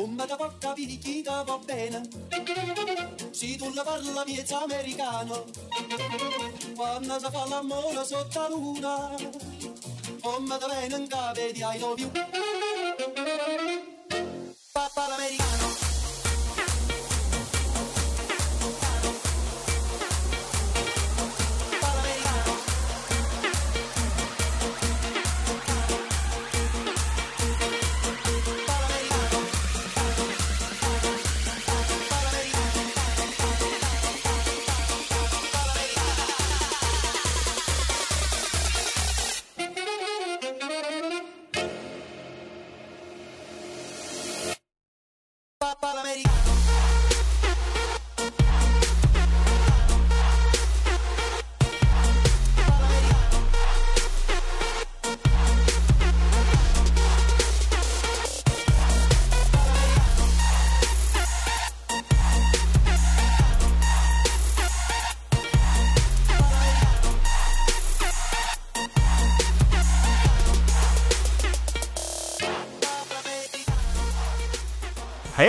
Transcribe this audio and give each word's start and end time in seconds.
Come 0.00 0.24
da 0.24 0.34
porta 0.34 0.72
picchita 0.72 1.42
va 1.42 1.58
bene, 1.58 2.00
si 3.32 3.58
tu 3.58 3.70
la 3.74 3.82
parla 3.82 4.24
miezza 4.24 4.62
americano, 4.62 5.44
quando 6.74 7.18
si 7.18 7.26
fa 7.30 7.46
l'amore 7.46 8.02
sotto 8.06 8.40
la 8.40 8.48
luna, 8.48 9.14
come 10.22 10.56
da 10.58 10.66
bene 10.68 10.96
in 10.96 11.06
cave 11.06 11.52
di 11.52 11.60
I 11.60 11.78
love. 11.78 12.79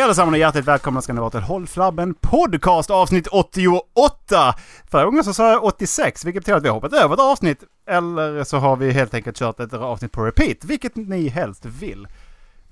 Hej 0.01 0.05
allesammans 0.05 0.33
och 0.33 0.39
hjärtligt 0.39 0.65
välkomna 0.65 1.01
ska 1.01 1.13
ni 1.13 1.19
vara 1.19 1.29
till 1.29 1.39
Håll 1.39 1.67
Flabben 1.67 2.13
Podcast 2.13 2.89
avsnitt 2.89 3.27
88! 3.27 4.55
Förra 4.91 5.05
gången 5.05 5.23
så 5.23 5.33
sa 5.33 5.51
jag 5.51 5.63
86, 5.63 6.25
vilket 6.25 6.43
betyder 6.43 6.57
att 6.57 6.63
vi 6.63 6.67
har 6.67 6.73
hoppat 6.73 6.93
över 6.93 7.13
ett 7.13 7.19
avsnitt. 7.19 7.63
Eller 7.85 8.43
så 8.43 8.57
har 8.57 8.75
vi 8.75 8.91
helt 8.91 9.13
enkelt 9.13 9.37
kört 9.37 9.59
ett 9.59 9.73
avsnitt 9.73 10.11
på 10.11 10.25
repeat, 10.25 10.63
vilket 10.63 10.95
ni 10.95 11.27
helst 11.27 11.65
vill. 11.65 12.07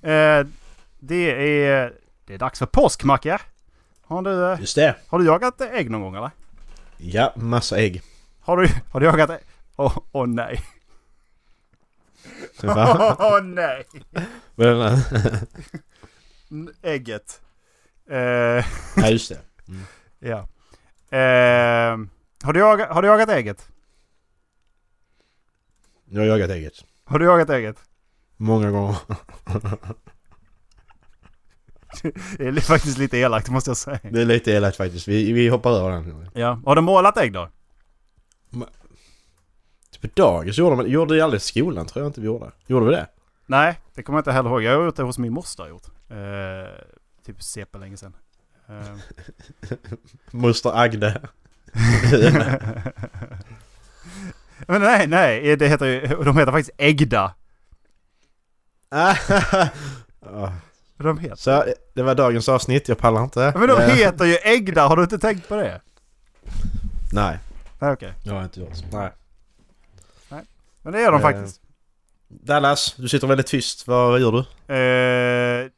Eh, 0.02 0.46
det 0.98 1.64
är... 1.64 1.92
Det 2.26 2.34
är 2.34 2.38
dags 2.38 2.58
för 2.58 2.66
påsk, 2.66 3.04
Macke. 3.04 3.38
Har 4.06 4.22
du, 4.22 4.52
eh, 4.52 4.60
Just 4.60 4.76
det. 4.76 4.96
har 5.08 5.18
du 5.18 5.24
jagat 5.24 5.60
ägg 5.60 5.90
någon 5.90 6.00
gång 6.00 6.14
eller? 6.14 6.30
Ja, 6.96 7.32
massa 7.36 7.78
ägg. 7.78 8.02
Har 8.40 8.56
du, 8.56 8.68
har 8.90 9.00
du 9.00 9.06
jagat 9.06 9.30
ägg? 9.30 9.40
Åh 9.76 9.98
oh, 10.12 10.26
nej. 10.26 10.60
Va? 12.62 13.16
Åh 13.18 13.42
nej! 13.42 13.86
Ägget. 16.82 17.40
Eh, 18.10 18.16
Ja, 18.96 19.08
just 19.08 19.28
det. 19.28 19.40
ja. 20.18 20.38
Eh, 21.18 21.98
har, 22.42 22.52
du 22.52 22.60
jagat, 22.60 22.88
har 22.88 23.02
du 23.02 23.08
jagat 23.08 23.28
ägget? 23.28 23.68
Jag 26.04 26.20
har 26.20 26.26
jagat 26.26 26.50
ägget. 26.50 26.84
Har 27.04 27.18
du 27.18 27.24
jagat 27.24 27.50
ägget? 27.50 27.76
Många 28.36 28.70
gånger. 28.70 28.96
Det 32.38 32.46
är 32.46 32.60
faktiskt 32.60 32.98
lite 32.98 33.18
elakt 33.18 33.48
måste 33.48 33.70
jag 33.70 33.76
säga. 33.76 33.98
Det 34.02 34.20
är 34.20 34.24
lite 34.24 34.50
elakt 34.52 34.76
faktiskt. 34.76 35.08
Vi, 35.08 35.32
vi 35.32 35.48
hoppar 35.48 35.70
över 35.72 35.90
den. 35.90 36.30
Ja. 36.34 36.60
Har 36.66 36.76
du 36.76 36.82
målat 36.82 37.16
ägg 37.16 37.32
då? 37.32 37.48
Typ 39.90 40.00
på 40.02 40.08
dagis 40.20 40.58
gjorde 40.58 40.76
man 40.76 40.90
gjorde 40.90 41.14
det 41.16 41.20
aldrig 41.20 41.40
i 41.40 41.44
skolan 41.44 41.86
tror 41.86 42.02
jag 42.04 42.08
inte 42.08 42.20
vi 42.20 42.26
gjorde. 42.26 42.52
Gjorde 42.66 42.86
vi 42.86 42.92
det? 42.92 43.06
Nej, 43.46 43.80
det 43.94 44.02
kommer 44.02 44.16
jag 44.16 44.20
inte 44.20 44.32
heller 44.32 44.50
ihåg. 44.50 44.62
Jag 44.62 44.78
har 44.78 44.84
gjort 44.84 44.96
det 44.96 45.02
hos 45.02 45.18
min 45.18 45.32
moster 45.32 45.68
gjort. 45.68 45.86
Eh, 46.10 46.68
typ 47.26 47.42
CP 47.42 47.78
länge 47.78 47.96
sedan. 47.96 48.16
Eh, 48.68 48.96
Moster 50.30 50.70
Agde. 50.80 51.20
Men 54.66 54.82
nej, 54.82 55.06
nej. 55.06 55.56
Det 55.56 55.68
heter 55.68 55.86
ju, 55.86 56.00
de 56.24 56.36
heter 56.38 56.52
faktiskt 56.52 56.70
Äggda. 56.78 57.34
Ja, 58.90 59.14
De 60.96 61.18
heter. 61.18 61.36
Så 61.36 61.64
det 61.94 62.02
var 62.02 62.14
dagens 62.14 62.48
avsnitt. 62.48 62.88
Jag 62.88 62.98
pallar 62.98 63.24
inte. 63.24 63.52
Men 63.56 63.68
de 63.68 63.78
Eh, 63.80 63.88
heter 63.88 64.24
ju 64.24 64.34
Äggda. 64.42 64.86
Har 64.88 64.96
du 64.96 65.02
inte 65.02 65.18
tänkt 65.18 65.48
på 65.48 65.56
det? 65.56 65.80
Nej, 67.12 67.38
Nej, 67.78 67.92
okej. 67.92 68.12
jag 68.22 68.34
har 68.34 68.42
inte 68.44 68.60
gjort. 68.60 68.70
Nej. 68.92 69.10
Men 70.82 70.92
det 70.92 71.00
gör 71.00 71.12
de 71.12 71.16
Eh. 71.20 71.22
faktiskt. 71.22 71.60
Dallas, 72.28 72.94
du 72.98 73.08
sitter 73.08 73.26
väldigt 73.26 73.46
tyst. 73.46 73.86
Vad 73.86 74.20
gör 74.20 74.32
du? 74.32 74.38
Eh, 74.74 75.70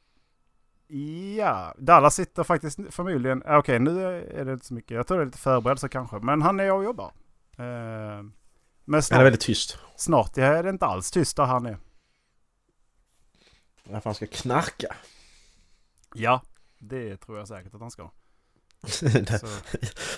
ja, 1.36 1.74
Dallas 1.78 2.14
sitter 2.14 2.42
faktiskt 2.44 2.78
förmodligen... 2.90 3.42
Okej, 3.46 3.78
nu 3.78 4.04
är 4.38 4.44
det 4.44 4.52
inte 4.52 4.66
så 4.66 4.74
mycket. 4.74 4.90
Jag 4.90 5.06
tror 5.06 5.18
det 5.18 5.22
är 5.24 5.26
lite 5.26 5.38
förberedelse 5.38 5.88
kanske. 5.88 6.16
Men 6.18 6.42
han 6.42 6.60
är 6.60 6.72
och 6.72 6.84
jobbar. 6.84 7.12
Eh, 7.58 7.64
men 7.64 8.32
Han 8.86 8.94
är 8.94 9.00
snart, 9.00 9.20
väldigt 9.20 9.40
tyst. 9.40 9.78
snart 9.96 10.38
är 10.38 10.62
det 10.62 10.70
inte 10.70 10.86
alls 10.86 11.10
tyst 11.10 11.36
där 11.36 11.44
han 11.44 11.66
är. 11.66 11.78
Varför 13.84 14.10
han 14.10 14.14
ska 14.14 14.26
knarka? 14.26 14.94
Ja, 16.14 16.42
det 16.78 17.16
tror 17.16 17.38
jag 17.38 17.48
säkert 17.48 17.74
att 17.74 17.80
han 17.80 17.90
ska. 17.90 18.10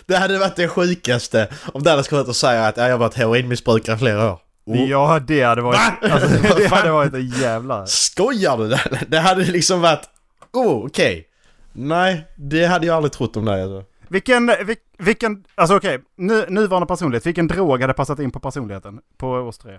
det, 0.07 0.17
hade 0.17 0.39
varit 0.39 0.57
det 0.57 0.69
sjukaste 0.69 1.53
om 1.73 1.83
Dallas 1.83 2.09
kom 2.09 2.19
ut 2.19 2.29
och 2.29 2.37
säger 2.37 2.69
att 2.69 2.77
"Ja, 2.77 2.85
jag 2.85 2.91
har 2.91 2.99
varit 2.99 3.15
heroinmissbrukare 3.15 3.97
i 3.97 3.99
flera 3.99 4.33
år. 4.33 4.41
Oh. 4.65 4.91
Ja, 4.91 5.21
det 5.27 5.43
hade 5.43 5.63
varit... 5.63 5.77
Va? 6.03 6.09
Alltså, 6.11 6.29
det 6.59 6.67
hade 6.69 6.91
varit 6.91 7.15
en 7.15 7.27
jävla... 7.27 7.87
Skojar 7.87 8.57
du? 8.59 8.77
Det 9.09 9.19
hade 9.21 9.45
liksom 9.45 9.81
varit... 9.81 10.09
Oh, 10.55 10.87
okej. 10.87 11.29
Nej, 11.73 12.27
det 12.37 12.67
hade 12.67 12.87
jag 12.87 12.97
aldrig 12.97 13.13
trott 13.13 13.37
om 13.37 13.45
dig 13.45 13.63
alltså. 13.63 13.85
Vilken, 14.09 14.47
vil, 14.67 14.77
vilken... 14.99 15.45
Alltså 15.55 15.77
okej, 15.77 16.03
nu, 16.17 16.47
nuvarande 16.49 16.87
personlighet. 16.87 17.27
Vilken 17.27 17.47
drog 17.47 17.81
hade 17.81 17.93
passat 17.95 18.19
in 18.19 18.31
på 18.31 18.41
personligheten 18.41 19.01
på 19.17 19.31
oss 19.33 19.59
tre? 19.59 19.79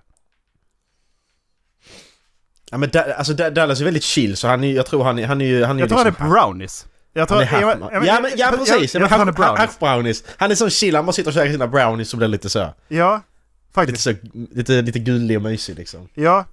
Ja 2.72 2.78
men 2.78 2.90
da, 2.90 3.04
alltså 3.14 3.34
Da- 3.34 3.50
Dallas 3.50 3.82
är 3.82 3.86
väldigt 3.86 4.04
chill 4.04 4.38
så 4.38 4.48
han 4.48 4.64
är, 4.64 4.74
jag 4.74 4.86
tror 4.86 5.04
han 5.04 5.20
är, 5.20 5.28
han 5.28 5.42
är 5.42 5.46
ju... 5.46 5.64
Han 5.64 5.76
är 5.78 5.80
Jag 5.80 5.90
tror 5.90 5.98
han 5.98 6.08
liksom 6.08 6.26
är 6.26 6.30
brownies. 6.30 6.88
Jag 7.14 7.28
tror... 7.28 7.38
Han 7.44 7.58
är 7.58 7.62
jag- 7.62 7.68
hack, 7.80 7.92
jag- 7.94 8.06
ja, 8.06 8.20
men, 8.22 8.32
ja 8.38 8.54
precis! 8.58 8.94
Jag, 8.94 9.04
jag, 9.04 9.08
han 9.08 9.28
är 9.28 9.32
brownies. 9.32 9.80
Brownies. 9.80 10.24
Han 10.38 10.52
är 10.52 10.56
sån 10.56 10.70
chill, 10.70 10.96
han 10.96 11.06
bara 11.06 11.14
sitter 11.14 11.30
och 11.30 11.34
käkar 11.34 11.52
sina 11.52 11.68
brownies 11.68 12.10
som 12.10 12.18
blir 12.18 12.28
lite 12.28 12.50
så. 12.50 12.74
Ja, 12.88 13.14
Lite 13.16 13.74
faktiskt. 13.74 14.04
så, 14.04 14.14
lite, 14.52 14.82
lite 14.82 15.00
gullig 15.00 15.38
och 15.38 15.44
mysig 15.44 15.76
liksom. 15.78 16.10
Ja. 16.14 16.46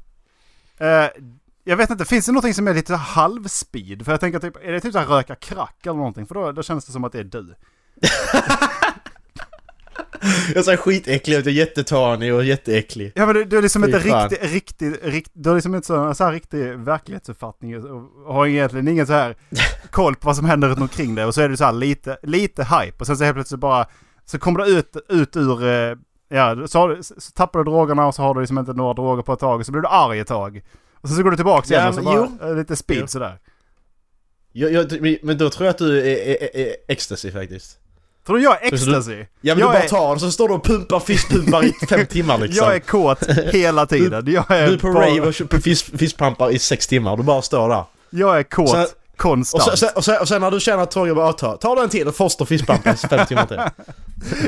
Eh, 0.78 1.06
jag 1.64 1.76
vet 1.76 1.90
inte, 1.90 2.04
finns 2.04 2.26
det 2.26 2.32
någonting 2.32 2.54
som 2.54 2.68
är 2.68 2.74
lite 2.74 2.94
halvspeed? 2.94 4.04
För 4.04 4.12
jag 4.12 4.20
tänker 4.20 4.38
typ, 4.38 4.56
är 4.56 4.72
det 4.72 4.80
typ 4.80 4.94
här 4.94 5.06
röka 5.06 5.34
crack 5.34 5.86
eller 5.86 5.96
någonting? 5.96 6.26
För 6.26 6.34
då, 6.34 6.52
då 6.52 6.62
känns 6.62 6.84
det 6.84 6.92
som 6.92 7.04
att 7.04 7.12
det 7.12 7.18
är 7.18 7.24
du. 7.24 7.54
Jag 10.54 10.64
ser 10.64 10.76
skitäcklig 10.76 11.36
ut, 11.36 11.46
jag 11.46 11.52
är 11.52 11.58
jättetanig 11.58 12.34
och 12.34 12.44
jätteäcklig. 12.44 13.12
Ja 13.14 13.26
men 13.26 13.34
du, 13.34 13.44
du 13.44 13.58
är 13.58 13.62
liksom 13.62 13.82
Fy 13.82 13.86
inte 13.86 14.00
fan. 14.00 14.28
riktigt, 14.28 14.52
riktigt, 14.52 15.04
rikt, 15.04 15.30
du 15.32 15.48
har 15.48 15.56
liksom 15.56 15.74
inte 15.74 15.86
så, 15.86 16.14
så 16.14 16.24
här 16.24 16.32
riktig 16.32 16.78
verklighetsuppfattning 16.78 17.76
och, 17.76 18.02
och 18.26 18.34
har 18.34 18.46
egentligen 18.46 18.88
ingen 18.88 19.06
så 19.06 19.12
här 19.12 19.36
koll 19.90 20.14
på 20.14 20.26
vad 20.26 20.36
som 20.36 20.44
händer 20.44 20.68
runt 20.68 20.80
omkring 20.80 21.14
dig. 21.14 21.24
Och 21.24 21.34
så 21.34 21.40
är 21.40 21.48
du 21.48 21.56
så 21.56 21.64
här 21.64 21.72
lite, 21.72 22.18
lite 22.22 22.64
hype 22.64 22.96
och 23.00 23.06
sen 23.06 23.16
så 23.16 23.24
helt 23.24 23.36
plötsligt 23.36 23.60
bara, 23.60 23.86
så 24.24 24.38
kommer 24.38 24.64
du 24.64 24.78
ut, 24.78 24.96
ut 25.08 25.36
ur, 25.36 25.64
eh, 25.64 25.96
ja, 26.28 26.66
så, 26.66 26.78
har 26.78 26.98
så 27.02 27.32
tappar 27.32 27.58
du 27.58 27.64
drogerna 27.64 28.06
och 28.06 28.14
så 28.14 28.22
har 28.22 28.34
du 28.34 28.40
liksom 28.40 28.58
inte 28.58 28.72
några 28.72 28.94
droger 28.94 29.22
på 29.22 29.32
ett 29.32 29.40
tag 29.40 29.60
och 29.60 29.66
så 29.66 29.72
blir 29.72 29.82
du 29.82 29.88
arg 29.88 30.18
ett 30.18 30.28
tag. 30.28 30.62
Och 31.02 31.08
sen 31.08 31.16
så 31.16 31.22
går 31.22 31.30
du 31.30 31.36
tillbaka 31.36 31.66
igen 31.74 31.82
Ja, 31.82 31.88
och 31.88 31.94
så 31.94 32.02
bara, 32.38 32.50
eh, 32.50 32.56
lite 32.56 32.76
speed 32.76 32.98
Jo. 33.00 33.06
sådär. 33.06 33.38
Jag, 34.52 34.72
jag, 34.72 35.18
men 35.22 35.38
då 35.38 35.50
tror 35.50 35.66
jag 35.66 35.70
att 35.72 35.78
du 35.78 35.98
är, 36.00 36.04
är, 36.04 36.42
är, 36.42 36.56
är 36.56 36.76
ecstasy 36.88 37.32
faktiskt. 37.32 37.78
Tror 38.26 38.36
du 38.36 38.42
jag 38.42 38.62
är 38.66 38.70
du- 38.70 38.76
ecstasy? 38.76 39.12
Ja 39.14 39.26
men 39.40 39.46
jag 39.46 39.56
du 39.58 39.62
bara 39.62 39.78
är, 39.82 39.88
tar 39.88 40.08
den 40.08 40.20
så 40.20 40.30
står 40.32 40.48
du 40.48 40.54
och 40.54 40.64
pumpar 40.64 41.00
fistpumpar 41.00 41.64
i 41.64 41.72
fem 41.88 42.06
timmar 42.06 42.38
liksom. 42.38 42.66
Jag 42.66 42.74
är 42.74 42.80
kåt 42.80 43.26
hela 43.52 43.86
tiden. 43.86 44.32
Jag 44.32 44.50
är, 44.50 44.66
Du 44.66 44.74
är 44.74 44.78
på 44.78 44.92
bara, 44.92 45.06
rave 45.06 45.20
och 45.20 45.34
köper 45.34 45.58
fist, 45.58 45.84
fistpumpar 45.98 46.50
i 46.50 46.58
sex 46.58 46.86
timmar, 46.86 47.16
du 47.16 47.22
bara 47.22 47.42
står 47.42 47.68
där. 47.68 47.84
Jag 48.10 48.38
är 48.38 48.42
kåt 48.42 48.70
Så- 48.70 48.86
konstant. 49.16 49.62
Och 49.62 49.68
sen, 49.68 49.76
sen, 49.76 49.96
och, 49.96 50.04
sen, 50.04 50.20
och 50.20 50.28
sen 50.28 50.40
när 50.40 50.50
du 50.50 50.60
känner 50.60 50.82
att 50.82 50.90
tåget 50.90 51.14
bara 51.16 51.32
ta, 51.32 51.56
ta 51.56 51.74
den 51.74 51.88
till 51.88 52.08
och 52.08 52.14
foster 52.16 52.44
fistpumpar 52.44 52.92
i 52.92 52.96
fem 52.96 53.26
timmar 53.26 53.46
till. 53.46 53.60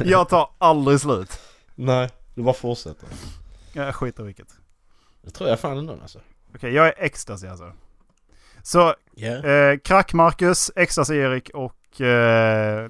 Jag 0.11 0.29
tar 0.29 0.51
aldrig 0.59 1.01
slut. 1.01 1.39
Nej, 1.75 2.09
du 2.35 2.43
bara 2.43 2.55
fortsätter. 2.55 3.09
Jag 3.73 3.95
skiter 3.95 4.23
i 4.23 4.27
vilket. 4.27 4.47
Det 5.25 5.31
tror 5.31 5.51
jag 5.51 5.61
fan 5.61 5.79
ändå 5.79 5.93
alltså. 6.03 6.19
Okej, 6.55 6.73
jag 6.73 6.87
är 6.87 6.95
ecstasy 6.97 7.47
alltså. 7.47 7.73
Så, 8.63 8.95
Yeah. 9.17 9.45
eh, 9.73 9.79
Krack 9.79 10.13
Marcus, 10.13 10.71
Ecstasy 10.77 11.15
Erik 11.17 11.51
och 11.55 12.01
eh, 12.01 12.89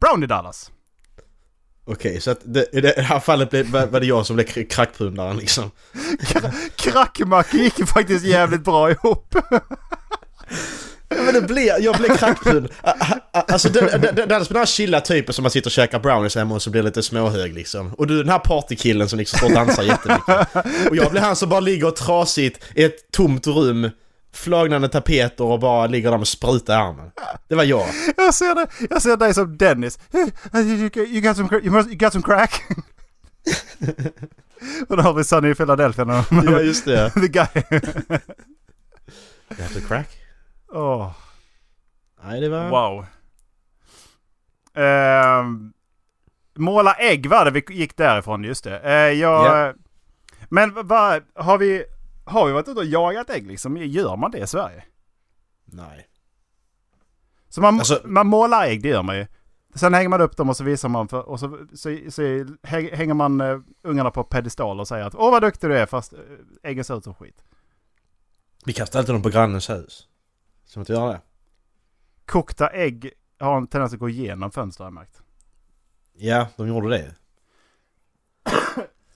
Brownie 0.00 0.26
Dallas. 0.26 0.70
Okej, 1.84 2.20
så 2.20 2.30
att 2.30 2.38
det, 2.44 2.66
i 2.72 2.80
det 2.80 3.00
här 3.02 3.20
fallet 3.20 3.50
blev, 3.50 3.66
var 3.70 4.00
det 4.00 4.06
jag 4.06 4.26
som 4.26 4.36
blev 4.36 4.46
kr- 4.46 4.68
crackpundaren 4.68 5.36
liksom. 5.36 5.70
Krackmack 6.76 7.54
gick 7.54 7.88
faktiskt 7.88 8.24
jävligt 8.24 8.64
bra 8.64 8.90
ihop. 8.90 9.34
Men 11.16 11.34
det 11.34 11.40
blir, 11.40 11.80
jag 11.80 11.96
blir 11.96 12.16
crackbrun. 12.16 12.68
Alltså 13.32 13.68
det, 13.68 13.80
det 13.80 14.22
är 14.22 14.26
den 14.26 14.56
här 14.56 14.66
chilla 14.66 15.00
typen 15.00 15.34
som 15.34 15.42
man 15.42 15.50
sitter 15.50 15.68
och 15.68 15.72
käkar 15.72 16.00
brownies 16.00 16.34
hemma 16.34 16.54
och 16.54 16.62
så 16.62 16.70
blir 16.70 16.82
lite 16.82 17.02
småhög 17.02 17.54
liksom. 17.54 17.94
Och 17.94 18.06
du 18.06 18.18
den 18.18 18.28
här 18.28 18.38
partykillen 18.38 19.08
som 19.08 19.18
liksom 19.18 19.38
står 19.38 19.46
och 19.48 19.54
dansar 19.54 19.82
jättemycket. 19.82 20.48
Och 20.90 20.96
jag 20.96 21.10
blir 21.10 21.20
han 21.20 21.36
som 21.36 21.48
bara 21.48 21.60
ligger 21.60 21.86
och 21.86 21.96
trasigt 21.96 22.64
i 22.74 22.84
ett 22.84 23.10
tomt 23.10 23.46
rum, 23.46 23.90
flagnande 24.34 24.88
tapeter 24.88 25.44
och 25.44 25.60
bara 25.60 25.86
ligger 25.86 26.10
där 26.10 26.18
med 26.18 26.28
spruta 26.28 26.72
i 26.72 26.76
armen. 26.76 27.10
Det 27.48 27.54
var 27.54 27.64
jag. 27.64 27.86
Jag 28.16 28.34
ser, 28.34 28.54
det, 28.54 28.66
jag 28.90 29.02
ser 29.02 29.16
dig 29.16 29.34
som 29.34 29.56
Dennis. 29.56 29.98
You 30.54 31.20
got 31.20 31.36
some, 31.36 31.60
you 31.62 31.94
got 31.94 32.12
some 32.12 32.24
crack? 32.24 32.62
och 34.88 34.96
då 34.96 35.02
har 35.02 35.14
vi 35.14 35.24
Sunny 35.24 35.50
i 35.50 35.54
Philadelphia. 35.54 36.24
Ja 36.30 36.60
just 36.60 36.84
det. 36.84 37.10
The 37.14 37.28
guy. 37.28 37.46
You 39.50 39.62
have 39.62 39.80
to 39.80 39.88
crack? 39.88 40.21
Åh, 40.72 41.12
Nej 42.24 42.40
det 42.40 42.48
var... 42.48 42.70
wow. 42.70 43.06
Ehm, 44.74 45.72
måla 46.54 46.94
ägg 46.94 47.26
var 47.26 47.44
det 47.44 47.50
vi 47.50 47.64
gick 47.74 47.96
därifrån, 47.96 48.44
just 48.44 48.64
det. 48.64 48.80
Uh, 48.84 49.18
jag, 49.20 49.46
Ja. 49.46 49.74
Men 50.48 50.86
vad, 50.86 51.22
har 51.34 51.58
vi, 51.58 51.84
har 52.24 52.46
vi 52.46 52.52
varit 52.52 52.68
ute 52.68 52.80
och 52.80 52.86
jagat 52.86 53.30
ägg 53.30 53.46
liksom? 53.46 53.76
Gör 53.76 54.16
man 54.16 54.30
det 54.30 54.38
i 54.38 54.46
Sverige? 54.46 54.84
Nej. 55.64 56.08
Så 57.48 57.60
man, 57.60 57.78
Alltså- 57.78 58.00
man 58.04 58.26
målar 58.26 58.64
ägg, 58.66 58.82
det 58.82 58.88
gör 58.88 59.02
man 59.02 59.16
ju. 59.16 59.26
Sen 59.74 59.94
hänger 59.94 60.08
man 60.08 60.20
upp 60.20 60.36
dem 60.36 60.48
och 60.48 60.56
så 60.56 60.64
visar 60.64 60.88
man 60.88 61.08
för, 61.08 61.28
och 61.28 61.40
så, 61.40 61.58
så, 61.74 61.98
så 62.10 62.22
hä- 62.22 62.94
hänger 62.94 63.14
man 63.14 63.40
uh, 63.40 63.60
ungarna 63.82 64.10
på 64.10 64.24
pedestal 64.24 64.80
och 64.80 64.88
säger 64.88 65.04
att 65.04 65.14
åh 65.14 65.30
vad 65.30 65.42
duktig 65.42 65.70
du 65.70 65.78
är 65.78 65.86
fast 65.86 66.12
uh, 66.12 66.18
äggen 66.62 66.84
ser 66.84 66.98
ut 66.98 67.04
som 67.04 67.14
skit. 67.14 67.44
Vi 68.64 68.72
kastar 68.72 68.98
alltid 68.98 69.14
dem 69.14 69.22
på 69.22 69.28
grannens 69.28 69.70
hus. 69.70 70.08
Man 70.76 70.82
inte 70.82 70.92
göra 70.92 71.12
det? 71.12 71.20
Kokta 72.26 72.68
ägg 72.68 73.12
har 73.38 73.56
en 73.56 73.66
tendens 73.66 73.92
att 73.92 73.98
gå 73.98 74.08
igenom 74.08 74.50
fönster 74.50 74.84
har 74.84 74.86
jag 74.86 74.94
märkt. 74.94 75.22
Ja, 76.12 76.48
de 76.56 76.68
gjorde 76.68 76.88
det. 76.88 77.14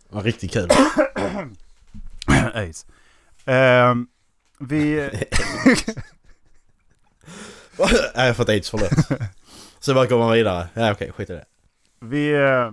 Det 0.08 0.14
var 0.14 0.22
riktigt 0.22 0.52
kul. 0.52 0.70
Aids. 2.54 2.86
Ehm, 3.44 4.08
vi... 4.58 5.10
Nej, 5.12 5.28
jag 8.14 8.26
har 8.26 8.34
fått 8.34 8.48
aids, 8.48 8.70
förlåt. 8.70 9.20
Så 9.78 9.94
bara 9.94 10.06
går 10.06 10.18
man 10.18 10.32
vidare. 10.32 10.68
Ja 10.74 10.92
okej, 10.92 11.12
skit 11.12 11.30
i 11.30 11.32
det. 11.32 11.44
Vi... 12.00 12.32
Eh, 12.32 12.70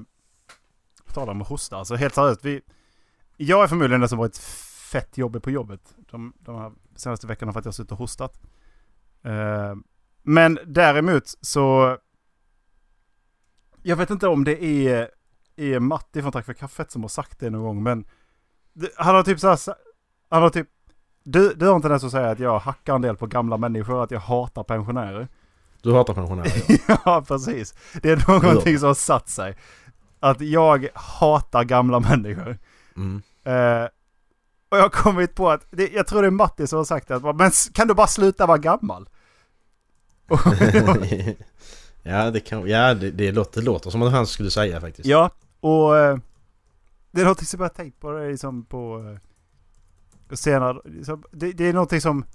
på 1.05 1.13
tal 1.13 1.29
om 1.29 1.41
att 1.41 1.47
hosta, 1.47 1.77
alltså 1.77 1.95
helt 1.95 2.15
seriöst. 2.15 2.45
Vi, 2.45 2.61
jag 3.37 3.63
är 3.63 3.67
förmodligen 3.67 3.99
den 3.99 4.09
som 4.09 4.17
varit 4.17 4.37
fett 4.91 5.17
jobbig 5.17 5.43
på 5.43 5.51
jobbet. 5.51 5.95
De, 6.11 6.33
de 6.39 6.55
här 6.55 6.71
senaste 6.95 7.27
veckorna 7.27 7.53
för 7.53 7.59
att 7.59 7.65
jag 7.65 7.71
har 7.71 7.73
suttit 7.73 7.91
och 7.91 7.97
hostat. 7.97 8.41
Eh, 9.23 9.75
men 10.23 10.59
däremot 10.65 11.23
så... 11.41 11.97
Jag 13.81 13.95
vet 13.95 14.09
inte 14.09 14.27
om 14.27 14.43
det 14.43 14.63
är, 14.63 15.09
är 15.55 15.79
Matti 15.79 16.21
från 16.21 16.31
Tack 16.31 16.45
för 16.45 16.53
kaffet 16.53 16.91
som 16.91 17.01
har 17.01 17.09
sagt 17.09 17.39
det 17.39 17.49
någon 17.49 17.63
gång, 17.63 17.83
men... 17.83 18.05
Han 18.97 19.15
har 19.15 19.23
typ 19.23 19.39
så 19.39 19.47
här, 19.47 19.59
Han 20.29 20.41
har 20.41 20.49
typ... 20.49 20.67
Du, 21.23 21.53
du 21.53 21.67
har 21.67 21.75
inte 21.75 21.87
ens 21.87 22.03
att 22.03 22.11
säga 22.11 22.29
att 22.29 22.39
jag 22.39 22.59
hackar 22.59 22.95
en 22.95 23.01
del 23.01 23.17
på 23.17 23.27
gamla 23.27 23.57
människor, 23.57 24.03
att 24.03 24.11
jag 24.11 24.19
hatar 24.19 24.63
pensionärer. 24.63 25.27
Du 25.81 25.93
hatar 25.93 26.13
pensionärer. 26.13 26.51
ja. 26.87 26.97
Ja, 27.05 27.23
precis. 27.27 27.73
Det 28.01 28.11
är 28.11 28.41
någonting 28.43 28.79
som 28.79 28.87
har 28.87 28.93
satt 28.93 29.29
sig. 29.29 29.57
Att 30.19 30.41
jag 30.41 30.87
hatar 30.93 31.63
gamla 31.63 31.99
människor. 31.99 32.57
Mm. 32.95 33.21
Eh, 33.43 33.87
och 34.73 34.77
jag 34.77 34.81
har 34.81 34.89
kommit 34.89 35.35
på 35.35 35.49
att, 35.49 35.67
det, 35.71 35.93
jag 35.93 36.07
tror 36.07 36.21
det 36.21 36.27
är 36.27 36.31
Matti 36.31 36.67
som 36.67 36.77
har 36.77 36.85
sagt 36.85 37.07
det, 37.07 37.15
att 37.15 37.35
men 37.35 37.51
kan 37.73 37.87
du 37.87 37.93
bara 37.93 38.07
sluta 38.07 38.45
vara 38.45 38.57
gammal? 38.57 39.09
Ja, 42.05 42.31
det 42.31 42.39
kan... 42.39 42.67
Ja, 42.67 42.93
det, 42.93 43.11
det, 43.11 43.31
låter, 43.31 43.61
det 43.61 43.65
låter 43.65 43.89
som 43.89 44.01
att 44.01 44.11
han 44.11 44.27
skulle 44.27 44.51
säga 44.51 44.81
faktiskt. 44.81 45.07
ja, 45.07 45.31
och 45.59 45.97
eh, 45.97 46.17
det 47.11 47.21
är 47.21 47.25
någonting 47.25 47.45
som 47.45 47.61
jag 47.61 47.73
tänkt 47.73 47.99
på, 47.99 48.11
liksom 48.11 48.65
på 48.65 49.17
eh, 50.29 50.35
senare, 50.35 50.81
liksom, 50.85 51.23
det, 51.31 51.51
det 51.51 51.69
är 51.69 51.73
någonting 51.73 52.01
som 52.01 52.25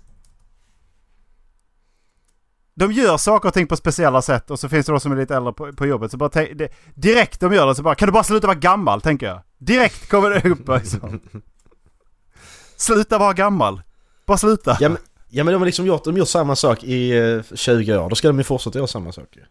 de 2.75 2.93
gör 2.93 3.17
saker 3.17 3.49
och 3.49 3.55
ting 3.55 3.67
på 3.67 3.77
speciella 3.77 4.23
sätt 4.23 4.51
och 4.51 4.61
så 4.61 4.69
finns 4.69 4.87
det 4.87 4.93
de 4.93 5.01
som 5.01 5.13
är 5.13 5.17
lite 5.17 5.37
äldre 5.37 5.53
på, 5.53 5.73
på 5.73 5.87
jobbet. 5.87 6.11
Så 6.11 6.17
bara 6.17 6.29
det, 6.29 6.69
direkt 6.95 7.41
de 7.41 7.53
gör 7.53 7.67
det 7.67 7.75
så 7.75 7.83
bara, 7.83 7.95
kan 7.95 8.07
du 8.07 8.13
bara 8.13 8.25
sluta 8.25 8.47
vara 8.47 8.59
gammal, 8.59 9.01
tänker 9.01 9.27
jag. 9.27 9.41
Direkt 9.59 10.09
kommer 10.09 10.31
det 10.31 10.51
upp 10.51 10.69
liksom. 10.69 11.21
Sluta 12.77 13.19
vara 13.19 13.33
gammal. 13.33 13.83
Bara 14.27 14.39
sluta. 14.39 14.77
Ja 14.81 14.89
men, 14.89 14.99
ja, 15.29 15.45
men 15.45 15.53
de 15.53 15.59
har 15.59 15.67
liksom 15.67 15.87
gjort, 15.87 16.05
de 16.05 16.17
gjort 16.17 16.29
samma 16.29 16.57
sak 16.57 16.85
i 16.85 17.19
eh, 17.19 17.43
20 17.55 17.97
år. 17.99 18.09
Då 18.09 18.15
ska 18.17 18.29
de 18.29 18.39
ju 18.39 18.45
fortsätta 18.45 18.79
göra 18.79 18.87
samma 18.87 19.13
sak 19.13 19.29
ju. 19.37 19.43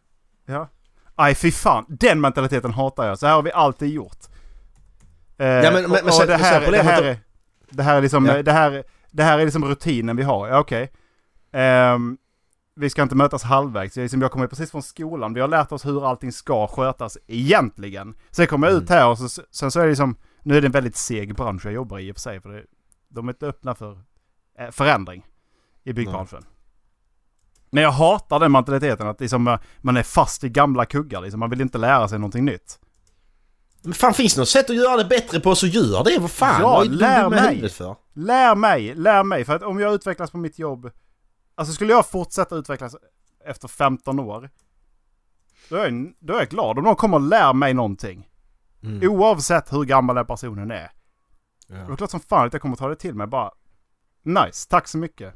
Ja. 0.45 0.69
Aj 1.15 1.35
fy 1.35 1.51
fan, 1.51 1.85
den 1.89 2.21
mentaliteten 2.21 2.71
hatar 2.71 3.07
jag. 3.07 3.19
Så 3.19 3.27
här 3.27 3.33
har 3.33 3.41
vi 3.41 3.51
alltid 3.51 3.89
gjort. 3.89 4.17
Eh, 5.37 5.47
Ja, 5.47 5.71
men- 5.71 5.85
och, 5.85 5.91
men 5.91 6.05
och 6.05 6.13
sen- 6.13 6.27
det 6.27 6.35
här, 6.37 6.71
det 6.71 6.77
här, 6.83 7.01
är, 7.03 7.17
det 7.69 7.83
här 7.83 7.97
är 7.97 8.01
liksom, 8.01 8.25
Ja. 8.25 8.43
det 8.43 8.51
här, 8.51 8.83
det 9.11 9.23
här 9.23 9.39
är 9.39 9.45
liksom 9.45 9.65
rutinen 9.65 10.15
vi 10.17 10.23
har. 10.23 10.47
Ja, 10.47 10.59
okej. 10.59 10.91
Ehm, 11.51 12.17
vi 12.75 12.89
ska 12.89 13.01
inte 13.03 13.15
mötas 13.15 13.43
halvvägs. 13.43 13.97
Jag, 13.97 14.03
liksom, 14.03 14.21
jag 14.21 14.31
kommer 14.31 14.47
precis 14.47 14.71
från 14.71 14.83
skolan. 14.83 15.33
Vi 15.33 15.41
har 15.41 15.47
lärt 15.47 15.71
oss 15.71 15.85
hur 15.85 16.09
allting 16.09 16.31
ska 16.31 16.67
skötas 16.67 17.17
egentligen. 17.27 18.15
Sen 18.31 18.47
kommer 18.47 18.67
jag 18.67 18.75
ut 18.77 18.89
Mm. 18.89 18.99
här 19.01 19.09
och 19.09 19.17
så, 19.17 19.41
sen 19.51 19.71
så 19.71 19.79
är 19.79 19.83
det 19.83 19.89
liksom, 19.89 20.15
nu 20.43 20.57
är 20.57 20.61
det 20.61 20.67
en 20.67 20.71
väldigt 20.71 20.95
seg 20.97 21.35
bransch 21.35 21.65
jag 21.65 21.73
jobbar 21.73 21.99
i 21.99 22.07
i 22.07 22.11
och 22.11 22.15
för 22.15 22.21
sig. 22.21 22.41
För 22.41 22.49
det, 22.49 22.63
de 23.09 23.27
är 23.27 23.31
inte 23.33 23.47
öppna 23.47 23.75
för 23.75 23.91
eh, 24.59 24.69
förändring 24.71 25.25
i 25.87 25.93
byggbranschen. 25.93 26.45
Men 27.69 27.83
jag 27.83 27.91
hatar 27.91 28.39
den 28.39 28.51
mentaliteten 28.51 29.07
att 29.07 29.19
liksom, 29.19 29.47
eh, 29.47 29.59
man 29.81 29.97
är 29.97 30.03
fast 30.03 30.43
i 30.43 30.49
gamla 30.49 30.85
kuggar. 30.85 31.21
Liksom. 31.21 31.39
Man 31.39 31.49
vill 31.49 31.61
inte 31.61 31.77
lära 31.77 32.07
sig 32.07 32.19
någonting 32.19 32.45
nytt. 32.45 32.79
Men 33.81 33.93
fan 33.93 34.13
finns 34.13 34.33
det 34.35 34.41
något 34.41 34.49
sätt 34.49 34.69
att 34.69 34.75
göra 34.75 34.97
det 34.97 35.05
bättre 35.05 35.39
på 35.39 35.55
så 35.55 35.67
gör 35.67 36.03
det, 36.03 36.19
vad 36.19 36.31
fan! 36.31 36.61
Ja, 36.61 36.67
Vad 36.67 36.85
är 36.85 36.89
lär 36.89 37.29
mig. 37.29 37.69
för? 37.69 37.95
Lär 38.13 38.55
mig, 38.55 38.95
lär 38.95 39.23
mig. 39.23 39.45
För 39.45 39.55
att 39.55 39.61
om 39.61 39.79
jag 39.79 39.93
utvecklas 39.93 40.31
på 40.31 40.37
mitt 40.37 40.59
jobb. 40.59 40.91
Alltså 41.55 41.73
skulle 41.73 41.93
jag 41.93 42.09
fortsätta 42.09 42.55
utvecklas 42.55 42.95
efter 43.45 43.67
15 43.67 44.19
år. 44.19 44.49
Då 45.69 45.75
är, 45.75 45.89
jag, 45.89 46.13
då 46.19 46.33
är 46.33 46.39
jag 46.39 46.49
glad 46.49 46.77
om 46.77 46.83
någon 46.83 46.95
kommer 46.95 47.17
och 47.17 47.23
lär 47.23 47.53
mig 47.53 47.73
någonting. 47.73 48.29
Mm. 48.83 49.09
Oavsett 49.11 49.73
hur 49.73 49.83
gammal 49.83 50.15
den 50.15 50.25
personen 50.25 50.71
är. 50.71 50.91
Ja. 51.67 51.75
Det 51.75 51.93
är 51.93 51.95
klart 51.95 52.11
som 52.11 52.19
fan 52.19 52.47
att 52.47 52.53
jag 52.53 52.61
kommer 52.61 52.75
ta 52.75 52.89
det 52.89 52.95
till 52.95 53.15
mig 53.15 53.27
bara. 53.27 53.51
Nice, 54.23 54.67
tack 54.69 54.87
så 54.87 54.97
mycket. 54.97 55.33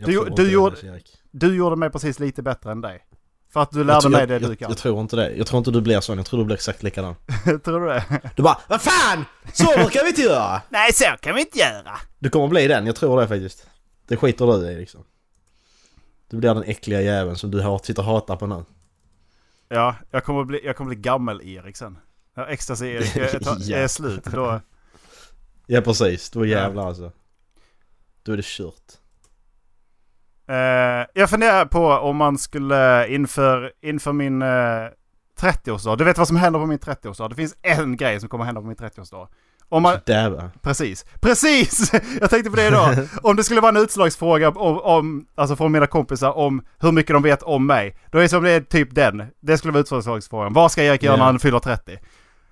Jag 0.00 0.08
Du- 0.26 0.44
du 0.44 0.50
gjorde-. 0.52 1.00
Du 1.30 1.56
gjorde 1.56 1.76
mig 1.76 1.90
precis 1.90 2.18
lite 2.18 2.42
bättre 2.42 2.72
än 2.72 2.80
dig. 2.80 3.06
För 3.52 3.60
att 3.60 3.70
du 3.70 3.78
Jag 3.78 3.86
lärde 3.86 4.08
mig 4.08 4.20
jag, 4.20 4.28
det 4.28 4.38
du 4.38 4.46
jag, 4.46 4.58
kan. 4.58 4.68
jag 4.68 4.78
tror 4.78 5.00
inte 5.00 5.16
det. 5.16 5.30
Jag 5.36 5.46
tror 5.46 5.58
inte 5.58 5.70
du 5.70 5.80
blir 5.80 6.00
sån. 6.00 6.16
Jag 6.16 6.26
tror 6.26 6.38
du 6.40 6.44
blir 6.44 6.56
exakt 6.56 6.82
likadan. 6.82 7.14
Tror 7.64 7.80
du 7.80 7.86
det? 7.86 8.04
Du 8.36 8.42
bara 8.42 8.58
Vad 8.68 8.82
fan! 8.82 9.24
Så 9.52 9.64
brukar 9.64 10.02
vi 10.02 10.08
inte 10.08 10.20
göra! 10.22 10.62
Nej, 10.68 10.92
så 10.92 11.04
kan 11.20 11.34
vi 11.34 11.40
inte 11.40 11.58
göra. 11.58 11.98
Du 12.18 12.30
kommer 12.30 12.48
bli 12.48 12.68
den, 12.68 12.86
jag 12.86 12.96
tror 12.96 13.20
det 13.20 13.28
faktiskt. 13.28 13.66
Det 14.06 14.16
skiter 14.16 14.46
du 14.46 14.70
i 14.70 14.76
liksom. 14.76 15.04
Du 16.28 16.36
blir 16.36 16.54
den 16.54 16.62
äckliga 16.64 17.00
jäveln 17.02 17.36
som 17.36 17.50
du 17.50 17.60
har, 17.60 17.78
sitter 17.78 18.02
och 18.02 18.06
hatar 18.06 18.36
på 18.36 18.46
nu. 18.46 18.64
Ja, 19.68 19.96
jag 20.10 20.24
kommer 20.24 20.44
bli, 20.44 20.60
jag 20.66 20.76
kommer 20.76 20.88
bli 20.94 20.96
gammel-Erik 21.02 21.76
sen. 21.76 21.98
När 22.34 22.46
ecstasy-Erik 22.46 23.16
är, 23.16 23.72
är 23.74 23.88
slut, 23.88 24.24
då... 24.24 24.60
Ja 25.66 25.80
precis, 25.80 26.30
då 26.30 26.46
jävlar 26.46 26.86
alltså. 26.86 27.12
Då 28.22 28.32
är 28.32 28.36
det 28.36 28.44
kört. 28.46 28.92
Eh, 30.50 31.06
jag 31.14 31.30
funderar 31.30 31.64
på 31.64 31.86
om 31.86 32.16
man 32.16 32.38
skulle 32.38 33.08
inför, 33.08 33.72
inför 33.82 34.12
min 34.12 34.42
eh, 34.42 34.48
30-årsdag. 35.40 35.96
Du 35.96 36.04
vet 36.04 36.18
vad 36.18 36.28
som 36.28 36.36
händer 36.36 36.60
på 36.60 36.66
min 36.66 36.78
30-årsdag? 36.78 37.28
Det 37.28 37.34
finns 37.34 37.54
en 37.62 37.96
grej 37.96 38.20
som 38.20 38.28
kommer 38.28 38.44
hända 38.44 38.60
på 38.60 38.66
min 38.66 38.76
30-årsdag. 38.76 39.26
Om 39.68 39.82
man, 39.82 39.96
Dabba. 40.06 40.50
precis, 40.62 41.04
precis! 41.20 41.92
Jag 42.20 42.30
tänkte 42.30 42.50
på 42.50 42.56
det 42.56 42.66
idag. 42.66 42.96
Om 43.22 43.36
det 43.36 43.44
skulle 43.44 43.60
vara 43.60 43.68
en 43.78 43.82
utslagsfråga 43.84 44.48
om, 44.48 44.80
om, 44.80 45.26
alltså 45.34 45.56
från 45.56 45.72
mina 45.72 45.86
kompisar 45.86 46.38
om 46.38 46.62
hur 46.80 46.92
mycket 46.92 47.12
de 47.14 47.22
vet 47.22 47.42
om 47.42 47.66
mig. 47.66 47.96
Då 48.10 48.18
är 48.18 48.22
det 48.22 48.28
som 48.28 48.42
det 48.42 48.50
är 48.50 48.60
typ 48.60 48.94
den. 48.94 49.22
Det 49.40 49.58
skulle 49.58 49.72
vara 49.72 49.80
utslagsfrågan. 49.80 50.52
Vad 50.52 50.72
ska 50.72 50.82
Erik 50.82 51.02
göra 51.02 51.14
Ja. 51.14 51.18
när 51.18 51.24
han 51.24 51.38
fyller 51.38 51.58
30? 51.58 51.98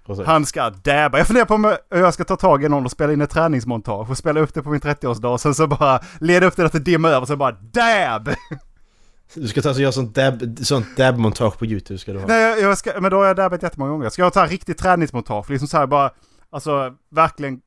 Precis. 0.08 0.26
Han 0.26 0.46
ska 0.46 0.70
dabba. 0.70 1.18
Jag 1.18 1.26
funderar 1.26 1.46
på 1.46 1.54
om 1.54 1.76
jag 1.88 2.14
ska 2.14 2.24
ta 2.24 2.36
tag 2.36 2.64
i 2.64 2.68
någon 2.68 2.84
och 2.84 2.90
spela 2.90 3.12
in 3.12 3.20
ett 3.20 3.30
träningsmontage 3.30 4.10
och 4.10 4.18
spela 4.18 4.40
upp 4.40 4.54
det 4.54 4.62
på 4.62 4.70
min 4.70 4.80
30-årsdag 4.80 5.32
och 5.32 5.40
sen 5.40 5.54
så 5.54 5.66
bara 5.66 6.00
leda 6.20 6.46
upp 6.46 6.56
det 6.56 6.68
till 6.68 6.84
dimma 6.84 7.08
över 7.08 7.20
och 7.20 7.28
så 7.28 7.36
bara 7.36 7.52
dab! 7.52 8.30
Du 9.34 9.48
ska 9.48 9.62
ta 9.62 9.70
och 9.70 9.80
göra 9.80 9.92
sånt 9.92 10.14
dab, 10.14 10.58
sånt 10.62 10.86
dab-montage 10.96 11.58
på 11.58 11.66
YouTube 11.66 11.98
ska 11.98 12.12
du 12.12 12.18
ha. 12.18 12.26
Nej, 12.26 12.42
jag, 12.42 12.60
jag 12.60 12.78
ska, 12.78 13.00
men 13.00 13.10
då 13.10 13.16
har 13.16 13.26
jag 13.26 13.36
dabbat 13.36 13.62
jättemånga 13.62 13.90
gånger. 13.92 14.08
Ska 14.08 14.22
jag 14.22 14.32
ta 14.32 14.46
riktigt 14.46 14.78
träningsmontage? 14.78 15.50
Liksom 15.50 15.68
så 15.68 15.76
här 15.76 15.86
bara, 15.86 16.10
alltså 16.50 16.94
verkligen 17.10 17.60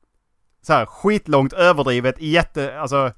så 0.62 0.72
här 0.72 0.86
skitlångt 0.86 1.52
överdrivet, 1.52 2.20
jätte, 2.20 2.80
alltså 2.80 3.12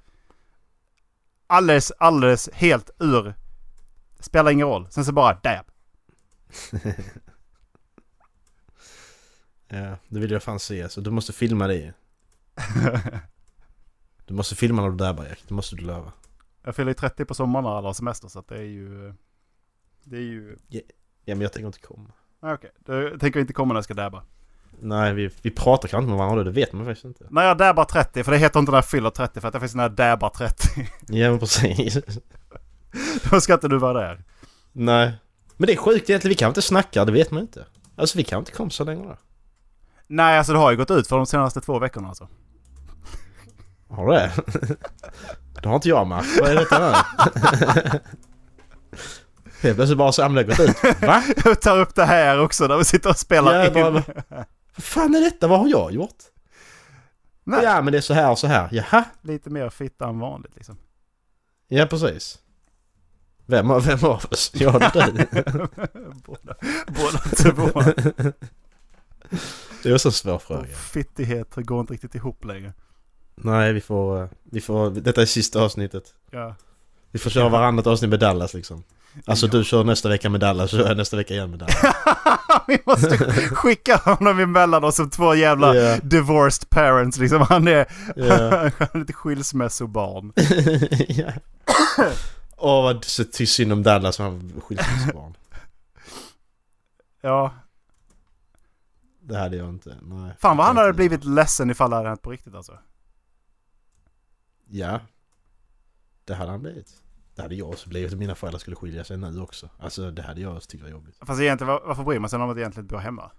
alldeles, 1.46 1.92
alldeles 1.98 2.50
helt 2.52 2.90
ur. 2.98 3.34
Spelar 4.20 4.50
ingen 4.50 4.66
roll. 4.66 4.86
Sen 4.90 5.04
så 5.04 5.12
bara 5.12 5.34
dab. 5.34 5.66
Ja, 9.74 9.96
det 10.08 10.20
vill 10.20 10.30
jag 10.30 10.42
fan 10.42 10.60
se 10.60 10.82
alltså. 10.82 11.00
Du 11.00 11.10
måste 11.10 11.32
filma 11.32 11.66
det. 11.66 11.92
Du 14.26 14.34
måste 14.34 14.54
filma 14.54 14.82
när 14.82 14.90
du 14.90 14.96
dabbar 14.96 15.24
Erik, 15.24 15.44
det 15.48 15.54
måste 15.54 15.76
du 15.76 15.82
lova. 15.82 16.12
Jag 16.64 16.76
fyller 16.76 16.90
ju 16.90 16.94
30 16.94 17.24
på 17.24 17.34
sommaren 17.34 17.64
när 17.64 17.78
alla 17.78 17.88
har 17.88 17.94
semester 17.94 18.28
så 18.28 18.38
att 18.38 18.48
det 18.48 18.56
är 18.56 18.62
ju... 18.62 19.14
Det 20.04 20.16
är 20.16 20.20
ju... 20.20 20.56
Ja 21.24 21.34
men 21.34 21.40
jag 21.40 21.52
tänker 21.52 21.66
inte 21.66 21.78
komma. 21.78 22.10
Nej, 22.42 22.54
Okej, 22.54 22.70
du 22.78 23.18
tänker 23.18 23.40
inte 23.40 23.52
komma 23.52 23.74
när 23.74 23.78
jag 23.78 23.84
ska 23.84 23.94
dabba. 23.94 24.22
Nej 24.80 25.14
vi, 25.14 25.30
vi 25.42 25.50
pratar 25.50 25.88
kanske 25.88 26.02
inte 26.04 26.08
med 26.08 26.18
varandra 26.18 26.44
det 26.44 26.50
vet 26.50 26.72
man 26.72 26.84
faktiskt 26.84 27.04
inte. 27.04 27.26
När 27.30 27.42
jag 27.42 27.58
dabbar 27.58 27.84
30, 27.84 28.24
för 28.24 28.32
det 28.32 28.38
heter 28.38 28.60
inte 28.60 28.72
när 28.72 28.78
jag 28.78 28.88
fyller 28.88 29.10
30 29.10 29.40
för 29.40 29.48
att 29.48 29.54
det 29.54 29.60
finns 29.60 29.74
när 29.74 29.82
jag 29.82 29.92
dabbar 29.92 30.30
30. 30.30 30.68
Ja 31.08 31.30
men 31.30 31.38
precis. 31.38 31.98
Då 33.30 33.40
ska 33.40 33.54
inte 33.54 33.68
du 33.68 33.78
vara 33.78 34.00
där. 34.00 34.24
Nej. 34.72 35.12
Men 35.56 35.66
det 35.66 35.72
är 35.72 35.76
sjukt 35.76 36.10
egentligen, 36.10 36.30
vi 36.30 36.34
kan 36.34 36.48
inte 36.48 36.62
snacka, 36.62 37.04
det 37.04 37.12
vet 37.12 37.30
man 37.30 37.42
inte. 37.42 37.66
Alltså 37.96 38.18
vi 38.18 38.24
kan 38.24 38.38
inte 38.38 38.52
komma 38.52 38.70
så 38.70 38.84
länge 38.84 39.04
då. 39.08 39.16
Nej, 40.06 40.38
alltså 40.38 40.52
det 40.52 40.58
har 40.58 40.70
ju 40.70 40.76
gått 40.76 40.90
ut 40.90 41.06
för 41.08 41.16
de 41.16 41.26
senaste 41.26 41.60
två 41.60 41.78
veckorna 41.78 42.08
alltså. 42.08 42.28
Har 43.88 44.12
det? 44.12 44.32
Det 45.62 45.68
har 45.68 45.74
inte 45.74 45.88
jag 45.88 46.06
märkt. 46.06 46.40
Vad 46.40 46.50
är 46.50 46.54
detta 46.54 46.78
nu? 46.78 46.94
Helt 49.62 49.76
plötsligt 49.76 49.98
bara 49.98 50.12
så 50.12 50.22
har 50.22 50.28
det 50.30 50.44
gått 50.44 50.60
ut. 50.60 50.76
Va? 51.02 51.22
Jag 51.44 51.60
tar 51.60 51.78
upp 51.80 51.94
det 51.94 52.04
här 52.04 52.40
också 52.40 52.66
när 52.66 52.76
vi 52.76 52.84
sitter 52.84 53.10
och 53.10 53.18
spelar 53.18 53.54
Ja, 53.54 53.66
in. 53.88 54.02
Vad 54.76 54.84
fan 54.84 55.14
är 55.14 55.20
detta? 55.20 55.46
Vad 55.48 55.58
har 55.60 55.68
jag 55.68 55.92
gjort? 55.92 56.16
Nej, 57.44 57.60
Ja 57.64 57.82
men 57.82 57.92
det 57.92 57.98
är 57.98 58.02
så 58.02 58.14
här 58.14 58.30
och 58.30 58.38
så 58.38 58.46
här. 58.46 58.68
Jaha? 58.72 59.04
lite 59.22 59.50
mer 59.50 59.70
fitta 59.70 60.08
än 60.08 60.18
vanligt 60.18 60.52
liksom. 60.54 60.76
Ja 61.68 61.86
precis. 61.86 62.38
Vem, 63.46 63.70
av- 63.70 63.84
vem 63.84 64.04
av 64.04 64.24
oss? 64.30 64.50
Jag 64.54 64.74
eller 64.96 65.12
du? 65.12 65.26
båda, 66.26 66.54
båda 66.86 67.18
två. 67.18 67.82
Det 69.84 69.90
är 69.90 69.94
också 69.94 70.08
en 70.08 70.12
svår 70.12 70.38
fråga. 70.38 70.66
Fittigheter 70.92 71.62
går 71.62 71.80
inte 71.80 71.92
riktigt 71.92 72.14
ihop 72.14 72.44
längre. 72.44 72.72
Nej 73.36 73.72
vi 73.72 73.80
får, 73.80 74.22
eh, 74.22 74.28
vi 74.44 74.60
får, 74.60 74.90
detta 74.90 75.22
är 75.22 75.26
sista 75.26 75.60
avsnittet. 75.62 76.04
Ja. 76.30 76.54
Vi 77.10 77.18
får 77.18 77.30
köra 77.30 77.48
varannat 77.48 77.86
avsnitt 77.86 78.10
med 78.10 78.20
Dallas 78.20 78.54
liksom. 78.54 78.84
Alltså 79.26 79.46
Ja. 79.46 79.52
du 79.52 79.64
kör 79.64 79.84
nästa 79.84 80.08
vecka 80.08 80.28
med 80.30 80.40
Dallas, 80.40 80.70
så 80.70 80.76
kör 80.76 80.88
jag 80.88 80.96
nästa 80.96 81.16
vecka 81.16 81.34
igen 81.34 81.50
med 81.50 81.58
Dallas. 81.58 81.76
vi 82.66 82.78
måste 82.86 83.18
skicka 83.54 83.96
honom 83.96 84.38
emellan 84.38 84.84
oss 84.84 84.96
som 84.96 85.10
två 85.10 85.34
jävla 85.34 85.74
Ja. 85.76 85.98
divorced 86.02 86.70
parents 86.70 87.18
liksom. 87.18 87.40
Han 87.40 87.68
är, 87.68 87.86
Ja. 88.16 88.70
han 88.78 88.88
är 88.92 89.00
ett 89.00 89.14
skilsmässobarn. 89.14 90.32
ja. 91.08 91.32
Åh 92.56 92.82
vad 92.82 93.04
så 93.04 93.24
synd 93.46 93.72
om 93.72 93.82
Dallas 93.82 94.18
han 94.18 94.52
skilsmässobarn. 94.64 95.34
Ja. 97.22 97.54
Det 99.26 99.38
hade 99.38 99.56
jag 99.56 99.68
inte, 99.68 99.98
nej. 100.02 100.32
Fan 100.38 100.56
vad 100.56 100.66
han 100.66 100.76
hade 100.76 100.92
blivit 100.92 101.24
ledsen 101.24 101.70
ifall 101.70 101.90
det 101.90 101.96
hade 101.96 102.08
hänt 102.08 102.22
på 102.22 102.30
riktigt 102.30 102.54
alltså. 102.54 102.78
Ja. 104.68 105.00
Det 106.24 106.34
hade 106.34 106.50
han 106.50 106.60
blivit. 106.62 107.02
Det 107.34 107.42
hade 107.42 107.54
jag 107.54 107.68
också 107.70 107.88
blivit 107.88 108.12
om 108.12 108.18
mina 108.18 108.34
föräldrar 108.34 108.58
skulle 108.58 108.76
skilja 108.76 109.04
sig 109.04 109.16
nu 109.16 109.40
också. 109.40 109.70
Alltså 109.78 110.10
det 110.10 110.22
hade 110.22 110.40
jag 110.40 110.56
också 110.56 110.70
tyckt 110.70 110.82
var 110.82 110.90
jobbigt. 110.90 111.16
Fast 111.20 111.40
egentligen, 111.40 111.68
var- 111.68 111.82
varför 111.86 112.04
bryr 112.04 112.18
man 112.18 112.30
sig 112.30 112.38
om 112.40 112.50
att 112.50 112.56
egentligen 112.56 112.86
bor 112.86 112.98
hemma? 112.98 113.30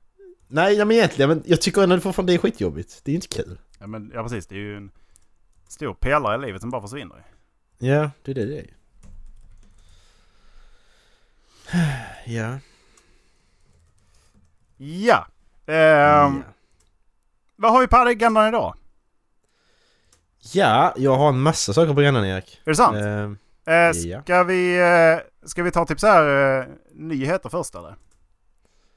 Nej, 0.47 0.73
ja, 0.75 0.85
men 0.85 0.97
egentligen, 0.97 1.29
men 1.29 1.43
jag 1.45 1.61
tycker 1.61 1.83
ändå 1.83 1.99
fortfarande 1.99 2.31
det 2.33 2.37
är 2.37 2.41
skitjobbigt. 2.41 3.01
Det 3.03 3.11
är 3.11 3.15
inte 3.15 3.27
kul. 3.27 3.59
Ja, 3.79 3.87
men, 3.87 4.11
ja 4.13 4.23
precis, 4.23 4.47
det 4.47 4.55
är 4.55 4.59
ju 4.59 4.77
en 4.77 4.91
stor 5.67 5.93
pelare 5.93 6.35
i 6.35 6.45
livet 6.45 6.61
som 6.61 6.69
bara 6.69 6.81
försvinner. 6.81 7.25
Ja, 7.77 8.11
det 8.23 8.31
är 8.31 8.35
det 8.35 8.45
det 8.45 8.59
är. 8.59 8.75
Ja. 12.25 12.59
Ja. 14.77 15.27
Ja. 15.65 16.33
Vad 17.55 17.71
har 17.71 17.79
vi 17.79 17.87
på 17.87 17.97
agendan 17.97 18.47
idag? 18.47 18.73
Ja, 20.53 20.93
jag 20.95 21.15
har 21.15 21.29
en 21.29 21.39
massa 21.39 21.73
saker 21.73 21.93
på 21.93 21.99
agendan 21.99 22.25
Erik. 22.25 22.61
Är 22.65 22.69
det 22.71 22.75
sant? 22.75 22.97
Ehm, 22.97 23.37
Eh, 23.67 23.73
ja. 23.73 24.21
ska, 24.21 24.43
vi, 24.43 24.77
eh, 24.79 25.47
ska 25.47 25.63
vi 25.63 25.71
ta 25.71 25.85
typ 25.85 25.99
så 25.99 26.07
här 26.07 26.59
eh, 26.59 26.65
nyheter 26.93 27.49
först 27.49 27.75
eller? 27.75 27.95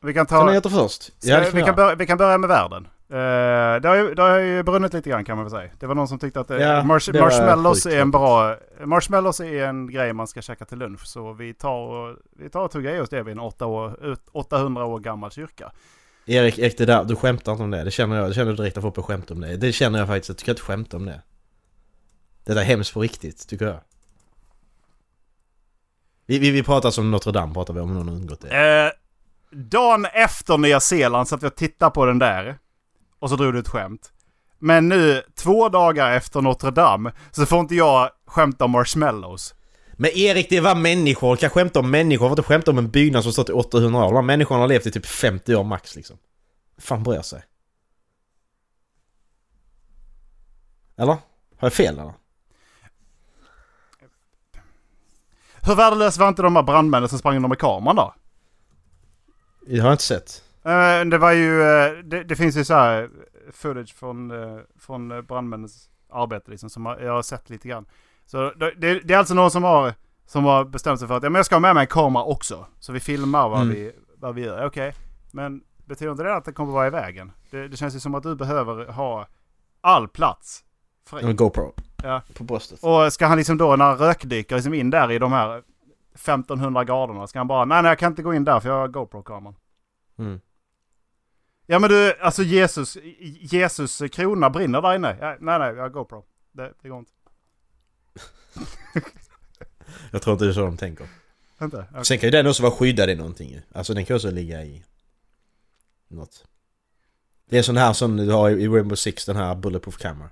Vi 0.01 0.15
kan 0.15 0.27
ta... 0.27 0.51
heta 0.51 0.71
först? 0.71 1.13
Ja, 1.23 1.45
vi, 1.55 1.63
kan 1.63 1.75
börja, 1.75 1.95
vi 1.95 2.07
kan 2.07 2.19
börja 2.19 2.39
med 2.39 2.49
världen. 2.49 2.89
Eh, 3.11 3.81
det, 3.81 3.89
har 3.89 3.95
ju, 3.95 4.15
det 4.15 4.23
har 4.23 4.39
ju 4.39 4.63
brunnit 4.63 4.93
lite 4.93 5.11
grann 5.11 5.25
kan 5.25 5.37
man 5.37 5.45
väl 5.45 5.51
säga. 5.51 5.71
Det 5.81 5.87
var 5.87 5.95
någon 5.95 6.09
som 6.09 6.19
tyckte 6.19 6.41
att 6.41 6.51
eh, 6.51 6.57
Ja, 6.57 6.83
marsh, 6.83 7.21
marshmallows 7.21 7.87
är 7.87 8.01
en 8.01 8.11
bra... 8.11 8.57
Marshmallows 8.85 9.41
är 9.41 9.65
en 9.67 9.91
grej 9.91 10.13
man 10.13 10.27
ska 10.27 10.43
käka 10.43 10.65
till 10.65 10.79
lunch. 10.79 11.07
Så 11.07 11.33
vi 11.33 11.55
tar 11.55 11.81
och, 11.81 12.17
vi 12.39 12.51
tar 12.51 12.61
och 12.61 12.71
tuggar 12.71 12.95
i 12.95 13.01
oss 13.01 13.09
det 13.09 13.23
vid 13.23 13.33
en 13.33 13.39
åtta 13.41 13.67
år, 13.67 14.05
ut- 14.05 14.29
800 14.33 14.85
år 14.85 14.99
gammal 14.99 15.31
kyrka. 15.31 15.73
Erik, 16.29 16.59
Erik, 16.59 16.79
det 16.79 16.87
där, 16.87 17.05
du 17.05 17.17
skämtar 17.17 17.53
inte 17.53 17.65
om 17.65 17.71
det. 17.71 17.85
Det 17.85 17.91
känner 17.91 18.17
jag. 18.17 18.31
Det 18.31 18.35
känner 18.35 18.51
du 18.51 18.57
direkt 18.57 18.77
att 18.77 18.83
folk 18.83 18.95
på 18.95 19.03
skämt 19.03 19.31
om 19.31 19.41
det. 19.41 19.57
Det 19.57 19.73
känner 19.73 19.99
jag 19.99 20.09
faktiskt. 20.09 20.29
Jag 20.29 20.37
tycker 20.37 20.53
inte 20.53 20.63
skämta 20.63 20.97
om 20.97 21.05
det. 21.05 21.23
Det 22.45 22.55
där 22.55 22.61
är 22.61 22.65
hemskt 22.65 22.95
på 22.95 23.01
riktigt, 23.01 23.49
tycker 23.49 23.67
jag. 23.67 23.81
Vi, 26.27 26.39
vi, 26.39 26.51
vi 26.51 26.63
pratar 26.63 26.91
som 26.91 27.11
Notre 27.11 27.33
Dame, 27.33 27.55
pratar 27.55 27.75
vi 27.75 27.81
om 27.81 27.95
någon 27.95 28.09
har 28.09 28.15
undgått 28.15 28.41
det. 28.41 28.85
Eh, 28.85 28.91
dagen 29.59 30.05
efter 30.05 30.59
Nya 30.59 30.81
Zeeland 30.81 31.29
satt 31.29 31.43
jag 31.43 31.51
och 31.51 31.57
tittade 31.57 31.91
på 31.91 32.07
den 32.07 32.19
där. 32.19 32.59
Och 33.19 33.31
så 33.31 33.37
drog 33.37 33.53
du 33.53 33.59
ett 33.59 33.69
skämt. 33.69 34.13
Men 34.59 34.89
nu, 34.89 35.23
två 35.35 35.69
dagar 35.69 36.13
efter 36.13 36.41
Notre 36.41 36.71
Dame, 36.71 37.13
så 37.31 37.47
får 37.47 37.61
inte 37.61 37.75
jag 37.75 38.11
skämta 38.27 38.65
om 38.65 38.71
marshmallows. 38.71 39.55
Men 40.01 40.11
Erik, 40.11 40.51
det 40.51 40.61
var 40.61 40.75
människor. 40.75 41.37
Kan 41.37 41.51
skämta 41.51 41.81
om 41.81 41.91
människor. 41.91 42.27
Får 42.27 42.31
inte 42.31 42.43
skämta 42.43 42.71
om 42.71 42.79
en 42.79 42.91
byggnad 42.91 43.23
som 43.23 43.33
stått 43.33 43.49
i 43.49 43.53
800 43.53 44.05
år. 44.05 44.05
De 44.05 44.15
här 44.15 44.23
människorna 44.23 44.61
har 44.61 44.69
levt 44.69 44.87
i 44.87 44.91
typ 44.91 45.07
50 45.07 45.55
år 45.55 45.65
max 45.65 45.97
liksom. 45.97 46.19
fan 46.79 47.03
bryr 47.03 47.23
sig? 47.23 47.43
Eller? 50.97 51.13
Har 51.13 51.21
jag 51.61 51.73
fel 51.73 51.99
eller? 51.99 52.15
Hur 55.63 55.75
värdelös 55.75 56.19
var 56.19 56.29
inte 56.29 56.43
de 56.43 56.57
här 56.57 56.63
brandmännen 56.63 57.09
som 57.09 57.19
sprang 57.19 57.37
under 57.37 57.49
med 57.49 57.59
kameran 57.59 57.97
då? 57.97 58.15
Det 59.67 59.79
har 59.79 59.89
jag 59.89 59.95
inte 59.95 60.05
sett. 60.05 60.45
Eh, 60.65 61.05
det 61.05 61.19
var 61.19 61.33
ju, 61.33 61.63
eh, 61.63 61.93
det, 62.05 62.25
det 62.25 62.37
finns 62.37 62.57
ju 62.57 62.65
så 62.65 62.75
här 62.75 63.09
footage 63.53 63.95
från, 63.95 64.31
eh, 64.31 64.59
från 64.81 65.13
eh, 65.13 65.21
brandmännens 65.21 65.91
arbete 66.11 66.51
liksom 66.51 66.71
som 66.71 66.87
jag 66.87 67.13
har 67.13 67.23
sett 67.23 67.51
lite 67.51 67.69
grann. 67.69 67.87
Så 68.31 68.53
det, 68.57 69.01
det, 69.05 69.15
är 69.15 69.19
alltså 69.19 69.35
någon 69.35 69.51
som 69.51 69.63
har, 69.63 69.95
som 70.27 70.45
har 70.45 70.65
bestämt 70.65 70.99
sig 70.99 71.09
för 71.09 71.17
att 71.17 71.23
ja, 71.23 71.31
men 71.31 71.39
jag 71.39 71.47
ska 71.47 71.55
ha 71.55 71.61
med 71.61 71.75
mig 71.75 71.81
en 71.81 71.87
kamera 71.87 72.25
också. 72.25 72.67
Så 72.79 72.93
vi 72.93 73.01
filmar 73.01 73.49
vad, 73.49 73.63
Mm. 73.63 73.75
vi, 73.75 73.93
vad 74.17 74.35
vi 74.35 74.45
gör. 74.45 74.67
Okej, 74.67 74.95
men 75.33 75.63
betyder 75.87 76.13
inte 76.13 76.23
det 76.23 76.37
att 76.37 76.45
det 76.45 76.53
kommer 76.53 76.73
vara 76.73 76.87
i 76.87 76.91
vägen? 76.91 77.33
Det, 77.51 77.69
det 77.69 77.77
känns 77.77 77.95
ju 77.97 78.01
som 78.01 78.15
att 78.15 78.23
du 78.23 78.35
behöver 78.37 78.87
ha 78.87 79.27
all 79.81 80.09
plats 80.09 80.65
fri. 81.07 81.25
En 81.25 81.37
GoPro. 81.37 81.75
Ja. 82.03 82.23
På 82.35 82.45
bröstet. 82.45 82.79
Och 82.83 83.13
ska 83.13 83.27
han 83.27 83.39
liksom 83.39 83.59
då 83.59 83.77
när 83.77 83.85
han 83.85 83.99
rökdyker 83.99 84.55
liksom 84.57 84.75
in 84.75 84.91
där 84.91 85.11
i 85.13 85.19
de 85.19 85.33
här 85.33 85.63
1500 86.15 86.85
graderna. 86.85 87.27
Ska 87.27 87.39
han 87.39 87.49
bara, 87.49 87.65
nej 87.65 87.83
nej 87.83 87.91
jag 87.91 87.99
kan 87.99 88.13
inte 88.13 88.23
gå 88.23 88.35
in 88.35 88.45
där 88.45 88.61
för 88.61 88.69
jag 88.69 88.77
har 88.77 88.89
GoPro-kameran. 88.89 89.55
Mm. 90.19 90.41
Ja 91.67 91.79
men 91.79 91.91
du, 91.91 92.15
alltså 92.21 92.43
Jesus, 92.43 92.97
Jesus 93.41 94.03
krona 94.13 94.51
brinner 94.51 94.83
där 94.83 94.95
inne. 94.95 95.17
Ja, 95.21 95.37
nej 95.41 95.59
nej, 95.59 95.75
jag 95.75 95.83
har 95.83 95.89
GoPro. 95.89 96.25
Det, 96.53 96.73
det 96.83 96.89
går 96.89 96.99
inte. 96.99 97.13
Jag 100.11 100.23
tror 100.23 100.33
inte 100.33 100.45
det 100.45 100.51
är 100.51 100.55
så 100.55 100.61
de 100.61 100.77
tänker. 100.77 101.07
Inte? 101.63 101.87
Okej. 101.91 102.05
Sen 102.05 102.19
kan 102.19 102.27
ju 102.27 102.31
den 102.31 102.47
också 102.47 102.63
vara 102.63 102.73
skyddad 102.73 103.11
i 103.11 103.15
någonting. 103.15 103.61
Alltså 103.73 103.95
den 103.95 104.05
kan 104.05 104.17
också 104.17 104.31
ligga 104.31 104.65
i... 104.65 104.85
Något. 106.09 106.45
Det 107.51 107.57
är 107.57 107.59
en 107.59 107.65
sån 107.65 107.77
här 107.77 107.93
som 107.93 108.17
du 108.17 108.31
har 108.33 108.51
i 108.51 108.69
Rainbow 108.69 108.95
Six, 108.97 109.27
den 109.27 109.37
här 109.37 109.55
Bulletproof 109.55 109.97
Camera. 109.97 110.31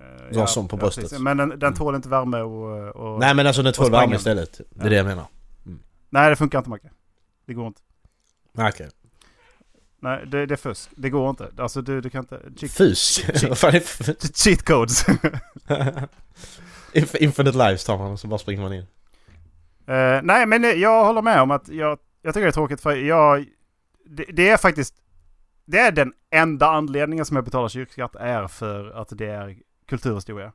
Eh, 0.00 0.32
Du 0.32 0.38
har 0.38 0.46
sån 0.46 0.68
på 0.68 0.76
bröstet. 0.76 1.04
precis. 1.04 1.18
Men 1.18 1.36
den, 1.36 1.48
den 1.48 1.62
Mm. 1.62 1.74
tål 1.74 1.94
inte 1.94 2.08
värme 2.08 2.40
och... 2.40 2.96
och 2.96 3.20
Nej 3.20 3.34
men 3.34 3.46
alltså 3.46 3.62
den 3.62 3.72
tål 3.72 3.90
värme 3.90 4.16
istället. 4.16 4.60
Det 4.70 4.80
är 4.80 4.84
Ja. 4.84 4.90
det 4.90 4.96
jag 4.96 5.06
menar. 5.06 5.26
nej 6.10 6.30
det 6.30 6.36
funkar 6.36 6.58
inte 6.58 6.70
Macke. 6.70 6.90
Det 7.46 7.54
går 7.54 7.66
inte. 7.66 7.80
Okej. 8.58 8.88
Nej, 10.00 10.26
det, 10.26 10.46
det 10.46 10.54
är 10.54 10.56
fusk. 10.56 10.90
Det 10.96 11.10
går 11.10 11.30
inte. 11.30 11.50
Alltså 11.58 11.82
du, 11.82 12.00
du 12.00 12.10
kan 12.10 12.18
inte... 12.24 12.40
Cheat, 12.56 12.72
Fusk? 12.72 13.24
Vad 13.48 13.58
fan 13.58 13.74
är 13.74 14.32
cheat 14.44 14.62
codes. 14.62 15.06
Inf- 16.92 17.16
Infinite 17.20 17.58
lives 17.58 17.84
tar 17.84 17.98
man 17.98 18.12
och 18.12 18.20
så 18.20 18.28
bara 18.28 18.38
springer 18.38 18.62
man 18.62 18.72
in. 18.72 18.86
Eh, 19.86 20.20
nej, 20.22 20.46
men 20.46 20.64
eh, 20.64 20.70
jag 20.70 21.04
håller 21.04 21.22
med 21.22 21.40
om 21.42 21.50
att 21.50 21.68
jag, 21.68 21.98
jag 22.22 22.34
tycker 22.34 22.44
det 22.46 22.50
är 22.50 22.52
tråkigt 22.52 22.80
för 22.80 22.96
jag... 22.96 23.46
Det, 24.06 24.24
det 24.32 24.48
är 24.48 24.56
faktiskt... 24.56 24.94
Det 25.64 25.78
är 25.78 25.92
den 25.92 26.12
enda 26.30 26.66
anledningen 26.66 27.24
som 27.24 27.36
jag 27.36 27.44
betalar 27.44 27.68
kyrkskatt 27.68 28.16
är 28.16 28.46
för 28.48 28.90
att 28.90 29.08
det 29.10 29.26
är 29.26 29.56
kulturhistoria. 29.88 30.52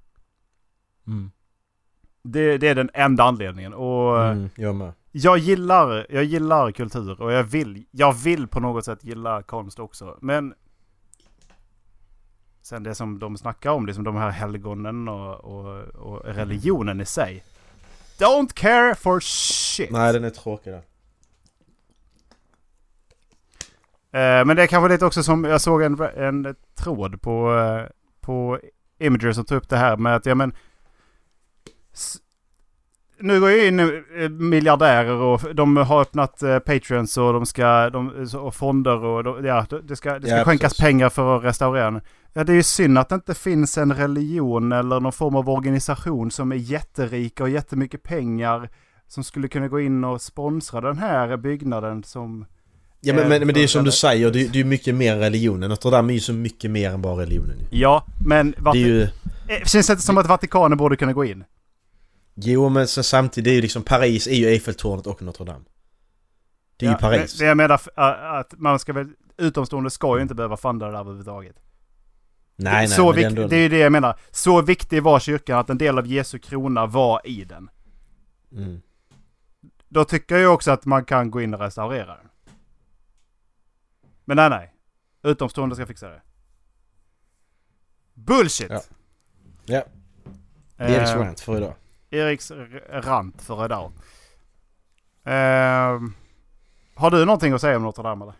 Det, 2.23 2.57
det 2.57 2.67
är 2.67 2.75
den 2.75 2.89
enda 2.93 3.23
anledningen. 3.23 3.73
Och 3.73 4.23
Mm, 4.25 4.49
jag 4.55 4.75
med. 4.75 4.93
jag, 5.11 5.37
gillar, 5.37 6.07
jag 6.09 6.23
gillar 6.23 6.71
kultur 6.71 7.21
och 7.21 7.31
jag 7.31 7.43
vill, 7.43 7.85
jag 7.91 8.13
vill 8.13 8.47
på 8.47 8.59
något 8.59 8.85
sätt 8.85 9.03
gilla 9.03 9.43
konst 9.43 9.79
också. 9.79 10.17
Men... 10.21 10.53
Sen 12.67 12.83
det 12.83 12.95
som 12.95 13.19
de 13.19 13.37
snackar 13.37 13.71
om, 13.71 13.85
liksom 13.85 14.03
de 14.03 14.15
här 14.15 14.29
helgonen 14.29 15.07
och, 15.07 15.35
och, 15.35 15.81
och 15.95 16.25
religionen 16.25 17.01
i 17.01 17.05
sig. 17.05 17.43
Don't 18.19 18.53
care 18.53 18.95
for 18.95 19.19
shit! 19.19 19.91
Nej 19.91 20.13
den 20.13 20.23
är 20.23 20.29
tråkig 20.29 20.73
där. 20.73 20.81
Eh, 24.11 24.45
men 24.45 24.55
det 24.55 24.63
är 24.63 24.67
kanske 24.67 24.89
lite 24.89 25.05
också 25.05 25.23
som, 25.23 25.43
jag 25.43 25.61
såg 25.61 25.81
en, 25.81 26.01
en 26.15 26.55
tråd 26.75 27.21
på, 27.21 27.55
eh, 27.57 27.91
på 28.21 28.59
Imager 28.99 29.31
som 29.31 29.45
tog 29.45 29.57
upp 29.57 29.69
det 29.69 29.77
här 29.77 29.97
med 29.97 30.15
att, 30.15 30.25
ja 30.25 30.35
men... 30.35 30.55
nu 33.19 33.39
går 33.39 33.49
ju 33.49 33.67
in 33.67 33.79
eh, 33.79 34.29
miljardärer 34.29 35.15
och 35.15 35.55
de 35.55 35.77
har 35.77 36.01
öppnat 36.01 36.43
eh, 36.43 36.59
Patreons 36.59 37.17
och 37.17 37.33
de 37.33 37.45
ska, 37.45 37.89
de, 37.89 38.27
och 38.35 38.55
fonder 38.55 39.03
och 39.03 39.23
de, 39.23 39.45
ja, 39.45 39.65
det 39.83 39.95
ska, 39.95 40.19
det 40.19 40.27
ska 40.27 40.37
Ja, 40.37 40.43
skänkas 40.43 40.71
precis. 40.73 40.85
pengar 40.85 41.09
för 41.09 41.37
att 41.37 41.43
restaurera 41.43 41.91
den. 41.91 42.01
Ja, 42.37 42.43
det 42.43 42.51
är 42.51 42.55
ju 42.55 42.63
synd 42.63 42.97
att 42.97 43.09
det 43.09 43.15
inte 43.15 43.33
finns 43.33 43.77
en 43.77 43.93
religion 43.93 44.71
eller 44.71 44.99
någon 44.99 45.11
form 45.11 45.35
av 45.35 45.49
organisation 45.49 46.31
som 46.31 46.51
är 46.51 46.55
jätterika 46.55 47.43
och 47.43 47.49
jättemycket 47.49 48.03
pengar 48.03 48.69
som 49.07 49.23
skulle 49.23 49.47
kunna 49.47 49.67
gå 49.67 49.79
in 49.79 50.03
och 50.03 50.21
sponsra 50.21 50.81
den 50.81 50.97
här 50.97 51.37
byggnaden 51.37 52.03
som... 52.03 52.45
Ja 53.01 53.13
men, 53.13 53.29
men, 53.29 53.45
men 53.45 53.53
det 53.53 53.59
är 53.59 53.61
ju 53.61 53.67
som 53.67 53.83
du 53.83 53.91
säger, 53.91 54.31
det 54.31 54.41
är 54.41 54.55
ju 54.55 54.63
mycket 54.63 54.95
mer 54.95 55.13
än 55.13 55.19
religionen. 55.19 55.69
Notre 55.69 55.91
Dame 55.91 56.13
är 56.13 56.15
ju 56.15 56.19
så 56.19 56.33
mycket 56.33 56.71
mer 56.71 56.91
än 56.91 57.01
bara 57.01 57.21
religionen. 57.21 57.57
Ja, 57.71 58.05
men 58.25 58.51
Det 58.51 58.69
är 58.69 58.75
ju... 58.75 59.01
eh, 59.01 59.09
känns 59.65 59.87
det 59.87 59.93
inte 59.93 60.03
som 60.05 60.17
att 60.17 60.27
Vatikanen 60.27 60.77
borde 60.77 60.95
kunna 60.95 61.13
gå 61.13 61.25
in? 61.25 61.43
Jo 62.35 62.69
men 62.69 62.87
sen 62.87 63.03
samtidigt, 63.03 63.45
det 63.45 63.51
är 63.51 63.55
ju 63.55 63.61
liksom 63.61 63.81
Paris 63.81 64.27
är 64.27 64.35
ju 64.35 64.45
Eiffeltornet 64.45 65.07
och 65.07 65.21
Notre 65.21 65.45
Dame. 65.45 65.65
Det 66.77 66.85
är 66.85 66.89
Ja, 66.89 66.95
ju 66.95 66.99
Paris. 66.99 67.39
Men, 67.39 67.47
jag 67.47 67.57
menar 67.57 67.79
att 68.39 68.53
man 68.57 68.79
ska 68.79 68.93
väl... 68.93 69.07
Utomstående 69.37 69.89
ska 69.89 70.15
ju 70.15 70.21
inte 70.21 70.35
behöva 70.35 70.57
funda 70.57 70.85
det 70.85 70.91
där 70.91 70.99
överhuvudtaget. 70.99 71.55
Nej 72.59 72.73
nej, 72.73 72.87
så 72.87 73.13
är 73.13 73.25
ändå... 73.25 73.47
det 73.47 73.55
är 73.55 73.61
ju 73.61 73.69
det 73.69 73.77
jag 73.77 73.91
menar. 73.91 74.19
Så 74.31 74.61
viktig 74.61 75.03
var 75.03 75.19
kyrkan 75.19 75.59
att 75.59 75.69
en 75.69 75.77
del 75.77 75.97
av 75.97 76.07
Jesu 76.07 76.39
krona 76.39 76.85
var 76.85 77.21
i 77.27 77.43
den. 77.43 77.69
Mm. 78.51 78.81
Då 79.89 80.05
tycker 80.05 80.37
jag 80.37 80.53
också 80.53 80.71
att 80.71 80.85
man 80.85 81.05
kan 81.05 81.31
gå 81.31 81.41
in 81.41 81.53
och 81.53 81.59
restaurera 81.59 82.15
den. 82.15 82.29
Men 84.25 84.37
nej, 84.37 84.49
nej. 84.49 84.73
Utomstående 85.23 85.75
ska 85.75 85.85
fixa 85.85 86.09
det. 86.09 86.21
Bullshit! 88.13 88.69
Ja. 88.69 88.81
Ja, 89.65 89.83
är 90.77 90.89
Eriks 90.89 91.11
Eh, 91.11 91.17
rant 91.17 91.39
för 91.39 91.57
idag. 91.57 91.73
Eriks 92.09 92.51
rant 92.91 93.41
för 93.41 93.65
idag. 93.65 93.91
Eh, 95.23 96.01
har 96.95 97.11
du 97.11 97.25
någonting 97.25 97.53
att 97.53 97.61
säga 97.61 97.77
om 97.77 97.83
Notre 97.83 98.03
Dame 98.03 98.25
eller? 98.25 98.35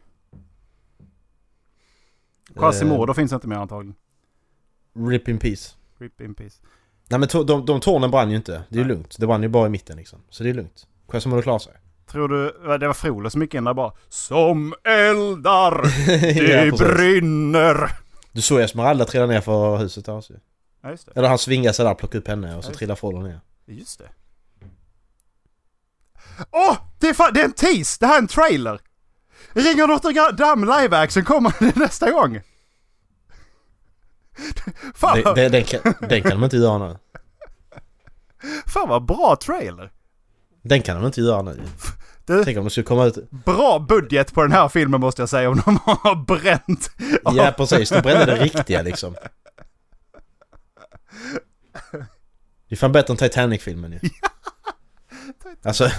Quasimodo 2.56 3.14
finns 3.14 3.34
inte 3.34 3.48
mer 3.48 3.56
antagligen. 3.56 3.96
Rip 4.98 5.28
in 5.28 5.40
peace. 5.40 5.76
Rip 6.00 6.22
in 6.22 6.36
peace. 6.36 6.56
Nej 7.10 7.20
men 7.20 7.30
to- 7.30 7.44
de, 7.44 7.66
de 7.66 7.80
tornen 7.80 8.12
brann 8.12 8.30
ju 8.30 8.36
inte. 8.36 8.64
Det 8.70 8.76
är 8.80 8.82
ju 8.84 8.88
lugnt. 8.88 9.16
Det 9.20 9.28
brann 9.28 9.44
ju 9.44 9.50
bara 9.50 9.66
i 9.68 9.70
mitten 9.70 9.98
liksom. 9.98 10.20
Så 10.30 10.44
det 10.44 10.50
är 10.50 10.54
lugnt. 10.54 10.88
Quasimodo 11.10 11.42
klarar 11.42 11.60
sig. 11.60 11.74
Tror 12.12 12.28
du, 12.30 12.78
det 12.78 12.88
var 12.88 12.94
Frollo 12.94 13.30
som 13.30 13.42
gick 13.42 13.54
in 13.54 13.64
där 13.64 13.74
bara 13.74 13.92
Som 14.10 14.74
eldar, 14.84 15.82
det 16.34 16.66
Ja, 16.66 16.78
brinner. 16.78 17.92
du 18.32 18.42
såg 18.42 18.60
Esmeralda 18.62 19.06
trilla 19.06 19.26
ner 19.26 19.42
för 19.42 19.78
huset 19.78 20.06
där 20.06 20.18
också. 20.18 20.34
Ja 20.84 20.90
just 20.90 21.06
det. 21.06 21.12
Eller 21.16 21.28
han 21.30 21.38
svingar 21.38 21.72
sig 21.72 21.86
där, 21.86 21.94
plockar 21.94 22.20
upp 22.20 22.28
henne 22.28 22.56
och 22.56 22.64
så 22.64 22.70
just 22.70 22.78
trillar 22.80 22.96
Frodo 22.96 23.20
ner. 23.22 23.40
Just 23.66 24.00
det. 24.00 24.10
Åh! 26.52 26.78
det, 27.00 27.08
är 27.10 27.14
fa- 27.14 27.32
det 27.34 27.40
är 27.42 27.46
en 27.46 27.52
tease! 27.54 27.98
Det 28.00 28.08
här 28.08 28.14
är 28.16 28.22
en 28.22 28.28
trailer! 28.28 28.80
Ringer 29.54 29.88
Notre 29.88 30.32
Dame 30.32 30.82
live 30.82 30.98
action 30.98 31.24
kommer 31.24 31.80
nästa 31.80 32.12
gång! 32.12 32.42
Fan, 34.96 35.16
Den, 35.16 35.24
vad- 35.24 35.36
den, 35.36 35.52
den, 35.52 35.64
kan, 35.64 35.94
den 36.10 36.22
kan 36.22 36.32
de 36.32 36.44
inte 36.44 36.58
göra 36.58 36.88
nu. 36.88 36.98
fan 38.68 38.90
vad 38.90 39.06
bra 39.06 39.38
trailer! 39.42 39.92
Den 40.62 40.82
kan 40.82 40.96
de 40.98 41.06
inte 41.06 41.22
göra 41.22 41.42
nu. 41.42 41.62
Du, 42.26 42.44
Tänk 42.44 42.58
om 42.58 42.64
de 42.64 42.70
skulle 42.70 42.86
komma 42.86 43.06
ut... 43.06 43.32
bra 43.32 43.80
budget 43.80 44.34
på 44.34 44.42
den 44.42 44.52
här 44.52 44.68
filmen 44.70 45.00
måste 45.02 45.22
jag 45.22 45.30
säga 45.30 45.50
om 45.50 45.62
de 45.66 45.78
har 45.86 46.16
bränt. 46.16 46.92
Ja 47.24 47.54
precis, 47.58 47.90
de 47.90 48.02
brände 48.02 48.26
det 48.26 48.36
riktiga 48.36 48.82
liksom. 48.82 49.16
Det 52.70 52.76
är 52.76 52.76
fan 52.76 52.92
bättre 52.92 53.14
än 53.14 53.18
Titanic-filmen 53.18 53.92
ju. 53.92 54.00
Alltså, 55.64 55.90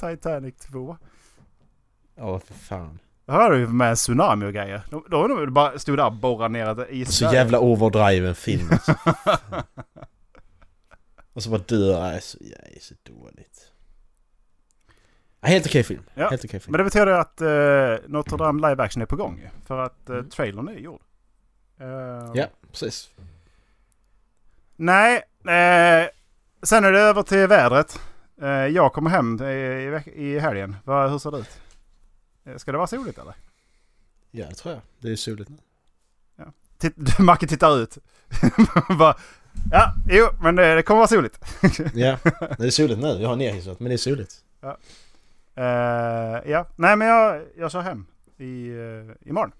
Titanic 0.00 0.54
2. 0.56 0.96
ja 2.16 2.38
för 2.38 2.54
fan. 2.54 2.98
Då 3.26 3.32
hade 3.32 3.56
vi 3.56 3.66
med 3.66 3.96
tsunami 3.96 4.46
och 4.46 4.52
grejer. 4.52 4.82
Då, 4.90 5.04
då, 5.08 5.28
då 5.28 5.46
bara 5.50 5.78
stod 5.78 5.98
där 5.98 6.06
och 6.06 6.12
borrade 6.12 6.48
ner 6.52 6.80
ett. 7.02 7.10
Så 7.12 7.24
jävla 7.24 7.60
overdriven 7.60 8.34
film 8.34 8.68
alltså. 8.72 8.94
Och 11.32 11.42
så 11.42 11.50
bara 11.50 11.60
dör, 11.60 12.00
nej 12.00 12.20
så, 12.22 12.38
det 12.38 12.76
är 12.76 12.80
så 12.80 12.94
dåligt. 13.02 13.70
Ja, 15.40 15.48
helt 15.48 15.66
okej 15.66 15.82
film. 15.82 16.02
Ja, 16.14 16.28
Helt 16.30 16.44
okej 16.44 16.60
film. 16.60 16.72
Men 16.72 16.78
det 16.78 16.84
betyder 16.84 17.06
att 17.06 17.40
uh, 17.42 18.10
Notre 18.12 18.36
Dame 18.36 18.68
live 18.68 18.82
action 18.82 19.02
är 19.02 19.06
på 19.06 19.16
gång 19.16 19.38
ju. 19.38 19.48
För 19.66 19.78
att 19.78 19.96
uh, 20.10 20.16
Mm. 20.16 20.30
trailern 20.30 20.68
är 20.68 20.72
gjord. 20.72 21.00
Eh, 21.80 21.86
Ja, 22.34 22.46
precis. 22.70 23.10
Nej, 24.76 25.16
eh, 25.44 26.08
sen 26.62 26.84
är 26.84 26.92
det 26.92 27.00
över 27.00 27.22
till 27.22 27.46
vädret. 27.46 28.00
Eh, 28.42 28.48
jag 28.48 28.92
kommer 28.92 29.10
hem 29.10 29.42
i, 29.42 29.44
i, 29.44 30.24
i 30.24 30.38
helgen. 30.38 30.76
Vad, 30.84 31.10
hur 31.10 31.18
ser 31.18 31.30
det 31.30 31.38
ut? 31.38 31.60
Eh, 32.44 32.56
Ska 32.56 32.72
det 32.72 32.78
vara 32.78 32.86
soligt 32.86 33.18
eller? 33.18 33.34
Ja, 34.30 34.46
det 34.48 34.54
tror 34.54 34.74
jag. 34.74 34.82
Det 34.98 35.12
är 35.12 35.16
soligt 35.16 35.50
nu. 35.50 35.56
Titt, 36.78 37.18
Macke 37.18 37.46
tittar 37.46 37.78
ut. 37.78 37.98
Bara, 38.98 39.16
ja, 39.70 39.94
jo, 40.08 40.28
men 40.40 40.56
det, 40.56 40.74
det 40.74 40.82
kommer 40.82 40.98
vara 40.98 41.08
soligt. 41.08 41.38
Ja, 41.94 42.18
det 42.58 42.66
är 42.66 42.70
soligt 42.70 43.00
nu. 43.00 43.08
Jag 43.08 43.28
har 43.28 43.36
nerhissat, 43.36 43.80
men 43.80 43.88
det 43.88 43.94
är 43.94 43.98
soligt. 43.98 44.44
Eh, 45.54 45.64
ja, 46.50 46.66
nej 46.76 46.96
men 46.96 47.08
jag, 47.08 47.42
jag 47.56 47.70
kör 47.70 47.80
hem 47.80 48.06
i, 48.36 48.70
uh, 48.70 49.12
imorgon. 49.20 49.52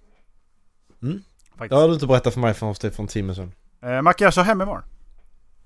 Mm. 1.02 1.22
Faktiskt. 1.50 1.70
Det 1.70 1.76
har 1.76 1.88
du 1.88 1.94
inte 1.94 2.06
berättat 2.06 2.34
för 2.34 2.40
mig 2.40 2.54
för, 2.54 2.90
för 2.90 3.02
en 3.02 3.06
timme 3.06 3.34
sedan. 3.34 3.52
Eh, 3.80 4.02
Macke, 4.02 4.24
jag 4.24 4.34
kör 4.34 4.42
hem 4.42 4.62
imorgon. 4.62 4.84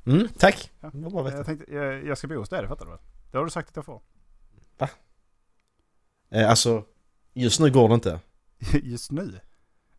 Mm, 0.07 0.29
tack. 0.39 0.71
Ja. 0.81 0.91
Veta. 1.23 1.37
Jag 1.37 1.47
tänkte, 1.47 1.75
jag, 1.75 2.07
jag 2.07 2.19
ska 2.19 2.27
bo 2.27 2.37
hos 2.37 2.49
dig, 2.49 2.63
det 2.63 2.69
fattar 2.69 2.85
du 2.85 2.91
väl? 2.91 3.01
Det 3.31 3.39
har 3.39 3.45
du 3.45 3.51
sagt 3.51 3.69
att 3.69 3.77
jag 3.77 3.85
får. 3.85 4.01
Eh, 6.31 6.51
alltså, 6.51 6.85
just 7.39 7.61
nu 7.61 7.71
går 7.71 7.89
det 7.89 7.95
inte. 7.95 8.19
Just 8.83 9.11
nu? 9.13 9.41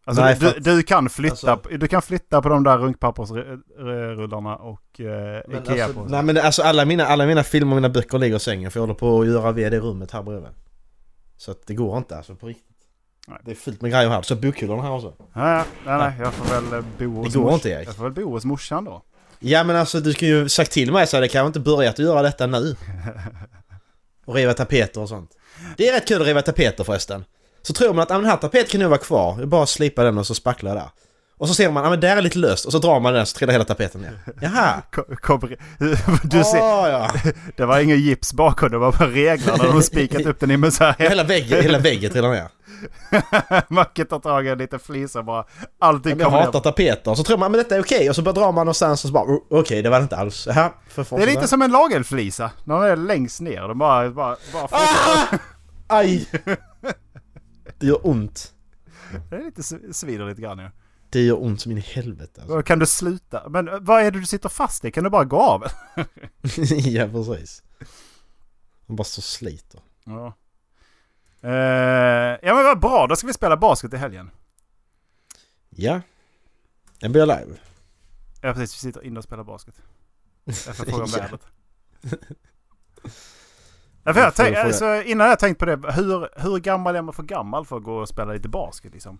Alltså 0.05 0.23
Nej, 0.23 0.37
du, 0.39 0.47
att- 0.47 0.63
du 0.63 0.83
kan 0.83 1.09
flytta, 1.09 1.51
alltså- 1.51 1.77
du 1.77 1.87
kan 1.87 2.01
flytta 2.01 2.41
på 2.41 2.49
de 2.49 2.63
där 2.63 2.77
runkpappersrullarna 2.77 4.55
och 4.55 4.81
Men 4.99 5.63
Ikea 5.63 5.85
alltså, 5.85 5.99
på. 5.99 6.05
nej 6.09 6.23
men 6.23 6.37
alltså 6.37 6.61
alla 6.61 6.85
mina, 6.85 7.05
alla 7.05 7.25
mina 7.25 7.43
filmer 7.43 7.71
och 7.71 7.75
mina 7.81 7.89
böcker 7.89 8.17
ligger 8.19 8.35
i 8.35 8.39
sängen 8.39 8.71
för 8.71 8.79
jag 8.79 8.81
håller 8.81 8.93
på 8.93 9.21
att 9.21 9.27
göra 9.27 9.51
ved 9.51 9.73
i 9.73 9.79
rummet 9.79 10.11
här 10.11 10.23
bredvid. 10.23 10.49
Så 11.37 11.51
att 11.51 11.67
det 11.67 11.73
går 11.73 11.97
inte 11.97 12.17
alltså 12.17 12.35
på 12.35 12.47
riktigt. 12.47 12.65
Nej. 13.27 13.37
Det 13.45 13.51
är 13.51 13.55
fullt 13.55 13.81
med 13.81 13.91
grejer 13.91 14.09
här. 14.09 14.21
Så 14.21 14.35
bokhyllorna 14.35 14.81
här 14.83 14.91
också. 14.91 15.13
Nej, 15.33 15.63
nej, 15.85 15.97
nej, 15.97 16.13
jag 16.19 16.33
får 16.33 16.61
väl 16.61 16.73
eh, 16.79 16.85
bo 16.99 17.23
hos 17.23 17.35
går 17.35 17.41
mors- 17.43 17.53
inte, 17.53 17.69
Erik. 17.69 17.87
Jag 17.87 17.95
får 17.95 18.03
väl 18.03 18.13
bo 18.13 18.31
hos 18.31 18.45
morsan 18.45 18.83
då. 18.85 19.03
Ja 19.39 19.63
men 19.63 19.75
alltså 19.75 19.99
du 19.99 20.13
skulle 20.13 20.31
ju 20.31 20.49
sagt 20.49 20.71
till 20.71 20.91
mig 20.91 21.07
så 21.07 21.17
hade 21.17 21.25
jag 21.25 21.31
kanske 21.31 21.47
inte 21.47 21.59
börjat 21.59 21.93
att 21.93 21.99
göra 22.05 22.21
detta 22.21 22.47
nu. 22.47 22.75
Och 24.25 24.35
riva 24.35 24.53
tapeter 24.53 25.01
och 25.01 25.09
sånt. 25.09 25.35
Det 25.77 25.87
är 25.87 25.93
rätt 25.93 26.07
kul 26.07 26.21
att 26.21 26.27
riva 26.27 26.41
tapeter 26.41 26.83
förresten. 26.83 27.25
Så 27.61 27.73
tror 27.73 27.93
man 27.93 28.03
att 28.03 28.11
ah, 28.11 28.17
den 28.17 28.25
här 28.25 28.37
tapeten 28.37 28.69
kan 28.69 28.81
nog 28.81 28.89
vara 28.89 28.99
kvar. 28.99 29.35
Jag 29.39 29.47
bara 29.47 29.65
slipa 29.65 30.03
den 30.03 30.17
och 30.17 30.27
så 30.27 30.35
spacklar 30.35 30.71
jag 30.71 30.77
där. 30.77 30.89
Och 31.39 31.47
så 31.47 31.53
ser 31.53 31.71
man 31.71 31.85
ah, 31.85 31.89
men 31.89 31.99
där 31.99 32.17
är 32.17 32.21
lite 32.21 32.37
löst 32.39 32.65
och 32.65 32.71
så 32.71 32.79
drar 32.79 32.99
man 32.99 33.13
den 33.13 33.25
så 33.25 33.37
trillar 33.37 33.51
hela 33.51 33.65
tapeten 33.65 34.01
ner. 34.01 34.19
Jaha! 34.41 34.81
Ko- 34.91 35.15
kom- 35.21 35.39
Du 36.23 36.43
ser, 36.43 36.61
Åh, 36.61 36.87
ja. 36.89 37.11
det 37.57 37.65
var 37.65 37.79
ingen 37.79 37.99
gips 37.99 38.33
bakom, 38.33 38.71
det 38.71 38.77
var 38.77 38.91
bara 38.91 39.07
reglarna. 39.09 39.63
De 39.63 39.69
har 39.73 39.81
spikat 39.81 40.25
upp 40.25 40.39
den 40.39 40.51
i 40.51 40.57
med 40.57 40.73
så 40.73 40.83
här. 40.83 40.95
Hela 40.99 41.23
väggen, 41.23 41.61
hela 41.63 41.79
väggen 41.79 42.11
trillar 42.11 42.29
ner. 42.31 42.47
Macke 43.73 44.05
tar 44.05 44.19
tag 44.19 44.47
i 44.47 44.55
lite 44.55 44.79
flisor 44.79 45.23
bara. 45.23 45.45
Allting 45.79 46.11
Jag 46.19 46.25
kommer 46.25 46.37
hatar 46.37 46.53
ner. 46.53 46.59
tapeter. 46.63 47.15
Så 47.15 47.23
tror 47.23 47.37
man 47.37 47.51
men 47.51 47.57
detta 47.57 47.75
är 47.75 47.81
okej 47.81 48.09
och 48.09 48.15
så 48.15 48.21
bara 48.21 48.31
drar 48.33 48.51
man 48.51 48.65
någonstans 48.65 49.03
och 49.03 49.07
så 49.07 49.13
bara 49.13 49.23
"Oh, 49.23 49.39
okej 49.49 49.81
det 49.81 49.89
var 49.89 49.99
det 49.99 50.03
inte 50.03 50.17
alls. 50.17 50.47
Jaha, 50.47 50.71
för 50.89 51.17
Det 51.17 51.23
är 51.23 51.27
lite 51.27 51.47
som 51.47 51.61
en 51.61 51.71
lagerflisa. 51.71 52.51
När 52.63 52.75
den 52.81 52.89
är 52.91 52.95
längst 52.95 53.41
ner. 53.41 53.61
De 53.67 53.77
bara... 53.77 54.09
bara, 54.09 54.35
bara 54.53 54.67
Ah! 54.71 55.37
Aj! 55.87 56.27
Det 57.79 57.85
gör 57.87 58.07
ont. 58.07 58.47
Det 59.29 59.35
är 59.35 59.43
lite 59.43 59.63
svider 59.93 60.25
lite 60.25 60.41
grann 60.41 60.59
ju. 60.59 60.69
Det 61.09 61.21
gör 61.21 61.43
ont 61.43 61.61
som 61.61 61.71
in 61.71 61.77
i 61.77 61.81
helvete 61.81 62.41
alltså. 62.41 62.61
Kan 62.61 62.79
du 62.79 62.85
sluta? 62.85 63.49
Men 63.49 63.67
eh, 63.67 63.79
vad 63.81 64.01
är 64.01 64.11
det 64.11 64.19
du 64.19 64.25
sitter 64.25 64.49
fast 64.49 64.85
i? 64.85 64.91
Kan 64.91 65.03
du 65.03 65.09
bara 65.09 65.23
gå 65.23 65.41
av? 65.41 65.63
ja 66.71 67.07
precis. 67.07 67.63
Man 68.85 68.95
bara 68.95 69.01
och 69.01 69.07
sliter. 69.07 69.81
Ja. 70.03 70.33
Eh, 71.41 71.51
ja 72.41 72.55
men 72.55 72.63
vad 72.63 72.79
bra, 72.79 73.07
då 73.07 73.15
ska 73.15 73.27
vi 73.27 73.33
spela 73.33 73.57
basket 73.57 73.93
i 73.93 73.97
helgen. 73.97 74.31
Ja. 75.69 76.01
NBA 77.07 77.25
live. 77.25 77.55
Ja 78.41 78.53
precis, 78.53 78.75
vi 78.75 78.79
sitter 78.79 79.05
inne 79.05 79.17
och 79.17 79.23
spelar 79.23 79.43
basket. 79.43 79.81
Jag 80.43 80.55
får 80.55 80.85
fråga 80.85 81.03
om 81.03 81.11
vädret. 81.17 81.41
Ja, 84.03 84.13
för 84.13 84.21
jag 84.21 84.35
tänk, 84.35 84.57
alltså, 84.57 85.03
innan 85.03 85.27
jag 85.27 85.39
tänkt 85.39 85.59
på 85.59 85.65
det, 85.65 85.91
hur, 85.91 86.41
hur 86.41 86.57
gammal 86.59 86.95
är 86.95 87.01
man 87.01 87.13
för 87.13 87.23
gammal 87.23 87.65
för 87.65 87.77
att 87.77 87.83
gå 87.83 87.95
och 87.95 88.09
spela 88.09 88.33
lite 88.33 88.49
basket 88.49 88.93
liksom? 88.93 89.19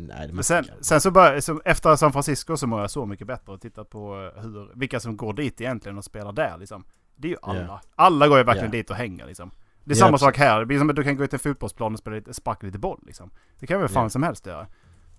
Nej 0.00 0.32
Men 0.32 0.44
sen, 0.44 0.64
sen 0.80 1.00
så 1.00 1.10
började, 1.10 1.42
som, 1.42 1.60
efter 1.64 1.96
San 1.96 2.12
Francisco 2.12 2.56
så 2.56 2.66
mår 2.66 2.80
jag 2.80 2.90
så 2.90 3.06
mycket 3.06 3.26
bättre 3.26 3.52
och 3.52 3.60
tittat 3.60 3.90
på 3.90 4.30
hur, 4.36 4.78
vilka 4.78 5.00
som 5.00 5.16
går 5.16 5.32
dit 5.32 5.60
egentligen 5.60 5.98
och 5.98 6.04
spelar 6.04 6.32
där 6.32 6.56
liksom. 6.58 6.84
Det 7.16 7.28
är 7.28 7.30
ju 7.30 7.36
alla. 7.42 7.60
Ja. 7.60 7.80
Alla 7.94 8.28
går 8.28 8.38
ju 8.38 8.44
verkligen 8.44 8.66
Ja. 8.70 8.78
dit 8.78 8.90
och 8.90 8.96
hänger 8.96 9.26
liksom. 9.26 9.50
Det 9.84 9.92
är 9.92 9.96
Ja, 9.96 9.98
samma 9.98 10.10
precis. 10.10 10.24
sak 10.24 10.36
här. 10.36 10.60
Det 10.60 10.66
blir 10.66 10.78
som 10.78 10.90
att 10.90 10.96
du 10.96 11.02
kan 11.04 11.16
gå 11.16 11.26
till 11.26 11.34
en 11.34 11.38
fotbollsplan 11.40 11.92
och 11.92 11.98
spela 11.98 12.16
lite, 12.16 12.34
sparka 12.34 12.66
lite 12.66 12.78
boll 12.78 13.00
liksom. 13.06 13.30
Det 13.60 13.66
kan 13.66 13.80
väl 13.80 13.88
fan 13.88 14.02
Ja. 14.02 14.10
som 14.10 14.22
helst 14.22 14.46
göra. 14.46 14.66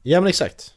Ja 0.02 0.22
men 0.22 0.28
exakt. 0.28 0.76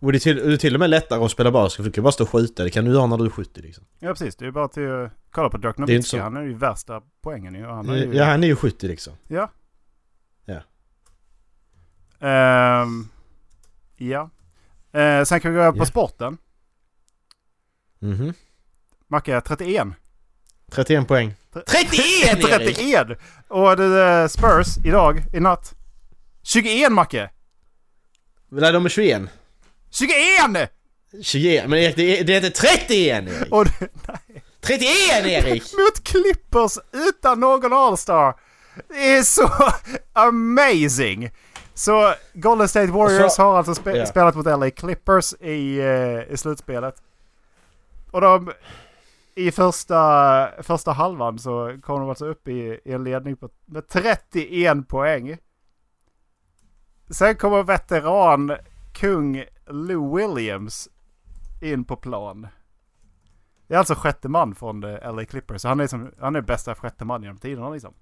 Och 0.00 0.12
det 0.12 0.18
är, 0.18 0.20
till, 0.20 0.36
det 0.36 0.52
är 0.52 0.56
till 0.56 0.74
och 0.74 0.80
med 0.80 0.90
lättare 0.90 1.24
att 1.24 1.30
spela 1.30 1.50
basket 1.50 1.76
för 1.76 1.82
du 1.84 1.90
kan 1.90 2.04
bara 2.04 2.12
stå 2.12 2.24
och 2.24 2.30
skjuta. 2.30 2.64
Det 2.64 2.70
kan 2.70 2.84
du 2.84 2.92
göra 2.92 3.06
när 3.06 3.16
du 3.18 3.24
är 3.24 3.30
70 3.30 3.60
liksom. 3.62 3.84
Ja 3.98 4.08
precis, 4.08 4.36
det 4.36 4.46
är 4.46 4.50
bara 4.50 4.68
till 4.68 4.90
att 4.92 5.10
kolla 5.30 5.48
på 5.50 5.56
Dirk 5.56 5.78
Nowitzki. 5.78 6.16
så- 6.16 6.22
Han 6.22 6.36
är 6.36 6.42
ju 6.42 6.54
värsta 6.54 7.02
poängen 7.22 7.54
ju. 7.54 7.66
Han 7.66 7.88
är 7.88 7.94
ju, 7.96 8.12
Ja, 8.14 8.24
han 8.24 8.44
är 8.44 8.48
ju 8.48 8.56
70 8.56 8.88
liksom. 8.88 9.12
Ja. 9.28 9.50
Ja. 10.44 10.60
Ehm, 12.28 13.08
ja. 14.10 14.30
Eh, 15.00 15.24
sen 15.24 15.40
kan 15.40 15.50
vi 15.52 15.56
gå 15.56 15.62
över 15.62 15.72
på 15.72 15.78
Ja. 15.78 15.86
sporten. 15.86 16.38
Mhm. 17.98 18.34
Macke, 19.08 19.40
31. 19.40 19.88
31 20.72 21.08
poäng. 21.08 21.34
Tre- 21.52 21.62
31 21.66 22.00
Erik! 22.44 22.76
31! 22.76 23.18
Och 23.48 23.76
det 23.76 23.84
är 23.84 24.28
Spurs 24.28 24.66
idag, 24.84 25.22
i 25.32 25.40
natt. 25.40 25.74
21 26.42 26.92
Macke! 26.92 27.30
Nej, 28.48 28.72
de 28.72 28.84
är 28.84 28.88
21. 28.88 29.22
21! 29.90 30.70
21, 31.22 31.68
men 31.68 31.78
Erik, 31.78 31.96
det 31.96 32.18
är, 32.20 32.24
det 32.24 32.36
inte 32.36 32.50
31 32.50 32.90
Erik! 32.90 33.52
Och 33.52 33.64
det, 33.64 33.72
31 34.60 35.26
Erik! 35.26 35.62
mot 35.78 36.04
Clippers 36.04 36.78
utan 36.92 37.40
någon 37.40 37.72
All-Star. 37.72 38.34
Det 38.88 39.14
är 39.16 39.22
så 39.22 39.50
amazing! 40.12 41.30
Så 41.74 42.14
Golden 42.34 42.68
State 42.68 42.92
Warriors 42.92 43.32
så- 43.32 43.42
har 43.42 43.58
alltså 43.58 43.74
spe, 43.74 43.96
ja. 43.96 44.06
spelat 44.06 44.34
mot 44.34 44.46
LA 44.46 44.70
Clippers 44.70 45.34
i, 45.40 45.78
eh, 45.80 46.32
i 46.32 46.36
slutspelet. 46.36 47.02
Och 48.10 48.20
de... 48.20 48.52
I 49.34 49.50
första, 49.50 50.48
första 50.62 50.92
halvan 50.92 51.38
så 51.38 51.78
kom 51.82 52.00
de 52.00 52.08
alltså 52.08 52.26
upp 52.26 52.48
i, 52.48 52.80
i 52.84 52.92
en 52.92 53.04
ledning 53.04 53.36
på, 53.36 53.48
med 53.66 53.88
31 53.88 54.88
poäng. 54.88 55.36
Sen 57.10 57.36
kommer 57.36 57.62
veteran 57.62 58.56
kung 58.92 59.44
Lou 59.66 60.16
Williams 60.16 60.88
in 61.60 61.84
på 61.84 61.96
plan. 61.96 62.46
Det 63.66 63.74
är 63.74 63.78
alltså 63.78 63.94
sjätte 63.94 64.28
man 64.28 64.54
från 64.54 64.84
eh, 64.84 65.14
LA 65.14 65.24
Clippers. 65.24 65.62
Så 65.62 65.68
han 65.68 65.80
är, 65.80 65.86
som, 65.86 66.12
han 66.20 66.36
är 66.36 66.40
bästa 66.40 66.74
sjätte 66.74 67.04
man 67.04 67.22
genom 67.22 67.38
tiderna 67.38 67.70
liksom. 67.70 67.94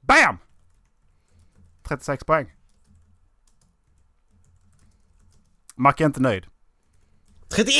BAM! 0.00 0.38
36 1.90 2.24
poäng. 2.24 2.52
Mac 5.76 5.94
är 5.98 6.04
inte 6.06 6.20
nöjd. 6.20 6.46
31 7.48 7.72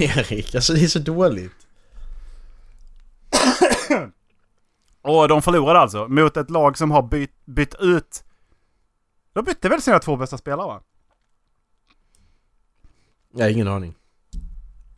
Erik! 0.00 0.54
Alltså 0.54 0.72
det 0.72 0.84
är 0.84 0.86
så 0.88 0.98
dåligt. 0.98 1.66
Och 5.02 5.28
de 5.28 5.42
förlorade 5.42 5.78
alltså 5.78 6.08
mot 6.08 6.36
ett 6.36 6.50
lag 6.50 6.78
som 6.78 6.90
har 6.90 7.02
bytt, 7.02 7.44
bytt 7.44 7.74
ut... 7.80 8.24
De 9.32 9.44
bytte 9.44 9.68
väl 9.68 9.82
sina 9.82 9.98
två 9.98 10.16
bästa 10.16 10.38
spelare 10.38 10.66
va? 10.66 10.82
Jag 13.32 13.44
har 13.44 13.50
ingen 13.50 13.68
aning. 13.68 13.94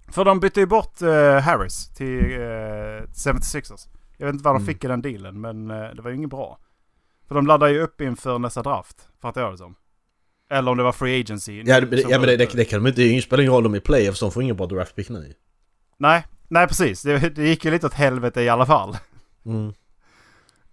För 0.09 0.25
de 0.25 0.41
bytte 0.41 0.61
ju 0.61 0.67
bort 0.67 1.03
eh, 1.03 1.39
Harris 1.41 1.89
till 1.95 2.25
uh, 2.25 3.03
76ers. 3.03 3.89
Jag 4.17 4.27
vet 4.27 4.33
inte 4.35 4.45
vad 4.45 4.55
de 4.55 4.63
Mm. 4.63 4.67
fick 4.67 4.85
i 4.85 4.89
den 4.89 5.03
dealen 5.03 5.41
men 5.41 5.71
eh, 5.71 5.91
det 5.95 6.03
var 6.03 6.11
ju 6.11 6.17
inget 6.17 6.31
bra. 6.31 6.59
För 7.29 7.35
de 7.35 7.47
laddar 7.47 7.67
ju 7.67 7.81
upp 7.81 8.01
inför 8.01 8.39
nästa 8.39 8.63
draft. 8.63 9.09
Fattar 9.21 9.41
jag 9.41 9.53
det 9.53 9.59
som. 9.59 9.75
Eller 10.51 10.71
om 10.71 10.77
det 10.77 10.83
var 10.83 10.93
free 10.93 11.21
agency. 11.21 11.63
Ja, 11.67 11.81
det, 11.81 11.97
ja 12.01 12.19
men 12.19 12.29
det, 12.29 12.37
det, 12.37 12.47
det 12.57 12.65
kan 12.65 12.83
de 12.85 12.89
inte... 12.89 13.03
Det 13.03 13.23
spelar 13.23 13.43
ingen 13.43 13.53
roll 13.55 13.67
om 13.67 13.73
de 13.73 13.79
är 13.79 13.81
playoffs, 13.83 14.21
de 14.21 14.31
får 14.31 14.43
ingen 14.43 14.57
bra 14.57 14.67
draftpick 14.67 15.09
nu. 15.09 15.35
Nej, 15.99 16.27
nej 16.49 16.69
precis. 16.69 17.03
Det, 17.03 17.19
det 17.19 17.49
gick 17.49 17.65
ju 17.65 17.71
lite 17.71 17.87
åt 17.87 17.95
helvete 17.95 18.43
i 18.43 18.49
alla 18.49 18.67
fall. 18.67 18.97
Mm. 19.47 19.73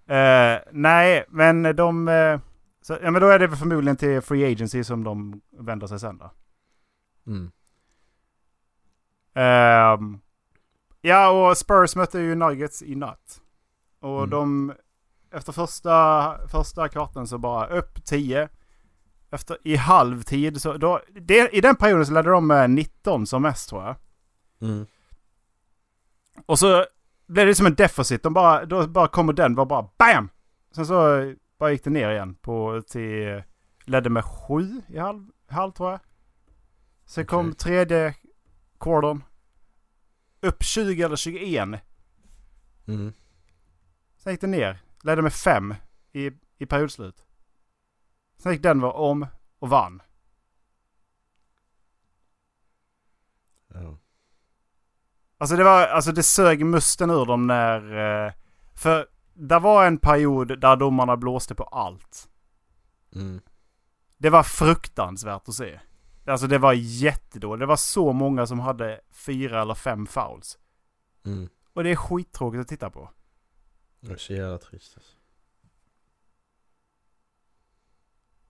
Eh, 0.08 0.60
nej, 0.72 1.26
men 1.30 1.76
de... 1.76 2.08
eh, 2.08 2.40
så, 2.82 2.98
ja, 3.04 3.12
men 3.12 3.22
då 3.22 3.28
är 3.28 3.40
det 3.40 3.50
förmodligen 3.50 3.96
till 3.98 4.22
Free 4.22 4.52
Agency 4.52 4.84
som 4.84 5.04
de 5.04 5.42
vänder 5.60 5.88
sig 5.88 6.00
sen 6.00 6.18
då. 6.18 6.32
Mm. 7.28 7.52
Ehm, 9.36 10.20
ja, 11.02 11.30
och 11.50 11.58
Spurs 11.58 11.96
mötte 11.96 12.20
ju 12.20 12.36
Nuggets 12.36 12.82
i 12.82 12.96
natt. 12.96 13.42
Och 14.00 14.18
Mm. 14.18 14.30
de... 14.30 14.74
Efter 15.34 15.52
första, 15.52 16.48
första 16.48 16.90
kvarten 16.90 17.28
så 17.28 17.38
bara 17.38 17.68
upp 17.68 18.06
10. 18.06 18.50
Efter, 19.30 19.58
I 19.64 19.76
halvtid 19.76 20.62
så... 20.62 20.78
Då, 20.78 21.02
det, 21.22 21.50
I 21.56 21.62
den 21.62 21.76
perioden 21.76 22.06
så 22.06 22.14
ledde 22.14 22.30
de 22.30 22.48
med 22.48 22.70
19 22.70 23.28
som 23.28 23.42
mest 23.42 23.70
tror 23.70 23.84
jag. 23.84 23.96
Mm. 24.62 24.86
Och 26.46 26.60
så 26.60 26.86
blev 27.28 27.48
det 27.48 27.56
som 27.56 27.66
en 27.66 27.76
deficit. 27.76 28.24
De 28.24 28.34
bara, 28.34 28.66
då 28.66 28.88
bara 28.88 29.08
kommer 29.08 29.34
den, 29.34 29.56
var 29.56 29.66
bara 29.66 29.90
BAM! 29.98 30.30
Sen 30.76 30.86
så 30.86 31.34
bara 31.58 31.72
gick 31.72 31.84
det 31.84 31.90
ner 31.90 32.12
igen 32.12 32.36
på 32.36 32.82
till... 32.88 33.44
Ledde 33.86 34.10
med 34.10 34.26
sju 34.26 34.82
i 34.88 34.98
halv, 34.98 35.26
halv 35.48 35.72
tror 35.72 35.92
jag. 35.92 36.00
Sen 37.06 37.26
kom 37.26 37.46
Okej. 37.46 37.56
tredje 37.56 38.16
quartern. 38.80 39.24
Upp 40.42 40.64
20 40.64 41.04
eller 41.04 41.16
21. 41.16 41.82
Mm. 42.88 43.14
Sen 44.18 44.34
gick 44.34 44.42
det 44.42 44.48
ner. 44.48 44.80
Ledde 45.04 45.22
med 45.22 45.34
fem 45.34 45.76
i, 46.12 46.32
i 46.58 46.66
periodslut. 46.66 47.24
Sen 48.38 48.52
gick 48.52 48.64
Denver 48.64 48.96
om 48.96 49.28
och 49.60 49.70
vann. 49.70 50.02
Ja. 53.74 53.98
Alltså 55.38 55.56
det 55.56 55.64
var, 55.64 55.88
alltså 55.88 56.12
det 56.12 56.24
sög 56.24 56.66
musten 56.66 57.10
ur 57.10 57.26
dem 57.26 57.48
när... 57.48 57.98
eh, 58.26 58.34
För 58.76 59.08
det 59.34 59.60
var 59.60 59.86
en 59.86 59.98
period 59.98 60.60
där 60.60 60.76
domarna 60.76 61.18
blåste 61.18 61.56
på 61.56 61.64
allt. 61.64 62.30
Mm. 63.16 63.42
Det 64.18 64.30
var 64.30 64.44
fruktansvärt 64.44 65.48
att 65.50 65.56
se. 65.56 65.80
Alltså 66.28 66.48
det 66.48 66.58
var 66.58 66.74
jättedåligt. 66.74 67.60
Det 67.60 67.66
var 67.66 67.76
så 67.76 68.14
många 68.14 68.46
som 68.46 68.60
hade 68.60 69.02
fyra 69.12 69.62
eller 69.62 69.74
fem 69.74 70.08
fouls. 70.08 70.58
Mm. 71.26 71.50
Och 71.74 71.84
det 71.84 71.90
är 71.92 71.96
skittråkigt 71.96 72.62
att 72.62 72.68
titta 72.68 72.90
på. 72.90 73.10
Det 74.06 74.14
är 74.14 74.18
så 74.18 74.34
jävla 74.34 74.58
trist 74.58 74.98
alltså. 74.98 75.18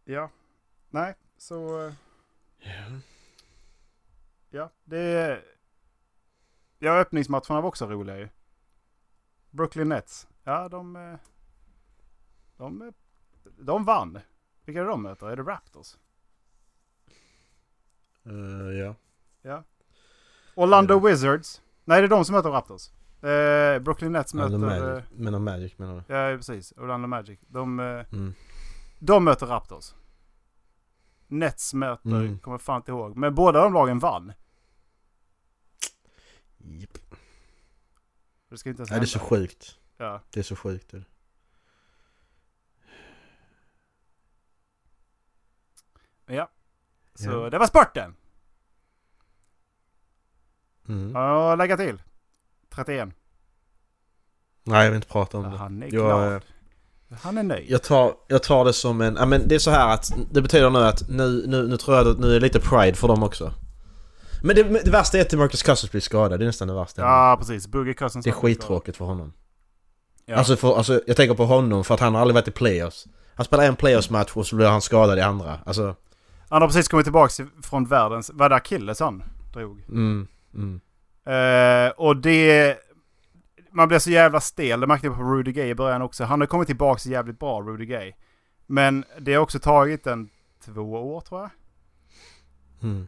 Ja. 0.04 0.30
Nej, 0.90 1.16
så... 1.38 1.88
eh, 1.88 1.94
Ja. 2.60 3.00
Ja, 4.50 4.70
det 4.84 4.98
är... 5.00 5.46
Ja, 6.80 6.98
öppningsmatcherna 7.00 7.62
var 7.62 7.68
också 7.68 7.86
roliga 7.90 8.18
ju. 8.18 8.30
Brooklyn 9.50 9.90
Nets. 9.90 10.28
Ja, 10.44 10.70
de... 10.70 10.96
eh, 10.96 11.16
De, 12.58 12.82
eh, 12.82 12.94
de 13.60 13.86
vann. 13.86 14.20
Vilka 14.66 14.80
är 14.80 14.84
det 14.86 14.90
de 14.92 15.02
möter? 15.04 15.28
Är 15.28 15.36
det 15.36 15.44
Raptors? 15.44 15.96
Eh, 18.26 18.78
ja. 19.42 19.64
Orlando 20.56 20.94
Ja. 20.94 21.00
Wizards. 21.08 21.62
Nej, 21.86 22.02
det 22.02 22.08
är 22.08 22.10
de 22.10 22.26
som 22.26 22.36
möter 22.36 22.50
Raptors. 22.50 22.90
Eh, 23.30 23.80
Brooklyn 23.80 24.12
Nets 24.12 24.34
Orlando 24.34 24.58
möter... 24.58 24.94
Magic. 24.94 25.06
Men 25.16 25.34
om 25.36 25.44
Magic 25.44 25.78
menar 25.78 25.94
du? 26.08 26.14
Ja, 26.14 26.38
precis. 26.38 26.74
Orlando 26.78 27.08
Magic. 27.08 27.40
De, 27.48 27.80
eh, 27.80 27.86
Mm. 28.12 28.34
de 29.00 29.24
möter 29.24 29.46
Raptors. 29.46 29.94
Nets 31.28 31.74
möter, 31.74 32.10
Mm. 32.10 32.40
kommer 32.40 32.58
fan 32.58 32.76
inte 32.78 32.92
ihåg. 32.92 33.18
Men 33.18 33.36
båda 33.36 33.62
de 33.64 33.74
lagen 33.74 34.00
vann. 34.00 34.34
Japp. 36.58 36.98
Det 38.50 38.58
ska 38.58 38.70
inte 38.70 38.80
ens 38.82 38.90
Nej, 38.92 39.00
det 39.00 39.04
är 39.04 39.08
så 39.08 39.20
sjukt. 39.20 39.80
Ja. 39.98 40.22
Det 40.30 40.40
är 40.40 40.44
så 40.44 40.56
sjukt. 40.56 40.92
Det. 40.92 41.04
ja. 46.26 46.50
Så 47.16 47.30
Ja. 47.30 47.50
det 47.50 47.58
var 47.58 47.68
sporten. 47.68 48.16
Mm. 50.88 51.12
Ja, 51.16 51.56
lägga 51.56 51.78
till. 51.78 52.02
31. 52.76 53.10
Nej, 54.66 54.84
jag 54.84 54.92
vill 54.92 54.96
inte 54.96 55.08
prata 55.08 55.38
om 55.38 55.44
det. 55.44 55.58
han 55.58 55.84
är 55.84 55.86
Jag, 55.86 55.92
glad. 55.92 56.34
eh, 56.34 56.42
Han 57.22 57.38
är 57.38 57.44
nöjd. 57.44 57.66
Jag 57.72 57.84
tar, 57.84 58.14
jag 58.28 58.44
tar 58.44 58.66
det 58.66 58.74
som 58.74 59.02
en... 59.02 59.16
Ja, 59.16 59.26
men 59.26 59.48
det 59.48 59.56
är 59.56 59.60
så 59.60 59.72
här 59.72 59.94
att 59.94 60.12
det 60.32 60.42
betyder 60.42 60.70
nu 60.70 60.80
att 60.80 61.10
nu, 61.10 61.44
nu, 61.48 61.68
nu 61.68 61.78
tror 61.78 61.98
jag 61.98 62.08
att 62.08 62.20
nu 62.20 62.28
är 62.30 62.34
det 62.34 62.40
lite 62.40 62.60
pride 62.60 62.94
för 62.98 63.08
dem 63.08 63.24
också. 63.24 63.54
Men 64.44 64.56
det, 64.56 64.64
det 64.64 64.92
värsta 64.92 65.18
är 65.18 65.22
att 65.22 65.34
Marcus 65.34 65.64
Cousins 65.64 65.92
blir 65.92 66.02
skadad. 66.02 66.40
Det 66.40 66.44
är 66.44 66.48
nästan 66.48 66.68
det 66.68 66.74
värsta. 66.74 67.02
Ja, 67.02 67.36
precis. 67.40 67.68
Boogie 67.68 67.94
Cousins. 67.94 68.24
det 68.26 68.30
är 68.30 68.34
skittråkigt 68.34 68.98
för 68.98 69.06
honom. 69.06 69.34
Ja. 70.26 70.36
Alltså, 70.36 70.56
för, 70.56 70.78
alltså 70.78 71.02
jag 71.08 71.18
tänker 71.18 71.36
på 71.36 71.46
honom 71.46 71.84
för 71.84 71.94
att 71.94 72.00
han 72.00 72.14
har 72.14 72.22
aldrig 72.22 72.36
varit 72.36 72.48
i 72.48 72.52
playoffs. 72.52 73.08
Han 73.36 73.46
spelar 73.46 73.64
en 73.64 73.76
playoffs-match 73.76 74.32
och 74.34 74.48
så 74.48 74.56
blir 74.56 74.68
han 74.68 74.82
skadad 74.82 75.18
i 75.18 75.22
andra. 75.22 75.60
Alltså... 75.66 75.96
Han 76.50 76.62
har 76.62 76.70
precis 76.70 76.88
kommit 76.88 77.06
tillbaka 77.06 77.34
från 77.64 77.86
världens... 77.86 78.32
Var 78.34 78.50
det 78.50 78.56
Achilles 78.56 79.00
han 79.00 79.24
drog? 79.54 79.80
Mm, 79.90 80.28
mm, 80.54 80.82
Eh, 81.26 81.90
och 81.98 82.18
det... 82.18 82.78
Man 83.72 83.88
blir 83.88 84.00
så 84.00 84.10
jävla 84.12 84.40
stel. 84.40 84.80
Det 84.80 84.88
märkte 84.88 85.08
jag 85.08 85.16
på 85.16 85.24
Rudy 85.24 85.52
Gay 85.52 85.70
i 85.70 85.76
början 85.76 86.02
också. 86.02 86.24
Han 86.24 86.40
har 86.40 86.48
kommit 86.48 86.68
tillbaka 86.68 87.10
jävligt 87.10 87.40
bra, 87.40 87.62
Rudy 87.62 87.86
Gay. 87.86 88.14
Men 88.66 89.06
det 89.20 89.34
har 89.34 89.42
också 89.42 89.60
tagit 89.60 90.08
en 90.08 90.30
två 90.66 91.16
år 91.16 91.22
tror 91.22 91.42
jag. 91.42 91.50
mm, 92.82 93.08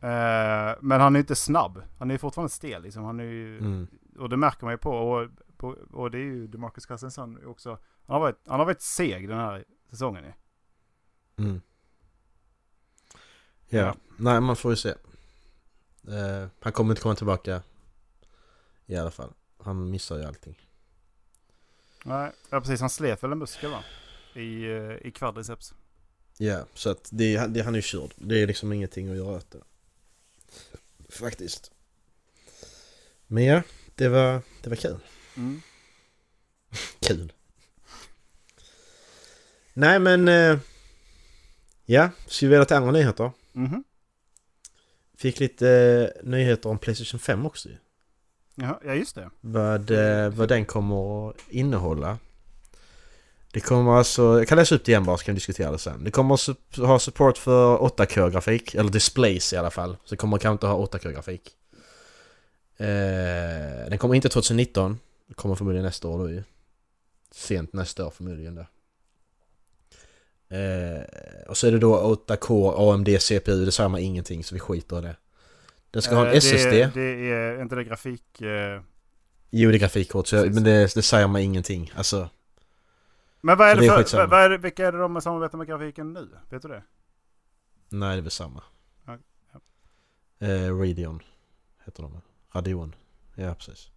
Eh, 0.00 0.76
men 0.80 1.00
han 1.00 1.16
är 1.16 1.20
inte 1.20 1.36
snabb. 1.36 1.82
Han 1.98 2.10
är 2.10 2.18
fortfarande 2.18 2.52
stel 2.52 2.82
liksom. 2.82 3.04
Han 3.04 3.20
är 3.20 3.24
ju, 3.24 3.58
mm. 3.58 3.86
Och 4.18 4.28
det 4.28 4.36
märker 4.36 4.64
man 4.64 4.74
ju 4.74 4.78
på. 4.78 4.90
Och, 4.90 5.28
på, 5.56 5.76
och 5.92 6.10
det 6.10 6.18
är 6.18 6.22
ju 6.22 6.46
DeMarcus 6.46 6.86
Cousins 6.86 7.18
också. 7.46 7.70
Han 8.06 8.14
har, 8.14 8.20
varit, 8.20 8.40
han 8.46 8.58
har 8.58 8.66
varit 8.66 8.80
seg 8.80 9.28
den 9.28 9.38
här 9.38 9.64
säsongen 9.90 10.24
ju. 10.24 10.32
Mm. 11.44 11.60
Ja. 13.68 13.78
Ja. 13.78 13.94
Nej, 14.16 14.40
man 14.40 14.56
får 14.56 14.72
ju 14.72 14.76
se. 14.76 14.94
Eh, 16.08 16.48
han 16.60 16.72
kommer 16.72 16.92
inte 16.92 17.02
komma 17.02 17.14
tillbaka. 17.14 17.62
I 18.86 18.96
alla 18.96 19.10
fall. 19.10 19.32
Han 19.62 19.90
missar 19.90 20.16
ju 20.18 20.24
allting. 20.24 20.66
Nej, 22.04 22.32
ja, 22.50 22.60
precis. 22.60 22.80
Han 22.80 22.90
slet 22.90 23.22
väl 23.22 23.32
en 23.32 23.38
muskel 23.38 23.70
va? 23.70 23.84
I, 24.34 24.64
eh, 24.64 25.06
i 25.06 25.10
quadriceps. 25.14 25.74
Ja, 26.38 26.66
så 26.74 26.90
att 26.90 27.08
det, 27.12 27.46
det, 27.46 27.60
han 27.60 27.74
är 27.74 27.78
ju 27.78 27.82
körd. 27.82 28.10
Det 28.16 28.42
är 28.42 28.46
liksom 28.46 28.72
ingenting 28.72 29.10
att 29.10 29.16
göra 29.16 29.36
åt 29.36 29.50
det. 29.50 29.60
Faktiskt. 31.08 31.70
Men 33.26 33.44
ja, 33.44 33.62
det 33.94 34.08
var, 34.08 34.42
det 34.62 34.68
var 34.68 34.76
kul. 34.76 34.98
Mm. 35.36 35.62
Kul. 37.00 37.32
Nej 39.72 39.98
men... 39.98 40.28
eh, 40.28 40.58
ja, 41.84 42.10
ska 42.26 42.46
vi 42.46 42.50
vidare 42.50 42.64
till 42.66 42.76
andra 42.76 42.90
nyheter? 42.90 43.30
Mhm. 43.52 43.84
Fick 45.18 45.40
lite 45.40 45.68
eh, 45.68 46.28
nyheter 46.28 46.68
om 46.68 46.78
Playstation 46.78 47.20
5 47.20 47.46
också 47.46 47.68
ju. 47.68 47.76
Ja, 48.54 48.94
just 48.94 49.14
det. 49.14 49.30
Vad, 49.40 49.90
eh, 49.90 50.28
vad 50.28 50.48
den 50.48 50.64
kommer 50.64 51.30
att 51.30 51.36
innehålla. 51.48 52.18
Det 53.52 53.60
kommer 53.60 53.92
alltså, 53.92 54.38
jag 54.38 54.48
kan 54.48 54.58
läsa 54.58 54.74
upp 54.74 54.84
det 54.84 54.92
igen 54.92 55.04
bara 55.04 55.16
så 55.16 55.24
kan 55.24 55.34
vi 55.34 55.36
diskutera 55.36 55.70
det 55.70 55.78
sen. 55.78 56.04
Det 56.04 56.10
kommer 56.10 56.34
att 56.34 56.76
ha 56.76 56.98
support 56.98 57.38
för 57.38 57.78
8K-grafik, 57.78 58.74
eller 58.74 58.90
displays 58.90 59.52
i 59.52 59.56
alla 59.56 59.70
fall. 59.70 59.96
Så 60.04 60.14
det 60.14 60.16
kommer 60.16 60.38
kanske 60.38 60.52
inte 60.52 60.66
ha 60.66 60.86
8K-grafik. 60.86 61.50
Eh, 62.76 63.88
den 63.88 63.98
kommer 63.98 64.14
inte 64.14 64.28
2019. 64.28 64.98
Det 65.28 65.34
kommer 65.34 65.54
förmodligen 65.54 65.84
nästa 65.84 66.08
år 66.08 66.18
då 66.18 66.30
ju. 66.30 66.42
Sent 67.30 67.72
nästa 67.72 68.06
år 68.06 68.10
förmodligen 68.10 68.54
då. 68.54 68.66
Eh, 70.56 71.02
och 71.48 71.56
så 71.56 71.66
är 71.66 71.72
det 71.72 71.78
då 71.78 72.14
8K 72.28 72.74
AMD 72.92 73.20
CPU, 73.20 73.64
det 73.64 73.72
säger 73.72 73.88
man 73.88 74.00
ingenting 74.00 74.44
så 74.44 74.54
vi 74.54 74.60
skiter 74.60 74.98
i 74.98 75.02
det. 75.02 75.16
Den 75.90 76.02
ska 76.02 76.14
ha 76.14 76.26
en 76.26 76.32
Eh, 76.32 76.36
SSD. 76.36 76.70
Det, 76.70 76.90
det 76.94 77.30
är 77.30 77.62
inte 77.62 77.74
det 77.74 77.84
grafik... 77.84 78.40
Eh... 78.40 78.82
Jo, 79.50 79.70
det 79.70 79.76
är 79.76 79.78
grafikkort, 79.78 80.26
så 80.26 80.36
men 80.36 80.64
det, 80.64 80.94
det 80.94 81.02
säger 81.02 81.26
man 81.26 81.40
ingenting. 81.40 81.92
Alltså, 81.96 82.28
Men 83.40 83.58
vad 83.58 83.68
är 83.68 83.76
det, 83.76 83.96
det 83.96 84.04
för, 84.04 84.26
vad 84.26 84.40
är 84.40 84.50
det, 84.50 84.58
vilka 84.58 84.86
är 84.86 84.92
det 84.92 84.98
de 84.98 85.20
samarbetar 85.20 85.58
med 85.58 85.66
grafiken 85.66 86.12
nu? 86.12 86.28
Vet 86.50 86.62
du 86.62 86.68
det? 86.68 86.82
nej 87.88 88.10
det 88.16 88.20
är 88.20 88.22
väl 88.22 88.30
samma. 88.30 88.62
Ja. 89.06 89.18
Eh, 90.46 90.78
Radeon 90.78 91.22
heter 91.84 92.02
de. 92.02 92.20
Radeon. 92.52 92.94
Ja, 93.34 93.54
precis. 93.54 93.90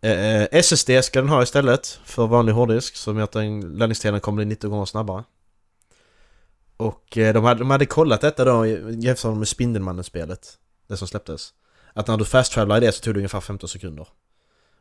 Eh, 0.00 0.42
eh, 0.42 0.48
SSD 0.52 0.90
ska 1.02 1.20
den 1.20 1.28
ha 1.28 1.42
istället 1.42 1.86
för 2.04 2.26
vanlig 2.26 2.52
hårddisk 2.52 2.96
som 2.96 3.16
gör 3.16 3.24
att 3.24 3.32
den 3.32 3.60
laddningstiden 3.60 4.20
kommer 4.20 4.36
bli 4.36 4.44
90 4.44 4.70
gånger 4.70 4.84
snabbare. 4.84 5.24
Och 6.78 7.18
eh, 7.18 7.34
de, 7.34 7.44
hade, 7.44 7.58
de 7.60 7.70
hade 7.70 7.86
kollat 7.86 8.20
detta 8.20 8.44
då 8.44 8.66
jämfört 8.66 9.36
med 9.36 9.48
Spindelmannen-spelet. 9.48 10.58
Det 10.86 10.96
som 10.96 11.08
släpptes. 11.08 11.54
Att 11.92 12.06
när 12.06 12.16
du 12.16 12.24
fast-travelar 12.24 12.76
i 12.76 12.80
det 12.80 12.92
så 12.92 13.02
tog 13.02 13.14
det 13.14 13.18
ungefär 13.18 13.40
15 13.40 13.68
sekunder 13.68 14.08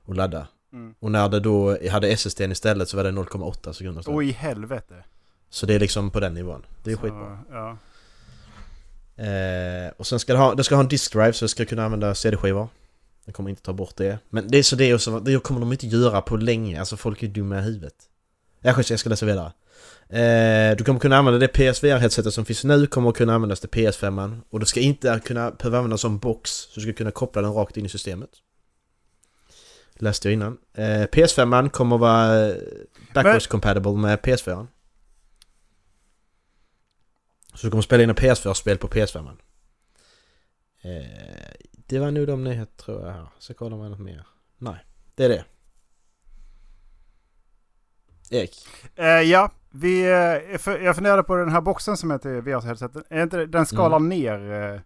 att 0.08 0.16
ladda. 0.16 0.48
Mm. 0.74 0.96
Och 1.00 1.12
när 1.12 1.30
det 1.30 1.40
då 1.40 1.78
hade 1.90 2.08
SSD 2.08 2.42
istället 2.42 2.90
så 2.90 2.98
var 2.98 3.04
det 3.04 3.12
0,8 3.12 3.74
sekunder. 3.74 4.00
istället. 4.00 4.18
Oj, 4.18 4.32
helvete. 4.32 5.04
Så 5.50 5.66
det 5.66 5.74
är 5.74 5.80
liksom 5.80 6.12
på 6.12 6.20
den 6.20 6.34
nivån. 6.34 6.66
Det 6.84 6.92
är 6.92 6.96
Så, 6.96 7.02
skitbra. 7.02 7.40
Ja. 7.52 7.78
Eh, 9.24 9.92
och 9.98 10.08
sen 10.08 10.20
ska 10.20 10.34
det 10.34 10.40
ha, 10.40 10.56
det 10.56 10.64
ska 10.64 10.76
ha 10.76 10.84
en 10.84 10.88
disk 10.88 11.14
drive 11.14 11.34
så 11.34 11.46
det 11.46 11.50
ska 11.50 11.66
kunna 11.66 11.86
använda 11.86 12.16
CD-skivor. 12.16 12.68
Jag 13.26 13.36
kommer 13.36 13.50
inte 13.50 13.62
ta 13.62 13.74
bort 13.74 13.96
det. 13.96 14.20
Men 14.30 14.48
det 14.48 14.58
är 14.58 14.64
så 14.64 14.76
det 14.76 14.86
är 14.86 14.96
också, 14.96 15.20
det 15.20 15.44
kommer 15.44 15.60
de 15.60 15.72
inte 15.72 15.88
göra 15.88 16.22
på 16.22 16.38
länge. 16.38 16.80
Alltså 16.80 16.98
folk 16.98 17.24
är 17.24 17.28
dumma 17.28 17.60
i 17.60 17.62
huvudet. 17.62 17.96
Jag 18.62 18.84
jag 18.90 19.00
ska 19.00 19.10
läsa 19.10 19.26
vidare. 19.26 19.52
Eh, 20.10 20.78
du 20.78 20.84
kommer 20.84 21.00
kunna 21.00 21.18
använda 21.18 21.40
det 21.40 21.48
PSVR-headsetet 21.48 22.32
som 22.32 22.46
finns 22.46 22.64
nu, 22.64 22.88
kommer 22.88 23.10
att 23.10 23.16
kunna 23.18 23.36
användas 23.36 23.60
till 23.60 23.70
PS5. 23.70 24.42
Och 24.50 24.60
du 24.60 24.66
ska 24.66 24.80
inte 24.80 25.22
kunna 25.26 25.52
behöva 25.52 25.78
användas 25.78 26.02
som 26.02 26.20
box, 26.20 26.52
så 26.52 26.80
du 26.80 26.82
ska 26.82 26.94
kunna 26.94 27.12
koppla 27.12 27.42
den 27.42 27.54
rakt 27.54 27.78
in 27.78 27.86
i 27.86 27.90
systemet. 27.90 28.30
Läste 29.94 30.28
jag 30.28 30.34
innan. 30.34 30.58
Eh, 30.74 30.84
PS5 30.84 31.70
kommer 31.70 31.96
att 31.96 32.02
vara 32.02 32.48
eh, 32.48 32.56
backwards 33.14 33.48
compatible 33.48 33.92
med 33.92 34.20
PS4. 34.20 34.68
Så 37.54 37.68
du 37.68 37.72
kommer 37.72 37.82
spela 37.82 38.04
in 38.04 38.10
en 38.10 38.16
PS4-spel 38.16 38.78
på 38.78 38.88
PS5. 38.88 39.38
Eh, 40.82 40.90
det 41.74 42.00
var 42.00 42.12
nog 42.12 42.28
de 42.28 42.44
nyheter 42.44 42.84
tror 42.84 43.06
jag 43.06 43.14
här. 43.14 43.28
Så 43.40 43.54
kollar 43.54 43.78
man 43.78 43.92
något 43.92 44.00
mer. 44.00 44.28
Nej, 44.58 44.86
det 45.16 45.26
är 45.26 45.30
det. 45.30 45.46
Erik. 48.30 48.68
Eh, 48.96 49.06
ja, 49.06 49.52
vi, 49.82 50.02
eh, 50.04 50.74
jag 50.86 50.96
funderade 50.96 51.24
på 51.24 51.36
den 51.36 51.50
här 51.50 51.62
boxen 51.62 51.98
som 51.98 52.12
heter 52.12 52.42
VR-headsetet. 52.42 53.04
Är 53.10 53.24
inte 53.24 53.46
Den 53.46 53.66
skalar 53.66 53.98
Mm. 53.98 54.10
ner 54.10 54.74
eh, 54.74 54.82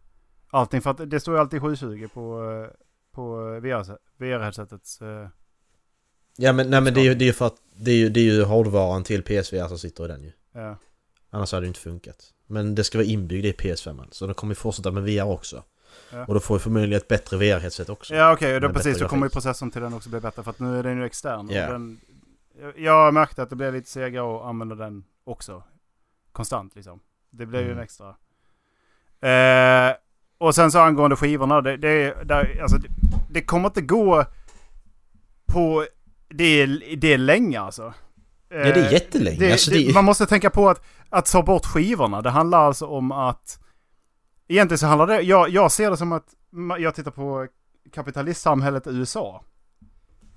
allting 0.49 0.81
för 0.81 0.89
att 0.91 1.09
det 1.09 1.19
står 1.19 1.33
ju 1.35 1.39
alltid 1.39 1.61
720 1.61 2.07
på, 2.13 2.43
eh, 2.43 2.75
på 3.15 3.35
VR 3.59 3.97
VR-headsetets... 4.17 4.99
Ja 6.37 6.53
men, 6.53 6.69
nej, 6.69 6.81
men 6.81 6.93
det 6.93 6.99
är 7.01 7.03
ju 7.03 7.15
det 7.15 7.27
är 7.27 7.33
för 7.33 7.47
att 7.47 7.55
det 7.75 7.91
är 7.91 7.95
ju, 7.95 8.09
det 8.09 8.19
är 8.19 8.23
ju 8.23 8.43
hårdvaran 8.43 9.03
till 9.03 9.23
PSVR 9.23 9.67
som 9.67 9.77
sitter 9.79 10.05
i 10.05 10.07
den 10.07 10.23
ju. 10.23 10.31
ja. 10.53 10.77
Annars 11.33 11.51
hade 11.51 11.63
det 11.65 11.67
inte 11.67 11.79
funkat. 11.79 12.17
Men 12.47 12.75
det 12.75 12.83
ska 12.83 12.97
vara 12.97 13.07
inbyggd 13.07 13.45
i 13.45 13.51
PS5 13.51 14.07
så 14.11 14.27
de 14.27 14.33
kommer 14.33 14.51
ju 14.51 14.55
fortsätta 14.55 14.91
med 14.91 15.03
VR 15.03 15.23
också. 15.27 15.63
Ja. 16.11 16.25
Och 16.25 16.33
då 16.33 16.39
får 16.39 16.55
vi 16.55 16.59
förmodligen 16.59 16.97
ett 16.97 17.07
bättre 17.07 17.37
VR-headset 17.37 17.89
också. 17.89 18.15
Ja 18.15 18.33
okej, 18.33 18.59
då 18.59 18.67
Med 18.67 18.75
precis. 18.75 18.99
Då 18.99 19.07
kommer 19.07 19.25
ju 19.25 19.29
processorn 19.29 19.71
till 19.71 19.81
den 19.81 19.93
också 19.93 20.09
bli 20.09 20.19
bättre. 20.19 20.43
För 20.43 20.49
att 20.51 20.59
nu 20.59 20.79
är 20.79 20.83
den 20.83 20.97
ju 20.97 21.05
extern. 21.05 21.47
och 21.49 21.53
Ja. 21.55 21.71
Den, 21.71 22.01
jag- 22.75 23.13
märkte 23.13 23.41
att 23.43 23.49
det 23.49 23.55
blev 23.55 23.73
lite 23.73 23.89
segare 23.89 24.35
att 24.35 24.41
använda 24.45 24.75
den 24.75 25.03
också. 25.23 25.63
Konstant 26.31 26.75
liksom. 26.75 26.99
Det 27.29 27.45
blev 27.45 27.61
ju 27.61 27.67
Mm. 27.67 27.77
en 27.77 27.83
extra. 27.83 28.15
Eh, 29.29 29.95
och 30.37 30.55
sen 30.55 30.71
så 30.71 30.79
angående 30.79 31.15
skivorna. 31.15 31.61
Det, 31.61 31.77
det, 31.77 32.13
där, 32.27 32.59
alltså, 32.61 32.77
det, 32.77 32.87
det 33.29 33.41
kommer 33.41 33.69
inte 33.69 33.81
gå 33.81 34.25
på 35.45 35.85
det, 36.29 36.65
det 36.97 37.17
länge 37.17 37.59
alltså. 37.61 37.93
Ja, 38.49 38.57
det 38.57 38.69
är 38.71 38.85
Eh, 38.85 38.91
jättelänge. 38.93 39.39
det, 39.39 39.51
alltså, 39.51 39.71
det, 39.71 39.93
Man 39.93 40.05
måste 40.05 40.25
tänka 40.25 40.49
på 40.49 40.69
att, 40.69 40.83
att 41.09 41.25
ta 41.25 41.43
bort 41.43 41.65
skivorna. 41.65 42.21
Det 42.21 42.29
handlar 42.29 42.59
alltså 42.59 42.85
om 42.85 43.11
att... 43.11 43.59
Egentligen 44.47 44.77
så 44.77 44.85
handlar 44.87 45.07
det... 45.07 45.21
Jag, 45.21 45.49
jag 45.49 45.71
ser 45.71 45.89
det 45.89 45.97
som 45.97 46.11
att... 46.11 46.25
Jag 46.79 46.95
tittar 46.95 47.11
på 47.11 47.47
kapitalistsamhället 47.93 48.87
i 48.87 48.89
USA. 48.89 49.43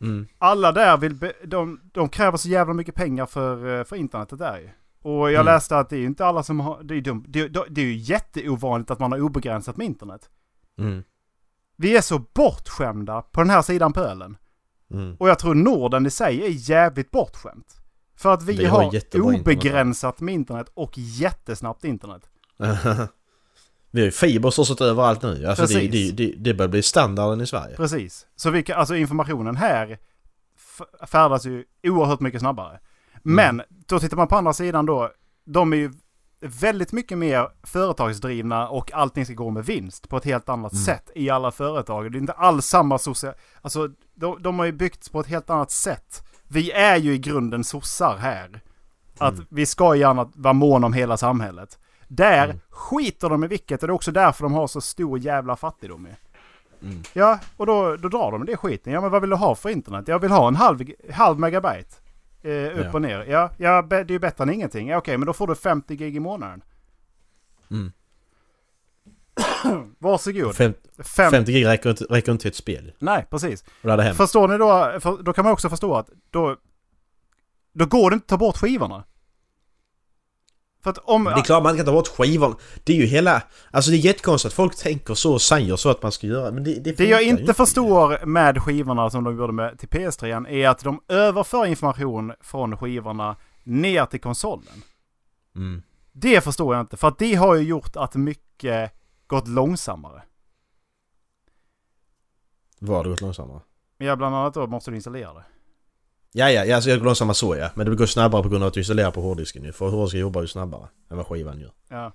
Mm, 0.00 0.26
Alla 0.38 0.72
där 0.72 0.96
vill... 0.96 1.14
Be, 1.14 1.33
de, 1.44 1.80
de 1.92 2.09
kräver 2.09 2.37
så 2.38 2.48
jävla 2.48 2.74
mycket 2.74 2.94
pengar 2.94 3.26
för, 3.26 3.78
eh, 3.78 3.85
för 3.85 3.96
internetet 3.96 4.38
där 4.38 4.59
ju. 4.59 4.68
Och 5.02 5.33
jag 5.33 5.40
Mm. 5.40 5.44
läste 5.46 5.78
att 5.78 5.90
det 5.90 5.96
är 5.96 6.04
inte 6.04 6.26
alla 6.26 6.42
som 6.42 6.61
har... 6.61 6.83
Det 6.83 6.94
är, 6.96 7.00
dum, 7.00 7.24
det, 7.28 7.48
det, 7.48 7.64
det 7.70 7.80
är 7.80 7.85
ju 7.87 7.96
jätteovanligt 7.96 8.90
att 8.90 8.98
man 8.98 9.12
har 9.12 9.20
obegränsat 9.20 9.76
med 9.76 9.85
internet. 9.87 10.30
mm, 10.78 11.02
Vi 11.76 11.96
är 11.96 12.00
så 12.00 12.18
bortskämda 12.35 13.22
på 13.22 13.40
den 13.40 13.50
här 13.50 13.62
sidan 13.62 13.92
pölen. 13.92 14.37
mm. 14.90 15.16
Och 15.18 15.28
jag 15.28 15.38
tror 15.38 15.54
Norden 15.54 16.07
i 16.07 16.11
sig 16.11 16.42
är 16.44 16.70
jävligt 16.70 17.11
bortskämt. 17.11 17.76
För 18.16 18.33
att 18.35 18.42
vi, 18.42 18.57
Vi 18.57 18.64
har 18.64 18.83
har, 18.85 18.94
jättebra 18.94 19.33
internet. 19.35 19.40
obegränsat 19.46 20.20
med 20.20 20.35
internet 20.35 20.70
och 20.74 20.98
jättesnabbt 20.98 21.85
internet. 21.85 22.28
Vi 23.94 24.00
har 24.00 24.04
ju 24.04 24.11
fiber 24.12 24.50
så 24.50 24.64
sett 24.64 24.80
överallt 24.80 25.22
nu. 25.22 25.46
Alltså 25.46 25.62
Precis. 25.62 25.90
det, 25.90 26.12
det, 26.26 26.35
det 26.37 26.54
börjar 26.54 26.68
bli 26.68 26.83
standarden 26.83 27.40
i 27.40 27.46
Sverige. 27.46 27.76
Precis. 27.76 28.26
Så 28.37 28.50
vi 28.50 28.62
kan, 28.62 28.78
alltså 28.78 28.96
informationen 28.96 29.57
här 29.57 29.98
färdas 31.07 31.46
ju 31.46 31.64
oerhört 31.87 32.20
mycket 32.20 32.40
snabbare. 32.40 32.80
Men 33.22 33.62
då 33.68 34.00
tittar 34.00 34.16
man 34.16 34.28
på 34.28 34.37
andra 34.37 34.52
sidan 34.52 34.87
då. 34.87 35.11
De 35.46 35.72
är 35.72 35.76
ju 35.76 35.92
väldigt 36.40 36.92
mycket 36.92 37.18
mer 37.18 37.48
företagsdrivna 37.62 38.68
och 38.68 38.92
allting 38.92 39.24
ska 39.24 39.35
gå 39.35 39.50
med 39.50 39.64
vinst 39.64 40.09
på 40.09 40.16
ett 40.16 40.24
helt 40.24 40.48
annat 40.48 40.72
Mm. 40.72 40.85
sätt 40.85 41.11
i 41.14 41.30
alla 41.30 41.50
företag. 41.50 42.12
Det 42.12 42.18
är 42.18 42.20
inte 42.20 42.33
alls 42.33 42.66
samma 42.66 42.98
social... 42.98 43.35
Alltså 43.62 43.88
de, 44.14 44.42
de 44.42 44.59
har 44.59 44.66
ju 44.66 44.72
byggts 44.72 45.09
på 45.09 45.20
ett 45.20 45.26
helt 45.26 45.50
annat 45.50 45.70
sätt. 45.70 46.22
Vi 46.48 46.70
är 46.70 46.96
ju 46.96 47.14
i 47.14 47.18
grunden 47.18 47.64
sossar 47.64 48.16
här. 48.16 48.61
Att 49.18 49.35
Mm. 49.35 49.46
vi 49.50 49.66
ska 49.66 49.94
gärna 49.96 50.30
vara 50.35 50.52
mån 50.52 50.85
om 50.85 50.92
hela 50.92 51.16
samhället. 51.16 51.78
Där 52.09 52.45
Mm. 52.45 52.61
skiter 52.71 53.29
de 53.29 53.45
i 53.45 53.47
vilket 53.47 53.83
och 53.83 53.87
det 53.88 53.90
är 53.90 53.95
också 53.95 54.12
därför 54.12 54.43
de 54.43 54.53
har 54.53 54.67
så 54.67 54.81
stor 54.81 55.19
jävla 55.19 55.57
fattigdom 55.57 56.07
ju. 56.07 56.14
Mm. 56.88 57.03
Ja, 57.12 57.38
och 57.57 57.67
då, 57.67 57.97
då 57.97 58.09
drar 58.09 58.33
de 58.33 58.43
i 58.43 58.47
det 58.47 58.57
skiten. 58.57 58.93
Ja, 58.93 59.01
men 59.01 59.11
vad 59.11 59.21
vill 59.21 59.31
du 59.31 59.37
ha 59.37 59.55
för 59.55 59.69
internet? 59.69 60.09
Jag 60.09 60.19
vill 60.19 60.31
ha 60.31 60.49
en 60.49 60.57
halv, 60.57 60.85
halv 61.12 61.38
megabyte. 61.38 61.95
Eh, 62.43 62.51
upp 62.79 62.85
Ja. 62.85 62.90
och 62.93 63.03
ner. 63.03 63.25
Ja, 63.29 63.51
ja, 63.59 63.83
det 63.83 63.97
är 63.97 64.11
ju 64.11 64.19
bättre 64.19 64.43
än 64.45 64.51
ingenting. 64.55 64.88
Ja, 64.88 64.97
okej, 64.99 65.19
men 65.19 65.27
då 65.27 65.33
får 65.33 65.47
du 65.47 65.55
50 65.55 65.97
gig 65.97 66.17
i 66.17 66.21
månaden. 66.21 66.62
Mm. 67.71 67.93
Varsågod. 69.99 70.55
Fem, 70.57 70.75
Fem... 70.99 71.31
50 71.31 71.53
gig 71.53 71.67
räcker, 71.67 71.90
inte- 71.90 72.05
räcker 72.05 72.33
inte 72.33 72.43
till 72.43 72.49
ett 72.49 72.57
spel. 72.57 72.93
Nej, 72.99 73.27
precis. 73.31 73.64
Förstår 74.17 74.49
ni 74.49 74.59
då? 74.59 75.01
För, 75.01 75.23
då 75.23 75.33
kan 75.33 75.45
man 75.45 75.53
också 75.53 75.69
förstå 75.69 75.95
att 75.95 76.11
då, 76.31 76.57
då 77.73 77.87
går 77.87 78.11
det 78.11 78.14
inte 78.14 78.25
att 78.25 78.29
ta 78.29 78.37
bort 78.37 78.57
skivorna. 78.57 79.05
För 80.85 80.90
att 80.90 80.99
om... 80.99 81.25
Men 81.25 81.35
det 81.35 81.40
är 81.40 81.44
klart 81.44 81.62
man 81.62 81.77
kan 81.77 81.87
ta 81.87 81.92
bort 81.92 82.09
skivan. 82.09 82.57
Det 82.85 82.92
är 82.92 82.97
ju 82.97 83.07
hela... 83.07 83.42
Alltså 83.70 83.90
det 83.90 83.97
är 83.97 83.99
jättekonstigt 83.99 84.53
att 84.53 84.57
folk 84.57 84.77
tänker 84.77 85.14
så 85.14 85.33
och 85.33 85.42
säger 85.42 85.77
så 85.77 85.90
att 85.90 86.03
man 86.03 86.12
ska 86.12 86.27
göra. 86.27 86.51
Men 86.51 86.64
det, 86.64 86.75
det, 86.75 86.97
Det 86.97 87.07
jag 87.07 87.23
inte 87.23 87.55
förstår 87.55 88.27
med 88.27 88.62
skivorna 88.62 89.11
som 89.11 89.25
de 89.25 89.38
gjorde 89.38 89.53
med 89.53 89.79
till 89.79 89.88
PS3 89.88 90.49
är 90.49 90.68
att 90.68 90.85
de 90.85 91.01
överför 91.09 91.66
information 91.66 92.33
från 92.40 92.77
skivorna 92.77 93.37
ner 93.62 94.07
till 94.07 94.20
konsolen. 94.20 94.83
Mm. 95.57 95.83
Det 96.12 96.40
förstår 96.40 96.75
jag 96.75 96.83
inte, 96.83 96.97
för 96.97 97.09
att 97.09 97.18
det 97.18 97.35
har 97.35 97.55
ju 97.55 97.62
gjort 97.62 97.97
att 97.97 98.14
mycket 98.14 98.92
gått 99.27 99.49
långsammare. 99.49 100.23
Var 102.79 103.05
det 103.05 103.11
gått 103.11 103.20
långsammare? 103.20 103.61
Ja, 103.99 104.16
bland 104.16 104.35
annat 104.35 104.55
då 104.55 104.66
måste 104.66 104.90
du 104.90 104.94
installera 104.94 105.33
det. 105.33 105.44
Ja, 106.37 106.51
ja, 106.51 106.75
alltså 106.75 106.90
jag 106.90 106.99
går 106.99 107.05
långsammare 107.05 107.35
så 107.35 107.57
ja. 107.57 107.70
Men 107.75 107.87
det 107.90 107.97
går 107.97 108.07
snabbare 108.07 108.42
på 108.42 108.49
grund 108.49 108.62
av 108.64 108.68
att 108.68 108.75
du 108.75 108.81
installerar 108.81 109.11
på 109.11 109.20
hårddisken 109.20 109.64
ju. 109.64 109.73
För 109.73 109.88
hårddisken 109.88 110.20
jobbar 110.20 110.40
ju 110.42 110.49
snabbare 110.49 110.88
än 111.11 111.16
vad 111.16 111.27
skivan 111.27 111.61
gör. 111.61 111.73
Ja. 111.88 112.12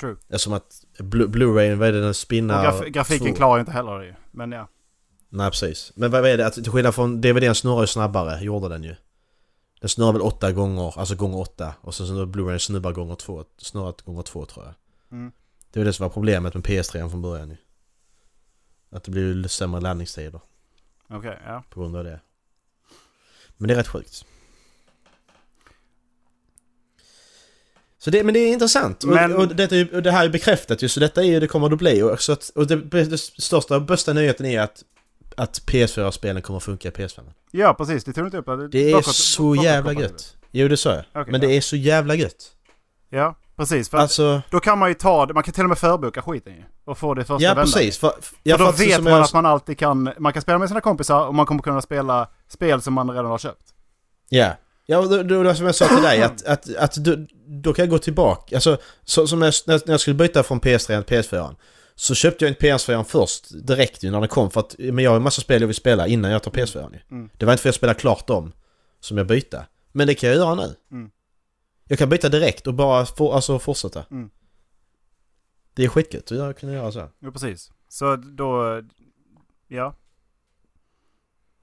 True. 0.00 0.16
Eftersom 0.28 0.52
att 0.52 0.84
Blu- 0.98 1.26
Blu-ray, 1.26 1.74
vad 1.74 1.88
är 1.88 1.92
det 1.92 2.00
den 2.00 2.14
spinnar? 2.14 2.62
graf 2.64 2.80
grafiken 2.86 3.26
två- 3.28 3.34
klarar 3.36 3.56
ju 3.56 3.60
inte 3.60 3.72
heller 3.72 3.98
det 3.98 4.06
ju. 4.06 4.14
Men 4.30 4.52
ja. 4.52 4.68
Nej 5.28 5.50
precis. 5.50 5.92
Men 5.94 6.10
vad 6.10 6.26
är 6.26 6.36
det? 6.38 6.46
Att 6.46 6.54
till 6.54 6.70
skillnad 6.70 6.94
från 6.94 7.20
DVDn 7.20 7.54
snurrar 7.54 7.80
ju 7.80 7.86
snabbare, 7.86 8.44
gjorde 8.44 8.68
den 8.68 8.82
ju. 8.84 8.94
Den 9.80 9.88
snurrar 9.88 10.12
väl 10.12 10.22
åtta 10.22 10.52
gånger, 10.52 10.98
alltså 10.98 11.14
gånger 11.14 11.38
åtta. 11.38 11.74
Och 11.80 11.94
sen 11.94 12.06
så 12.06 12.26
Blu-ray 12.26 12.58
snurrar 12.58 12.92
gånger 12.92 13.14
två, 13.14 13.44
snurrat 13.56 14.02
gånger 14.02 14.22
två 14.22 14.44
tror 14.44 14.64
jag. 14.66 14.74
Mm. 15.18 15.32
Det 15.72 15.80
var 15.80 15.84
det 15.84 15.92
som 15.92 16.04
var 16.04 16.10
problemet 16.10 16.54
med 16.54 16.64
PS3 16.64 17.08
från 17.10 17.22
början 17.22 17.50
ju. 17.50 17.56
Att 18.90 19.04
det 19.04 19.10
blir 19.10 19.22
ju 19.34 19.48
sämre 19.48 19.80
laddningstider 19.80 20.40
Okej, 21.10 21.38
ja. 21.46 21.62
på 21.70 21.80
grund 21.80 21.96
av 21.96 22.04
det. 22.04 22.20
Men 23.56 23.68
det 23.68 23.74
är 23.74 23.78
rätt 23.78 23.88
sjukt. 23.88 24.24
Så 27.98 28.10
det, 28.10 28.24
men 28.24 28.34
det 28.34 28.40
är 28.40 28.52
intressant. 28.52 29.04
Men- 29.04 29.32
Och, 29.32 29.38
och, 29.40 29.56
detta 29.56 29.96
och 29.96 30.02
det 30.02 30.10
här 30.10 30.24
är 30.24 30.28
bekräftat 30.28 30.82
ju, 30.82 30.88
så 30.88 31.00
detta 31.00 31.20
är 31.22 31.26
ju, 31.26 31.40
det 31.40 31.46
kommer 31.48 31.68
det 31.68 31.72
att 31.72 31.78
bli. 31.78 32.02
Och, 32.02 32.20
så 32.22 32.32
att, 32.32 32.48
och 32.48 32.66
det, 32.66 32.76
det 33.04 33.18
största 33.18 33.76
och 33.76 33.82
bästa 33.82 34.12
nyheten 34.12 34.46
är 34.46 34.60
att, 34.60 34.82
att 35.36 35.62
PS4-spelen 35.66 36.42
kommer 36.42 36.56
att 36.56 36.62
funka 36.62 36.88
i 36.88 36.90
PS5. 36.90 37.20
Ja, 37.50 37.74
precis. 37.74 38.04
Det 38.04 38.12
tog 38.12 38.26
inte 38.26 38.36
upp 38.38 38.48
att 38.48 38.72
Det 38.72 38.90
är 38.90 38.94
bakåt- 38.94 39.12
så 39.14 39.42
bakåt- 39.42 39.64
jävla 39.64 39.92
bakåt- 39.94 40.02
gött. 40.02 40.36
Jo 40.50 40.68
det 40.68 40.76
sa 40.76 40.94
jag. 40.94 41.04
Okej, 41.12 41.32
men 41.32 41.40
det 41.40 41.46
ja. 41.46 41.52
är 41.52 41.60
så 41.60 41.76
jävla 41.76 42.14
gött. 42.14 42.52
Ja, 43.10 43.36
precis. 43.56 43.88
För 43.88 43.98
Alltså, 43.98 44.42
då 44.50 44.60
kan 44.60 44.78
man 44.78 44.88
ju 44.88 44.94
ta 44.94 45.26
det. 45.26 45.34
Man 45.34 45.42
kan 45.42 45.54
till 45.54 45.62
och 45.62 45.68
med 45.68 45.78
förboka 45.78 46.22
skiten 46.22 46.52
ju. 46.54 46.62
Och 46.84 46.98
få 46.98 47.14
det 47.14 47.24
första 47.24 47.42
ja 47.44 47.50
vändan. 47.54 47.64
precis. 47.64 47.98
För, 47.98 48.12
ja, 48.42 48.56
då 48.56 48.64
för 48.64 48.70
att- 48.72 48.80
vet 48.80 49.02
man 49.02 49.12
jag- 49.12 49.22
att 49.22 49.32
man 49.32 49.46
alltid 49.46 49.78
kan, 49.78 50.12
man 50.18 50.32
kan 50.32 50.42
spela 50.42 50.58
med 50.58 50.68
sina 50.68 50.80
kompisar 50.80 51.26
och 51.26 51.34
man 51.34 51.46
kommer 51.46 51.62
kunna 51.62 51.82
spela 51.82 52.28
spel 52.48 52.82
som 52.82 52.94
man 52.94 53.10
redan 53.10 53.26
har 53.26 53.38
köpt. 53.38 53.62
Ja. 54.28 54.50
Ja, 54.86 55.02
då, 55.02 55.22
då, 55.22 55.42
då, 55.42 55.54
som 55.54 55.66
jag 55.66 55.74
sa 55.74 55.86
till 55.88 56.02
dig, 56.02 56.22
att, 56.22 56.44
att, 56.46 56.76
att 56.76 57.04
du, 57.04 57.26
då 57.46 57.72
kan 57.72 57.82
jag 57.82 57.90
gå 57.90 57.98
tillbaka. 57.98 58.56
Alltså, 58.56 58.76
så, 59.04 59.26
som 59.26 59.42
jag, 59.42 59.54
när 59.66 59.80
jag 59.90 60.00
skulle 60.00 60.14
byta 60.14 60.42
från 60.42 60.60
PS3 60.60 61.02
till 61.02 61.16
PS4. 61.16 61.54
Så 61.94 62.14
köpte 62.14 62.44
jag 62.44 62.50
inte 62.52 62.66
PS4 62.66 63.04
först, 63.04 63.66
direkt 63.66 64.02
ju 64.02 64.10
när 64.10 64.20
den 64.20 64.28
kom. 64.28 64.50
För 64.50 64.60
att, 64.60 64.74
men 64.78 65.04
jag 65.04 65.10
har 65.10 65.16
en 65.16 65.22
massa 65.22 65.40
spel 65.40 65.60
jag 65.60 65.66
vill 65.68 65.76
spela 65.76 66.06
innan 66.06 66.30
jag 66.30 66.42
tar 66.42 66.50
PS4 66.50 66.92
ju. 66.92 67.16
Mm. 67.16 67.30
Det 67.38 67.44
var 67.46 67.52
inte 67.52 67.62
för 67.62 67.68
att 67.68 67.72
jag 67.72 67.74
spelade 67.74 67.98
klart 68.00 68.26
dem 68.26 68.52
som 69.00 69.18
jag 69.18 69.26
bytte. 69.26 69.66
Men 69.92 70.06
det 70.06 70.14
kan 70.14 70.28
jag 70.28 70.36
göra 70.38 70.54
nu. 70.54 70.74
Mm. 70.92 71.10
Jag 71.92 71.98
kan 71.98 72.08
byta 72.08 72.28
direkt 72.28 72.66
och 72.66 72.74
bara 72.74 73.06
for, 73.06 73.34
alltså, 73.34 73.58
fortsätta. 73.58 74.04
Mm. 74.10 74.30
Det 75.74 75.84
är 75.84 75.88
skitgött 75.88 76.32
att 76.32 76.60
kunna 76.60 76.72
göra 76.72 76.92
så. 76.92 77.08
Jo, 77.20 77.32
precis. 77.32 77.70
Så 77.88 78.16
då, 78.16 78.80
ja. 79.68 79.94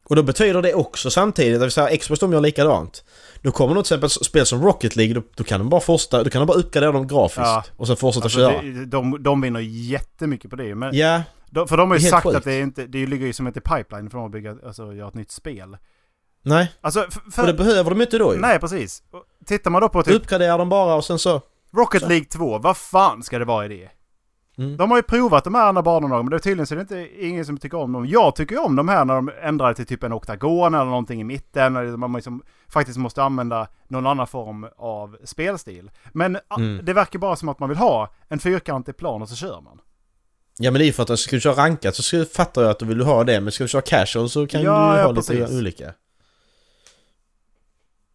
Och 0.05 0.15
då 0.15 0.23
betyder 0.23 0.61
det 0.61 0.73
också 0.73 1.11
samtidigt, 1.11 1.53
det 1.59 1.65
vill 1.65 1.71
säga 1.71 1.97
Xbox 1.97 2.19
de 2.19 2.33
gör 2.33 2.41
likadant. 2.41 3.03
Då 3.41 3.51
kommer 3.51 3.75
något 3.75 3.85
till 3.85 3.95
exempel 3.95 4.09
spel 4.09 4.45
som 4.45 4.63
Rocket 4.63 4.95
League, 4.95 5.13
då, 5.13 5.21
då 5.35 5.43
kan 5.43 5.59
de 5.59 5.69
bara 5.69 5.81
fortsätta, 5.81 6.23
då 6.23 6.29
kan 6.29 6.39
de 6.41 6.45
bara 6.45 6.57
uppgradera 6.57 6.91
dem 6.91 7.07
grafiskt. 7.07 7.37
Ja. 7.39 7.63
Och 7.77 7.87
sen 7.87 7.95
fortsätta 7.97 8.23
Alltså, 8.23 8.39
köra. 8.39 8.61
det, 8.61 8.85
de, 8.85 9.23
de 9.23 9.41
vinner 9.41 9.59
jättemycket 9.59 10.49
på 10.49 10.55
det. 10.55 10.75
Men, 10.75 10.95
Ja, 10.95 11.23
de, 11.49 11.67
för 11.67 11.77
de 11.77 11.89
har 11.91 11.97
ju 11.97 12.09
sagt 12.09 12.23
sjukt. 12.23 12.37
att 12.37 12.43
det, 12.43 12.53
är 12.53 12.61
inte, 12.61 12.85
det 12.85 13.05
ligger 13.07 13.25
ju 13.25 13.33
som 13.33 13.47
ett 13.47 13.57
i 13.57 13.61
pipeline 13.61 14.09
för 14.09 14.17
dem 14.17 14.25
att 14.25 14.31
bygga, 14.31 14.57
alltså 14.65 14.93
göra 14.93 15.07
ett 15.07 15.13
nytt 15.13 15.31
spel. 15.31 15.77
Nej. 16.41 16.71
Alltså, 16.81 16.99
för, 17.11 17.21
Och 17.27 17.33
för, 17.33 17.47
det 17.47 17.53
behöver 17.53 17.89
de 17.89 18.01
inte 18.01 18.17
då 18.17 18.33
ju. 18.33 18.39
nej 18.39 18.59
precis. 18.59 19.03
Och 19.11 19.23
Tittar 19.45 19.71
man 19.71 19.81
då 19.81 19.89
på 19.89 20.03
typ 20.03 20.15
Uppgradera 20.15 20.57
dem 20.57 20.69
bara 20.69 20.95
och 20.95 21.05
sen 21.05 21.19
så... 21.19 21.41
Rocket 21.75 22.01
Så. 22.01 22.07
League 22.07 22.25
2, 22.25 22.57
vad 22.57 22.77
fan 22.77 23.23
ska 23.23 23.39
det 23.39 23.45
vara 23.45 23.65
i 23.65 23.67
det? 23.67 23.89
Mm. 24.57 24.77
De 24.77 24.89
har 24.91 24.97
ju 24.97 25.03
provat 25.03 25.43
de 25.43 25.55
här 25.55 25.67
andra 25.67 25.81
banorna, 25.81 26.15
men 26.17 26.29
det 26.29 26.35
är 26.35 26.39
tydligen 26.39 26.67
så 26.67 26.73
är 26.73 26.75
det 26.75 26.81
inte 26.81 27.25
ingen 27.25 27.45
som 27.45 27.57
tycker 27.57 27.77
om 27.77 27.91
dem. 27.93 28.05
Jag 28.07 28.35
tycker 28.35 28.55
ju 28.55 28.61
om 28.61 28.75
de 28.75 28.89
här 28.89 29.05
när 29.05 29.15
de 29.15 29.31
ändrar 29.43 29.73
till 29.73 29.85
typ 29.85 30.03
en 30.03 30.13
oktagon 30.13 30.73
eller 30.73 30.85
någonting 30.85 31.21
i 31.21 31.23
mitten, 31.23 31.75
eller 31.75 31.97
man 31.97 32.13
liksom 32.13 32.41
faktiskt 32.69 32.97
måste 32.97 33.23
använda 33.23 33.67
någon 33.87 34.07
annan 34.07 34.27
form 34.27 34.67
av 34.77 35.17
spelstil. 35.23 35.91
Men 36.13 36.35
a- 36.35 36.39
Mm. 36.57 36.85
det 36.85 36.93
verkar 36.93 37.19
bara 37.19 37.35
som 37.35 37.49
att 37.49 37.59
man 37.59 37.69
vill 37.69 37.77
ha 37.77 38.13
en 38.27 38.39
fyrkantig 38.39 38.97
plan 38.97 39.21
och 39.21 39.29
så 39.29 39.35
kör 39.35 39.61
man. 39.61 39.79
Ja 40.57 40.71
men 40.71 40.79
det 40.79 40.83
är 40.83 40.87
ju 40.87 40.93
för 40.93 41.13
att 41.13 41.19
ska 41.19 41.35
du 41.35 41.39
köra 41.41 41.63
rankat 41.63 41.95
så 41.95 42.03
ska, 42.03 42.25
fattar 42.25 42.61
jag 42.61 42.71
att 42.71 42.79
du 42.79 42.85
vill 42.85 43.01
ha 43.01 43.23
det, 43.23 43.41
men 43.41 43.51
ska 43.51 43.63
du 43.63 43.67
köra 43.67 43.81
casual 43.81 44.29
så 44.29 44.47
kan 44.47 44.61
Ja, 44.61 44.71
du 44.71 44.93
ju 44.95 44.99
ja, 44.99 45.05
ha 45.05 45.11
lite 45.11 45.33
precis. 45.37 45.57
olika. 45.57 45.93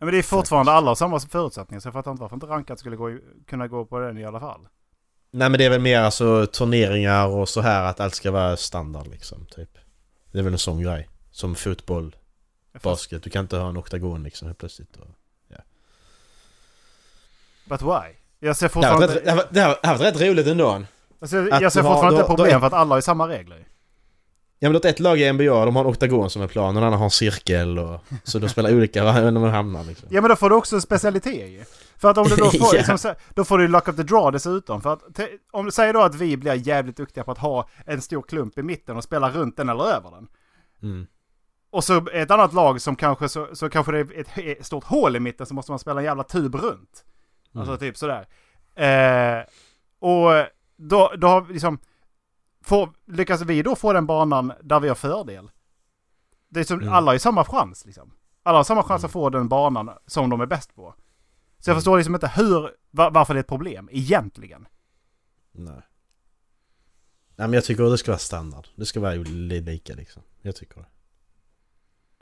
Men 0.05 0.13
det 0.13 0.19
är 0.19 0.23
fortfarande 0.23 0.73
alla 0.73 0.91
har 0.91 0.95
samma 0.95 1.21
förutsättningar, 1.21 1.81
så 1.81 1.87
jag 1.87 1.93
fattar 1.93 2.11
inte 2.11 2.21
varför 2.21 2.37
inte 2.37 2.47
rankat 2.47 2.79
skulle 2.79 2.97
gå, 2.97 3.19
kunna 3.47 3.69
gå 3.69 3.85
på 3.85 3.99
den 3.99 4.19
i 4.19 4.25
alla 4.25 4.41
fall. 4.41 4.61
Nej 5.31 5.49
men 5.49 5.59
det 5.59 5.65
är 5.65 5.71
väl 5.71 5.81
mer 5.81 6.01
alltså 6.01 6.47
turneringar 6.47 7.27
och 7.27 7.49
så 7.49 7.61
här 7.61 7.85
att 7.85 8.01
allt 8.01 8.15
ska 8.15 8.31
vara 8.31 8.57
standard 8.57 9.07
liksom, 9.07 9.47
typ. 9.47 9.79
Det 10.33 10.39
är 10.39 10.43
väl 10.43 10.53
en 10.53 10.59
sån 10.59 10.83
grej. 10.83 11.09
Som 11.31 11.55
fotboll, 11.55 12.17
basket. 12.83 13.23
Du 13.23 13.31
kan 13.31 13.41
inte 13.45 13.57
ha 13.57 13.69
en 13.69 13.77
oktagon 13.77 14.23
liksom 14.23 14.47
helt 14.49 14.59
plötsligt. 14.59 14.97
Och... 14.97 15.07
But 17.65 17.83
why? 17.83 18.15
Jag 18.41 18.57
ser 18.57 18.69
Det 18.81 18.87
här 18.87 18.93
var 18.95 19.01
fortfarande, 19.01 19.07
rätt- 19.07 19.25
det 19.25 19.31
här 19.31 19.37
var- 19.37 19.47
det 19.51 19.61
här 19.61 19.69
var- 19.69 19.79
det 19.83 19.89
här 19.89 19.97
var 19.99 20.05
rätt 20.05 20.21
roligt 20.21 20.47
ändå. 20.47 20.83
alltså, 21.21 21.37
jag 21.37 21.73
ser 21.73 21.81
du 21.83 21.87
har- 21.87 21.95
fortfarande 21.95 22.07
du 22.07 22.15
inte 22.15 22.23
har- 22.23 22.27
problem 22.27 22.49
du 22.49 22.53
har- 22.55 22.61
för 22.61 22.67
att 22.67 22.73
alla 22.73 22.89
har 22.93 22.99
ju 22.99 23.03
samma 23.03 23.29
regler. 23.29 23.67
Ja 24.65 24.69
men 24.69 24.73
låt 24.73 24.85
ett 24.85 25.01
lag 25.01 25.21
i 25.21 25.33
NBA, 25.33 25.65
de 25.65 25.77
har 25.77 25.85
en 25.85 25.91
oktagon 25.91 26.31
som 26.31 26.43
är 26.43 26.47
plan, 26.47 26.75
någon 26.75 26.83
annan 26.83 26.99
har 26.99 27.05
en 27.05 27.11
cirkel 27.11 27.79
och... 27.79 28.01
Så 28.23 28.39
de 28.39 28.49
spelar 28.49 28.75
olika 28.75 29.05
var 29.13 29.33
de 29.33 29.43
hamnar 29.43 29.85
liksom. 29.85 30.09
Ja 30.11 30.21
men 30.21 30.29
då 30.29 30.37
får 30.37 30.51
du 30.51 30.57
också 30.57 30.77
en 30.77 30.83
specialitet 30.83 31.49
ju. 31.51 31.65
För 31.97 32.11
att 32.11 32.19
om 32.19 32.25
du 32.29 32.37
då 32.37 32.45
får, 32.51 32.75
Ja. 32.77 32.83
liksom, 32.89 33.15
då 33.35 33.45
får 33.45 33.59
du 33.59 33.69
luck 33.69 33.89
of 33.89 33.97
the 33.97 34.03
draw 34.03 34.31
dessutom. 34.33 34.83
För 34.83 34.93
att, 34.93 35.03
om 35.53 35.65
du 35.65 35.71
säger 35.71 35.93
då 35.93 36.03
att 36.03 36.15
vi 36.15 36.37
blir 36.37 36.55
jävligt 36.69 36.97
duktiga 36.97 37.25
på 37.25 37.33
att 37.33 37.39
ha 37.39 37.69
en 37.87 38.01
stor 38.03 38.23
klump 38.23 38.59
i 38.59 38.63
mitten 38.63 38.97
och 38.97 39.05
spela 39.05 39.31
runt 39.31 39.57
den 39.57 39.69
eller 39.69 39.85
över 39.85 40.11
den. 40.11 40.29
Mm. 40.83 41.07
Och 41.71 41.85
så 41.85 42.07
ett 42.13 42.31
annat 42.31 42.53
lag 42.53 42.81
som 42.81 42.97
kanske 42.97 43.29
så, 43.29 43.49
så 43.53 43.69
kanske 43.69 43.93
det 43.93 43.99
är 43.99 44.51
ett, 44.51 44.67
stort 44.67 44.85
hål 44.85 45.17
i 45.17 45.21
mitten 45.21 45.47
så 45.47 45.55
måste 45.55 45.73
man 45.73 45.79
spela 45.79 46.01
en 46.01 46.05
jävla 46.05 46.23
tub 46.23 46.55
runt. 46.55 47.05
Alltså 47.55 47.73
Mm. 47.73 47.79
typ 47.79 47.97
sådär. 47.97 48.27
Eh, 48.77 49.45
och 49.99 50.47
då, 50.77 51.13
då 51.17 51.27
har 51.27 51.41
vi 51.41 51.53
liksom... 51.53 51.79
Får, 52.65 52.91
lyckas 53.07 53.41
vi 53.43 53.63
då 53.63 53.77
få 53.77 53.93
den 53.93 54.07
banan 54.07 54.53
där 54.63 54.81
vi 54.81 54.89
har 54.89 54.95
fördel? 54.95 55.51
Det 56.49 56.61
är 56.61 56.65
som, 56.65 56.81
Mm. 56.81 56.93
Alla 56.95 57.07
har 57.07 57.13
ju 57.15 57.19
samma 57.19 57.45
chans 57.45 57.87
liksom. 57.87 58.13
Alla 58.43 58.59
har 58.59 58.65
samma 58.65 58.83
chans 58.83 59.05
att 59.05 59.11
få 59.11 59.31
den 59.31 59.49
banan 59.49 59.91
som 60.07 60.31
de 60.31 60.41
är 60.41 60.47
bäst 60.47 60.75
på. 60.75 60.95
Så 61.59 61.71
jag 61.71 61.75
Mm. 61.75 61.77
förstår 61.81 61.97
liksom 61.97 62.15
inte 62.15 62.29
hur, 62.29 62.71
va- 62.91 63.11
varför 63.11 63.35
det 63.35 63.39
är 63.39 63.43
ett 63.43 63.47
problem 63.49 63.89
egentligen. 63.93 64.67
Nej. 65.53 65.75
Nej 67.37 67.49
men 67.49 67.53
jag 67.53 67.65
tycker 67.65 67.85
att 67.85 67.91
det 67.91 67.99
ska 67.99 68.11
vara 68.11 68.19
standard. 68.19 68.67
Det 68.77 68.87
ska 68.87 69.01
vara 69.01 69.15
li- 69.15 69.61
lika 69.61 69.95
liksom. 69.95 70.23
Jag 70.43 70.57
tycker 70.57 70.81
det. 70.81 70.87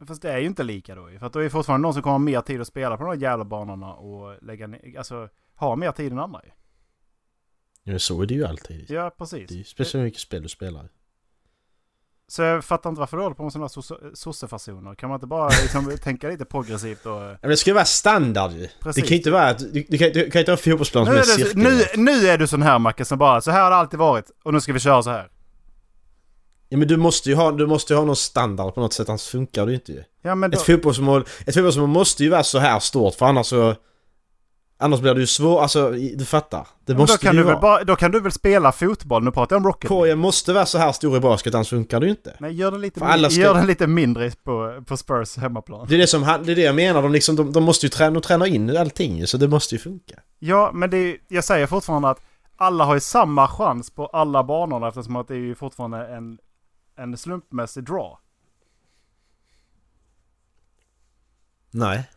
Fast 0.07 0.22
det 0.22 0.33
är 0.33 0.38
ju 0.38 0.46
inte 0.46 0.62
lika 0.62 0.94
då. 0.94 1.09
För 1.18 1.26
att 1.26 1.33
då 1.33 1.38
är 1.38 1.42
det 1.44 1.50
fortfarande 1.50 1.83
någon 1.83 1.94
som 1.94 2.02
kommer 2.02 2.12
ha 2.14 2.18
mer 2.18 2.40
tid 2.40 2.61
att 2.61 2.66
spela 2.66 2.96
på 2.96 3.02
de 3.05 3.09
här 3.11 3.16
jävla 3.16 3.44
banorna 3.44 3.94
och 3.94 4.42
lägga 4.42 4.66
ner, 4.66 4.98
alltså 4.98 5.28
ha 5.55 5.76
mer 5.76 5.92
tid 5.92 6.12
än 6.12 6.18
andra 6.18 6.40
ju. 6.44 6.50
Ja, 7.85 7.99
så 7.99 8.23
är 8.23 8.27
det 8.27 8.35
ju 8.35 8.45
alltid. 8.47 8.87
Ja, 8.90 9.11
precis. 9.18 9.49
Det 9.49 9.55
är 9.55 9.59
ju 9.59 9.64
speciellt 9.64 10.05
mycket 10.05 10.21
spel 10.21 10.42
du 10.42 10.49
spelar. 10.49 10.88
Så 12.29 12.42
jag 12.42 12.64
fattar 12.64 12.90
inte 12.90 13.01
varför 13.01 13.16
du 13.16 13.23
håller 13.23 13.37
på 13.37 13.42
med 13.42 13.53
sådana 13.53 13.68
sosse- 13.68 14.14
sossefasoner. 14.14 14.95
Kan 14.95 15.09
man 15.09 15.16
inte 15.16 15.27
bara 15.27 15.49
liksom 15.49 15.97
tänka 16.03 16.29
lite 16.29 16.45
progressivt 16.45 17.07
och... 17.07 17.12
Ja, 17.12 17.37
men 17.40 17.51
det 17.51 17.57
ska 17.57 17.71
ju 17.71 17.75
vara 17.75 17.85
standard 17.85 18.53
ju. 18.53 18.68
Det 18.85 19.01
kan 19.01 19.09
ju 19.09 19.16
inte 19.16 19.31
vara 19.31 19.49
att... 19.49 19.59
Du, 19.59 19.85
du, 19.88 19.99
kan, 19.99 20.12
du 20.12 20.31
kan 20.31 20.38
inte 20.40 20.51
ha 20.53 20.57
en 20.57 20.62
fotbollsplan 20.62 21.07
som 21.07 21.14
är 21.14 21.23
cirkel. 21.23 21.57
nu, 21.57 21.85
nu 21.97 22.27
är 22.27 22.38
du 22.38 22.47
sån 22.47 22.62
här 22.62 22.79
Macke 22.79 23.05
som 23.05 23.18
bara, 23.18 23.40
så 23.40 23.51
här 23.51 23.62
har 23.62 23.71
det 23.71 23.77
alltid 23.77 23.99
varit 23.99 24.31
och 24.42 24.55
nu 24.55 24.61
ska 24.61 24.73
vi 24.73 24.79
köra 24.81 25.03
så 25.03 25.11
här. 25.11 25.31
Ja 26.68 26.79
men 26.79 26.88
du 26.88 26.97
måste 26.97 27.29
ju 27.29 27.35
ha, 27.35 27.53
du 27.53 27.66
måste 27.66 27.92
ju 27.92 27.99
ha 27.99 28.05
någon 28.05 28.16
standard 28.16 28.75
på 28.75 28.81
något 28.81 28.92
sätt, 28.92 29.09
annars 29.09 29.29
funkar 29.29 29.66
det 29.66 29.73
ju 29.73 29.77
inte 29.77 29.92
ju. 29.92 30.05
Ja 30.23 30.35
men 30.35 30.51
då, 30.51 30.57
Ett 30.59 30.62
fotbollsmål, 30.66 31.25
ett 31.47 31.55
fotbollsmål 31.55 31.88
måste 31.88 32.25
ju 32.25 32.31
vara 32.31 32.42
så 32.45 32.59
här 32.59 32.79
stort 32.81 33.14
för 33.14 33.27
annars 33.27 33.47
så... 33.47 33.75
Annars 34.83 35.01
blir 35.01 35.14
det 35.14 35.21
ju 35.21 35.27
svårt, 35.27 35.62
alltså 35.62 35.90
du 35.90 36.25
fattar. 36.25 36.66
Det 36.85 36.92
men 36.92 37.01
måste 37.01 37.16
då, 37.16 37.21
kan 37.21 37.37
det 37.37 37.42
du 37.42 37.49
ju 37.49 37.53
väl 37.53 37.61
bara, 37.61 37.85
då 37.85 37.97
kan 37.97 38.11
du 38.11 38.21
väl 38.21 38.33
spela 38.33 38.73
fotboll, 38.73 39.25
nu 39.25 39.31
pratar 39.31 39.57
jag 39.57 39.61
om 39.61 39.66
Rocket. 39.66 39.89
Korgen 39.89 40.18
måste 40.18 40.53
vara 40.53 40.66
så 40.66 40.78
här 40.78 40.93
stor 40.93 41.16
i 41.16 41.20
basket, 41.20 41.55
annars 41.55 41.68
funkar 41.70 42.01
det 42.01 42.07
ju 42.07 42.11
inte. 42.11 42.37
Nej, 42.41 42.53
gör 42.53 42.70
den 42.70 42.80
lite, 42.80 43.05
alla 43.05 43.22
min- 43.22 43.30
ska- 43.30 43.41
gör 43.41 43.55
den 43.55 43.66
lite 43.66 43.87
mindre 43.87 44.30
på, 44.30 44.83
på 44.87 44.97
Spurs 44.97 45.37
hemmaplan. 45.37 45.87
Det 45.89 45.95
är 45.95 45.99
det 45.99 46.07
som 46.07 46.22
det 46.22 46.53
är 46.53 46.57
det 46.57 46.62
jag 46.62 46.74
menar, 46.74 47.03
de, 47.03 47.12
liksom, 47.12 47.37
de, 47.37 47.53
de 47.53 47.64
måste 47.64 47.87
ju 47.87 47.91
träna, 47.91 48.11
de 48.11 48.20
tränar 48.22 48.47
in 48.47 48.76
allting 48.76 49.18
ju, 49.18 49.26
så 49.26 49.37
det 49.37 49.49
måste 49.49 49.74
ju 49.74 49.78
funka. 49.78 50.14
Ja, 50.39 50.70
men 50.74 50.91
det 50.91 50.97
är, 50.97 51.16
jag 51.28 51.45
säger 51.45 51.66
fortfarande 51.66 52.09
att 52.11 52.20
alla 52.57 52.85
har 52.85 52.95
ju 52.95 53.01
samma 53.01 53.49
chans 53.49 53.91
på 53.91 54.07
alla 54.07 54.45
banorna 54.45 54.89
eftersom 54.89 55.16
att 55.16 55.28
det 55.28 55.35
är 55.35 55.39
ju 55.39 55.55
fortfarande 55.55 56.07
en, 56.07 56.39
en 56.97 57.16
slumpmässig 57.16 57.85
draw. 57.85 58.16
Nej. 61.70 62.09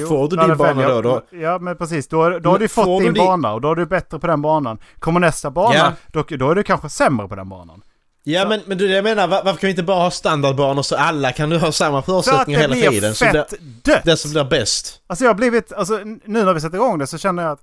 Jo, 0.00 0.08
får 0.08 0.28
du 0.28 0.36
din 0.36 0.56
bana 0.56 0.88
då, 0.88 1.00
då? 1.02 1.22
Ja, 1.30 1.58
men 1.58 1.76
precis. 1.76 2.08
Då, 2.08 2.38
då 2.38 2.50
har 2.50 2.58
du 2.58 2.68
fått 2.68 2.84
får 2.84 3.00
din 3.00 3.14
bana 3.14 3.52
och 3.52 3.60
då 3.60 3.70
är 3.70 3.74
du 3.74 3.86
bättre 3.86 4.18
på 4.18 4.26
den 4.26 4.42
banan. 4.42 4.78
Kommer 4.98 5.20
nästa 5.20 5.50
bana, 5.50 5.74
Ja. 5.74 5.92
då, 6.12 6.22
då 6.36 6.50
är 6.50 6.54
du 6.54 6.62
kanske 6.62 6.88
sämre 6.88 7.28
på 7.28 7.34
den 7.34 7.48
banan. 7.48 7.82
Ja 8.24 8.42
Så- 8.42 8.48
men, 8.48 8.60
men 8.66 8.78
du, 8.78 8.90
jag 8.90 9.04
menar, 9.04 9.28
var, 9.28 9.44
varför 9.44 9.60
kan 9.60 9.66
vi 9.66 9.70
inte 9.70 9.82
bara 9.82 10.02
ha 10.02 10.10
standardbanor 10.10 10.82
så 10.82 10.96
alla 10.96 11.32
kan 11.32 11.50
du 11.50 11.58
ha 11.58 11.72
samma 11.72 12.02
För 12.02 12.18
att 12.18 12.24
förutsättningar 12.24 12.60
det 12.60 12.74
hela 12.74 12.74
blir 12.74 12.90
tiden? 12.90 13.14
Så 13.14 13.24
blir, 13.30 13.32
fett 13.42 13.54
dött! 13.84 14.04
den 14.04 14.16
som 14.16 14.30
blir 14.30 14.44
bäst. 14.44 15.02
Alltså 15.06 15.24
jag 15.24 15.30
har 15.30 15.34
blivit, 15.34 15.72
alltså 15.72 15.94
nu 16.04 16.44
när 16.44 16.54
vi 16.54 16.60
sätter 16.60 16.76
igång 16.76 16.98
det 16.98 17.06
så 17.06 17.18
känner 17.18 17.42
jag 17.42 17.52
att 17.52 17.60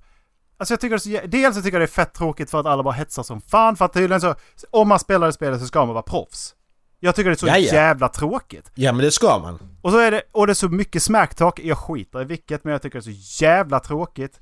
Alltså 0.58 0.74
jag 0.74 0.80
tycker 0.82 0.96
det 0.96 1.00
så, 1.22 1.28
dels 1.28 1.56
så 1.56 1.62
tycker 1.62 1.80
jag 1.80 1.82
det 1.82 1.86
är 1.92 2.04
fett 2.06 2.14
tråkigt 2.14 2.50
för 2.52 2.60
att 2.60 2.66
alla 2.66 2.84
bara 2.84 2.94
hetsar 2.94 3.24
som 3.24 3.42
fan. 3.42 3.76
För 3.76 3.86
att 3.86 3.94
tydligen 3.94 4.22
så, 4.22 4.36
om 4.72 4.88
man 4.88 5.00
spelar 5.00 5.28
det 5.28 5.34
spelet 5.34 5.60
så 5.62 5.66
ska 5.68 5.80
man 5.86 5.94
vara 5.94 6.02
proffs. 6.04 6.54
Jag 7.00 7.16
tycker 7.16 7.30
det 7.30 7.34
är 7.34 7.38
så 7.38 7.48
Jaja. 7.48 7.74
jävla 7.74 8.08
tråkigt. 8.10 8.72
Ja 8.76 8.92
men 8.92 9.06
det 9.06 9.12
ska 9.12 9.40
man. 9.40 9.60
Och 9.82 9.92
så 9.92 9.98
är 9.98 10.12
det, 10.12 10.22
och 10.32 10.48
det 10.48 10.52
är 10.52 10.56
så 10.56 10.70
mycket 10.70 11.04
smacktalk. 11.04 11.60
Jag 11.64 11.78
skiter 11.78 12.22
i 12.22 12.26
vilket, 12.26 12.64
men 12.64 12.72
jag 12.72 12.82
tycker 12.82 13.00
det 13.02 13.10
är 13.10 13.14
så 13.14 13.44
jävla 13.44 13.80
tråkigt. 13.80 14.40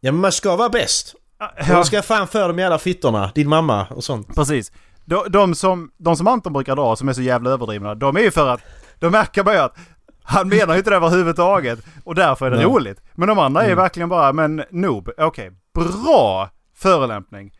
Ja 0.00 0.12
men 0.12 0.20
man 0.20 0.32
ska 0.32 0.56
vara 0.56 0.68
bäst. 0.68 1.14
Ja, 1.38 1.52
Man 1.74 1.84
ska 1.84 2.02
fan 2.02 2.28
för 2.28 2.48
de 2.48 2.58
jävla 2.58 2.78
fittorna, 2.78 3.32
din 3.34 3.48
mamma 3.48 3.86
och 3.90 4.04
sånt. 4.04 4.34
Precis. 4.34 4.72
De, 5.04 5.24
de, 5.28 5.54
som, 5.54 5.90
de 5.96 6.16
som 6.16 6.26
Anton 6.26 6.52
brukar 6.52 6.76
dra, 6.76 6.96
som 6.96 7.08
är 7.08 7.12
så 7.12 7.22
jävla 7.22 7.50
överdrivna, 7.50 7.94
de 7.94 8.16
är 8.16 8.20
ju 8.20 8.30
för 8.30 8.48
att... 8.48 8.60
De 8.98 9.12
märker 9.12 9.42
bara 9.42 9.64
att 9.64 9.76
han 10.22 10.48
menar 10.48 10.74
ju 10.74 10.78
inte 10.78 10.90
det 10.90 10.96
överhuvudtaget. 10.96 11.78
Och 12.04 12.14
därför 12.14 12.46
är 12.46 12.50
det 12.50 12.56
Nej. 12.56 12.66
roligt. 12.66 13.02
Men 13.14 13.28
de 13.28 13.38
andra 13.38 13.60
är 13.62 13.66
Mm. 13.66 13.76
verkligen 13.76 14.08
bara, 14.08 14.32
men 14.32 14.64
noob, 14.70 15.10
okej, 15.18 15.50
bra 15.74 16.50
förolämpning. 16.76 17.52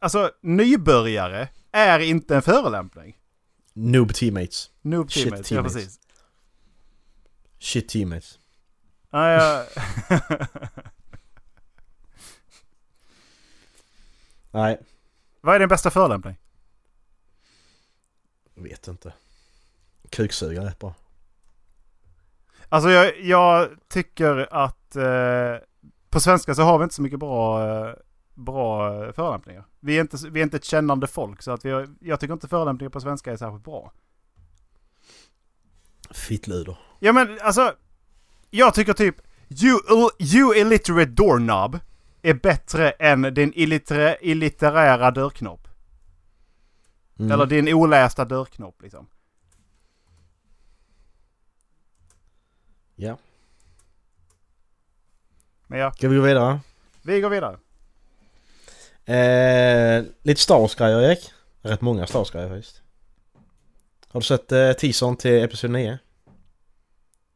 Alltså, 0.00 0.30
nybörjare 0.42 1.48
är 1.72 1.98
inte 1.98 2.36
en 2.36 2.42
förolämpning. 2.42 3.14
Noob 3.78 4.14
teammates. 4.14 4.70
Noob 4.82 5.10
Shit 5.12 5.22
teammates, 5.24 5.52
ja 5.52 5.62
precis. 5.62 6.00
Shit 7.58 7.88
teammates. 7.88 8.38
Ja, 9.10 9.28
ja. 9.30 9.64
Nej, 14.50 14.78
Vad 15.40 15.54
är 15.54 15.58
din 15.58 15.68
bästa 15.68 15.90
förolämpning? 15.90 16.36
vet 18.54 18.88
inte. 18.88 19.12
Kuksugare 20.10 20.72
bra. 20.80 20.94
Alltså 22.68 22.90
jag, 22.90 23.20
jag 23.20 23.70
tycker 23.88 24.48
att 24.54 24.96
eh, 24.96 25.56
på 26.10 26.20
svenska 26.20 26.54
så 26.54 26.62
har 26.62 26.78
vi 26.78 26.82
inte 26.82 26.94
så 26.94 27.02
mycket 27.02 27.18
bra, 27.18 27.68
eh, 27.68 27.94
bra 28.38 28.94
eh, 29.04 29.12
förolämpningar. 29.12 29.64
Vi 29.80 29.96
är, 29.96 30.00
inte, 30.00 30.16
vi 30.30 30.40
är 30.40 30.44
inte 30.44 30.56
ett 30.56 30.64
kännande 30.64 31.06
folk 31.06 31.42
så 31.42 31.50
att 31.50 31.64
vi 31.64 31.70
har, 31.70 31.88
jag 32.00 32.20
tycker 32.20 32.34
inte 32.34 32.48
förolämpningar 32.48 32.90
på 32.90 33.00
svenska 33.00 33.32
är 33.32 33.36
särskilt 33.36 33.64
bra. 33.64 33.92
Fittluder. 36.10 36.78
Ja 36.98 37.12
men 37.12 37.38
alltså, 37.42 37.74
jag 38.50 38.74
tycker 38.74 38.92
typ 38.92 39.16
you, 39.62 39.78
you 40.18 40.56
illiterate 40.56 41.10
doorknob 41.10 41.78
är 42.22 42.34
bättre 42.34 42.90
än 42.90 43.34
din 43.34 43.52
illiter, 43.54 44.16
illitterära 44.20 45.10
dörrknopp. 45.10 45.68
Mm. 47.18 47.32
Eller 47.32 47.46
din 47.46 47.74
olästa 47.74 48.24
dörrknopp 48.24 48.82
liksom. 48.82 49.06
Ja. 52.96 53.18
Men 55.66 55.78
ja, 55.78 55.92
Ska 55.92 56.08
vi 56.08 56.16
gå 56.16 56.22
vidare? 56.22 56.60
vi 57.02 57.20
går 57.20 57.30
vidare. 57.30 57.58
Eh, 59.14 60.04
lite 60.22 60.40
Star 60.40 60.58
Wars-grejer 60.58 61.00
Erik. 61.00 61.32
Rätt 61.60 61.80
många 61.80 62.06
Star 62.06 62.18
Wars-grejer 62.18 62.48
faktiskt. 62.48 62.82
Har 64.08 64.20
du 64.20 64.26
sett 64.26 64.52
eh, 64.52 64.72
teasern 64.72 65.16
till 65.16 65.44
Episod 65.44 65.70
9? 65.70 65.98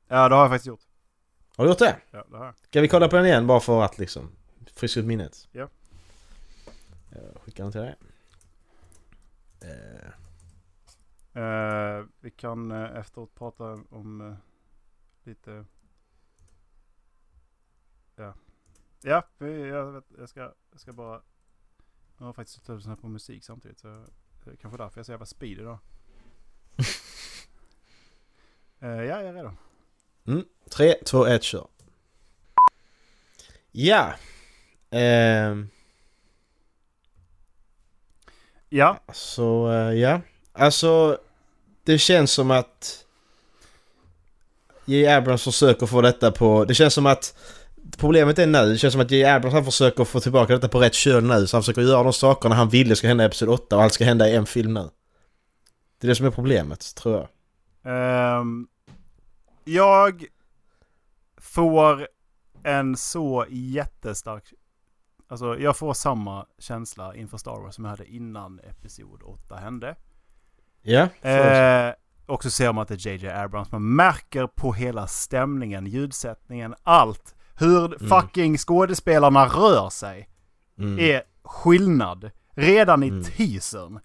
Ja 0.08 0.28
det 0.28 0.34
har 0.34 0.42
jag 0.42 0.50
faktiskt 0.50 0.66
gjort. 0.66 0.80
Har 1.56 1.64
du 1.64 1.70
gjort 1.70 1.78
det? 1.78 1.96
Ja, 2.10 2.24
det 2.30 2.36
har 2.36 2.44
jag. 2.44 2.54
Ska 2.66 2.80
vi 2.80 2.88
kolla 2.88 3.08
på 3.08 3.16
den 3.16 3.26
igen 3.26 3.46
bara 3.46 3.60
för 3.60 3.82
att 3.82 3.98
liksom 3.98 4.30
friska 4.74 5.00
upp 5.00 5.06
minnet? 5.06 5.48
Ja. 5.52 5.68
Jag 7.10 7.42
skickar 7.42 7.64
den 7.64 7.72
till 7.72 7.80
dig. 7.80 7.94
Eh, 9.60 10.12
Eh, 11.34 12.04
vi 12.20 12.30
kan 12.30 12.70
eh, 12.70 12.96
efteråt 12.96 13.34
prata 13.34 13.64
om 13.90 14.20
eh, 14.20 14.34
lite... 15.24 15.64
Ja. 18.16 18.34
Ja, 19.02 19.22
jag, 19.46 19.92
vet, 19.92 20.04
jag, 20.18 20.28
ska, 20.28 20.40
jag 20.70 20.80
ska 20.80 20.92
bara... 20.92 21.20
Jag 22.22 22.26
har 22.26 22.32
faktiskt 22.32 22.54
suttit 22.54 22.68
och 22.68 22.76
lyssnat 22.76 23.00
på 23.00 23.08
musik 23.08 23.44
samtidigt. 23.44 23.78
Så 23.78 23.88
det 24.44 24.50
är 24.50 24.56
kanske 24.56 24.78
därför 24.78 24.98
jag 24.98 25.02
är 25.02 25.04
så 25.04 25.12
jävla 25.12 25.26
speed 25.26 25.58
idag. 25.58 25.78
eh, 28.80 28.88
ja, 28.88 29.22
jag 29.22 29.24
är 29.24 29.32
redo. 29.32 29.52
3, 30.70 30.94
2, 31.04 31.26
1, 31.26 31.42
kör. 31.42 31.66
Ja. 33.72 34.14
Ehm, 34.90 35.68
Ja, 38.68 39.00
så 39.12 39.72
eh, 39.72 39.94
ja. 39.94 40.20
Alltså 40.52 41.18
det 41.84 41.98
känns 41.98 42.32
som 42.32 42.50
att 42.50 43.04
J. 44.84 45.06
Abrams 45.06 45.44
försöker 45.44 45.86
få 45.86 46.00
detta 46.00 46.32
på... 46.32 46.64
Det 46.64 46.74
känns 46.74 46.94
som 46.94 47.06
att 47.06 47.36
Problemet 47.98 48.38
är 48.38 48.46
nu, 48.46 48.66
det 48.72 48.78
känns 48.78 48.92
som 48.92 49.00
att 49.02 49.10
J. 49.10 49.24
Abrams 49.24 49.54
han 49.54 49.64
försöker 49.64 50.04
få 50.04 50.20
tillbaka 50.20 50.52
detta 50.52 50.68
på 50.68 50.80
rätt 50.80 50.94
köl 50.94 51.24
nu 51.24 51.46
så 51.46 51.56
han 51.56 51.62
försöker 51.62 51.82
göra 51.82 52.02
de 52.02 52.12
sakerna 52.12 52.54
han 52.54 52.68
ville 52.68 52.96
ska 52.96 53.08
hända 53.08 53.24
i 53.24 53.26
Episod 53.26 53.48
8 53.48 53.76
och 53.76 53.82
allt 53.82 53.92
ska 53.92 54.04
hända 54.04 54.28
i 54.28 54.34
en 54.36 54.46
film 54.46 54.74
nu. 54.74 54.90
Det 56.00 56.06
är 56.06 56.08
det 56.08 56.14
som 56.14 56.26
är 56.26 56.30
problemet, 56.30 56.94
tror 56.94 57.14
jag. 57.14 57.28
Ehm, 57.84 58.66
jag 59.64 60.24
får 61.40 62.08
en 62.62 62.96
så 62.96 63.46
jättestark... 63.50 64.44
Alltså 65.28 65.58
jag 65.58 65.76
får 65.76 65.94
samma 65.94 66.46
känsla 66.58 67.14
inför 67.14 67.38
Star 67.38 67.60
Wars 67.62 67.74
som 67.74 67.84
jag 67.84 67.90
hade 67.90 68.06
innan 68.06 68.60
Episod 68.60 69.22
8 69.22 69.56
hände. 69.56 69.96
Ja, 70.82 71.08
för- 71.22 71.88
Eh, 71.88 71.94
och 72.26 72.42
så 72.42 72.50
ser 72.50 72.72
man 72.72 72.82
att 72.82 72.88
det 72.88 72.94
är 73.06 73.08
JJ 73.08 73.28
Abrams. 73.30 73.70
Man 73.72 73.94
märker 73.94 74.46
på 74.46 74.72
hela 74.72 75.06
stämningen, 75.06 75.86
ljudsättningen, 75.86 76.74
allt. 76.82 77.34
Hur 77.62 78.08
fucking 78.08 78.58
skådespelarna 78.58 79.46
rör 79.46 79.90
sig 79.90 80.28
mm, 80.78 80.98
är 80.98 81.22
skillnad. 81.44 82.30
Redan 82.56 83.02
i 83.02 83.08
Mm. 83.08 83.24
teasern 83.24 84.00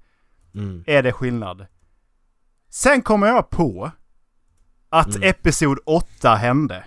mm, 0.55 0.83
är 0.87 1.03
det 1.03 1.11
skillnad. 1.13 1.65
Sen 2.69 3.01
kommer 3.01 3.27
jag 3.27 3.49
på 3.49 3.91
att 4.89 5.15
Mm. 5.15 5.29
Episod 5.29 5.79
8 5.85 6.35
hände. 6.35 6.83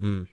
mm. 0.00 0.26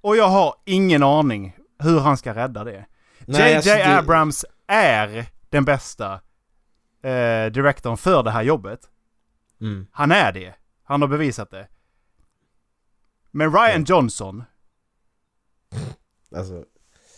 Och 0.00 0.16
jag 0.16 0.28
har 0.28 0.54
ingen 0.64 1.02
aning 1.02 1.56
hur 1.78 2.00
han 2.00 2.16
ska 2.16 2.34
rädda 2.34 2.64
det. 2.64 2.86
JJ 3.26 3.54
alltså, 3.54 3.70
det- 3.70 3.98
Abrams 3.98 4.44
är 4.66 5.26
den 5.48 5.64
bästa 5.64 6.12
eh, 7.02 7.46
directorn 7.52 7.96
för 7.96 8.22
det 8.22 8.30
här 8.30 8.42
jobbet. 8.42 8.80
Mm. 9.60 9.86
Han 9.92 10.12
är 10.12 10.32
det. 10.32 10.54
Han 10.84 11.00
har 11.00 11.08
bevisat 11.08 11.50
det. 11.50 11.68
Men 13.36 13.52
Ryan 13.52 13.84
Johnson, 13.84 14.44
Alltså, 16.36 16.64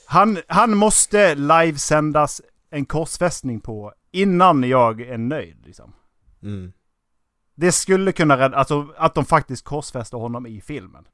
han, 0.06 0.38
han 0.48 0.76
måste 0.76 1.34
livesändas 1.34 2.42
en 2.70 2.86
korsfästning 2.86 3.60
på 3.60 3.92
innan 4.10 4.62
jag 4.62 5.00
är 5.00 5.18
nöjd. 5.18 5.66
Liksom. 5.66 5.92
mm. 6.42 6.72
Det 7.54 7.72
skulle 7.72 8.12
kunna 8.12 8.38
rädda, 8.38 8.56
alltså 8.56 8.94
att 8.96 9.14
de 9.14 9.24
faktiskt 9.24 9.64
korsfäster 9.64 10.18
honom 10.18 10.46
i 10.46 10.60
filmen. 10.60 11.04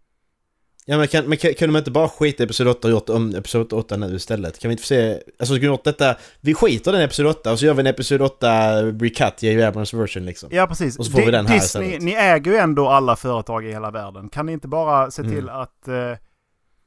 Ja 0.84 0.98
men 0.98 1.08
kan, 1.08 1.24
men 1.24 1.38
kan, 1.38 1.54
kan 1.54 1.72
de 1.72 1.78
inte 1.78 1.90
bara 1.90 2.08
skita 2.08 2.42
i 2.42 2.44
Episod 2.44 2.68
8 2.68 2.88
och 2.88 2.92
gjort 2.92 3.08
om 3.08 3.34
Episod 3.34 3.72
8 3.72 3.96
nu 3.96 4.14
istället? 4.14 4.58
Kan 4.58 4.68
vi 4.68 4.72
inte 4.72 4.82
få 4.82 4.86
se... 4.86 5.12
Alltså 5.12 5.44
skulle 5.44 5.60
vi 5.60 5.66
gjort 5.66 5.84
detta... 5.84 6.16
Vi 6.40 6.54
skiter 6.54 6.92
den 6.92 7.00
Episod 7.02 7.26
8 7.26 7.52
och 7.52 7.58
så 7.58 7.64
gör 7.66 7.74
vi 7.74 7.80
en 7.80 7.86
Episod 7.86 8.22
8 8.22 8.82
recut 8.82 9.42
i 9.42 9.46
J.J. 9.46 9.62
Abrams 9.64 9.94
version 9.94 10.24
liksom. 10.24 10.48
Ja, 10.52 10.66
precis. 10.66 10.98
Och 10.98 11.06
så 11.06 11.12
får 11.12 11.18
vi 11.18 11.24
Di- 11.24 11.30
den 11.30 11.46
här 11.46 11.54
Disney, 11.54 11.86
istället. 11.86 12.02
ni 12.04 12.12
äger 12.12 12.50
ju 12.52 12.56
ändå 12.58 12.88
alla 12.88 13.16
företag 13.16 13.64
i 13.64 13.72
hela 13.72 13.90
världen. 13.90 14.28
Kan 14.28 14.46
ni 14.46 14.52
inte 14.52 14.68
bara 14.68 15.10
se 15.10 15.22
till 15.22 15.38
Mm. 15.48 15.54
att... 15.60 15.88
eh, 15.88 15.94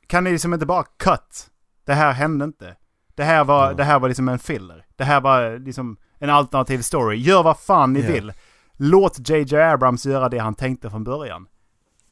kan 0.07 0.23
ni 0.23 0.31
liksom 0.31 0.53
inte 0.53 0.65
bara 0.65 0.83
cut? 0.83 1.47
Det 1.85 1.93
här 1.93 2.11
hände 2.11 2.45
inte. 2.45 2.75
Det 3.15 3.23
här 3.23 3.43
var, 3.43 3.67
Ja. 3.67 3.73
det 3.73 3.83
här 3.83 3.99
var 3.99 4.07
liksom 4.07 4.29
en 4.29 4.39
filler. 4.39 4.85
Det 4.95 5.03
här 5.03 5.21
var 5.21 5.59
liksom 5.65 5.97
en 6.19 6.29
alternativ 6.29 6.81
story. 6.81 7.17
Gör 7.17 7.43
vad 7.43 7.59
fan 7.59 7.93
ni 7.93 8.01
Ja. 8.01 8.07
vill. 8.11 8.33
Låt 8.77 9.29
JJ 9.29 9.55
Abrams 9.55 10.05
göra 10.05 10.29
det 10.29 10.37
han 10.37 10.55
tänkte 10.55 10.89
från 10.89 11.03
början. 11.03 11.47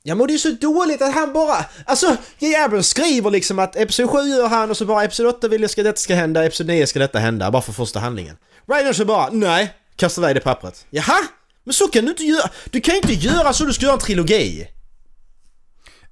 Ja 0.05 0.15
men 0.15 0.27
det 0.27 0.33
är 0.33 0.37
så 0.37 0.51
dåligt 0.51 1.01
att 1.01 1.13
han 1.13 1.33
bara... 1.33 1.65
Alltså, 1.85 2.17
J.J. 2.39 2.55
Abrams 2.55 2.87
skriver 2.87 3.31
liksom 3.31 3.59
att 3.59 3.75
Episod 3.75 4.09
7 4.09 4.17
gör 4.17 4.47
han 4.47 4.69
och 4.69 4.77
så 4.77 4.85
bara 4.85 5.03
Episod 5.03 5.27
8 5.27 5.47
vill 5.47 5.61
jag 5.61 5.71
ska 5.71 5.83
detta 5.83 5.97
ska 5.97 6.15
hända, 6.15 6.45
Episod 6.45 6.67
9 6.67 6.87
ska 6.87 6.99
detta 6.99 7.19
hända, 7.19 7.51
bara 7.51 7.61
för 7.61 7.73
första 7.73 7.99
handlingen. 7.99 8.37
Ryan 8.67 8.93
så 8.93 9.05
bara, 9.05 9.29
nej, 9.31 9.73
kasta 9.95 10.21
iväg 10.21 10.35
det 10.35 10.39
pappret. 10.39 10.85
Jaha? 10.89 11.19
Men 11.63 11.73
så 11.73 11.87
kan 11.87 12.05
du 12.05 12.11
inte 12.11 12.23
göra! 12.23 12.49
Du 12.65 12.81
kan 12.81 12.93
ju 12.93 13.01
inte 13.01 13.13
göra 13.13 13.53
så 13.53 13.65
du 13.65 13.73
ska 13.73 13.85
göra 13.85 13.93
en 13.93 13.99
trilogi! 13.99 14.67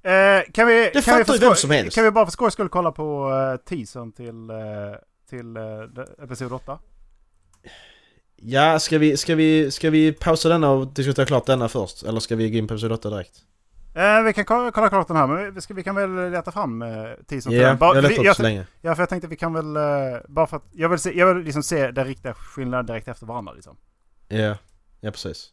Eh, 0.02 0.52
kan 0.52 0.66
vi... 0.66 0.90
kan 0.92 1.02
fattar 1.02 1.18
vi 1.18 1.24
för 1.24 1.34
ju 1.34 1.38
vem 1.38 1.54
som 1.54 1.70
helst. 1.70 1.94
Kan 1.94 2.04
vi 2.04 2.10
bara 2.10 2.26
för 2.26 2.32
skojs 2.32 2.52
skull 2.52 2.68
kolla 2.68 2.92
på 2.92 3.30
uh, 3.30 3.56
teasern 3.56 4.12
till, 4.12 4.50
uh, 4.50 4.96
till 5.30 5.56
uh, 5.56 6.24
Episod 6.24 6.52
8? 6.52 6.78
Ja, 8.36 8.78
ska 8.78 8.98
vi, 8.98 9.16
ska 9.16 9.34
vi, 9.34 9.70
ska 9.70 9.90
vi 9.90 10.12
pausa 10.12 10.48
denna 10.48 10.70
och 10.70 10.86
diskutera 10.86 11.26
klart 11.26 11.46
denna 11.46 11.68
först? 11.68 12.02
Eller 12.02 12.20
ska 12.20 12.36
vi 12.36 12.50
gå 12.50 12.58
in 12.58 12.66
på 12.66 12.74
Episod 12.74 12.92
8 12.92 13.10
direkt? 13.10 13.42
Eh, 13.94 14.22
vi 14.22 14.32
kan 14.32 14.44
kolla, 14.44 14.70
kolla 14.70 14.88
klart 14.88 15.08
den 15.08 15.16
här, 15.16 15.26
men 15.26 15.54
vi, 15.54 15.60
ska, 15.60 15.74
vi 15.74 15.82
kan 15.82 15.94
väl 15.94 16.30
leta 16.30 16.52
fram 16.52 16.82
uh, 16.82 16.88
teasern 17.28 17.52
den. 17.52 17.78
Bara- 17.78 17.94
jag 17.94 18.02
vi- 18.02 18.08
letar 18.08 18.24
jag- 18.24 18.30
också 18.30 18.36
så 18.36 18.42
länge. 18.42 18.66
Ja, 18.80 18.94
för 18.94 19.02
jag 19.02 19.08
tänkte 19.08 19.28
vi 19.28 19.36
kan 19.36 19.52
väl, 19.54 19.76
eh, 19.76 19.82
bara 20.28 20.46
för 20.46 20.56
att, 20.56 20.64
jag 20.72 20.88
vill 20.88 20.98
se, 20.98 21.18
jag 21.18 21.34
vill 21.34 21.44
liksom 21.44 21.62
se 21.62 21.90
den 21.90 22.06
riktiga 22.06 22.34
skillnaden 22.34 22.86
direkt 22.86 23.08
efter 23.08 23.26
varandra 23.26 23.52
liksom. 23.52 23.76
Ja, 24.28 24.56
ja 25.00 25.10
precis. 25.10 25.48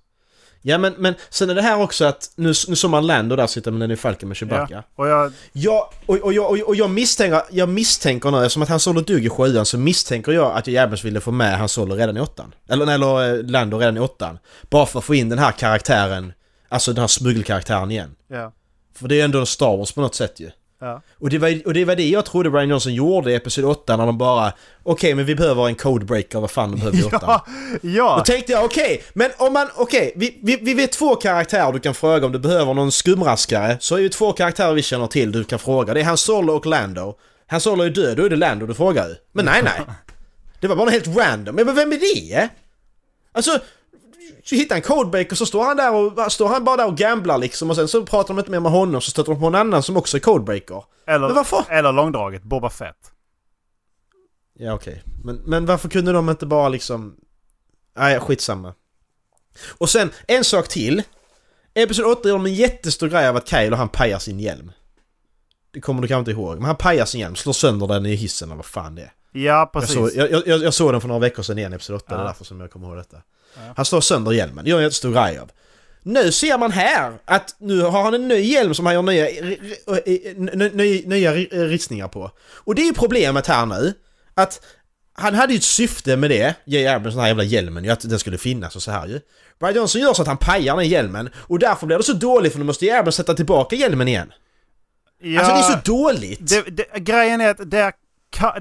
Ja 0.62 0.78
men, 0.78 0.94
men 0.98 1.16
sen 1.30 1.50
är 1.50 1.56
det 1.56 1.62
här 1.62 1.82
också 1.82 2.06
att 2.06 2.32
nu, 2.36 2.48
nu 2.48 2.76
såg 2.76 2.92
man 2.92 3.08
Lando 3.08 3.36
där 3.36 3.48
sitta 3.48 3.72
med 3.72 3.80
den 3.82 3.92
i 3.92 3.96
Falken 3.96 4.28
med 4.30 4.38
Chewbacca. 4.38 4.68
Ja. 4.74 4.84
Och 4.96 5.08
jag... 5.08 5.32
Ja, 5.52 5.92
och, 6.06 6.18
och, 6.18 6.34
jag, 6.34 6.52
och, 6.52 6.60
och 6.68 6.76
jag 6.76 6.90
misstänker, 6.90 7.42
jag 7.52 7.70
misstänker 7.70 8.32
nu, 8.32 8.38
eftersom 8.38 8.62
att 8.64 8.70
Han 8.70 8.80
Solo 8.80 9.02
dug 9.02 9.26
i 9.26 9.30
sjuan 9.30 9.66
så 9.66 9.78
misstänker 9.78 10.32
jag 10.32 10.52
att 10.58 10.68
Jävels 10.68 11.06
ville 11.06 11.22
få 11.22 11.32
med 11.32 11.58
Han 11.58 11.70
Solo 11.70 11.96
redan 11.96 12.18
i 12.18 12.20
åttan. 12.20 12.54
Eller, 12.70 12.94
eller 12.94 13.38
eh, 13.38 13.44
Lando 13.44 13.78
redan 13.78 13.98
i 13.98 14.00
åttan. 14.00 14.40
Bara 14.70 14.86
för 14.86 15.00
att 15.00 15.06
få 15.06 15.16
in 15.16 15.30
den 15.30 15.40
här 15.40 15.52
karaktären, 15.52 16.34
alltså 16.70 16.94
den 16.94 17.02
här 17.02 17.08
smuggelkaraktären 17.08 17.92
igen. 17.92 18.16
Ja. 18.28 18.52
För 18.96 19.08
det 19.08 19.22
är 19.22 19.26
ändå 19.26 19.46
Star 19.46 19.78
Wars 19.78 19.92
på 19.92 20.02
något 20.02 20.16
sätt 20.16 20.40
ju. 20.40 20.52
Ja. 20.82 21.02
Och 21.14 21.30
det, 21.30 21.38
var, 21.38 21.62
och 21.66 21.74
det 21.74 21.86
var 21.86 21.96
det 21.96 22.10
jag 22.10 22.26
trodde 22.26 22.50
Brian 22.50 22.70
Johnson 22.70 22.94
gjorde 22.94 23.32
i 23.32 23.36
Episod 23.36 23.66
8 23.66 23.98
när 23.98 24.06
de 24.06 24.18
bara 24.18 24.54
Okej 24.84 25.16
men 25.16 25.26
vi 25.26 25.36
behöver 25.36 25.68
en 25.68 25.76
codebreaker, 25.76 26.40
vad 26.40 26.52
fan 26.52 26.76
behöver 26.76 26.98
i 26.98 27.04
8 27.04 27.20
Ja! 27.22 27.46
Ja! 27.82 28.16
Då 28.18 28.24
tänkte 28.24 28.52
jag 28.52 28.66
okej, 28.66 29.04
men 29.14 29.32
om 29.38 29.54
man, 29.54 29.68
okej, 29.76 30.14
vi, 30.16 30.40
vi, 30.44 30.58
vi 30.62 30.74
vet 30.74 30.92
två 30.92 31.16
karaktärer 31.16 31.74
du 31.74 31.80
kan 31.80 31.94
fråga 31.94 32.26
om 32.26 32.32
du 32.32 32.40
behöver 32.40 32.74
någon 32.74 32.92
skumraskare 32.92 33.78
Så 33.80 33.96
är 33.96 34.00
ju 34.00 34.10
två 34.10 34.34
karaktärer 34.34 34.74
vi 34.74 34.82
känner 34.82 35.08
till 35.08 35.32
du 35.32 35.44
kan 35.44 35.60
fråga, 35.60 35.94
det 35.94 36.00
är 36.00 36.04
Han 36.04 36.18
Solo 36.18 36.54
och 36.54 36.66
Lando 36.66 37.16
Han 37.48 37.62
Solo 37.62 37.84
är 37.84 37.90
död, 37.90 38.18
då 38.18 38.26
är 38.26 38.30
det 38.30 38.36
Lando 38.36 38.66
du 38.66 38.74
frågar 38.74 39.08
ju 39.08 39.16
Men 39.32 39.46
nej 39.46 39.62
nej 39.64 39.82
Det 40.60 40.68
var 40.68 40.76
bara 40.76 40.90
helt 40.90 41.18
random, 41.18 41.56
men 41.56 41.76
vem 41.76 41.92
är 41.92 42.00
det? 42.00 42.50
Alltså 43.32 43.60
så 44.50 44.56
hittar 44.56 44.76
en 44.76 44.82
codebreaker 44.82 45.36
så 45.36 45.46
står 45.46 45.64
han 45.66 45.78
där 45.78 45.94
och 45.94 46.32
står 46.32 46.48
han 46.48 46.64
bara 46.64 46.78
där 46.78 46.88
och 46.88 46.98
gamblar 46.98 47.38
liksom 47.38 47.70
och 47.70 47.76
sen 47.76 47.88
så 47.88 48.06
pratar 48.06 48.28
de 48.34 48.40
inte 48.40 48.52
mer 48.52 48.60
med 48.60 48.72
honom 48.72 49.02
så 49.02 49.12
stöter 49.12 49.32
de 49.32 49.40
på 49.42 49.48
en 49.48 49.56
annan 49.56 49.84
som 49.84 49.98
också 49.98 50.18
är 50.18 50.22
codebreaker. 50.22 50.84
Men 51.06 51.16
Eller, 51.16 51.30
varför? 51.34 51.64
eller 51.70 51.92
långdraget, 51.92 52.44
Boba 52.44 52.70
Fett. 52.70 53.12
Ja 54.54 54.74
okej. 54.74 55.04
Men, 55.24 55.36
men 55.36 55.66
varför 55.66 55.90
kunde 55.90 56.12
de 56.12 56.30
inte 56.30 56.46
bara 56.46 56.70
liksom... 56.70 57.16
Nej, 57.98 58.20
skitsamma. 58.20 58.74
Och 59.78 59.90
sen, 59.90 60.12
en 60.28 60.44
sak 60.44 60.68
till. 60.68 61.04
Episod 61.74 62.06
8 62.06 62.28
gör 62.30 62.36
de 62.36 62.46
en 62.46 62.54
jättestor 62.54 63.08
grej 63.08 63.28
av 63.28 63.36
att 63.36 63.48
Kylo 63.48 63.76
han 63.76 63.90
pajar 63.90 64.20
sin 64.20 64.40
hjälm. 64.40 64.72
Det 65.72 65.82
kommer 65.82 66.02
du 66.02 66.08
kanske 66.08 66.20
inte 66.32 66.42
ihåg, 66.42 66.56
men 66.56 66.66
han 66.66 66.76
pajar 66.76 67.06
sin 67.06 67.22
hjälm, 67.22 67.36
slår 67.36 67.54
sönder 67.54 67.88
den 67.88 68.06
i 68.06 68.16
hissen 68.16 68.50
eller 68.50 68.56
vad 68.56 68.66
fan 68.66 68.96
det 68.96 69.02
är. 69.02 69.12
Ja, 69.32 69.42
Jag 69.42 69.74
precis. 69.74 69.94
såg, 69.96 70.10
jag, 70.16 70.32
jag, 70.32 70.48
jag 70.48 70.74
såg 70.74 70.92
den 70.94 71.02
för 71.02 71.08
några 71.08 71.20
veckor 71.20 71.44
sedan 71.44 71.58
igen, 71.58 71.74
Episod 71.74 71.96
8, 71.96 72.06
det 72.10 72.16
är 72.16 72.20
Ja. 72.20 72.26
därför 72.26 72.46
som 72.46 72.60
jag 72.60 72.72
kommer 72.72 72.88
ihåg 72.88 72.98
detta. 72.98 73.18
Han 73.76 73.86
slår 73.86 74.02
sönder 74.02 74.32
hjälmen, 74.32 74.66
gör 74.66 74.78
en 74.78 74.84
jättestor 74.84 75.14
grej 75.14 75.40
av. 75.40 75.52
Nu 76.04 76.32
ser 76.32 76.58
man 76.58 76.72
här 76.72 77.14
att 77.26 77.56
nu 77.58 77.82
har 77.82 78.04
han 78.04 78.14
en 78.14 78.28
ny 78.28 78.40
hjälm 78.40 78.74
som 78.74 78.86
han 78.86 78.96
gör 78.96 79.02
nya, 79.02 79.26
nya, 80.36 80.70
nya, 80.74 81.08
nya 81.08 81.34
ristningar 81.68 82.08
på. 82.08 82.32
Och 82.40 82.76
det 82.76 82.82
är 82.82 82.86
ju 82.86 82.94
problemet 82.94 83.48
här 83.48 83.66
nu, 83.66 83.94
att 84.34 84.62
han 85.14 85.36
hade 85.36 85.54
ju 85.54 85.58
ett 85.58 85.64
syfte 85.64 86.18
med 86.18 86.30
det, 86.30 86.56
Abrams 86.90 87.14
den 87.14 87.22
här 87.22 87.28
jävla 87.28 87.44
hjälmen 87.44 87.84
ju, 87.84 87.90
att 87.90 88.10
den 88.10 88.20
skulle 88.20 88.38
finnas 88.38 88.76
och 88.76 88.82
så 88.82 88.92
här 88.92 89.08
ju. 89.08 89.20
Brian 89.60 89.76
Johnson 89.76 90.02
gör 90.02 90.14
så 90.14 90.22
att 90.22 90.28
han 90.28 90.38
pajar 90.38 90.78
den 90.78 90.88
hjälmen 90.88 91.30
och 91.36 91.60
därför 91.60 91.88
blir 91.88 91.98
det 91.98 92.04
så 92.04 92.14
dåligt 92.14 92.52
för 92.52 92.60
nu 92.60 92.66
måste 92.66 93.00
Abrams 93.00 93.16
sätta 93.16 93.34
tillbaka 93.34 93.76
hjälmen 93.76 94.08
igen. 94.08 94.34
ja, 95.22 95.40
Alltså 95.40 95.54
det 95.54 95.60
är 95.60 95.82
så 95.82 95.92
dåligt! 95.92 96.50
det, 96.50 96.62
det, 96.62 97.00
grejen 97.00 97.42
är 97.42 97.50
att 97.50 97.72
där, 97.72 97.94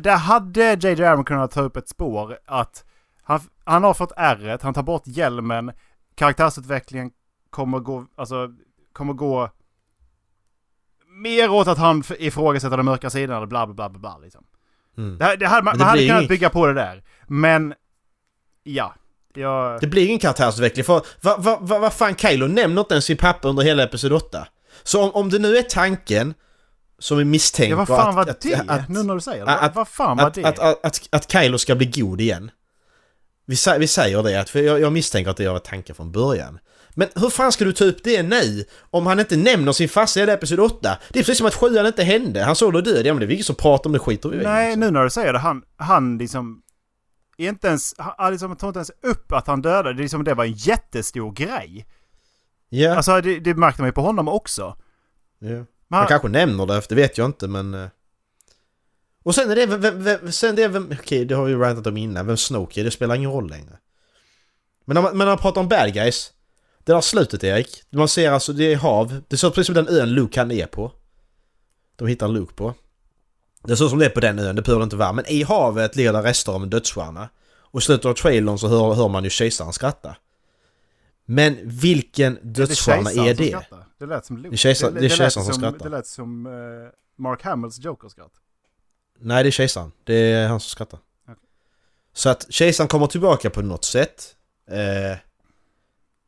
där 0.00 0.16
hade 0.16 0.78
J.J. 0.80 1.04
Abrams 1.04 1.26
kunnat 1.26 1.50
ta 1.50 1.60
upp 1.60 1.76
ett 1.76 1.88
spår 1.88 2.38
att 2.46 2.84
han, 3.28 3.40
han 3.64 3.84
har 3.84 3.94
fått 3.94 4.12
ärret, 4.16 4.62
han 4.62 4.74
tar 4.74 4.82
bort 4.82 5.02
hjälmen, 5.06 5.72
karaktärsutvecklingen 6.14 7.10
kommer 7.50 7.78
gå, 7.78 8.06
alltså, 8.16 8.48
kommer 8.92 9.12
gå 9.12 9.50
mer 11.22 11.50
åt 11.50 11.68
att 11.68 11.78
han 11.78 12.02
ifrågasätter 12.18 12.76
den 12.76 12.86
mörka 12.86 13.10
sidan 13.10 13.36
eller 13.36 13.46
bla 13.46 13.66
bla 13.66 13.74
bla 13.74 13.88
bla, 13.88 13.98
bla 13.98 14.18
liksom. 14.18 14.44
Mm. 14.98 15.18
Det, 15.18 15.24
här- 15.24 15.36
det 15.36 15.46
hade, 15.46 15.62
man, 15.62 15.72
det 15.74 15.78
man 15.78 15.88
hade 15.88 16.06
kunnat 16.06 16.20
inget- 16.20 16.28
bygga 16.28 16.50
på 16.50 16.66
det 16.66 16.74
där. 16.74 17.04
Men, 17.26 17.74
ja. 18.62 18.94
Jag, 19.34 19.80
Det 19.80 19.86
blir 19.86 20.06
ingen 20.06 20.18
karaktärsutveckling 20.18 20.84
för 20.84 21.02
vad 21.22 21.42
va, 21.44 21.58
va, 21.60 21.78
vad 21.78 21.92
fan 21.92 22.14
Kylo 22.16 22.46
nämner 22.46 22.80
inte 22.80 22.94
ens 22.94 23.04
sin 23.04 23.16
pappa 23.16 23.48
under 23.48 23.62
hela 23.62 23.82
Episod 23.82 24.12
8. 24.12 24.48
Så 24.82 25.02
om, 25.02 25.10
om 25.14 25.30
det 25.30 25.38
nu 25.38 25.56
är 25.56 25.62
tanken 25.62 26.34
som 26.98 27.18
vi 27.18 27.24
misstänker 27.24 27.70
ja, 27.70 27.76
vad 27.76 27.88
fan 27.88 28.08
att, 28.08 28.14
var 28.14 28.22
att, 28.22 28.40
det? 28.40 28.64
att, 28.68 28.88
nu 28.88 29.02
när 29.02 29.14
du 29.14 29.20
säger 29.20 29.46
det. 29.46 29.52
att- 29.58 29.74
vad, 29.74 29.88
fan 29.88 30.16
var 30.16 30.26
att, 30.26 30.34
det? 30.34 30.44
att, 30.44 30.58
att, 30.58 30.84
att, 30.86 31.08
att 31.12 31.32
Kylo 31.32 31.58
ska 31.58 31.74
bli 31.74 31.86
god 31.86 32.20
igen. 32.20 32.50
Vi, 33.48 33.56
vi 33.78 33.86
säger 33.86 34.22
det, 34.22 34.40
att 34.40 34.50
för 34.50 34.58
jag, 34.58 34.80
jag 34.80 34.92
misstänker 34.92 35.30
att 35.30 35.36
det 35.36 35.48
var 35.48 35.58
tanken 35.58 35.94
från 35.94 36.12
början. 36.12 36.58
Men 36.90 37.08
hur 37.14 37.30
fan 37.30 37.52
ska 37.52 37.64
du 37.64 37.72
ta 37.72 37.84
upp 37.84 38.04
det 38.04 38.22
nu? 38.22 38.64
Om 38.90 39.06
han 39.06 39.20
inte 39.20 39.36
nämner 39.36 39.72
sin 39.72 39.88
farsa 39.88 40.20
i 40.20 40.22
Episod 40.30 40.60
8? 40.60 40.98
Det 41.08 41.18
är 41.18 41.22
precis 41.22 41.38
som 41.38 41.46
att 41.46 41.54
sjuan 41.54 41.86
inte 41.86 42.02
hände. 42.02 42.42
Han 42.42 42.56
såg 42.56 42.84
död, 42.84 43.06
ja 43.06 43.14
men 43.14 43.20
det 43.20 43.26
är 43.26 43.30
ingen 43.30 43.44
som 43.44 43.56
pratar 43.56 43.88
om 43.88 43.92
det 43.92 43.98
skiter 43.98 44.28
vi 44.28 44.36
i. 44.36 44.42
Nej, 44.42 44.76
nu 44.76 44.90
när 44.90 45.04
du 45.04 45.10
säger 45.10 45.32
det. 45.32 45.38
Han, 45.38 45.62
han 45.76 46.18
liksom... 46.18 46.62
Inte 47.36 47.68
ens, 47.68 47.94
han 47.98 48.32
liksom, 48.32 48.56
tar 48.56 48.68
inte 48.68 48.78
ens 48.78 48.90
upp 49.02 49.32
att 49.32 49.46
han 49.46 49.62
dödade. 49.62 49.92
Det, 49.94 50.00
är 50.00 50.02
liksom, 50.02 50.24
det 50.24 50.34
var 50.34 50.44
en 50.44 50.52
jättestor 50.52 51.32
grej. 51.32 51.86
Ja, 52.68 52.96
Alltså 52.96 53.20
det, 53.20 53.40
det 53.40 53.54
märkte 53.54 53.82
man 53.82 53.88
ju 53.88 53.92
på 53.92 54.02
honom 54.02 54.28
också. 54.28 54.76
Men 55.38 55.56
Han 55.56 55.66
han, 55.90 56.06
kanske 56.06 56.28
nämner 56.28 56.66
det, 56.66 56.82
det 56.88 56.94
vet 56.94 57.18
jag 57.18 57.24
inte 57.24 57.48
men... 57.48 57.88
Och 59.24 59.34
sen 59.34 59.50
är 59.50 59.56
det 59.56 59.66
vem, 59.66 60.02
vem, 60.02 60.32
sen 60.32 60.56
det 60.56 60.62
är 60.62 60.68
vem, 60.68 60.94
okej 61.00 61.24
det 61.24 61.34
har 61.34 61.44
vi 61.44 61.50
ju 61.52 61.58
rantat 61.58 61.86
om 61.86 61.96
innan, 61.96 62.26
vem 62.26 62.36
Snoke 62.36 62.80
är, 62.80 62.84
det 62.84 62.90
spelar 62.90 63.14
ingen 63.14 63.30
roll 63.30 63.50
längre. 63.50 63.78
Men 64.84 64.94
när 64.94 65.02
man, 65.02 65.10
men 65.10 65.18
när 65.18 65.26
man 65.26 65.38
pratar 65.38 65.60
om 65.60 65.68
bad 65.68 65.94
guys, 65.94 66.32
det 66.84 66.92
där 66.92 67.00
slutet 67.00 67.44
Erik, 67.44 67.82
man 67.90 68.08
ser 68.08 68.30
alltså 68.30 68.52
det 68.52 68.72
är 68.72 68.76
hav, 68.76 69.22
det 69.28 69.36
ser 69.36 69.48
ut 69.48 69.54
precis 69.54 69.66
som 69.66 69.74
den 69.74 69.88
ön 69.88 70.14
Luke 70.14 70.40
han 70.40 70.50
är 70.50 70.66
på. 70.66 70.92
De 71.96 72.08
hittar 72.08 72.28
Luke 72.28 72.54
på. 72.54 72.74
Det 73.64 73.76
ser 73.76 73.84
ut 73.84 73.90
som 73.90 73.98
det 73.98 74.06
är 74.06 74.10
på 74.10 74.20
den 74.20 74.38
ön, 74.38 74.56
det 74.56 74.62
behöver 74.62 74.80
det 74.80 74.84
inte 74.84 74.96
vara, 74.96 75.12
men 75.12 75.24
i 75.28 75.42
havet 75.42 75.96
ligger 75.96 76.12
det 76.12 76.22
rester 76.22 76.52
av 76.52 76.62
en 76.62 76.70
dödsstjärna. 76.70 77.28
Och 77.70 77.80
i 77.80 77.84
slutet 77.84 78.06
av 78.06 78.14
trailern 78.14 78.58
så 78.58 78.68
hör, 78.68 78.94
hör 78.94 79.08
man 79.08 79.24
ju 79.24 79.30
kejsaren 79.30 79.72
skratta. 79.72 80.16
Men 81.24 81.58
vilken 81.64 82.38
dödsstjärna 82.42 83.10
är 83.10 83.34
det? 83.34 83.66
Det 83.98 84.06
lät 84.06 84.26
som 84.26 84.36
Luke. 84.36 84.48
Det 84.50 84.54
är 84.54 85.08
kejsaren 85.08 85.30
som 85.30 85.44
som 85.44 85.54
skrattar. 85.54 85.90
Det 85.90 85.96
lät 85.96 86.06
som 86.06 86.46
eh, 86.46 86.52
Mark 87.18 87.42
Hamills 87.42 87.78
Joker-skratt. 87.78 88.32
Nej, 89.20 89.42
det 89.42 89.48
är 89.48 89.50
kejsaren. 89.50 89.92
Det 90.04 90.14
är 90.14 90.48
han 90.48 90.60
som 90.60 90.68
skrattar. 90.68 91.00
Okej. 91.24 91.48
Så 92.12 92.28
att 92.28 92.46
kejsaren 92.50 92.88
kommer 92.88 93.06
tillbaka 93.06 93.50
på 93.50 93.62
något 93.62 93.84
sätt. 93.84 94.36
Eh, 94.70 95.18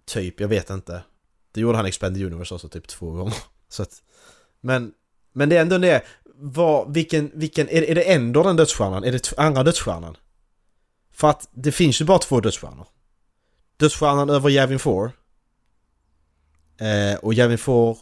typ, 0.07 0.41
jag 0.41 0.49
vet 0.49 0.71
inte. 0.71 1.03
Det 1.53 1.61
gjorde 1.61 1.77
han 1.77 1.87
i 1.87 1.89
Expanded 1.89 2.27
Universe 2.27 2.55
också 2.55 2.69
typ 2.69 2.89
två 2.89 3.11
gånger. 3.11 3.35
Så 3.69 3.83
att, 3.83 4.03
men, 4.61 4.93
men 5.33 5.49
det 5.49 5.57
är 5.57 5.61
ändå 5.61 5.79
det. 5.79 6.05
Vad, 6.35 6.95
vilken, 6.95 7.31
vilken, 7.35 7.69
är, 7.69 7.83
är 7.83 7.95
det 7.95 8.13
ändå 8.13 8.43
den 8.43 8.57
dödsstjärnan? 8.57 9.05
Är 9.05 9.13
det 9.13 9.33
andra 9.37 9.63
dödsstjärnan? 9.63 10.17
För 11.13 11.29
att 11.31 11.49
det 11.53 11.73
finns 11.73 12.01
ju 12.01 12.05
bara 12.05 12.19
två 12.19 12.41
dödsstjärnor. 12.41 12.87
Dödsstjärnan 13.77 14.31
över 14.31 14.51
Yavin 14.51 14.79
4. 14.79 15.13
Eh, 16.81 17.19
och 17.19 17.35
Yavin 17.35 17.59
4... 17.59 17.95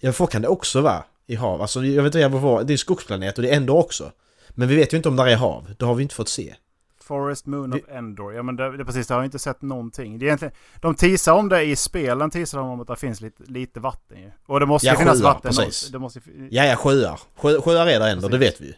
Yavin 0.00 0.14
4 0.14 0.26
kan 0.26 0.42
det 0.42 0.48
också 0.48 0.80
vara 0.80 1.04
i 1.26 1.34
hav. 1.34 1.62
Alltså 1.62 1.84
jag 1.84 2.02
vet 2.02 2.08
inte 2.08 2.18
Yavin 2.18 2.40
4, 2.40 2.62
det 2.62 2.70
är 2.70 2.74
en 2.74 2.78
skogsplanet 2.78 3.38
och 3.38 3.42
det 3.42 3.50
är 3.50 3.56
ändå 3.56 3.78
också. 3.78 4.12
Men 4.54 4.68
vi 4.68 4.76
vet 4.76 4.92
ju 4.92 4.96
inte 4.96 5.08
om 5.08 5.16
där 5.16 5.26
är 5.26 5.36
hav. 5.36 5.74
Det 5.78 5.84
har 5.84 5.94
vi 5.94 6.02
inte 6.02 6.14
fått 6.14 6.28
se. 6.28 6.54
Forest 7.00 7.46
Moon 7.46 7.72
of 7.72 7.80
Endor. 7.88 8.34
Ja 8.34 8.42
men 8.42 8.56
det, 8.56 8.76
det, 8.76 8.84
precis, 8.84 9.06
det 9.06 9.14
har 9.14 9.20
jag 9.20 9.26
inte 9.26 9.38
sett 9.38 9.62
någonting. 9.62 10.18
Det 10.18 10.24
är 10.24 10.26
egentligen, 10.26 10.54
de 10.80 10.94
teasar 10.94 11.32
om 11.32 11.48
det 11.48 11.62
i 11.64 11.76
spelen, 11.76 12.30
teasar 12.30 12.58
de 12.58 12.68
om 12.70 12.80
att 12.80 12.86
det 12.88 12.96
finns 12.96 13.20
lite, 13.20 13.42
lite 13.46 13.80
vatten 13.80 14.18
ju. 14.20 14.30
Och 14.46 14.60
det 14.60 14.66
måste 14.66 14.86
Ja, 14.88 14.94
finnas 14.96 15.20
sjöar, 15.20 15.34
vatten. 15.34 15.52
precis. 15.56 15.88
Det 15.90 15.98
måste, 15.98 16.20
Ja, 16.50 16.64
ja, 16.64 16.76
sjöar. 16.76 17.20
Sjö, 17.36 17.60
sjöar 17.60 17.86
är 17.86 18.00
där 18.00 18.12
ändå, 18.12 18.28
det 18.28 18.38
Precis. 18.38 18.54
vet 18.54 18.60
vi 18.60 18.66
ju. 18.66 18.74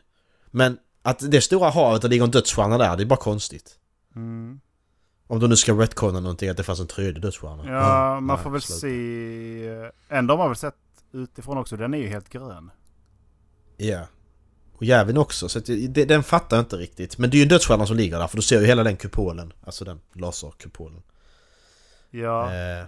Men 0.50 0.78
att 1.02 1.30
det 1.30 1.40
stora 1.40 1.70
havet, 1.70 2.02
det 2.02 2.08
ligger 2.08 2.24
en 2.24 2.30
dödsstjärna 2.30 2.78
där, 2.78 2.96
det 2.96 3.02
är 3.02 3.06
bara 3.06 3.16
konstigt. 3.20 3.78
mm. 4.16 4.60
Om 5.26 5.38
du 5.40 5.48
nu 5.48 5.56
ska 5.56 5.72
retconna 5.72 6.20
någonting, 6.20 6.48
att 6.48 6.56
det 6.56 6.62
fanns 6.62 6.80
en 6.80 6.86
tredje 6.86 7.20
dödsstjärna. 7.20 7.64
Ja, 7.66 8.12
Mm, 8.12 8.24
man 8.24 8.36
nej, 8.36 8.42
får 8.44 8.50
väl 8.50 8.60
slut. 8.62 8.78
se... 8.78 9.90
Ändå 10.16 10.32
har 10.34 10.38
man 10.38 10.48
väl 10.48 10.56
sett 10.56 10.74
utifrån 11.12 11.58
också. 11.58 11.76
Den 11.76 11.94
är 11.94 11.98
ju 11.98 12.08
helt 12.08 12.28
grön. 12.28 12.70
Ja. 13.76 14.00
Och 14.76 14.84
jäveln 14.84 15.18
också, 15.18 15.48
så 15.48 15.58
det, 15.58 16.04
den 16.04 16.22
fattar 16.22 16.56
jag 16.56 16.64
inte 16.64 16.76
riktigt. 16.76 17.18
Men 17.18 17.30
det 17.30 17.36
är 17.36 17.38
ju 17.38 17.42
en 17.42 17.48
dödsstjärna 17.48 17.86
som 17.86 17.96
ligger 17.96 18.18
där, 18.18 18.26
för 18.26 18.36
du 18.36 18.42
ser 18.42 18.60
ju 18.60 18.66
hela 18.66 18.82
den 18.84 18.96
kupolen. 18.96 19.52
Alltså 19.66 19.84
den 19.84 20.00
laserkupolen. 20.12 21.02
Ja. 22.10 22.54
Eh, 22.54 22.84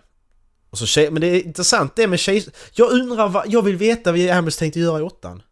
och 0.70 0.78
så 0.78 0.86
tjej, 0.86 1.10
men 1.10 1.20
det 1.20 1.26
är 1.26 1.46
intressant 1.46 1.96
det 1.96 2.06
med 2.06 2.20
tjej... 2.20 2.46
Jag 2.72 2.90
undrar 2.90 3.28
vad... 3.28 3.44
Jag 3.48 3.62
vill 3.62 3.76
veta 3.76 4.12
vad 4.12 4.30
Amos 4.30 4.56
tänkte 4.56 4.80
göra 4.80 4.98
i 4.98 5.02
åttan. 5.02 5.42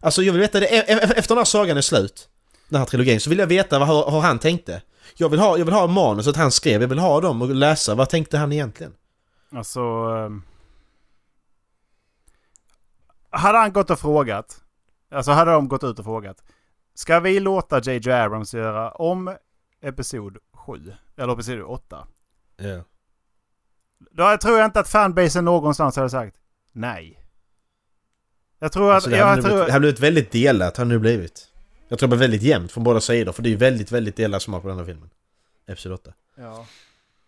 Alltså 0.00 0.22
jag 0.22 0.32
vill 0.32 0.40
veta 0.42 0.60
det, 0.60 0.66
e- 0.66 0.84
e- 0.88 1.12
efter 1.16 1.28
den 1.28 1.38
här 1.38 1.44
sagan 1.44 1.76
är 1.76 1.80
slut. 1.80 2.28
Den 2.68 2.78
här 2.78 2.86
trilogin, 2.86 3.20
så 3.20 3.30
vill 3.30 3.38
jag 3.38 3.46
veta 3.46 3.78
vad, 3.78 4.12
hur 4.12 4.20
han 4.20 4.38
tänkte. 4.38 4.82
Jag 5.16 5.28
vill 5.28 5.40
ha, 5.40 5.58
jag 5.58 5.64
vill 5.64 5.74
ha 5.74 5.86
manuset 5.86 6.36
han 6.36 6.52
skrev, 6.52 6.80
jag 6.80 6.88
vill 6.88 6.98
ha 6.98 7.20
dem 7.20 7.42
och 7.42 7.54
läsa. 7.54 7.94
Vad 7.94 8.08
tänkte 8.08 8.38
han 8.38 8.52
egentligen? 8.52 8.92
Alltså... 9.52 9.80
ehm, 9.80 10.42
hade 13.30 13.58
han 13.58 13.72
gått 13.72 13.90
och 13.90 13.98
frågat. 14.00 14.60
Alltså 15.16 15.30
hade 15.30 15.50
de 15.50 15.68
gått 15.68 15.84
ut 15.84 15.98
och 15.98 16.04
frågat. 16.04 16.42
Ska 16.94 17.20
vi 17.20 17.40
låta 17.40 17.80
J.J. 17.80 18.12
Abrams 18.12 18.54
göra 18.54 18.90
om 18.90 19.36
Episod 19.80 20.38
7? 20.52 20.92
Eller 21.16 21.32
Episod 21.32 21.62
8? 21.62 22.06
Ja. 22.56 22.84
Då 24.10 24.36
tror 24.36 24.58
jag 24.58 24.64
inte 24.64 24.80
att 24.80 24.88
fanbasen 24.88 25.44
någonstans 25.44 25.96
hade 25.96 26.10
sagt 26.10 26.36
nej. 26.72 27.22
Jag 28.58 28.72
tror 28.72 28.88
att... 28.88 28.94
Alltså, 28.94 29.10
det 29.10 29.16
jag 29.16 29.36
nu 29.36 29.42
tror, 29.42 29.52
blivit, 29.52 29.72
det 29.72 29.80
blivit 29.80 30.00
väldigt 30.00 30.30
delat, 30.32 30.76
har 30.76 30.84
nu 30.84 30.98
blivit. 30.98 31.48
Jag 31.88 31.98
tror 31.98 32.08
det 32.08 32.16
blir 32.16 32.28
väldigt 32.28 32.42
jämnt 32.42 32.72
från 32.72 32.84
båda 32.84 33.00
sidor, 33.00 33.32
för 33.32 33.42
det 33.42 33.48
är 33.48 33.50
ju 33.50 33.56
väldigt, 33.56 33.92
väldigt 33.92 34.16
delad 34.16 34.42
smak 34.42 34.62
på 34.62 34.68
den 34.68 34.78
här 34.78 34.84
filmen. 34.84 35.10
Episod 35.66 35.92
8. 35.92 36.12
ja. 36.36 36.66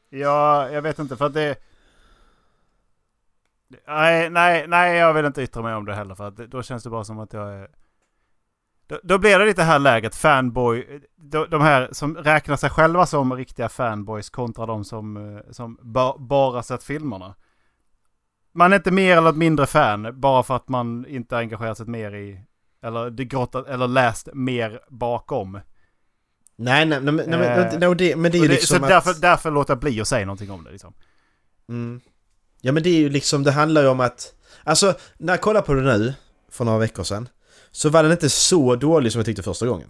ja, 0.08 0.70
jag 0.70 0.82
vet 0.82 0.98
inte 0.98 1.16
för 1.16 1.26
att 1.26 1.34
det... 1.34 1.56
Nej, 3.86 4.30
nej, 4.30 4.66
nej, 4.68 4.96
jag 4.96 5.14
vill 5.14 5.24
inte 5.24 5.42
yttra 5.42 5.62
mig 5.62 5.74
om 5.74 5.84
det 5.84 5.94
heller 5.94 6.14
för 6.14 6.28
att 6.28 6.36
då 6.36 6.62
känns 6.62 6.82
det 6.82 6.90
bara 6.90 7.04
som 7.04 7.18
att 7.18 7.32
jag 7.32 7.54
är... 7.54 7.68
Då, 8.86 9.00
då 9.02 9.18
blir 9.18 9.38
det 9.38 9.46
lite 9.46 9.62
här 9.62 9.78
läget, 9.78 10.14
fanboy, 10.14 11.00
de, 11.50 11.60
här 11.60 11.88
som 11.92 12.16
räknar 12.16 12.56
sig 12.56 12.70
själva 12.70 13.06
som 13.06 13.34
riktiga 13.34 13.68
fanboys 13.68 14.30
kontra 14.30 14.66
de 14.66 14.84
som, 14.84 15.16
eh, 15.16 15.42
som 15.50 15.78
ba, 15.82 16.18
bara 16.18 16.62
sett 16.62 16.84
filmerna. 16.84 17.34
Man 18.52 18.72
är 18.72 18.76
inte 18.76 18.90
mer 18.90 19.16
eller 19.16 19.32
mindre 19.32 19.66
fan 19.66 20.20
bara 20.20 20.42
för 20.42 20.56
att 20.56 20.68
man 20.68 21.06
inte 21.06 21.36
engagerat 21.36 21.76
sig 21.76 21.86
mer 21.86 22.14
i, 22.14 22.44
eller, 22.82 23.10
det 23.10 23.24
grottat, 23.24 23.66
eller 23.66 23.88
läst 23.88 24.28
mer 24.34 24.80
bakom. 24.88 25.60
Nej, 26.56 26.86
nej, 26.86 27.00
nej, 27.00 27.14
nej, 27.14 27.26
men, 27.26 27.82
Eh, 27.82 27.90
det, 27.90 28.16
men 28.16 28.32
det 28.32 28.38
är 28.38 28.42
ju 28.42 28.48
liksom 28.48 28.78
så 28.78 28.86
därför, 28.86 29.20
därför 29.20 29.50
låter 29.50 29.72
jag 29.72 29.80
bli 29.80 30.00
att 30.00 30.08
säga 30.08 30.26
någonting 30.26 30.50
om 30.50 30.64
det 30.64 30.70
liksom. 30.70 30.94
Mm. 31.68 32.00
Ja 32.60 32.72
men 32.72 32.82
det 32.82 32.90
är 32.90 32.98
ju 32.98 33.08
liksom, 33.08 33.42
det 33.42 33.50
handlar 33.50 33.82
ju 33.82 33.88
om 33.88 34.00
att... 34.00 34.32
Alltså, 34.64 34.94
när 35.18 35.32
jag 35.32 35.40
kollade 35.40 35.66
på 35.66 35.74
det 35.74 35.82
nu, 35.98 36.14
för 36.50 36.64
några 36.64 36.78
veckor 36.78 37.04
sedan, 37.04 37.28
så 37.72 37.88
var 37.88 38.02
den 38.02 38.12
inte 38.12 38.30
så 38.30 38.76
dålig 38.76 39.12
som 39.12 39.18
jag 39.18 39.26
tyckte 39.26 39.42
första 39.42 39.66
gången. 39.66 39.88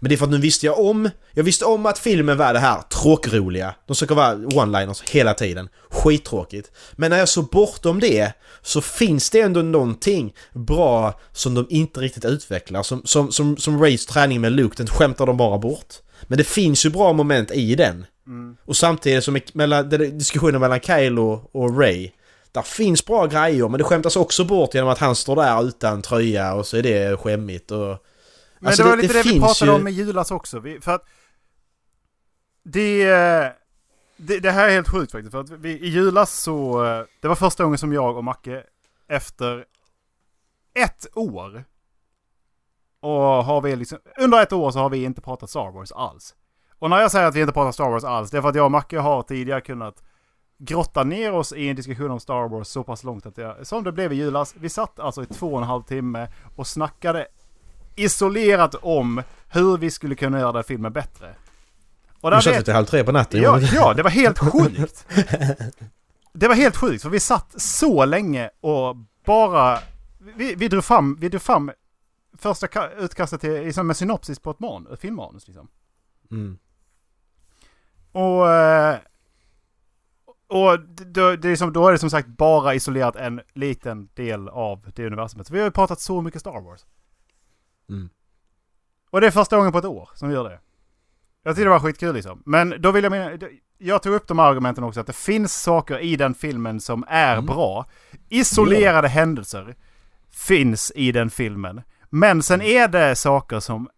Men 0.00 0.08
det 0.08 0.14
är 0.14 0.16
för 0.16 0.24
att 0.24 0.30
nu 0.30 0.38
visste 0.38 0.66
jag 0.66 0.78
om, 0.78 1.10
jag 1.32 1.44
visste 1.44 1.64
om 1.64 1.86
att 1.86 1.98
filmen 1.98 2.36
var 2.36 2.52
det 2.52 2.58
här 2.58 2.82
tråkroliga. 2.82 3.74
De 3.86 3.94
försöker 3.94 4.14
vara 4.14 4.34
one-liners 4.34 5.10
hela 5.10 5.34
tiden. 5.34 5.68
Skittråkigt. 5.90 6.70
Men 6.92 7.10
när 7.10 7.18
jag 7.18 7.28
såg 7.28 7.48
bortom 7.48 8.00
det 8.00 8.32
så 8.62 8.80
finns 8.80 9.30
det 9.30 9.40
ändå 9.40 9.62
någonting 9.62 10.34
bra 10.54 11.20
som 11.32 11.54
de 11.54 11.66
inte 11.70 12.00
riktigt 12.00 12.24
utvecklar. 12.24 12.82
Som, 12.82 13.02
som, 13.04 13.32
som, 13.32 13.56
som 13.56 13.82
Rays 13.82 14.06
träning 14.06 14.40
med 14.40 14.52
Luke, 14.52 14.74
den 14.76 14.86
skämtar 14.86 15.26
de 15.26 15.36
bara 15.36 15.58
bort. 15.58 15.94
Men 16.22 16.38
det 16.38 16.44
finns 16.44 16.86
ju 16.86 16.90
bra 16.90 17.12
moment 17.12 17.50
i 17.50 17.74
den. 17.74 18.06
Och 18.64 18.76
samtidigt 18.76 19.24
som 19.24 19.38
mellan, 19.54 19.88
diskussionen 19.88 20.60
mellan 20.60 20.80
Kyle 20.80 21.18
och, 21.18 21.78
Ray. 21.78 22.10
Där 22.52 22.62
finns 22.62 23.04
bra 23.06 23.26
grejer 23.26 23.68
men 23.68 23.78
det 23.78 23.84
skämtas 23.84 24.16
också 24.16 24.44
bort 24.44 24.74
genom 24.74 24.90
att 24.90 24.98
han 24.98 25.16
står 25.16 25.36
där 25.36 25.64
utan 25.64 26.02
tröja 26.02 26.54
och 26.54 26.66
så 26.66 26.76
är 26.76 26.82
det 26.82 27.16
skämmigt 27.20 27.70
och... 27.70 28.04
Men 28.60 28.68
Alltså, 28.68 28.82
det 28.82 28.88
var 28.88 28.96
det- 28.96 29.02
lite 29.02 29.14
det 29.14 29.22
det, 29.22 29.32
vi 29.32 29.40
pratade 29.40 29.70
ju- 29.70 29.76
om 29.76 29.88
i 29.88 29.90
julas 29.90 30.30
också. 30.30 30.58
Vi, 30.60 30.80
för 30.80 30.92
att 30.94 31.04
det, 32.62 33.02
eh, 33.02 33.46
det, 34.16 34.38
det 34.38 34.50
här 34.50 34.68
är 34.68 34.72
helt 34.72 34.88
sjukt 34.88 35.12
faktiskt. 35.12 35.32
För 35.32 35.40
att 35.40 35.50
vi, 35.50 35.70
i 35.70 35.88
julas 35.88 36.40
så... 36.40 36.84
eh, 36.84 37.04
Det 37.20 37.28
var 37.28 37.34
första 37.34 37.62
gången 37.64 37.78
som 37.78 37.92
jag 37.92 38.16
och 38.16 38.24
Macke 38.24 38.62
efter 39.08 39.64
ett 40.74 41.06
år. 41.14 41.64
Och 43.00 43.10
har 43.44 43.60
vi 43.60 43.76
liksom, 43.76 43.98
under 44.20 44.42
ett 44.42 44.52
år 44.52 44.70
så 44.70 44.78
har 44.78 44.90
vi 44.90 45.04
inte 45.04 45.20
pratat 45.20 45.50
Star 45.50 45.70
Wars 45.72 45.92
alls. 45.92 46.34
Och 46.78 46.90
när 46.90 47.00
jag 47.00 47.10
säger 47.10 47.26
att 47.26 47.34
vi 47.34 47.40
inte 47.40 47.52
pratar 47.52 47.72
Star 47.72 47.90
Wars 47.90 48.04
alls, 48.04 48.30
det 48.30 48.36
är 48.38 48.42
för 48.42 48.48
att 48.48 48.54
jag 48.54 48.64
och 48.64 48.70
Macke 48.70 48.98
har 48.98 49.22
tidigare 49.22 49.60
kunnat 49.60 50.02
grotta 50.58 51.04
ner 51.04 51.32
oss 51.32 51.52
i 51.52 51.68
en 51.68 51.76
diskussion 51.76 52.10
om 52.10 52.20
Star 52.20 52.48
Wars 52.48 52.68
så 52.68 52.82
pass 52.84 53.04
långt 53.04 53.26
att 53.26 53.38
jag, 53.38 53.66
som 53.66 53.84
det 53.84 53.92
blev 53.92 54.12
i 54.12 54.16
julas, 54.16 54.54
vi 54.60 54.68
satt 54.68 55.00
alltså 55.00 55.22
i 55.22 55.26
två 55.26 55.52
och 55.52 55.58
en 55.58 55.66
halv 55.68 55.82
timme 55.82 56.28
och 56.56 56.66
snackade 56.66 57.26
isolerat 57.96 58.74
om 58.74 59.22
hur 59.48 59.78
vi 59.78 59.90
skulle 59.90 60.14
kunna 60.14 60.38
göra 60.40 60.52
den 60.52 60.64
filmen 60.64 60.92
bättre. 60.92 61.34
Och 62.20 62.30
Du 62.30 62.36
där 62.36 62.40
satt 62.40 62.54
vet, 62.54 62.64
till 62.64 62.74
halv 62.74 62.84
tre 62.86 63.04
på 63.04 63.12
natten. 63.12 63.42
ja, 63.42 63.60
ja, 63.60 63.94
det 63.94 64.02
var 64.02 64.10
helt 64.10 64.38
sjukt. 64.52 65.06
Det 66.32 66.48
var 66.48 66.54
helt 66.54 66.76
sjukt, 66.76 67.02
för 67.02 67.10
vi 67.10 67.20
satt 67.20 67.60
så 67.62 68.04
länge 68.04 68.50
och 68.60 68.96
bara... 69.24 69.78
Vi, 70.36 70.54
vi, 70.54 70.68
drog, 70.68 70.84
fram, 70.84 71.16
vi 71.20 71.28
drog 71.28 71.42
fram 71.42 71.70
första 72.38 72.66
ka- 72.66 72.96
utkastet 72.98 73.40
till, 73.40 73.52
liksom 73.52 73.86
med 73.86 73.96
synopsis 73.96 74.38
på 74.38 74.50
ett, 74.50 74.60
man, 74.60 74.86
ett 74.92 75.00
filmmanus. 75.00 75.46
Liksom. 75.46 75.68
Mm. 76.30 76.58
Och... 78.22 78.50
eh, 78.52 78.96
Och 80.50 80.80
då, 81.06 81.36
det 81.36 81.48
är 81.48 81.56
som, 81.56 81.72
då 81.72 81.88
är 81.88 81.92
det 81.92 81.98
som 81.98 82.10
sagt 82.10 82.28
bara 82.28 82.74
isolerat 82.74 83.16
en 83.16 83.40
liten 83.54 84.08
del 84.14 84.48
av 84.48 84.90
det 84.94 85.06
universumet. 85.06 85.50
Vi 85.50 85.58
har 85.58 85.64
ju 85.64 85.70
pratat 85.70 86.00
så 86.00 86.22
mycket 86.22 86.40
Star 86.40 86.60
Wars. 86.60 86.86
Mm. 87.88 88.08
Och 89.10 89.20
det 89.20 89.26
är 89.26 89.30
första 89.30 89.56
gången 89.56 89.72
på 89.72 89.78
ett 89.78 89.84
år 89.84 90.08
som 90.14 90.28
vi 90.28 90.34
gör 90.34 90.44
det. 90.44 90.60
Jag 91.42 91.54
tyckte 91.54 91.64
det 91.64 91.70
var 91.70 91.80
skitkul 91.80 92.14
liksom. 92.14 92.42
Men 92.46 92.74
då 92.78 92.90
vill 92.92 93.04
jag 93.04 93.10
mena, 93.10 93.38
jag 93.78 94.02
tog 94.02 94.14
upp 94.14 94.28
de 94.28 94.38
här 94.38 94.46
argumenten 94.46 94.84
också, 94.84 95.00
att 95.00 95.06
det 95.06 95.12
finns 95.16 95.62
saker 95.62 95.98
i 95.98 96.16
den 96.16 96.34
filmen 96.34 96.80
som 96.80 97.04
är 97.08 97.32
Mm. 97.32 97.46
bra. 97.46 97.86
Isolerade 98.28 99.08
händelser 99.08 99.76
finns 100.30 100.92
i 100.94 101.12
den 101.12 101.30
filmen. 101.30 101.82
Men 102.10 102.42
sen 102.42 102.60
Mm. 102.60 102.76
är 102.76 102.88
det 102.88 103.16
saker 103.16 103.60
som 103.60 103.88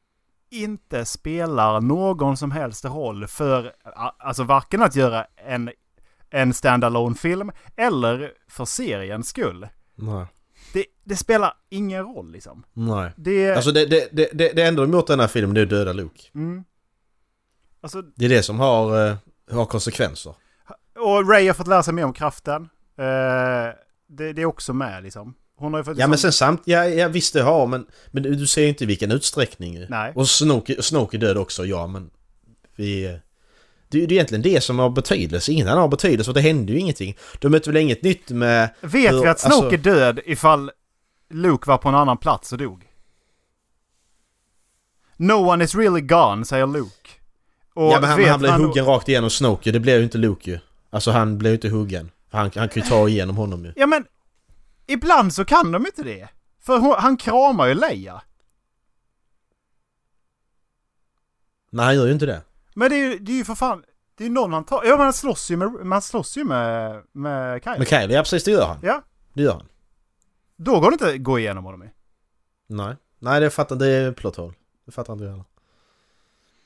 inte 0.51 1.05
spelar 1.05 1.81
någon 1.81 2.37
som 2.37 2.51
helst 2.51 2.85
roll 2.85 3.27
för, 3.27 3.73
alltså 4.19 4.43
varken 4.43 4.83
att 4.83 4.97
göra 4.97 5.27
en, 5.37 5.71
en 6.31 6.55
standalone 6.55 7.15
film 7.15 7.51
eller 7.77 8.33
för 8.49 8.65
seriens 8.65 9.29
skull. 9.29 9.69
Nej. 9.95 10.27
Det, 10.73 10.85
det 11.05 11.17
spelar 11.17 11.55
ingen 11.69 12.03
roll 12.03 12.33
liksom. 12.33 12.65
Nej. 12.73 13.13
Det... 13.17 13.53
Alltså 13.53 13.73
det, 13.73 13.87
det, 13.87 14.09
det, 14.13 14.29
det, 14.33 14.53
det 14.53 14.63
enda 14.63 14.83
de 14.83 14.93
gjort 14.93 15.07
den 15.07 15.21
här 15.21 15.29
filmen 15.29 15.55
det 15.55 15.61
är 15.61 15.63
att 15.63 15.71
döda 15.71 15.93
Luke. 15.93 16.23
Mm. 16.35 16.65
Alltså, 17.81 18.03
Det 18.03 18.25
är 18.25 18.29
det 18.29 18.43
som 18.43 18.61
har, 18.61 19.09
eh, 19.09 19.17
har 19.51 19.65
konsekvenser. 19.67 20.35
och 20.99 21.29
Ray 21.31 21.47
har 21.47 21.55
fått 21.55 21.67
lära 21.67 21.83
sig 21.83 21.95
mer 21.95 22.05
om 22.05 22.13
kraften. 22.13 22.63
Eh, 22.97 23.75
det, 24.07 24.33
det 24.33 24.43
är 24.43 24.47
också 24.47 24.73
med 24.73 25.03
liksom. 25.03 25.35
Hon 25.61 25.73
har 25.73 25.81
ju 25.81 25.85
fått... 25.85 25.99
Ja 25.99 26.07
men 26.07 26.19
sen 26.19 26.33
samt, 26.33 26.63
ja, 26.65 26.85
ja 26.85 27.09
visst 27.09 27.33
det 27.33 27.43
har 27.43 27.67
men, 27.67 27.87
men 28.11 28.23
du 28.23 28.47
ser 28.47 28.63
ju 28.63 28.69
inte 28.69 28.87
vilken 28.87 29.11
utsträckning 29.11 29.75
ju. 29.77 29.87
Nej. 29.89 30.13
Och 30.15 30.29
Snoke, 30.29 30.83
Snoke 30.83 31.17
är 31.17 31.19
död 31.19 31.37
också, 31.39 31.65
ja 31.67 31.87
men 31.87 32.11
vi... 32.77 33.19
Det, 33.89 33.99
är 34.03 34.13
egentligen 34.13 34.43
det 34.43 34.61
som 34.61 34.79
har 34.79 34.91
betydelse, 34.91 35.53
ingen 35.53 35.69
annan 35.69 35.81
har 35.81 35.89
betydelse 35.89 36.29
för 36.29 36.35
det 36.35 36.41
händer 36.41 36.75
ju 36.75 36.81
ingenting. 36.81 37.17
De 37.39 37.49
möter 37.49 37.73
väl 37.73 37.83
inget 37.83 38.03
nytt 38.03 38.31
med... 38.31 38.75
Vet 38.81 39.13
hur- 39.13 39.23
vi 39.23 39.29
att 39.29 39.41
Snoke 39.41 39.55
alltså- 39.55 39.75
är 39.75 39.79
död 39.79 40.21
ifall 40.27 40.71
Luke 41.31 41.69
var 41.69 41.79
på 41.79 41.89
en 41.89 41.95
annan 41.95 42.19
plats 42.19 42.53
och 42.53 42.59
dog? 42.59 42.87
No 45.17 45.33
one 45.33 45.65
is 45.65 45.75
really 45.75 46.01
gone, 46.01 46.45
säger 46.45 46.67
Luke. 46.67 47.11
Och 47.75 47.93
ja 47.93 48.01
men 48.01 48.09
han, 48.11 48.19
vet 48.19 48.29
han 48.29 48.41
blev 48.41 48.53
man- 48.53 48.65
huggen 48.65 48.85
rakt 48.85 49.09
igenom 49.09 49.31
Snoke 49.31 49.71
det 49.71 49.81
blev 49.81 49.97
ju 49.99 50.05
inte 50.05 50.19
Luke 50.19 50.51
ju. 50.51 50.59
Alltså 50.91 51.11
han 51.11 51.39
blev 51.39 51.51
ju 51.51 51.55
inte 51.55 51.69
huggen. 51.69 52.11
Han, 52.31 52.51
han 52.55 52.69
kan 52.69 52.83
ju 52.83 52.89
ta 52.89 53.09
igenom 53.09 53.37
honom 53.37 53.65
ju. 53.65 53.73
Ja 53.77 53.87
men, 53.87 54.05
ibland 54.93 55.35
så 55.35 55.45
kan 55.45 55.73
de 55.73 55.87
inte 55.87 56.03
det. 56.03 56.29
För 56.61 56.79
hon, 56.79 56.95
han 56.99 57.17
kramar 57.17 57.67
ju 57.67 57.75
Leia. 57.75 58.23
Nej 61.71 61.85
han 61.87 61.95
gör 61.95 62.07
ju 62.07 62.13
inte 62.13 62.27
det. 62.27 62.43
Men 62.75 62.91
det 62.91 62.97
är 62.97 63.11
ju, 63.13 63.19
det 63.19 63.33
är 63.33 63.37
ju 63.37 63.45
för 63.45 63.55
fan, 63.55 63.85
det 64.15 64.25
är 64.25 64.29
ju 64.29 64.35
någon 64.35 64.53
han 64.53 64.65
tar. 64.65 64.85
Ja 64.85 64.91
men 64.91 65.01
han 65.01 65.13
slåss 65.13 65.51
ju 65.51 65.57
med, 65.57 65.69
man 65.87 66.03
slåss 66.03 66.37
ju 66.37 66.45
med, 66.45 67.03
med 67.13 67.63
Kylo. 67.65 67.77
Men 67.79 67.87
Kylie, 67.87 68.17
ja 68.17 68.23
precis 68.23 68.45
det 68.45 68.51
gör 68.51 68.67
han. 68.67 68.79
Ja, 68.83 69.03
Det 69.33 69.43
gör 69.43 69.53
han. 69.53 69.67
då 70.57 70.81
går 70.81 70.91
det 70.91 70.95
inte 70.95 71.09
att 71.09 71.23
gå 71.23 71.39
igenom 71.39 71.65
honom 71.65 71.83
i. 71.83 71.91
Nej. 72.67 72.97
Nej 73.19 73.41
det 73.41 73.51
fattar 73.51 73.77
det 73.77 73.87
är 73.89 74.13
plot 74.13 74.37
hole. 74.37 74.55
Det 74.87 74.93
fattar 74.93 75.13
inte 75.13 75.25
jag 75.25 75.31
heller. 75.31 75.45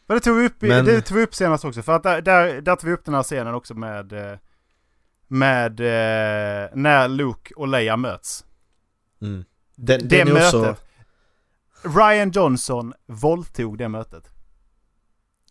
Men 0.07 0.17
det 0.17 0.21
tog 0.21 0.37
vi 0.37 0.47
upp, 0.47 0.63
i, 0.63 0.69
Men- 0.69 0.85
det 0.85 1.01
tog 1.01 1.17
vi 1.17 1.23
upp 1.25 1.35
senast 1.35 1.65
också. 1.65 1.83
För 1.83 1.93
att 1.93 2.03
där, 2.03 2.23
där, 2.23 2.61
där 2.61 2.77
tog 2.77 2.89
vi 2.91 2.95
upp 2.97 3.05
den 3.05 3.15
här 3.15 3.23
scenen 3.23 3.55
också 3.55 3.75
med... 3.75 4.39
Med 5.35 5.81
eh, 5.81 6.69
när 6.75 7.09
Luke 7.09 7.55
och 7.55 7.69
Leia 7.69 7.97
möts. 7.97 8.45
Mm. 9.23 9.45
Den, 9.77 10.09
Det 10.09 10.19
den 10.25 10.33
mötet. 10.33 10.55
också... 10.55 10.77
Ryan 11.99 12.31
Johnson 12.31 12.93
våldtog 13.07 13.79
det 13.79 13.89
mötet. 13.89 14.31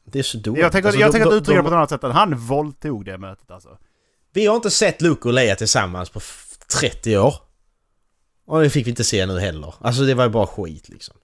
Det 0.05 0.19
är 0.19 0.23
så 0.23 0.37
dåligt. 0.37 0.61
Jag 0.61 0.71
tänker, 0.71 0.87
Alltså, 0.87 1.01
jag 1.01 1.09
de- 1.09 1.11
tänker 1.11 1.25
inte 1.27 1.35
uttrycka 1.37 1.51
det 1.61 1.61
de- 1.61 1.63
på 1.63 1.69
något 1.75 1.91
annat 1.91 2.01
sätt 2.01 2.13
han 2.15 2.37
våldtog 2.37 3.05
det 3.05 3.17
mötet 3.17 3.51
alltså. 3.51 3.77
Vi 4.33 4.45
har 4.45 4.55
inte 4.55 4.71
sett 4.71 5.01
Luke 5.01 5.27
och 5.27 5.33
Leia 5.33 5.55
tillsammans 5.55 6.09
på 6.09 6.19
f- 6.19 6.57
30 6.81 7.17
år. 7.17 7.35
Och 8.45 8.61
det 8.61 8.69
fick 8.69 8.85
vi 8.85 8.89
inte 8.89 9.03
se 9.03 9.25
nu 9.25 9.39
heller. 9.39 9.73
Alltså 9.81 10.01
det 10.03 10.13
var 10.13 10.23
ju 10.23 10.29
bara 10.29 10.47
skit 10.47 10.89
liksom. 10.89 11.15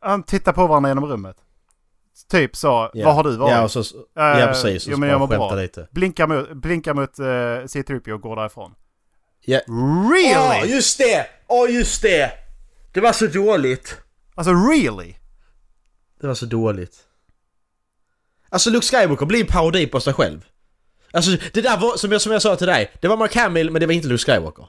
Han 0.00 0.22
tittar 0.22 0.52
på 0.52 0.66
varandra 0.66 0.90
genom 0.90 1.04
rummet. 1.06 1.36
Typ 2.30 2.56
sa, 2.56 2.90
Ja. 2.94 3.06
vad 3.06 3.14
har 3.14 3.24
du 3.24 3.36
varit? 3.36 3.52
Ja, 3.52 3.62
och 3.62 3.70
så, 3.70 3.84
ja 4.14 4.38
Eh, 4.40 4.46
precis. 4.46 4.86
Och 4.86 4.90
jo, 4.90 4.96
så 4.96 5.00
men 5.00 5.08
jag 5.08 5.18
mår 5.20 5.26
bra. 5.26 5.54
lite. 5.54 5.88
Blinkar 5.90 6.26
mot, 6.26 6.52
blinkar 6.52 6.94
mot 6.94 7.18
uh, 7.20 7.24
C3PO 7.24 8.10
och 8.12 8.20
går 8.20 8.36
därifrån. 8.36 8.74
Ja. 9.44 9.60
Really? 10.12 10.62
Åh, 10.64 10.70
just 10.70 10.98
det! 10.98 11.26
Åh, 11.48 11.70
just 11.70 12.02
det! 12.02 12.32
Det 12.92 13.00
var 13.00 13.12
så 13.12 13.26
dåligt. 13.26 13.96
Alltså 14.34 14.52
really? 14.52 15.14
Det 16.20 16.26
var 16.26 16.34
så 16.34 16.46
dåligt. 16.46 16.96
Alltså 18.48 18.70
Luke 18.70 18.86
Skywalker 18.86 19.26
blir 19.26 19.40
en 19.40 19.46
parodi 19.46 19.86
på 19.86 20.00
sig 20.00 20.12
själv. 20.14 20.44
Alltså 21.12 21.30
det 21.52 21.60
där 21.60 21.76
var, 21.78 21.96
som 21.96 22.12
jag, 22.12 22.20
som 22.20 22.32
jag 22.32 22.42
sa 22.42 22.56
till 22.56 22.66
dig, 22.66 22.90
det 23.00 23.08
var 23.08 23.16
Mark 23.16 23.34
Hamill 23.36 23.70
men 23.70 23.80
det 23.80 23.86
var 23.86 23.92
inte 23.94 24.08
Luke 24.08 24.24
Skywalker. 24.32 24.66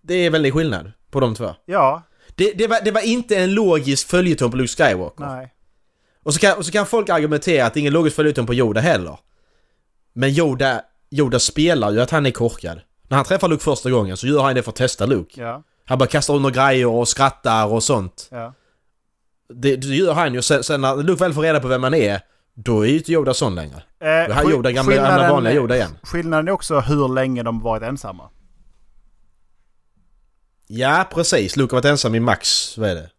Det 0.00 0.14
är 0.14 0.30
väldigt 0.30 0.54
skillnad 0.54 0.92
på 1.10 1.20
de 1.20 1.34
två. 1.34 1.54
Ja, 1.64 2.02
Det, 2.34 2.52
det, 2.52 2.66
var, 2.66 2.80
det 2.84 2.90
var 2.90 3.00
inte 3.00 3.36
en 3.36 3.54
logisk 3.54 4.08
följetong 4.08 4.50
på 4.50 4.56
Luke 4.56 4.68
Skywalker. 4.84 5.24
nej. 5.24 5.54
Och 6.28 6.34
så, 6.34 6.40
kan, 6.40 6.58
och 6.58 6.64
så 6.66 6.72
kan 6.72 6.86
folk 6.86 7.08
argumentera 7.08 7.66
att 7.66 7.74
det 7.74 7.78
är 7.78 7.80
ingen 7.80 7.92
logisk 7.92 8.16
följetong 8.16 8.46
på 8.46 8.54
Yoda 8.54 8.80
heller. 8.80 9.18
Men 10.12 10.30
Yoda, 10.30 10.82
Yoda 11.10 11.38
spelar 11.38 11.90
ju 11.90 12.00
att 12.00 12.10
han 12.10 12.26
är 12.26 12.30
korkad. 12.30 12.80
När 13.08 13.16
han 13.16 13.24
träffar 13.26 13.48
Luke 13.48 13.64
första 13.64 13.90
gången 13.90 14.16
så 14.16 14.26
gör 14.26 14.42
han 14.42 14.54
det 14.54 14.62
för 14.62 14.70
att 14.70 14.76
testa 14.76 15.06
Luke. 15.06 15.40
Ja, 15.40 15.62
Han 15.84 15.98
bara 15.98 16.08
kastar 16.08 16.34
under 16.34 16.50
grejer 16.50 16.86
och 16.86 17.08
skrattar 17.08 17.66
och 17.66 17.82
sånt. 17.82 18.28
ja. 18.30 18.54
Det, 19.54 19.76
det 19.76 19.86
gör 19.86 20.12
han 20.14 20.34
ju. 20.34 20.42
Sen, 20.42 20.64
sen 20.64 20.80
när 20.80 20.96
Luke 20.96 21.24
väl 21.24 21.34
får 21.34 21.42
reda 21.42 21.60
på 21.60 21.68
vem 21.68 21.82
han 21.82 21.94
är, 21.94 22.20
då 22.54 22.86
är 22.86 22.88
ju 22.88 22.96
inte 22.98 23.12
Yoda 23.12 23.34
sån 23.34 23.54
längre. 23.54 23.76
Eh, 23.76 24.08
Då 24.08 24.10
är 24.48 24.50
Yoda, 24.50 24.72
gamla, 24.72 25.30
vanliga 25.30 25.54
Yoda 25.54 25.76
igen. 25.76 25.98
Skillnaden 26.02 26.48
är 26.48 26.52
också 26.52 26.80
hur 26.80 27.08
länge 27.14 27.42
de 27.42 27.60
varit 27.60 27.82
ensamma. 27.82 28.30
Ja, 30.66 31.06
precis. 31.12 31.56
Luke 31.56 31.74
har 31.74 31.82
varit 31.82 31.90
ensam 31.90 32.14
i 32.14 32.20
max, 32.20 32.78
vad 32.78 32.90
är 32.90 32.94
det? 32.94 33.10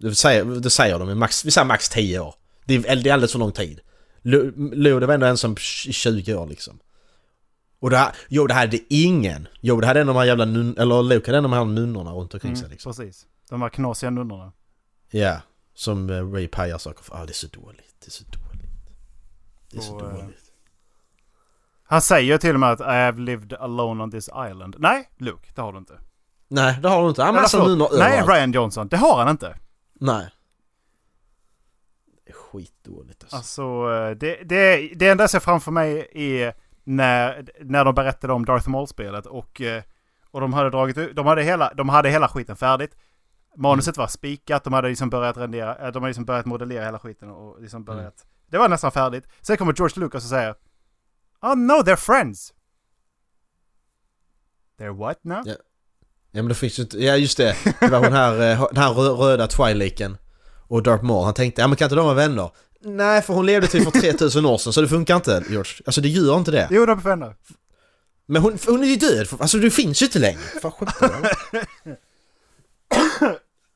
Det 0.00 0.14
säger, 0.14 0.44
det 0.44 0.70
säger 0.70 0.98
de, 0.98 1.10
i 1.10 1.14
max, 1.14 1.44
vi 1.44 1.50
säger 1.50 1.64
max 1.66 1.88
10 1.88 2.20
år. 2.20 2.34
Det 2.64 2.74
är, 2.74 2.96
det 2.96 3.10
är 3.10 3.12
alldeles 3.12 3.32
för 3.32 3.38
lång 3.38 3.52
tid. 3.52 3.80
Luke 4.22 5.06
var 5.06 5.14
ändå 5.14 5.26
ensam 5.26 5.52
i 5.86 5.92
20 5.92 6.34
år 6.34 6.46
liksom. 6.46 6.78
Och 7.80 7.90
det 7.90 7.96
här, 7.96 8.12
jo 8.28 8.46
det 8.46 8.54
hade 8.54 8.78
ingen. 8.88 9.48
Jo 9.60 9.80
det 9.80 9.86
hade 9.86 10.00
en 10.00 10.08
av 10.08 10.14
de 10.14 10.18
här 10.20 10.26
jävla 10.26 10.44
nun, 10.44 10.78
eller 10.78 11.02
Luke 11.02 11.30
hade 11.30 11.38
en 11.38 11.44
av 11.44 11.50
de 11.50 11.56
här 11.56 11.64
nunnorna 11.64 12.10
runt 12.12 12.34
omkring 12.34 12.56
sig 12.56 12.68
liksom. 12.68 12.92
Precis. 12.92 13.26
De 13.50 13.62
här 13.62 13.68
knasiga 13.68 14.10
nunnorna. 14.10 14.52
Ja. 15.10 15.40
Som 15.74 16.10
uh, 16.10 16.32
Ray 16.32 16.48
pajar 16.48 16.78
saker 16.78 17.04
för. 17.04 17.14
Ah, 17.14 17.26
det 17.26 17.32
är 17.32 17.34
så 17.34 17.46
dåligt. 17.46 17.94
Det 18.00 18.06
är 18.06 18.10
så 18.10 18.24
dåligt. 18.24 18.70
Det 19.70 19.78
är 19.78 19.82
så 19.82 19.94
Och, 19.94 20.02
eh, 20.02 20.14
dåligt. 20.14 20.52
Han 21.84 22.02
säger 22.02 22.38
till 22.38 22.54
och 22.54 22.60
med 22.60 22.72
att 22.72 22.80
I 22.80 22.84
have 22.84 23.20
lived 23.20 23.52
alone 23.52 24.02
on 24.02 24.10
this 24.10 24.28
island. 24.28 24.76
Nej, 24.78 25.10
Luke, 25.18 25.48
det 25.54 25.62
har 25.62 25.72
du 25.72 25.78
inte. 25.78 25.98
Nej, 26.48 26.78
det 26.82 26.88
har 26.88 27.02
du 27.02 27.08
inte. 27.08 27.22
Han 27.22 27.34
har 27.34 27.42
massa 27.42 27.66
nunnor 27.66 27.88
Nej, 27.92 28.18
överallt. 28.18 28.28
Ryan 28.28 28.52
Johnson. 28.52 28.88
Det 28.88 28.96
har 28.96 29.18
han 29.18 29.28
inte. 29.28 29.56
Nej. 30.00 30.30
Det 32.52 32.58
är 32.58 32.60
skitdåligt 32.60 33.22
alltså. 33.22 33.36
Alltså, 33.36 33.62
eh, 33.62 34.10
det, 34.10 34.42
det, 34.44 34.92
det 34.96 35.08
enda 35.08 35.22
jag 35.22 35.30
ser 35.30 35.40
framför 35.40 35.70
mig 35.72 36.08
är 36.12 36.54
när, 36.84 37.48
när 37.60 37.84
de 37.84 37.94
berättade 37.94 38.32
om 38.32 38.44
Darth 38.44 38.68
Maul-spelet 38.68 39.26
och, 39.26 39.60
eh, 39.60 39.82
och 40.30 40.40
de 40.40 40.52
hade 40.52 40.70
dragit 40.70 40.98
ut, 40.98 41.16
de 41.16 41.26
hade 41.26 41.42
hela, 41.42 41.72
de 41.74 41.88
hade 41.88 42.10
hela 42.10 42.28
skiten 42.28 42.56
färdigt. 42.56 42.96
Manuset 43.56 43.96
var 43.96 44.06
spikat, 44.06 44.64
de 44.64 44.72
hade 44.72 44.88
liksom 44.88 45.10
börjat 45.10 45.36
rendera, 45.36 45.76
eh, 45.76 45.92
de 45.92 46.02
hade 46.02 46.06
liksom 46.06 46.24
börjat 46.24 46.46
modellera 46.46 46.84
hela 46.84 46.98
skiten 46.98 47.30
och 47.30 47.62
liksom 47.62 47.84
börjat. 47.84 48.26
Det 48.46 48.58
var 48.58 48.68
nästan 48.68 48.92
färdigt. 48.92 49.28
Sen 49.40 49.56
kommer 49.56 49.74
George 49.76 50.00
Lucas 50.00 50.24
och 50.24 50.30
säger 50.30 50.54
Oh 51.42 51.56
no, 51.56 51.72
they're 51.72 51.96
friends! 51.96 52.54
They're 54.78 54.98
what 54.98 55.24
now? 55.24 55.42
Ja. 55.46 55.54
Ja 56.34 56.42
men 56.42 56.48
det 56.48 56.54
finns 56.54 56.78
ju 56.78 56.82
inte, 56.82 56.98
ja 56.98 57.16
just 57.16 57.36
det. 57.36 57.56
Det 57.80 57.88
var 57.88 57.98
hon 58.04 58.12
här, 58.12 58.32
den 58.72 58.82
här 58.82 58.90
rö- 58.94 59.16
röda 59.16 59.46
Twilaken 59.46 60.16
och 60.72 60.82
Darth 60.82 61.04
Maul. 61.04 61.24
Han 61.24 61.34
tänkte, 61.34 61.60
ja 61.60 61.68
men 61.68 61.76
kan 61.76 61.86
inte 61.86 61.94
de 61.94 62.04
vara 62.04 62.14
vänner? 62.14 62.50
Nej 62.80 63.22
för 63.22 63.34
hon 63.34 63.46
levde 63.46 63.66
typ 63.66 63.84
för 63.84 64.00
3000 64.00 64.46
år 64.46 64.58
sedan 64.58 64.72
så 64.72 64.80
det 64.80 64.88
funkar 64.88 65.16
inte 65.16 65.44
George. 65.48 65.72
Alltså 65.86 66.00
det 66.00 66.08
gör 66.08 66.36
inte 66.36 66.50
det. 66.50 66.68
Jo, 66.70 66.86
de 66.86 66.98
är 66.98 67.02
vänner. 67.02 67.34
Men 68.26 68.42
hon, 68.42 68.58
hon 68.66 68.82
är 68.82 68.86
ju 68.86 68.96
död, 68.96 69.28
alltså 69.38 69.58
du 69.58 69.70
finns 69.70 70.02
ju 70.02 70.06
inte 70.06 70.18
längre. 70.18 70.40
Fan 70.62 70.70
skämtar? 70.70 71.32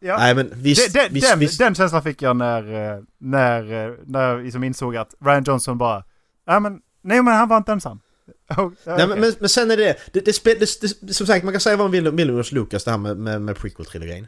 Ja. 0.00 0.16
Nej 0.18 0.34
men 0.34 0.50
visst, 0.54 0.94
den, 0.94 1.12
visst, 1.14 1.30
den, 1.30 1.38
visst. 1.38 1.58
den 1.58 1.74
känslan 1.74 2.02
fick 2.02 2.22
jag 2.22 2.36
när, 2.36 2.94
eh, 2.94 3.02
när, 3.18 3.86
eh, 3.88 3.94
när 4.06 4.28
jag 4.28 4.44
liksom 4.44 4.64
insåg 4.64 4.96
att 4.96 5.14
Ryan 5.20 5.44
Johnson 5.44 5.78
bara, 5.78 6.04
ja 6.46 6.60
men, 6.60 6.80
nej 7.02 7.22
men 7.22 7.34
han 7.34 7.48
var 7.48 7.56
inte 7.56 7.72
ensam. 7.72 8.00
Oh, 8.56 8.72
Nej, 8.84 9.08
men, 9.08 9.20
men, 9.20 9.32
men 9.38 9.48
sen 9.48 9.70
är 9.70 9.76
det, 9.76 9.96
det, 10.12 10.20
det, 10.24 10.44
det, 10.44 11.00
det 11.00 11.14
som 11.14 11.26
sagt 11.26 11.44
man 11.44 11.54
kan 11.54 11.60
säga 11.60 11.76
vad 11.76 11.84
man 11.84 11.92
vill 11.92 12.08
om 12.08 12.44
Lucas 12.50 12.84
det 12.84 12.90
här 12.90 12.98
med, 12.98 13.16
med, 13.16 13.42
med 13.42 13.56
prequel-trilogin. 13.56 14.26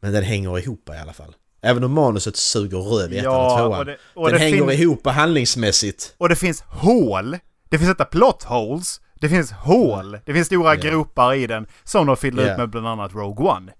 Men 0.00 0.12
den 0.12 0.22
hänger 0.22 0.58
ihop 0.58 0.88
i 0.88 0.98
alla 1.02 1.12
fall. 1.12 1.34
Även 1.62 1.84
om 1.84 1.92
manuset 1.92 2.36
suger 2.36 2.78
röv 2.78 3.12
i 3.12 3.18
ettan 3.18 3.34
och 3.34 3.58
tvåan. 3.58 3.78
och 3.78 3.84
det, 3.84 3.96
och, 4.14 4.30
den 4.30 4.40
hänger 4.40 4.66
finns, 4.66 4.80
ihop 4.80 5.06
handlingsmässigt. 5.06 6.14
och 6.18 6.28
det 6.28 6.36
finns 6.36 6.60
hål. 6.66 7.36
Det 7.68 7.78
finns 7.78 7.90
inte 7.90 8.04
plot 8.04 8.42
holes. 8.42 9.00
Det 9.20 9.28
finns 9.28 9.50
hål. 9.52 10.18
Det 10.26 10.34
finns 10.34 10.46
stora 10.46 10.74
Ja. 10.74 10.80
gropar 10.80 11.34
i 11.34 11.46
den. 11.46 11.66
Som 11.84 12.06
de 12.06 12.16
fyller 12.16 12.46
Ja. 12.46 12.52
ut 12.52 12.58
med 12.58 12.70
bland 12.70 12.88
annat 12.88 13.14
Rogue 13.14 13.46
One. 13.46 13.72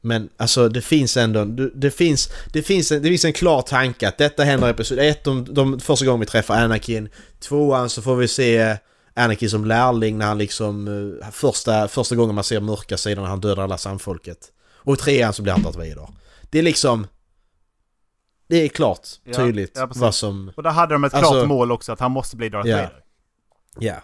Men 0.00 0.28
alltså 0.36 0.68
det 0.68 0.82
finns 0.82 1.16
ändå, 1.16 1.44
det 1.44 1.70
det 1.74 1.90
finns, 1.90 2.28
det 2.52 2.62
finns, 2.62 2.92
en, 2.92 3.02
det 3.02 3.08
finns 3.08 3.24
en 3.24 3.32
klar 3.32 3.62
tanke 3.62 4.08
att 4.08 4.18
detta 4.18 4.44
händer 4.44 4.66
i 4.66 4.70
Episod 4.70 4.98
1, 4.98 5.24
de, 5.24 5.54
de, 5.54 5.80
första 5.80 6.06
gången 6.06 6.20
vi 6.20 6.26
träffar 6.26 6.54
Anakin. 6.54 7.08
Tvåan 7.40 7.90
så 7.90 8.02
får 8.02 8.16
vi 8.16 8.28
se 8.28 8.76
Anakin 9.14 9.50
som 9.50 9.64
lärling 9.64 10.18
när 10.18 10.26
han 10.26 10.38
liksom, 10.38 10.88
eh, 11.22 11.30
första, 11.30 11.88
första 11.88 12.14
gången 12.14 12.34
man 12.34 12.44
ser 12.44 12.60
mörka 12.60 12.96
sidan 12.96 13.22
när 13.24 13.30
han 13.30 13.40
dödar 13.40 13.62
alla 13.62 13.78
samfolket. 13.78 14.38
Och 14.84 14.94
i 14.94 14.96
trean 14.96 15.32
så 15.32 15.42
blir 15.42 15.52
han 15.52 15.62
Darth 15.62 15.78
Vader. 15.78 16.08
Det 16.50 16.58
är 16.58 16.62
liksom, 16.62 17.06
det 18.48 18.56
är 18.56 18.68
klart, 18.68 19.08
Ja, 19.24 19.34
tydligt 19.34 19.72
ja, 19.74 19.86
precis. 19.86 20.00
vad 20.02 20.14
som, 20.14 20.52
Och 20.56 20.62
där 20.62 20.70
hade 20.70 20.94
de 20.94 21.04
ett 21.04 21.14
Alltså- 21.14 21.32
klart 21.32 21.48
mål 21.48 21.72
också, 21.72 21.92
att 21.92 22.00
han 22.00 22.10
måste 22.10 22.36
bli 22.36 22.48
Darth 22.48 22.68
Ja. 22.68 22.76
Vader. 22.76 23.02
ja. 23.78 23.94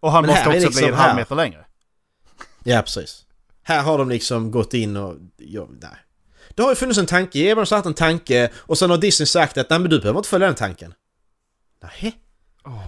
Och 0.00 0.12
han 0.12 0.22
Men 0.22 0.30
måste 0.30 0.48
också 0.48 0.58
liksom 0.60 0.80
bli 0.80 0.88
en 0.88 0.94
halv 0.94 1.08
här. 1.10 1.16
meter 1.16 1.34
längre. 1.34 1.64
Ja, 2.64 2.82
precis. 2.82 3.26
Här 3.62 3.82
har 3.82 3.98
de 3.98 4.08
liksom 4.08 4.50
gått 4.50 4.74
in 4.74 4.96
och... 4.96 5.16
Ja, 5.36 5.66
nej. 5.80 5.90
Det 6.54 6.62
har 6.62 6.70
ju 6.70 6.74
funnits 6.76 6.98
en 6.98 7.06
tanke, 7.06 7.52
Abrams 7.52 7.70
har 7.70 7.78
haft 7.78 7.86
en 7.86 7.94
tanke 7.94 8.50
och 8.56 8.78
sen 8.78 8.90
har 8.90 8.98
Disney 8.98 9.26
sagt 9.26 9.58
att 9.58 9.70
nej 9.70 9.78
men 9.78 9.90
du 9.90 10.00
behöver 10.00 10.18
inte 10.18 10.28
följa 10.28 10.46
den 10.46 10.56
tanken. 10.56 10.94
Nej. 11.82 12.16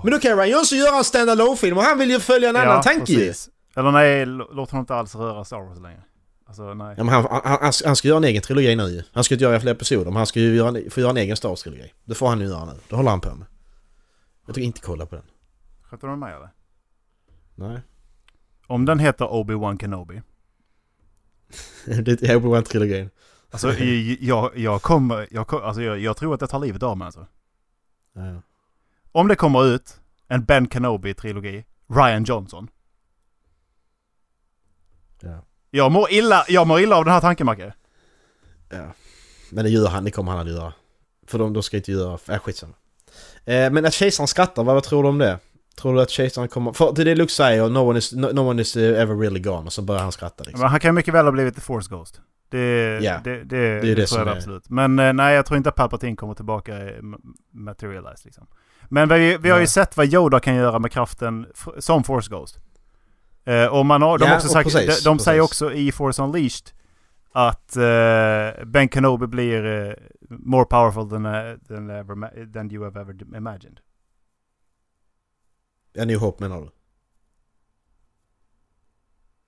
Men 0.03 0.13
då 0.13 0.19
kan 0.19 0.37
Ryan 0.37 0.51
Johnson 0.51 0.79
göra 0.79 0.97
en 0.99 1.05
stand 1.05 1.59
film 1.59 1.79
och 1.79 1.85
han 1.85 1.99
vill 1.99 2.11
ju 2.11 2.21
följa 2.21 2.49
en 2.49 2.57
annan 2.57 2.83
tanke 2.83 3.13
ju. 3.13 3.33
Eller 3.77 3.91
nej, 3.91 4.27
låt 4.27 4.71
honom 4.71 4.81
inte 4.83 4.95
alls 4.95 5.15
röra 5.15 5.45
Star 5.45 5.61
Wars 5.61 5.79
längre. 5.81 6.03
Alltså 6.49 6.75
nej. 6.75 6.95
Ja, 6.99 7.05
han, 7.05 7.27
han, 7.31 7.41
han, 7.45 7.73
han 7.85 7.97
ska 7.97 8.09
göra 8.09 8.17
en 8.19 8.25
egen 8.25 8.43
trilogi 8.43 8.77
nu 8.77 8.83
ju. 8.89 9.03
Han 9.13 9.25
ska 9.25 9.35
inte 9.35 9.45
göra 9.45 9.61
fler 9.61 9.73
episoder 9.73 10.05
men 10.05 10.17
han 10.17 10.27
ska 10.27 10.41
ju 10.41 10.55
göra 10.57 10.91
få 10.91 11.01
göra 11.01 11.11
en 11.11 11.17
egen 11.17 11.37
Star 11.37 11.49
Wars-trilogi. 11.49 11.93
Det 12.05 12.15
får 12.15 12.29
han 12.29 12.41
ju 12.41 12.47
göra 12.47 12.65
nu. 12.65 12.73
Det 12.89 12.97
håller 12.97 13.11
han 13.11 13.21
på 13.21 13.35
med. 13.35 13.47
Jag 14.47 14.55
tycker 14.55 14.67
inte 14.67 14.81
kolla 14.81 15.07
på 15.07 15.15
den. 15.15 15.25
Sköter 15.83 16.09
du 16.09 16.17
med 16.17 16.35
eller? 16.37 16.51
Nej. 17.55 17.81
Om 18.67 18.85
den 18.85 18.99
heter 18.99 19.25
Obi-Wan 19.25 19.79
Kenobi. 19.79 20.23
det 21.85 22.23
är 22.23 22.37
Obi-Wan-trilogin. 22.37 23.11
Alltså 23.51 23.73
jag, 24.21 24.57
jag 24.57 24.83
kommer, 24.83 25.29
jag, 25.31 25.47
kom- 25.47 25.63
alltså, 25.63 25.83
jag, 25.83 25.99
jag 25.99 26.17
tror 26.17 26.35
att 26.35 26.41
det 26.41 26.47
tar 26.47 26.59
livet 26.59 26.83
av 26.83 26.97
mig 26.99 27.07
alltså. 27.07 27.27
Ja. 28.13 28.43
Om 29.13 29.29
det 29.29 29.37
kommer 29.37 29.67
ut 29.67 30.01
en 30.29 30.45
Ben 30.45 30.69
Kenobi-trilogi, 30.69 31.65
Ryan 31.89 32.25
Johnson. 32.25 32.69
Ja. 35.21 35.43
Jag 35.71 35.93
mår 35.93 36.11
illa, 36.13 36.45
jag 36.49 36.67
mår 36.67 36.81
illa 36.81 36.97
av 36.97 37.05
den 37.05 37.15
här 37.15 37.21
tanken 37.21 37.47
Macke. 37.47 37.73
Ja. 38.71 38.93
Men 39.53 39.65
det 39.65 39.71
gör 39.71 39.89
han, 39.89 40.05
det 40.05 40.11
kommer 40.11 40.33
han 40.33 40.41
att 40.41 40.53
göra. 40.53 40.73
För 41.27 41.39
de, 41.39 41.53
de 41.53 41.63
ska 41.63 41.77
inte 41.77 41.93
göra... 41.93 42.19
Äh, 42.29 42.39
skitsamma. 42.39 42.75
Eh, 43.45 43.71
men 43.71 43.85
att 43.87 43.93
kejsaren 43.95 44.29
skrattar, 44.29 44.65
vad, 44.65 44.75
vad 44.75 44.85
tror 44.85 45.03
du 45.03 45.09
om 45.09 45.19
det? 45.19 45.39
Tror 45.77 45.95
du 45.95 46.01
att 46.03 46.11
kejsaren 46.11 46.49
kommer... 46.49 46.73
För 46.73 46.93
det 46.93 47.03
är 47.03 47.05
det 47.05 47.15
Luke 47.15 47.33
säger, 47.33 47.69
no 47.69 47.79
one 47.79 47.99
is, 47.99 48.13
no, 48.13 48.27
no 48.33 48.41
one 48.41 48.63
is 48.63 48.77
eh, 48.77 49.01
ever 49.03 49.15
really 49.17 49.41
gone. 49.41 49.67
Och 49.67 49.73
så 49.73 49.83
börjar 49.83 50.03
han 50.03 50.13
skratta 50.13 50.45
liksom. 50.45 50.61
Men 50.61 50.71
han 50.71 50.81
kan 50.81 50.95
mycket 50.95 51.15
väl 51.15 51.25
ha 51.25 51.33
blivit 51.33 51.55
The 51.55 51.61
Force 51.61 51.91
Ghost. 51.91 52.21
Det, 52.51 52.99
Ja, 53.03 53.21
det, 53.25 53.37
det, 53.37 53.45
det 53.45 53.57
är 53.59 53.83
det, 53.83 53.95
det 53.95 54.07
tror 54.07 54.21
jag 54.21 54.29
är- 54.29 54.37
absolut. 54.37 54.69
Men 54.71 54.99
eh, 54.99 55.13
nej, 55.13 55.35
jag 55.35 55.47
tror 55.47 55.57
inte 55.57 55.69
att 55.69 55.75
Palpatine 55.75 56.17
kommer 56.17 56.35
tillbaka 56.35 56.79
i 56.79 56.99
m- 56.99 57.15
materialize 57.53 58.23
liksom. 58.25 58.47
Men 58.89 59.09
vi, 59.09 59.37
vi 59.37 59.51
har 59.51 59.61
ju 59.61 59.67
sett 59.67 59.97
vad 59.97 60.07
Yoda 60.15 60.41
kan 60.41 60.55
göra 60.55 60.79
med 60.79 60.93
kraften 60.93 61.47
som 61.79 62.05
Force 62.05 62.31
Ghost. 62.31 62.59
Eh, 63.45 63.67
och 63.67 63.87
man 63.87 64.03
har, 64.03 64.19
de, 64.19 64.29
Ja, 64.29 64.37
också 64.37 64.49
sagt, 64.49 64.73
precis, 64.73 65.05
de, 65.05 65.11
de 65.11 65.19
säger 65.19 65.41
också 65.41 65.73
i 65.73 65.93
Force 65.93 66.23
Unleashed 66.23 66.73
att 67.33 67.77
eh, 67.77 68.65
Ben 68.65 68.89
Kenobi 68.89 69.27
blir 69.27 69.65
eh, 69.65 69.95
more 70.31 70.65
powerful 70.65 71.11
than, 71.11 71.27
uh, 71.27 71.59
than, 71.69 71.91
ever, 71.91 72.53
than 72.53 72.73
you 72.73 72.85
have 72.85 73.01
ever 73.01 73.37
imagined. 73.37 73.81
Ja, 75.93 76.05
New 76.05 76.19
Hope 76.19 76.45
menar 76.45 76.61
du? 76.61 76.71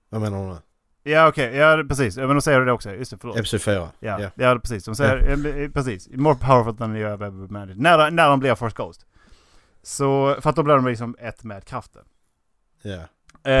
Vad 0.09 0.21
menar 0.21 0.49
du? 0.49 0.57
Ja 1.11 1.27
okej, 1.27 1.55
ja 1.55 1.83
precis. 1.89 2.17
Men 2.17 2.29
de 2.29 2.41
säger 2.41 2.61
det 2.61 2.71
också. 2.71 2.91
Just 2.91 3.11
det, 3.11 3.17
förlåt. 3.17 3.37
Episod 3.37 3.61
4? 3.61 3.89
Ja, 3.99 4.19
ja. 4.21 4.29
ja. 4.35 4.59
precis. 4.59 4.85
De 4.85 4.95
säger, 4.95 5.69
precis. 5.69 6.09
More 6.09 6.35
powerful 6.35 6.77
than 6.77 6.95
you 6.95 7.09
have 7.09 7.25
ever 7.25 7.45
imagined. 7.45 7.77
När, 7.77 8.11
när 8.11 8.29
de 8.29 8.39
blir 8.39 8.55
Force 8.55 8.75
Ghost. 8.77 9.05
Så, 9.83 10.37
för 10.41 10.49
att 10.49 10.55
då 10.55 10.63
blir 10.63 10.75
de 10.75 10.87
liksom 10.87 11.15
ett 11.19 11.43
med 11.43 11.65
kraften. 11.65 12.05
ja. 12.81 12.99
Eh, 13.43 13.51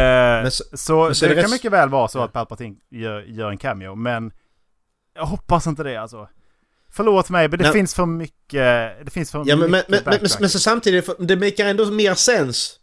Men 0.43 0.51
så- 0.51 0.63
så, 0.73 1.05
men 1.05 1.15
så 1.15 1.25
det 1.25 1.35
det 1.35 1.41
kan 1.41 1.51
mycket 1.51 1.71
väl 1.71 1.89
vara 1.89 2.07
så 2.07 2.19
att 2.23 2.33
Palpatine 2.33 2.75
gör, 2.89 3.21
gör 3.21 3.49
en 3.49 3.57
cameo, 3.57 3.95
men 3.95 4.31
jag 5.15 5.25
hoppas 5.25 5.67
inte 5.67 5.83
det 5.83 5.95
alltså. 5.97 6.29
Förlåt 6.93 7.29
mig, 7.29 7.47
men 7.49 7.59
det 7.59 7.63
Nej. 7.65 7.73
finns 7.73 7.93
för 7.95 8.05
mycket... 8.05 9.05
Det 9.05 9.11
finns 9.11 9.31
för 9.31 9.43
Ja 9.47 9.55
mycket 9.55 9.71
men, 9.71 9.83
men, 9.87 9.99
men, 10.05 10.29
men 10.39 10.49
så 10.49 10.59
samtidigt, 10.59 11.09
det 11.19 11.35
makar 11.35 11.65
ändå 11.65 11.85
mer 11.85 12.13
sens 12.13 12.79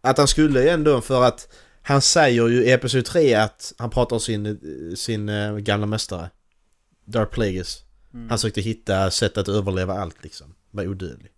att 0.00 0.18
han 0.18 0.28
skulle 0.28 0.62
ju 0.62 0.68
ändå 0.68 1.00
för 1.00 1.24
att 1.24 1.48
han 1.82 2.00
säger 2.00 2.48
ju 2.48 2.64
i 2.64 2.72
Episod 2.72 3.04
3 3.04 3.34
att 3.34 3.72
han 3.78 3.90
pratar 3.90 4.16
om 4.16 4.20
sin, 4.20 4.60
sin 4.96 5.28
eh, 5.28 5.56
gamla 5.56 5.86
mästare 5.86 6.30
Darth 7.04 7.32
Plagueis. 7.32 7.82
Mm. 8.14 8.28
Han 8.30 8.38
sökte 8.38 8.60
hitta 8.60 9.10
sätt 9.10 9.38
att 9.38 9.48
överleva 9.48 9.94
allt 9.94 10.22
liksom. 10.24 10.54
Vara 10.70 10.86
odödlig. 10.88 11.30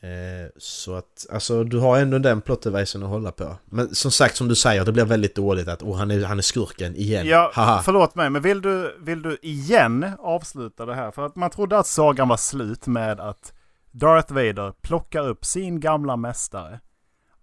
Eh, 0.00 0.50
så 0.56 0.94
att, 0.94 1.26
alltså 1.32 1.64
du 1.64 1.78
har 1.78 1.98
ändå 1.98 2.18
den 2.18 2.40
plottervisen 2.40 3.02
att 3.02 3.08
hålla 3.08 3.32
på. 3.32 3.56
Men 3.64 3.94
som 3.94 4.10
sagt, 4.10 4.36
som 4.36 4.48
du 4.48 4.54
säger, 4.54 4.84
det 4.84 4.92
blir 4.92 5.04
väldigt 5.04 5.34
dåligt 5.34 5.68
att 5.68 5.82
oh, 5.82 5.96
han, 5.96 6.10
är, 6.10 6.24
han 6.24 6.38
är 6.38 6.42
skurken 6.42 6.96
igen. 6.96 7.26
Ja, 7.26 7.50
Haha. 7.54 7.82
förlåt 7.84 8.14
mig, 8.14 8.30
men 8.30 8.42
vill 8.42 8.62
du, 8.62 8.96
vill 9.00 9.22
du 9.22 9.38
igen 9.42 10.12
avsluta 10.18 10.86
det 10.86 10.94
här? 10.94 11.10
För 11.10 11.26
att 11.26 11.36
man 11.36 11.50
trodde 11.50 11.78
att 11.78 11.86
sagan 11.86 12.28
var 12.28 12.36
slut 12.36 12.86
med 12.86 13.20
att 13.20 13.52
Darth 13.90 14.32
Vader 14.32 14.72
plockar 14.82 15.28
upp 15.28 15.44
sin 15.44 15.80
gamla 15.80 16.16
mästare, 16.16 16.80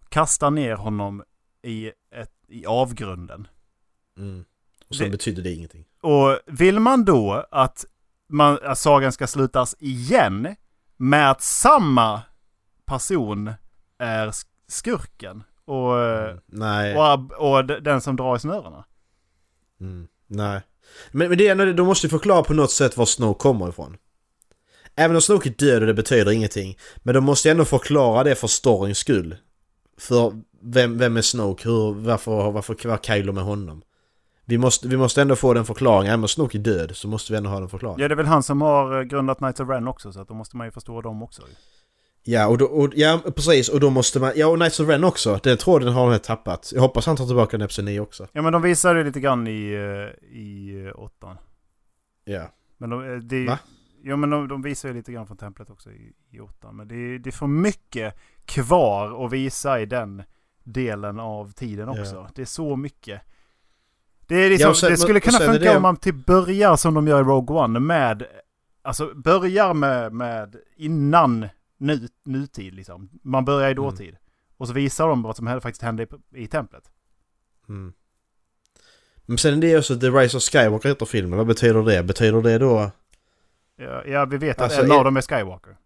kastar 0.09 0.51
ner 0.51 0.75
honom 0.75 1.23
i, 1.63 1.87
ett, 2.15 2.31
i 2.47 2.65
avgrunden. 2.65 3.47
Mm. 4.17 4.45
Och 4.89 4.95
sen 4.95 5.05
Det- 5.05 5.11
betyder 5.11 5.41
det 5.43 5.51
ingenting. 5.53 5.85
Och 6.01 6.39
vill 6.45 6.79
man 6.79 7.05
då 7.05 7.45
att, 7.51 7.85
man, 8.29 8.59
att 8.63 8.79
sagan 8.79 9.11
ska 9.11 9.27
slutas 9.27 9.75
igen 9.79 10.55
med 10.97 11.31
att 11.31 11.41
samma 11.41 12.21
person 12.85 13.53
är 13.99 14.27
sk- 14.27 14.45
skurken 14.67 15.43
Och, 15.65 15.99
eh, 15.99 16.37
Mm. 16.53 16.97
Och, 16.97 17.31
och 17.57 17.65
den 17.65 18.01
som 18.01 18.15
drar 18.15 18.35
i 18.35 18.39
snörena. 18.39 18.85
Mm. 19.81 20.07
Nej. 20.27 20.61
Men, 21.11 21.29
men 21.29 21.37
det 21.37 21.47
är 21.47 21.73
de 21.73 21.87
måste 21.87 22.07
ju 22.07 22.11
förklara 22.11 22.43
på 22.43 22.53
något 22.53 22.71
sätt 22.71 22.97
var 22.97 23.05
Snoke 23.05 23.39
kommer 23.41 23.69
ifrån. 23.69 23.97
Även 24.95 25.15
om 25.15 25.21
Snoke 25.21 25.49
är 25.49 25.53
död 25.53 25.81
och 25.81 25.87
det 25.87 25.93
betyder 25.93 26.31
ingenting. 26.31 26.77
Men 26.97 27.15
de 27.15 27.23
måste 27.23 27.51
ändå 27.51 27.65
förklara 27.65 28.23
det 28.23 28.35
för 28.35 28.47
storyns 28.47 28.97
skull. 28.97 29.35
För 29.97 30.41
vem, 30.61 30.97
vem 30.97 31.17
är 31.17 31.21
Snoke? 31.21 31.69
Hur, 31.69 31.93
varför, 31.93 32.51
varför 32.51 32.87
var 32.89 32.97
Kylo 32.97 33.33
med 33.33 33.43
honom? 33.43 33.81
Vi 34.45 34.57
måste, 34.57 34.87
vi 34.87 34.97
måste 34.97 35.21
ändå 35.21 35.35
få 35.35 35.53
den 35.53 35.65
förklaringen. 35.65 36.13
Även 36.13 36.23
om 36.23 36.27
Snoke 36.27 36.57
är 36.57 36.59
död 36.59 36.91
så 36.95 37.07
måste 37.07 37.33
vi 37.33 37.37
ändå 37.37 37.49
ha 37.49 37.59
den 37.59 37.69
förklaringen. 37.69 38.01
Ja, 38.01 38.07
det 38.07 38.13
är 38.13 38.17
väl 38.17 38.25
han 38.25 38.43
som 38.43 38.61
har 38.61 38.97
eh, 38.99 39.03
grundat 39.03 39.37
Knights 39.37 39.59
of 39.59 39.69
Ren 39.69 39.87
också, 39.87 40.11
så 40.13 40.21
att 40.21 40.27
då 40.27 40.33
måste 40.33 40.57
man 40.57 40.67
ju 40.67 40.71
förstå 40.71 41.01
dem 41.01 41.23
också. 41.23 41.41
Ja, 42.25 42.47
och 42.47 42.57
då, 42.57 42.65
och, 42.65 42.89
ja, 42.95 43.19
precis. 43.35 43.69
Och 43.69 43.79
då 43.79 43.89
måste 43.89 44.19
man... 44.19 44.31
Ja, 44.35 44.47
och 44.47 44.55
Knights 44.57 44.79
of 44.79 44.89
Ren 44.89 45.03
också. 45.03 45.39
Den 45.43 45.57
tråden 45.57 45.93
har 45.93 46.09
han 46.11 46.19
tappat. 46.19 46.71
Jag 46.75 46.81
hoppas 46.81 47.05
han 47.05 47.15
tar 47.15 47.25
tillbaka 47.25 47.57
den 47.57 47.65
Episod 47.65 47.85
9 47.85 47.99
också. 47.99 48.27
Ja, 48.33 48.41
men 48.41 48.53
de 48.53 48.61
visar 48.61 48.95
ju 48.95 49.03
lite 49.03 49.19
grann 49.19 49.47
i, 49.47 49.71
eh, 49.73 50.29
i 50.37 50.71
eh, 50.87 50.99
åttan. 50.99 51.37
Ja. 52.25 52.51
Men 52.77 52.89
de, 52.89 53.03
eh, 53.13 53.17
det, 53.17 53.45
Va? 53.47 53.59
Ja, 54.03 54.15
men 54.15 54.29
de, 54.29 54.47
de 54.47 54.61
visar 54.61 54.89
ju 54.89 54.95
lite 54.95 55.11
grann 55.11 55.27
från 55.27 55.37
templet 55.37 55.69
också 55.69 55.91
i, 55.91 56.13
i 56.31 56.39
åttan. 56.39 56.75
Men 56.75 56.87
det, 56.87 57.17
det 57.17 57.29
är 57.29 57.31
för 57.31 57.47
mycket 57.47 58.15
kvar 58.45 59.25
att 59.25 59.31
visa 59.33 59.79
i 59.79 59.85
den 59.85 60.23
delen 60.63 61.19
av 61.19 61.51
tiden 61.51 61.89
också. 61.89 62.15
Ja. 62.15 62.29
Det 62.35 62.41
är 62.41 62.45
så 62.45 62.75
mycket. 62.75 63.21
Det, 64.27 64.35
är 64.35 64.49
liksom, 64.49 64.69
Ja, 64.69 64.75
sen- 64.75 64.89
det 64.91 64.97
skulle 64.97 65.19
kunna 65.19 65.37
funka 65.39 65.59
det- 65.59 65.75
om 65.75 65.81
man 65.81 65.97
typ 65.97 66.25
börjar 66.25 66.75
som 66.75 66.93
de 66.93 67.07
gör 67.07 67.19
i 67.21 67.23
Rogue 67.23 67.57
One 67.57 67.79
med... 67.79 68.23
Alltså 68.81 69.11
börjar 69.15 69.73
med, 69.73 70.13
med 70.13 70.55
innan 70.75 71.47
nu, 71.83 72.07
nutid 72.25 72.73
liksom. 72.73 73.09
Man 73.23 73.45
börjar 73.45 73.69
i 73.69 73.71
Mm. 73.71 73.83
dåtid. 73.83 74.15
Och 74.57 74.67
så 74.67 74.73
visar 74.73 75.07
de 75.07 75.21
vad 75.23 75.35
som 75.37 75.47
faktiskt 75.61 75.81
hände 75.81 76.03
i, 76.03 76.07
i 76.43 76.47
templet. 76.47 76.83
Mm. 77.69 77.93
Men 79.25 79.37
sen 79.37 79.53
är 79.53 79.61
det 79.61 79.77
också 79.77 79.99
The 79.99 80.07
Rise 80.09 80.37
of 80.37 80.43
Skywalker 80.43 80.89
heter 80.89 81.05
filmen. 81.05 81.37
Vad 81.37 81.47
betyder 81.47 81.83
det? 81.83 82.03
Betyder 82.03 82.41
det 82.41 82.57
då... 82.57 82.91
Ja, 83.77 84.03
ja 84.05 84.25
vi 84.25 84.37
vet 84.37 84.57
att 84.57 84.63
Alltså, 84.63 84.81
en 84.81 84.91
är- 84.91 84.95
av 84.95 85.03
dem 85.03 85.17
är 85.17 85.21
Skywalker. 85.21 85.77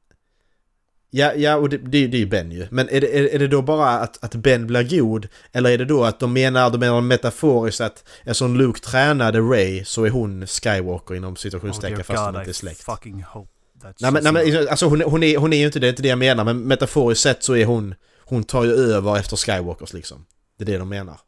Ja, 1.09 1.33
ja 1.33 1.55
och 1.55 1.69
det, 1.69 1.77
det, 1.77 2.07
det 2.07 2.17
är 2.17 2.19
ju 2.19 2.25
Ben 2.25 2.51
ju. 2.51 2.67
Men 2.71 2.89
är 2.89 3.01
det, 3.01 3.17
är, 3.19 3.35
är 3.35 3.39
det 3.39 3.47
då 3.47 3.61
bara 3.61 3.89
att, 3.89 4.23
att 4.23 4.35
Ben 4.35 4.67
blir 4.67 4.99
god? 4.99 5.27
Eller 5.51 5.69
är 5.69 5.77
det 5.77 5.85
då 5.85 6.03
att 6.03 6.19
de 6.19 6.33
menar, 6.33 6.69
de 6.69 6.77
menar 6.77 7.01
metaforiskt 7.01 7.81
att 7.81 8.07
eftersom 8.19 8.55
Luke 8.55 8.79
tränade 8.79 9.39
Ray 9.39 9.85
så 9.85 10.05
är 10.05 10.09
hon 10.09 10.47
Skywalker 10.47 11.15
inom 11.15 11.33
Oh, 11.33 11.37
situationstecken 11.37 11.95
dear 11.95 12.03
fast 12.03 12.25
God, 12.25 12.35
inte 12.35 12.51
är 12.51 12.53
släkt? 12.53 12.81
fucking 12.83 13.23
hope 13.23 13.51
Nej 13.99 14.11
men, 14.11 14.23
nej, 14.23 14.33
men 14.33 14.67
alltså 14.67 14.85
hon, 14.85 15.01
hon, 15.01 15.23
är, 15.23 15.37
hon 15.37 15.53
är 15.53 15.57
ju 15.57 15.65
inte 15.65 15.79
det, 15.79 15.85
det 15.85 15.87
är 15.87 15.89
inte 15.89 16.01
det 16.01 16.09
jag 16.09 16.19
menar 16.19 16.43
men 16.43 16.59
metaforiskt 16.59 17.23
sett 17.23 17.43
så 17.43 17.55
är 17.55 17.65
hon 17.65 17.95
Hon 18.29 18.43
tar 18.43 18.63
ju 18.63 18.71
över 18.71 19.17
efter 19.17 19.37
Skywalkers 19.37 19.93
liksom. 19.93 20.25
Det 20.57 20.63
är 20.63 20.65
det 20.65 20.77
de 20.77 20.89
menar. 20.89 21.19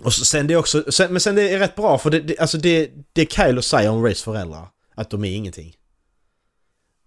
Och 0.00 0.14
så, 0.14 0.24
sen 0.24 0.46
det 0.46 0.54
är 0.54 0.58
också, 0.58 0.92
sen, 0.92 1.12
men 1.12 1.20
sen 1.20 1.34
det 1.34 1.50
är 1.50 1.58
rätt 1.58 1.74
bra 1.74 1.98
för 1.98 2.10
det, 2.10 2.20
det, 2.20 2.38
alltså 2.38 2.58
det, 2.58 2.90
det 3.12 3.32
Kylo 3.32 3.62
säger 3.62 3.90
om 3.90 4.04
Rays 4.04 4.22
föräldrar 4.22 4.68
Att 4.94 5.10
de 5.10 5.24
är 5.24 5.36
ingenting. 5.36 5.76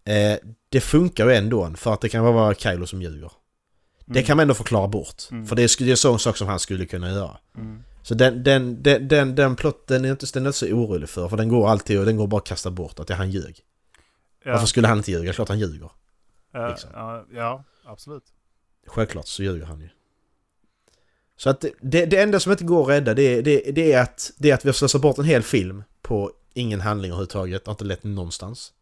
Eh, 0.06 0.38
Det 0.70 0.82
funkar 0.82 1.28
ju 1.30 1.36
ändå 1.36 1.74
för 1.78 1.94
att 1.94 2.02
det 2.02 2.10
kan 2.10 2.24
vara 2.24 2.56
Kylo 2.56 2.88
som 2.88 3.02
ljuger. 3.02 3.32
Det 4.06 4.24
kan 4.24 4.38
man 4.38 4.42
ändå 4.42 4.54
förklara 4.54 4.88
bort 4.88 5.24
Mm. 5.32 5.46
För 5.46 5.56
det 5.56 5.64
är, 5.64 5.84
det 5.86 5.92
är 5.92 5.96
sån 5.96 6.20
sak 6.20 6.38
som 6.38 6.48
han 6.48 6.60
skulle 6.60 6.86
kunna 6.86 7.10
göra. 7.10 7.38
Mm. 7.58 7.84
Så 8.06 8.14
den, 8.14 8.44
den, 8.44 8.84
den, 8.84 9.08
den, 9.08 9.36
den 9.36 9.56
plotten 9.56 10.06
är 10.06 10.12
inte, 10.12 10.26
den 10.34 10.44
är 10.46 10.48
inte 10.50 10.58
så 10.60 10.66
orolig 10.66 11.10
för, 11.10 11.30
för 11.30 11.38
den 11.38 11.50
går 11.50 11.70
alltid 11.70 12.00
och 12.00 12.06
den 12.06 12.18
går 12.18 12.28
bara 12.28 12.38
att 12.38 12.48
kasta 12.48 12.72
bort 12.72 13.00
att 13.00 13.10
han 13.10 13.32
ljög. 13.32 13.60
Ja, 14.44 14.52
Varför 14.52 14.66
skulle 14.68 14.88
han 14.88 14.98
inte 14.98 15.12
ljuga? 15.12 15.34
Klart 15.34 15.50
han 15.50 15.60
ljuger. 15.60 15.90
liksom? 16.70 16.90
ja, 16.94 17.26
ja, 17.34 17.64
absolut. 17.86 18.24
Självklart 18.88 19.28
så 19.28 19.44
ljuger 19.44 19.66
han 19.66 19.80
ju. 19.82 19.90
Så 21.38 21.50
att 21.50 21.66
det, 21.82 22.06
det 22.06 22.18
enda 22.18 22.40
som 22.40 22.52
inte 22.52 22.64
går 22.64 22.82
att 22.82 22.88
rädda 22.90 23.14
det, 23.14 23.22
är- 23.24 23.42
det, 23.42 23.72
det, 23.72 23.94
är 23.94 24.02
att, 24.02 24.32
det 24.38 24.50
är 24.50 24.54
att 24.54 24.66
vi 24.66 24.70
har 24.70 24.74
slösat 24.74 25.02
bort 25.02 25.18
en 25.18 25.26
hel 25.26 25.44
film 25.44 25.84
på 26.02 26.32
ingen 26.54 26.82
handling 26.82 27.12
överhuvudtaget. 27.12 27.66
Det 27.66 27.70
har 27.70 27.74
inte 27.74 27.86
lett 27.86 28.04
någonstans. 28.04 28.74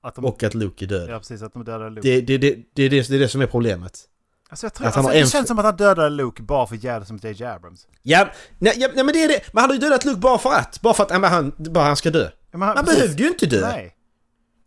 Att 0.00 0.14
de, 0.14 0.24
Och 0.24 0.42
att 0.42 0.54
Luke 0.54 0.84
är 0.84 0.86
död. 0.86 1.10
ja, 1.10 1.18
precis. 1.18 1.42
Att 1.42 1.52
de 1.52 1.64
dödade 1.64 1.90
Luke. 1.90 2.08
Det, 2.08 2.20
det, 2.20 2.38
det, 2.38 2.50
det, 2.74 2.88
det, 2.88 3.08
det 3.08 3.14
är 3.16 3.18
det 3.18 3.28
som 3.28 3.40
är 3.40 3.46
problemet. 3.46 4.04
Alltså, 4.48 4.66
jag 4.66 4.74
tror, 4.74 4.86
att 4.86 4.94
han 4.94 5.04
alltså, 5.04 5.08
har 5.08 5.14
det 5.14 5.20
en- 5.20 5.26
känns 5.30 5.48
som 5.48 5.58
att 5.58 5.64
han 5.64 5.76
dödade 5.76 6.10
Luke 6.10 6.42
bara 6.42 6.66
för 6.66 6.76
jävla 6.76 7.06
som 7.06 7.16
J.J. 7.22 7.44
Abrams. 7.44 7.86
Ja, 8.02 8.28
nej, 8.58 8.74
ja, 8.76 8.88
nej 8.94 9.04
men 9.04 9.14
det 9.14 9.24
är 9.24 9.28
det. 9.28 9.40
Man 9.52 9.62
hade 9.62 9.74
ju 9.74 9.80
dödat 9.80 10.04
Luke 10.04 10.18
bara 10.20 10.38
för 10.38 10.52
att. 10.52 10.80
Bara 10.80 10.94
för 10.94 11.02
att 11.02 11.10
men 11.20 11.24
han, 11.24 11.52
bara 11.58 11.84
han 11.84 11.96
ska 11.96 12.10
dö. 12.10 12.30
Ja, 12.50 12.58
men 12.58 12.68
han, 12.68 12.76
Han 12.76 12.86
behövde 12.86 13.22
ju 13.22 13.28
inte 13.28 13.46
dö. 13.46 13.68
Nej. 13.68 13.94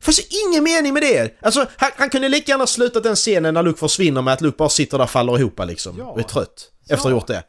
Är 0.07 0.47
ingen 0.47 0.63
mening 0.63 0.93
med 0.93 1.03
det! 1.03 1.37
Alltså, 1.41 1.65
han, 1.77 1.91
han 1.97 2.09
kunde 2.09 2.29
lika 2.29 2.51
gärna 2.51 2.67
slutat 2.67 3.03
den 3.03 3.15
scenen 3.15 3.53
när 3.53 3.63
Luke 3.63 3.79
försvinner 3.79 4.21
med 4.21 4.33
att 4.33 4.41
Luke 4.41 4.57
bara 4.57 4.69
sitter 4.69 4.97
där 4.97 5.03
och 5.03 5.09
faller 5.09 5.39
ihop 5.39 5.59
liksom. 5.59 5.95
Ja. 5.97 6.05
Och 6.05 6.19
är 6.19 6.23
trött. 6.23 6.71
Efter 6.83 6.95
att 6.95 7.03
ha 7.03 7.11
gjort 7.11 7.27
det. 7.27 7.43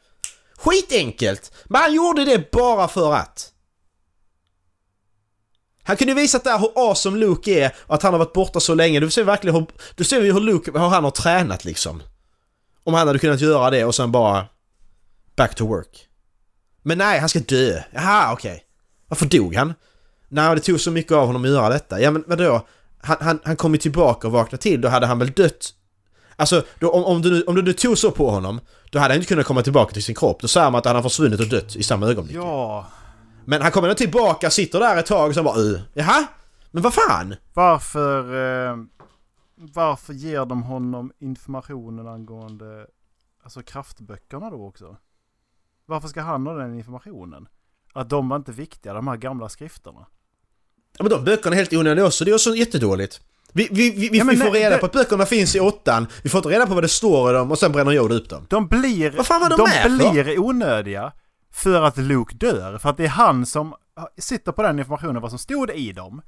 Skitenkelt! 0.57 1.51
Men 1.65 1.81
han 1.81 1.93
gjorde 1.93 2.25
det 2.25 2.51
bara 2.51 2.87
för 2.87 3.13
att. 3.13 3.49
Han 5.83 5.97
kunde 5.97 6.13
visat 6.13 6.43
där 6.43 6.59
hur 6.59 6.71
awesome 6.75 7.17
Luke 7.17 7.51
är 7.51 7.75
och 7.79 7.95
att 7.95 8.03
han 8.03 8.13
har 8.13 8.19
varit 8.19 8.33
borta 8.33 8.59
så 8.59 8.75
länge. 8.75 8.99
Du 8.99 9.09
ser 9.11 9.23
verkligen 9.23 9.55
hur, 9.55 9.65
du 9.95 10.03
ser 10.03 10.21
hur 10.21 10.39
Luke, 10.39 10.71
hur 10.71 10.79
han 10.79 11.03
har 11.03 11.11
tränat 11.11 11.65
liksom. 11.65 12.03
Om 12.83 12.93
han 12.93 13.07
hade 13.07 13.19
kunnat 13.19 13.41
göra 13.41 13.69
det 13.69 13.85
och 13.85 13.95
sen 13.95 14.11
bara... 14.11 14.45
Back 15.35 15.55
to 15.55 15.67
work. 15.67 16.07
Men 16.83 16.97
nej, 16.97 17.19
han 17.19 17.29
ska 17.29 17.39
dö. 17.39 17.81
Jaha, 17.91 18.33
okej. 18.33 18.63
Varför 19.07 19.25
dog 19.25 19.55
han? 19.55 19.73
Nej, 20.29 20.55
det 20.55 20.61
tog 20.61 20.79
så 20.79 20.91
mycket 20.91 21.11
av 21.11 21.25
honom 21.25 21.43
att 21.43 21.49
göra 21.49 21.69
detta. 21.69 22.01
Ja, 22.01 22.11
men 22.11 22.23
vadå? 22.27 22.67
Han, 23.01 23.17
han, 23.21 23.39
han 23.43 23.55
kom 23.55 23.73
ju 23.73 23.77
tillbaka 23.77 24.27
och 24.27 24.33
vaknade 24.33 24.61
till, 24.61 24.81
då 24.81 24.87
hade 24.87 25.05
han 25.05 25.19
väl 25.19 25.31
dött? 25.31 25.73
Alltså, 26.35 26.63
då, 26.79 26.91
om, 26.91 27.03
om, 27.03 27.21
du, 27.21 27.43
om 27.43 27.55
du 27.55 27.61
nu 27.61 27.73
tog 27.73 27.97
så 27.97 28.11
på 28.11 28.29
honom, 28.29 28.59
då 28.91 28.99
hade 28.99 29.13
han 29.13 29.17
inte 29.17 29.27
kunnat 29.27 29.45
komma 29.45 29.61
tillbaka 29.61 29.93
till 29.93 30.03
sin 30.03 30.15
kropp. 30.15 30.41
Då 30.41 30.47
säger 30.47 30.71
man 30.71 30.79
att 30.79 30.85
han 30.85 30.95
har 30.95 31.03
försvunnit 31.03 31.39
och 31.39 31.47
dött 31.47 31.75
i 31.75 31.83
samma 31.83 32.07
ögonblick. 32.07 32.37
Ja. 32.37 32.87
Men 33.45 33.61
han 33.61 33.71
kommer 33.71 33.87
ändå 33.87 33.97
tillbaka, 33.97 34.49
sitter 34.49 34.79
där 34.79 34.97
ett 34.97 35.05
tag 35.05 35.29
och 35.29 35.35
så 35.35 35.43
bara 35.43 35.59
uh, 35.59 35.79
Jaha? 35.93 36.25
Men 36.71 36.83
vad 36.83 36.93
fan? 36.93 37.35
Varför... 37.53 38.19
Eh, 38.69 38.75
varför 39.73 40.13
ger 40.13 40.45
de 40.45 40.63
honom 40.63 41.11
informationen 41.19 42.07
angående... 42.07 42.87
Alltså 43.43 43.61
kraftböckerna 43.63 44.49
då 44.49 44.65
också? 44.67 44.97
Varför 45.85 46.07
ska 46.07 46.21
han 46.21 46.47
ha 46.47 46.53
den 46.53 46.75
informationen? 46.77 47.47
Att 47.93 48.09
de 48.09 48.29
var 48.29 48.37
inte 48.37 48.51
viktiga, 48.51 48.93
de 48.93 49.07
här 49.07 49.17
gamla 49.17 49.49
skrifterna. 49.49 50.07
Ja, 50.97 51.03
men 51.03 51.09
de 51.09 51.23
böckerna 51.23 51.55
är 51.55 51.57
helt 51.57 51.73
onödiga 51.73 52.05
också, 52.05 52.25
det 52.25 52.31
är 52.31 52.35
också 52.35 52.55
jättedåligt. 52.55 53.21
Vi, 53.53 53.67
vi, 53.71 53.89
vi, 53.91 54.09
vi, 54.09 54.17
Ja, 54.17 54.25
vi 54.29 54.37
får 54.37 54.51
nej, 54.51 54.61
reda 54.63 54.69
det- 54.69 54.77
på 54.77 54.85
att 54.85 54.91
böckerna 54.91 55.25
finns 55.25 55.55
i 55.55 55.59
åttan, 55.59 56.07
vi 56.23 56.29
får 56.29 56.37
inte 56.39 56.49
reda 56.49 56.67
på 56.67 56.73
vad 56.73 56.83
det 56.83 56.87
står 56.87 57.29
i 57.29 57.33
dem 57.33 57.51
och 57.51 57.59
sen 57.59 57.71
bränner 57.71 57.91
Yoda 57.93 58.15
upp 58.15 58.29
dem. 58.29 58.45
De 58.49 58.67
blir, 58.67 59.11
Vad 59.11 59.27
fan 59.27 59.41
var 59.41 59.49
de 59.49 59.61
med 59.63 59.81
för? 60.01 60.11
blir 60.23 60.39
onödiga 60.39 61.11
för 61.51 61.81
att 61.81 61.97
Luke 61.97 62.35
dör. 62.35 62.77
För 62.77 62.89
att 62.89 62.97
det 62.97 63.03
är 63.05 63.09
han 63.09 63.45
som 63.45 63.75
sitter 64.17 64.51
på 64.51 64.61
den 64.63 64.79
informationen, 64.79 65.21
vad 65.21 65.29
som 65.31 65.39
stod 65.39 65.69
i 65.71 65.91
dem. 65.91 66.21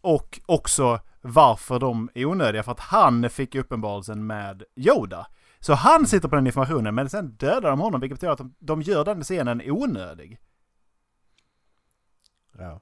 Och 0.00 0.40
också 0.46 1.00
varför 1.22 1.78
de 1.78 2.10
är 2.14 2.24
onödiga. 2.24 2.62
För 2.62 2.72
att 2.72 2.80
han 2.80 3.30
fick 3.30 3.54
uppenbarelsen 3.54 4.26
med 4.26 4.62
Yoda. 4.76 5.26
Så 5.60 5.74
han 5.74 6.06
sitter 6.06 6.28
på 6.28 6.34
den 6.36 6.46
informationen, 6.46 6.94
men 6.94 7.10
sen 7.10 7.30
dödar 7.30 7.70
de 7.70 7.80
honom, 7.80 8.00
vilket 8.00 8.18
betyder 8.18 8.32
att 8.32 8.38
de, 8.38 8.54
de 8.58 8.82
gör 8.82 9.04
den 9.04 9.22
scenen 9.22 9.62
onödig. 9.66 10.38
Ja. 12.58 12.80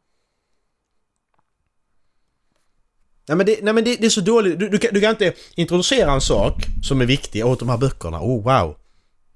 Nej 3.29 3.37
men, 3.37 3.47
det, 3.47 3.59
nej 3.63 3.75
men 3.75 3.85
det, 3.85 3.97
det 3.97 4.07
är 4.07 4.11
så 4.11 4.21
dåligt, 4.21 4.59
du, 4.59 4.69
du, 4.69 4.79
kan, 4.79 4.95
du 4.95 5.01
kan 5.01 5.11
inte 5.11 5.33
introducera 5.57 6.13
en 6.13 6.21
sak 6.21 6.55
som 6.83 7.01
är 7.01 7.07
viktig 7.07 7.47
åt 7.47 7.59
de 7.59 7.69
här 7.69 7.79
böckerna, 7.79 8.19
oh 8.21 8.45
wow. 8.45 8.77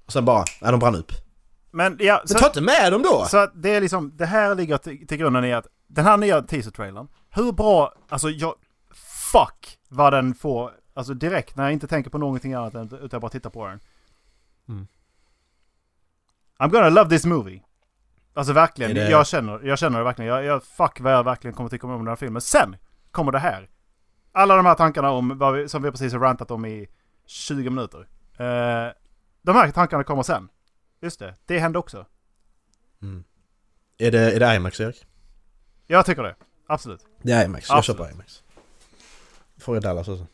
Och 0.05 0.11
sen 0.11 0.25
bara, 0.25 0.45
ja 0.61 0.71
de 0.71 0.79
brann 0.79 0.95
upp. 0.95 1.11
Men 1.71 1.97
ja, 1.99 2.23
Men 2.29 2.37
ta 2.37 2.47
inte 2.47 2.61
med 2.61 2.91
dem 2.91 3.01
då! 3.01 3.25
Så 3.29 3.47
det 3.55 3.69
är 3.69 3.81
liksom, 3.81 4.17
det 4.17 4.25
här 4.25 4.55
ligger 4.55 4.77
till, 4.77 5.07
till 5.07 5.17
grunden 5.17 5.45
i 5.45 5.53
att 5.53 5.67
den 5.87 6.05
här 6.05 6.17
nya 6.17 6.41
teaser-trailern, 6.41 7.07
hur 7.29 7.51
bra, 7.51 7.93
alltså 8.09 8.29
jag, 8.29 8.53
fuck 9.33 9.79
vad 9.89 10.13
den 10.13 10.33
får, 10.35 10.71
alltså 10.93 11.13
direkt 11.13 11.55
när 11.55 11.63
jag 11.63 11.73
inte 11.73 11.87
tänker 11.87 12.09
på 12.09 12.17
någonting 12.17 12.53
annat 12.53 12.73
än 12.75 12.85
utan 12.85 13.09
jag 13.11 13.21
bara 13.21 13.31
tittar 13.31 13.49
på 13.49 13.67
den. 13.67 13.79
Mm. 14.69 14.87
I'm 16.59 16.69
gonna 16.69 16.89
love 16.89 17.09
this 17.09 17.25
movie. 17.25 17.63
Alltså 18.33 18.53
verkligen, 18.53 18.95
det- 18.95 19.09
jag, 19.09 19.27
känner, 19.27 19.59
jag 19.63 19.79
känner 19.79 19.97
det 19.97 20.03
verkligen. 20.03 20.31
Jag, 20.31 20.43
jag, 20.43 20.63
fuck 20.63 20.99
vad 20.99 21.13
jag 21.13 21.23
verkligen 21.23 21.53
kommer 21.55 21.69
tycka 21.69 21.87
om 21.87 21.97
den 21.97 22.07
här 22.07 22.15
filmen. 22.15 22.41
Sen 22.41 22.75
kommer 23.11 23.31
det 23.31 23.39
här. 23.39 23.69
Alla 24.31 24.55
de 24.55 24.65
här 24.65 24.75
tankarna 24.75 25.09
om, 25.11 25.37
vad 25.37 25.53
vi, 25.53 25.69
som 25.69 25.83
vi 25.83 25.91
precis 25.91 26.13
har 26.13 26.19
rantat 26.19 26.51
om 26.51 26.65
i 26.65 26.87
20 27.25 27.69
minuter. 27.69 27.99
Eh, 28.37 28.91
de 29.41 29.55
här 29.55 29.71
tankarna 29.71 30.03
kommer 30.03 30.23
sen. 30.23 30.49
Just 31.01 31.19
det, 31.19 31.35
det 31.45 31.59
hände 31.59 31.79
också. 31.79 32.05
Mm. 33.01 33.23
Är, 33.97 34.11
det, 34.11 34.35
är 34.35 34.39
det 34.39 34.55
IMAX 34.55 34.79
Erik? 34.79 35.05
Jag 35.87 36.05
tycker 36.05 36.23
det. 36.23 36.35
Absolut. 36.67 37.05
Det 37.21 37.31
är 37.31 37.45
IMAX, 37.45 37.69
jag 37.69 37.77
Absolut. 37.77 37.99
köper 37.99 38.13
IMAX. 38.13 38.42
Får 39.63 39.75
jag 39.75 39.83
Dallas 39.83 40.07
också. 40.07 40.25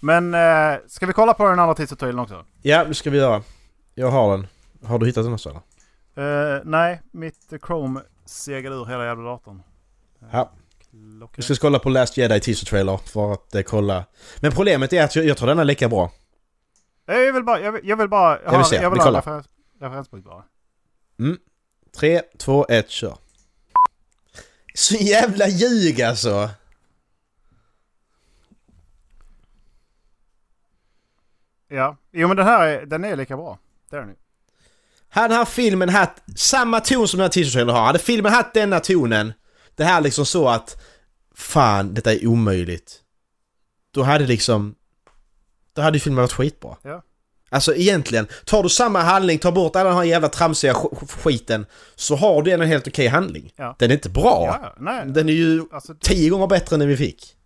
Men 0.00 0.34
eh, 0.34 0.78
ska 0.88 1.06
vi 1.06 1.12
kolla 1.12 1.34
på 1.34 1.48
den 1.48 1.58
andra 1.58 1.74
teaser-trailern 1.74 2.18
också? 2.18 2.44
Ja, 2.62 2.84
det 2.84 2.94
ska 2.94 3.10
vi 3.10 3.18
göra. 3.18 3.42
Jag 3.94 4.10
har 4.10 4.30
den. 4.36 4.46
Har 4.84 4.98
du 4.98 5.06
hittat 5.06 5.24
den 5.24 5.32
också 5.32 5.48
eller? 6.14 6.56
Eh, 6.56 6.60
nej, 6.64 7.00
mitt 7.12 7.52
Chrome 7.66 8.00
segade 8.24 8.76
ur 8.76 8.84
hela 8.86 9.04
jävla 9.04 9.24
datorn. 9.24 9.62
Eh, 10.22 10.28
Ja. 10.32 10.50
Vi 11.36 11.42
ska 11.42 11.54
kolla 11.54 11.78
på 11.78 11.88
Last 11.88 12.16
Jedi 12.16 12.40
teaser 12.40 12.66
trailer 12.66 12.96
för 12.96 13.32
att 13.32 13.54
eh, 13.54 13.62
kolla. 13.62 14.04
Men 14.40 14.52
problemet 14.52 14.92
är 14.92 15.04
att 15.04 15.16
jag, 15.16 15.24
jag 15.26 15.36
tror 15.36 15.48
den 15.48 15.58
är 15.58 15.64
lika 15.64 15.88
bra. 15.88 16.10
Jag 17.06 17.32
vill 17.32 17.44
bara, 17.44 17.60
jag 17.60 17.72
vill, 17.72 17.88
jag 17.88 17.96
vill 17.96 18.08
bara 18.08 18.42
Jag 18.44 18.56
vill 18.56 18.64
se, 18.66 18.76
jag 18.76 18.82
vi 18.82 18.88
vill 18.90 18.98
ha 18.98 19.04
kollar. 19.04 19.20
referens, 19.20 19.46
referenspunkt 19.80 20.26
bara. 20.28 20.44
Mm. 21.18 21.38
3, 21.96 22.22
2, 22.38 22.66
1, 22.68 22.90
kör. 22.90 23.16
Så 24.74 24.94
jävla 24.94 25.48
ljug 25.48 26.02
alltså! 26.02 26.50
Ja, 31.68 31.96
jo 32.12 32.28
men 32.28 32.36
den 32.36 32.46
här 32.46 32.66
är, 32.66 32.86
den 32.86 33.04
är 33.04 33.16
lika 33.16 33.36
bra. 33.36 33.58
Det 33.90 33.96
är 33.96 34.00
den 34.00 34.08
ju. 34.08 34.14
Hade 35.08 35.28
den 35.28 35.38
här 35.38 35.44
filmen 35.44 35.88
haft 35.88 36.12
samma 36.36 36.80
ton 36.80 37.08
som 37.08 37.18
den 37.18 37.24
här 37.24 37.30
teaser-trailern 37.32 37.74
har, 37.76 37.82
hade 37.86 37.98
filmen 37.98 38.32
haft 38.32 38.54
denna 38.54 38.80
tonen, 38.80 39.32
det 39.74 39.84
här 39.84 40.00
liksom 40.00 40.26
så 40.26 40.48
att 40.48 40.82
fan, 41.34 41.94
detta 41.94 42.12
är 42.12 42.26
omöjligt. 42.26 43.00
Då 43.90 44.02
hade 44.02 44.26
liksom... 44.26 44.74
Då 45.72 45.82
hade 45.82 45.96
ju 45.96 46.00
filmen 46.00 46.22
varit 46.22 46.32
skitbra. 46.32 46.76
Ja. 46.82 47.02
Alltså 47.50 47.74
egentligen, 47.74 48.26
tar 48.44 48.62
du 48.62 48.68
samma 48.68 49.00
handling, 49.02 49.38
tar 49.38 49.52
bort 49.52 49.76
all 49.76 49.86
den 49.86 49.94
här 49.94 50.04
jävla 50.04 50.28
tramsiga 50.28 50.72
sk- 50.72 51.06
skiten, 51.22 51.66
så 51.94 52.16
har 52.16 52.42
du 52.42 52.50
en 52.50 52.60
helt 52.60 52.88
okej 52.88 53.06
handling. 53.06 53.52
Ja. 53.56 53.76
Den 53.78 53.90
är 53.90 53.94
inte 53.94 54.08
bra. 54.10 54.58
Ja, 54.62 54.74
nej. 54.78 55.04
Den 55.06 55.28
är 55.28 55.32
ju 55.32 55.64
Alltså, 55.72 55.94
tio 56.00 56.30
gånger 56.30 56.46
bättre 56.46 56.76
än 56.76 56.80
den 56.80 56.88
vi 56.88 56.96
fick. 56.96 57.36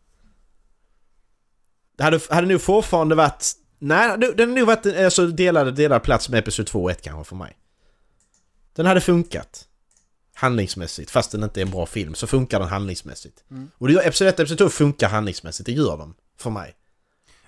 Det 1.97 2.05
hade, 2.05 2.21
hade 2.31 2.47
nog 2.47 2.61
fortfarande 2.61 3.15
varit... 3.15 3.53
Nej, 3.83 4.19
den 4.19 4.31
hade 4.31 4.47
nog 4.47 4.67
varit 4.67 4.87
alltså, 4.87 5.27
delad, 5.27 5.75
delad 5.75 6.03
plats 6.03 6.29
med 6.29 6.39
Episod 6.39 6.67
2 6.67 6.83
och 6.83 6.91
1 6.91 7.03
kanske 7.03 7.29
för 7.29 7.37
mig. 7.37 7.57
Den 8.73 8.87
hade 8.87 9.01
funkat. 9.01 9.67
Handlingsmässigt, 10.35 11.11
fast 11.11 11.33
den 11.33 11.43
inte 11.43 11.61
är 11.61 11.63
en 11.63 11.71
bra 11.71 11.87
film 11.87 12.15
så 12.15 12.27
funkar 12.27 12.61
den 12.61 12.69
handlingsmässigt. 12.69 13.45
Mm. 13.51 13.71
Och 13.79 13.87
det 13.87 13.93
gör 13.93 14.07
Episod 14.07 14.29
1 14.29 14.35
och 14.35 14.41
Episod 14.41 14.59
2 14.59 14.69
funkar 14.69 15.09
handlingsmässigt, 15.09 15.67
det 15.67 15.73
gör 15.73 15.99
de. 15.99 16.15
För 16.37 16.51
mig. 16.51 16.77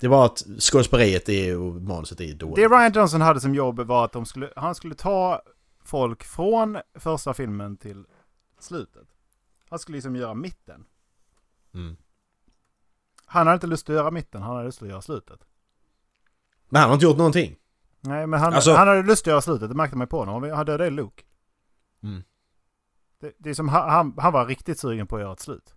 Det 0.01 0.07
är 0.07 0.11
bara 0.11 0.25
att 0.25 0.45
skådespeleriet 0.59 1.29
är 1.29 1.59
och 1.59 1.75
manuset 1.75 2.21
är 2.21 2.35
dåligt. 2.35 2.57
det 2.57 2.69
Ryan 2.69 2.93
Johnson 2.93 3.21
hade 3.21 3.41
som 3.41 3.55
jobb 3.55 3.81
var 3.81 4.05
att 4.05 4.29
skulle, 4.29 4.51
han 4.57 4.75
skulle 4.75 4.95
ta 4.95 5.43
folk 5.85 6.25
från 6.25 6.79
första 6.95 7.35
filmen 7.35 7.77
till 7.77 8.05
slutet. 8.61 9.09
Han 9.69 9.79
skulle 9.79 9.97
liksom 9.97 10.17
göra 10.17 10.35
mitten. 10.35 10.85
Mm. 11.75 11.97
Han 13.25 13.47
hade 13.47 13.55
inte 13.55 13.67
lust 13.67 13.91
att 13.91 13.97
göra 13.97 14.11
mitten, 14.11 14.43
han 14.43 14.57
hade 14.57 14.67
lust 14.67 14.83
att 14.83 14.89
göra 14.89 15.03
slutet. 15.03 15.41
Men 16.73 16.81
han 16.81 16.91
har 16.91 16.95
inte 16.95 17.05
gjort 17.07 17.17
någonting. 17.17 17.57
Nej, 18.01 18.27
men 18.27 18.41
han, 18.41 18.55
Alltså- 18.55 18.73
han 18.73 18.89
hade 18.89 19.03
lust 19.03 19.23
att 19.23 19.31
göra 19.31 19.41
slutet, 19.41 19.69
det 19.69 19.75
märkte 19.75 19.97
man 19.97 20.05
ju 20.05 20.09
på 20.09 20.19
honom. 20.19 20.51
Han 20.51 20.67
dödade 20.67 20.91
Luke. 20.91 21.23
Mm. 22.03 22.23
Det, 23.21 23.33
det 23.39 23.51
är 23.51 23.55
som 23.55 23.69
han, 23.69 24.15
han, 24.19 24.33
var 24.33 24.47
riktigt 24.47 24.79
sugen 24.79 25.07
på 25.07 25.17
att 25.17 25.23
göra 25.23 25.33
ett 25.33 25.41
slut. 25.41 25.75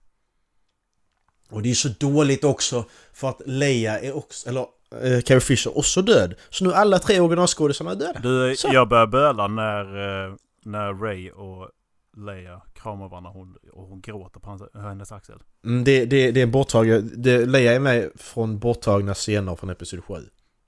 Och 1.49 1.61
det 1.61 1.69
är 1.69 1.73
så 1.73 1.89
dåligt 1.99 2.43
också 2.43 2.85
för 3.13 3.29
att 3.29 3.41
Leia 3.45 3.99
är 3.99 4.15
också, 4.15 4.49
eller 4.49 4.61
eh, 5.01 5.21
Carrie 5.21 5.41
Fisher 5.41 5.77
också 5.77 6.01
död. 6.01 6.35
Så 6.49 6.63
nu 6.63 6.71
är 6.71 6.75
alla 6.75 6.99
tre 6.99 7.19
originalskådisarna 7.19 7.91
är 7.91 7.95
döda. 7.95 8.19
Du, 8.19 8.55
Så. 8.55 8.69
jag 8.73 8.89
börjar 8.89 9.07
böla 9.07 9.47
när, 9.47 9.81
eh, 10.27 10.35
när 10.63 10.93
Ray 10.93 11.31
och 11.31 11.69
Leia 12.17 12.61
kramar 12.73 13.09
varandra 13.09 13.31
hon, 13.31 13.57
och 13.73 13.87
hon 13.87 14.01
gråter 14.01 14.39
på 14.39 14.49
hans, 14.49 14.61
hennes 14.73 15.11
axel. 15.11 15.39
Mm, 15.65 15.83
det, 15.83 16.05
det, 16.05 16.31
det 16.31 16.39
är 16.39 16.43
en 16.43 16.51
borttagen... 16.51 17.11
Det, 17.15 17.45
Leia 17.45 17.73
är 17.73 17.79
med 17.79 18.11
från 18.15 18.59
borttagna 18.59 19.13
scener 19.13 19.55
från 19.55 19.69
Episod 19.69 20.03
7. 20.03 20.13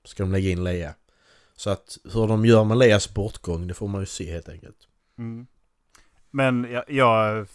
Ska 0.08 0.22
de 0.22 0.32
lägga 0.32 0.50
in 0.50 0.64
Leia. 0.64 0.94
Så 1.56 1.70
att 1.70 1.98
hur 2.12 2.26
de 2.26 2.46
gör 2.46 2.64
med 2.64 2.78
Leias 2.78 3.14
bortgång, 3.14 3.66
det 3.66 3.74
får 3.74 3.88
man 3.88 4.00
ju 4.00 4.06
se 4.06 4.32
helt 4.32 4.48
enkelt. 4.48 4.76
Mm. 5.18 5.46
Men 6.30 6.64
jag... 6.70 6.84
jag 6.88 7.46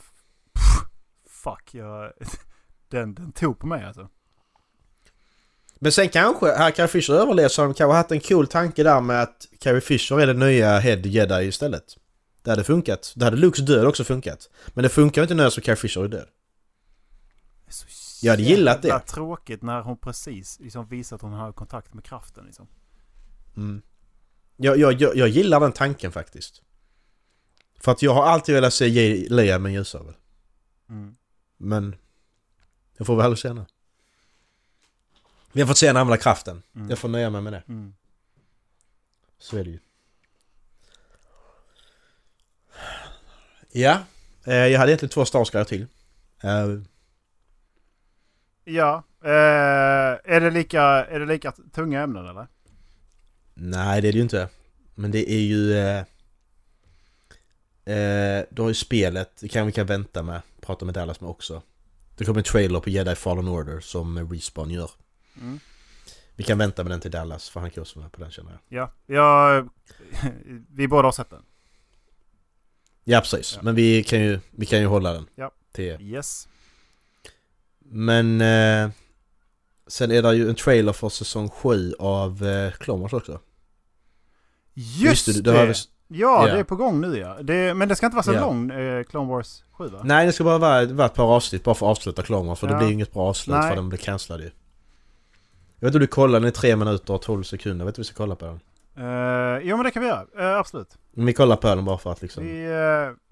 pff, 0.54 0.86
fuck, 1.30 1.70
jag... 1.72 2.12
Den, 2.90 3.14
den 3.14 3.32
tog 3.32 3.60
på 3.60 3.68
mig 3.68 3.86
alltså. 3.86 4.10
Men 5.80 5.92
sen 5.92 6.10
kanske, 6.10 6.54
här 6.54 6.72
Carrie 6.72 6.88
Fisher 6.88 7.14
överlevt 7.14 7.52
så 7.52 7.62
de 7.62 7.74
kanske 7.74 7.96
haft 7.96 8.12
en 8.12 8.20
cool 8.20 8.48
tanke 8.48 8.84
där 8.84 9.02
med 9.02 9.22
att 9.22 9.48
Carrie 9.60 9.82
Fisher 9.82 10.20
är 10.20 10.28
den 10.28 10.40
nya 10.40 10.80
Head 10.80 10.96
Jedi 10.96 11.48
istället. 11.48 11.98
Det 12.44 12.50
hade 12.50 12.64
funkat. 12.64 13.14
Det 13.16 13.26
hade 13.26 13.38
Lukes 13.38 13.66
död 13.66 13.86
också 13.86 14.04
funkat. 14.04 14.50
Men 14.68 14.84
det 14.84 14.90
funkar 14.90 15.22
inte 15.22 15.34
nu 15.34 15.52
så 15.52 15.62
Carrie 15.62 15.76
Fisher 15.76 16.04
är 16.04 16.08
död. 16.08 16.28
Det 17.66 17.70
är 17.70 17.74
så 17.74 17.88
Jag 18.24 18.32
hade 18.32 18.44
gillat 18.44 18.82
det. 18.82 18.88
jävla 18.88 19.06
tråkigt 19.06 19.62
när 19.62 19.82
hon 19.82 19.98
precis 19.98 20.60
liksom 20.60 20.88
visar 20.88 21.16
att 21.16 21.22
hon 21.22 21.34
har 21.34 21.52
kontakt 21.52 21.94
med 21.94 22.04
kraften 22.04 22.46
liksom. 22.46 22.68
Mm. 23.58 23.82
Jag, 24.58 24.78
jag, 24.78 25.02
jag, 25.02 25.16
jag 25.16 25.28
gillar 25.28 25.60
den 25.60 25.72
tanken 25.72 26.12
faktiskt. 26.12 26.62
För 27.80 27.92
att 27.92 28.02
jag 28.02 28.14
har 28.14 28.24
alltid 28.24 28.56
velat 28.56 28.74
se 28.74 28.86
Leia 29.30 29.60
med 29.60 29.70
en 29.70 29.74
ljusöver. 29.74 30.18
Mm. 30.90 31.16
Men 31.58 31.96
jag 32.98 33.08
får 33.08 33.16
väl 33.16 33.38
se 33.38 33.54
nu. 33.54 33.66
Vi 35.52 35.62
har 35.62 35.68
fått 35.68 35.78
se 35.78 35.88
henne 35.88 36.00
använda 36.00 36.24
kraften. 36.24 36.64
Mm. 36.76 36.90
Jag 36.90 37.00
får 37.00 37.10
nöja 37.10 37.30
mig 37.30 37.42
med 37.42 37.54
det. 37.54 37.64
Mm. 37.68 37.94
Så 39.38 39.58
är 39.58 39.64
det 39.64 39.70
ju. 39.70 39.80
Ja, 43.72 44.00
eh, 44.44 44.54
jag 44.54 44.80
hade 44.80 44.92
egentligen 44.92 45.10
två 45.10 45.26
starskare 45.26 45.66
till. 45.66 45.88
Ja, 48.64 49.04
eh, 49.24 49.30
är, 50.34 50.40
det 50.40 50.50
lika, 50.52 50.82
är 50.84 51.20
det 51.20 51.26
lika 51.26 51.52
tunga 51.52 52.02
ämnen 52.02 52.26
eller? 52.28 52.48
nej, 53.54 54.02
det 54.02 54.08
är 54.08 54.12
det 54.12 54.18
ju 54.18 54.24
inte. 54.24 54.50
Men 54.96 55.12
det 55.12 55.32
är 55.32 55.40
ju... 55.42 55.74
Eh, 55.78 55.98
eh, 57.96 58.44
du 58.50 58.62
har 58.62 58.70
ju 58.70 58.74
spelet, 58.76 59.38
det 59.42 59.48
kan 59.48 59.66
vi 59.66 59.72
kan 59.72 59.86
vänta 59.88 60.24
med. 60.24 60.42
Prata 60.62 60.86
med 60.86 60.94
Dallas 60.94 61.22
med 61.22 61.30
också. 61.30 61.62
Det 62.18 62.26
kommer 62.26 62.40
en 62.40 62.44
trailer 62.44 62.80
på 62.80 62.90
Jedi 62.90 63.16
Fallen 63.16 63.48
Order 63.48 63.80
som 63.80 64.30
Respawn 64.34 64.70
gör. 64.72 64.92
Mm. 65.42 65.60
Vi 66.36 66.44
kan 66.44 66.58
vänta 66.58 66.84
med 66.84 66.92
den 66.92 67.00
till 67.00 67.12
Dallas 67.12 67.50
för 67.50 67.60
han 67.60 67.70
kan 67.72 67.82
också 67.82 68.00
vara 68.00 68.06
med 68.06 68.12
på 68.12 68.22
den 68.22 68.32
känner 68.32 68.52
jag. 68.52 68.60
Ja, 68.80 68.92
jag, 69.06 69.70
vi 70.70 70.88
båda 70.88 71.08
har 71.08 71.12
sett 71.12 71.30
den. 71.30 71.44
Ja 73.04 73.20
precis, 73.20 73.56
Ja. 73.56 73.62
men 73.64 73.76
vi 73.76 74.04
kan 74.04 74.20
ju, 74.20 74.40
vi 74.52 74.66
kan 74.66 74.80
ju 74.80 74.86
hålla 74.86 75.14
den. 75.14 75.26
Ja. 75.36 75.52
Till 75.72 76.02
Yes. 76.02 76.48
Men 77.86 78.42
eh, 78.42 78.90
sen 79.88 80.12
är 80.12 80.22
det 80.22 80.36
ju 80.36 80.50
en 80.50 80.56
trailer 80.56 80.94
för 80.94 81.10
säsong 81.10 81.50
7 81.50 81.94
av 82.00 82.44
eh, 82.46 82.72
Clone 82.72 83.02
Wars 83.02 83.14
också. 83.14 83.40
Just 84.74 85.26
det, 85.26 85.42
det! 85.42 85.52
det 85.52 85.66
vi- 85.66 85.74
Ja, 86.08 86.48
Ja. 86.48 86.54
det 86.54 86.60
är 86.60 86.64
på 86.64 86.76
gång 86.76 87.02
nu 87.02 87.18
ja. 87.18 87.38
Det, 87.42 87.74
men 87.74 87.88
det 87.90 87.96
ska 87.96 88.06
inte 88.06 88.16
vara 88.16 88.24
så 88.24 88.34
Ja. 88.34 88.40
lång, 88.42 88.72
eh, 88.72 89.04
Clone 89.04 89.30
Wars 89.32 89.64
7 89.72 89.88
va? 89.88 90.02
Nej, 90.04 90.26
det 90.26 90.32
ska 90.34 90.44
bara 90.44 90.58
vara, 90.58 90.86
vara 90.86 91.06
ett 91.08 91.14
par 91.14 91.36
avsnitt 91.36 91.64
bara 91.64 91.76
för 91.76 91.86
att 91.86 91.98
avsluta 91.98 92.22
Clone 92.22 92.48
Wars 92.48 92.60
för 92.60 92.68
Ja. 92.68 92.74
det 92.74 92.78
blir 92.78 92.88
ju 92.88 92.94
inget 92.94 93.14
bra 93.14 93.22
avslut 93.24 93.56
Nej. 93.58 93.70
för 93.70 93.76
den 93.76 93.90
blir 93.90 94.00
cancellad 94.00 94.42
ju. 94.42 94.46
Jag 95.80 95.88
vet 95.88 95.90
inte 95.90 95.98
om 95.98 96.02
du 96.02 96.08
kollar 96.08 96.40
den 96.40 96.50
i 96.50 96.52
3 96.52 96.76
minuter 96.76 97.14
och 97.14 97.22
12 97.22 97.44
sekunder, 97.44 97.80
jag 97.80 97.86
vet 97.86 97.98
om 97.98 98.02
vi 98.02 98.06
ska 98.06 98.16
kolla 98.18 98.36
på 98.36 98.46
den. 98.46 98.60
Uh, 99.06 99.60
jo 99.64 99.78
men 99.78 99.84
det 99.86 99.92
kan 99.92 100.02
vi 100.02 100.08
göra, 100.10 100.26
Eh, 100.40 100.58
absolut. 100.60 100.98
Vi 101.12 101.34
kollar 101.34 101.56
på 101.56 101.68
den 101.68 101.86
bara 101.86 101.98
för 101.98 102.12
att 102.12 102.22
liksom... 102.22 102.44
Vi, 102.44 102.64
eh, 102.66 103.23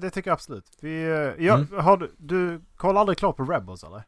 det 0.00 0.10
tycker 0.10 0.30
jag 0.30 0.34
absolut. 0.34 0.66
Vi, 0.80 1.02
eh, 1.04 1.44
ja, 1.46 1.54
Mm. 1.54 1.68
har 1.84 1.96
du, 1.96 2.14
du 2.18 2.60
kollar 2.76 3.00
aldrig 3.00 3.18
klart 3.18 3.36
på 3.36 3.44
Rebels 3.44 3.84
eller? 3.84 4.02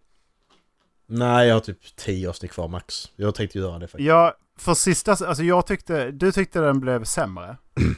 Nej, 1.07 1.49
jag 1.49 1.55
har 1.55 1.61
typ 1.61 1.97
10 1.97 2.29
avsnitt 2.29 2.51
kvar 2.53 2.69
max. 2.69 3.12
Jag 3.17 3.35
tänkte 3.35 3.59
göra 3.59 3.79
det 3.79 3.87
faktiskt. 3.89 4.07
Ja, 4.09 4.35
för 4.59 4.75
sista, 4.75 5.11
alltså 5.11 5.43
jag 5.43 5.67
tyckte, 5.67 6.11
du 6.11 6.33
tyckte 6.33 6.61
den 6.61 6.81
blev 6.81 7.05
sämre. 7.05 7.57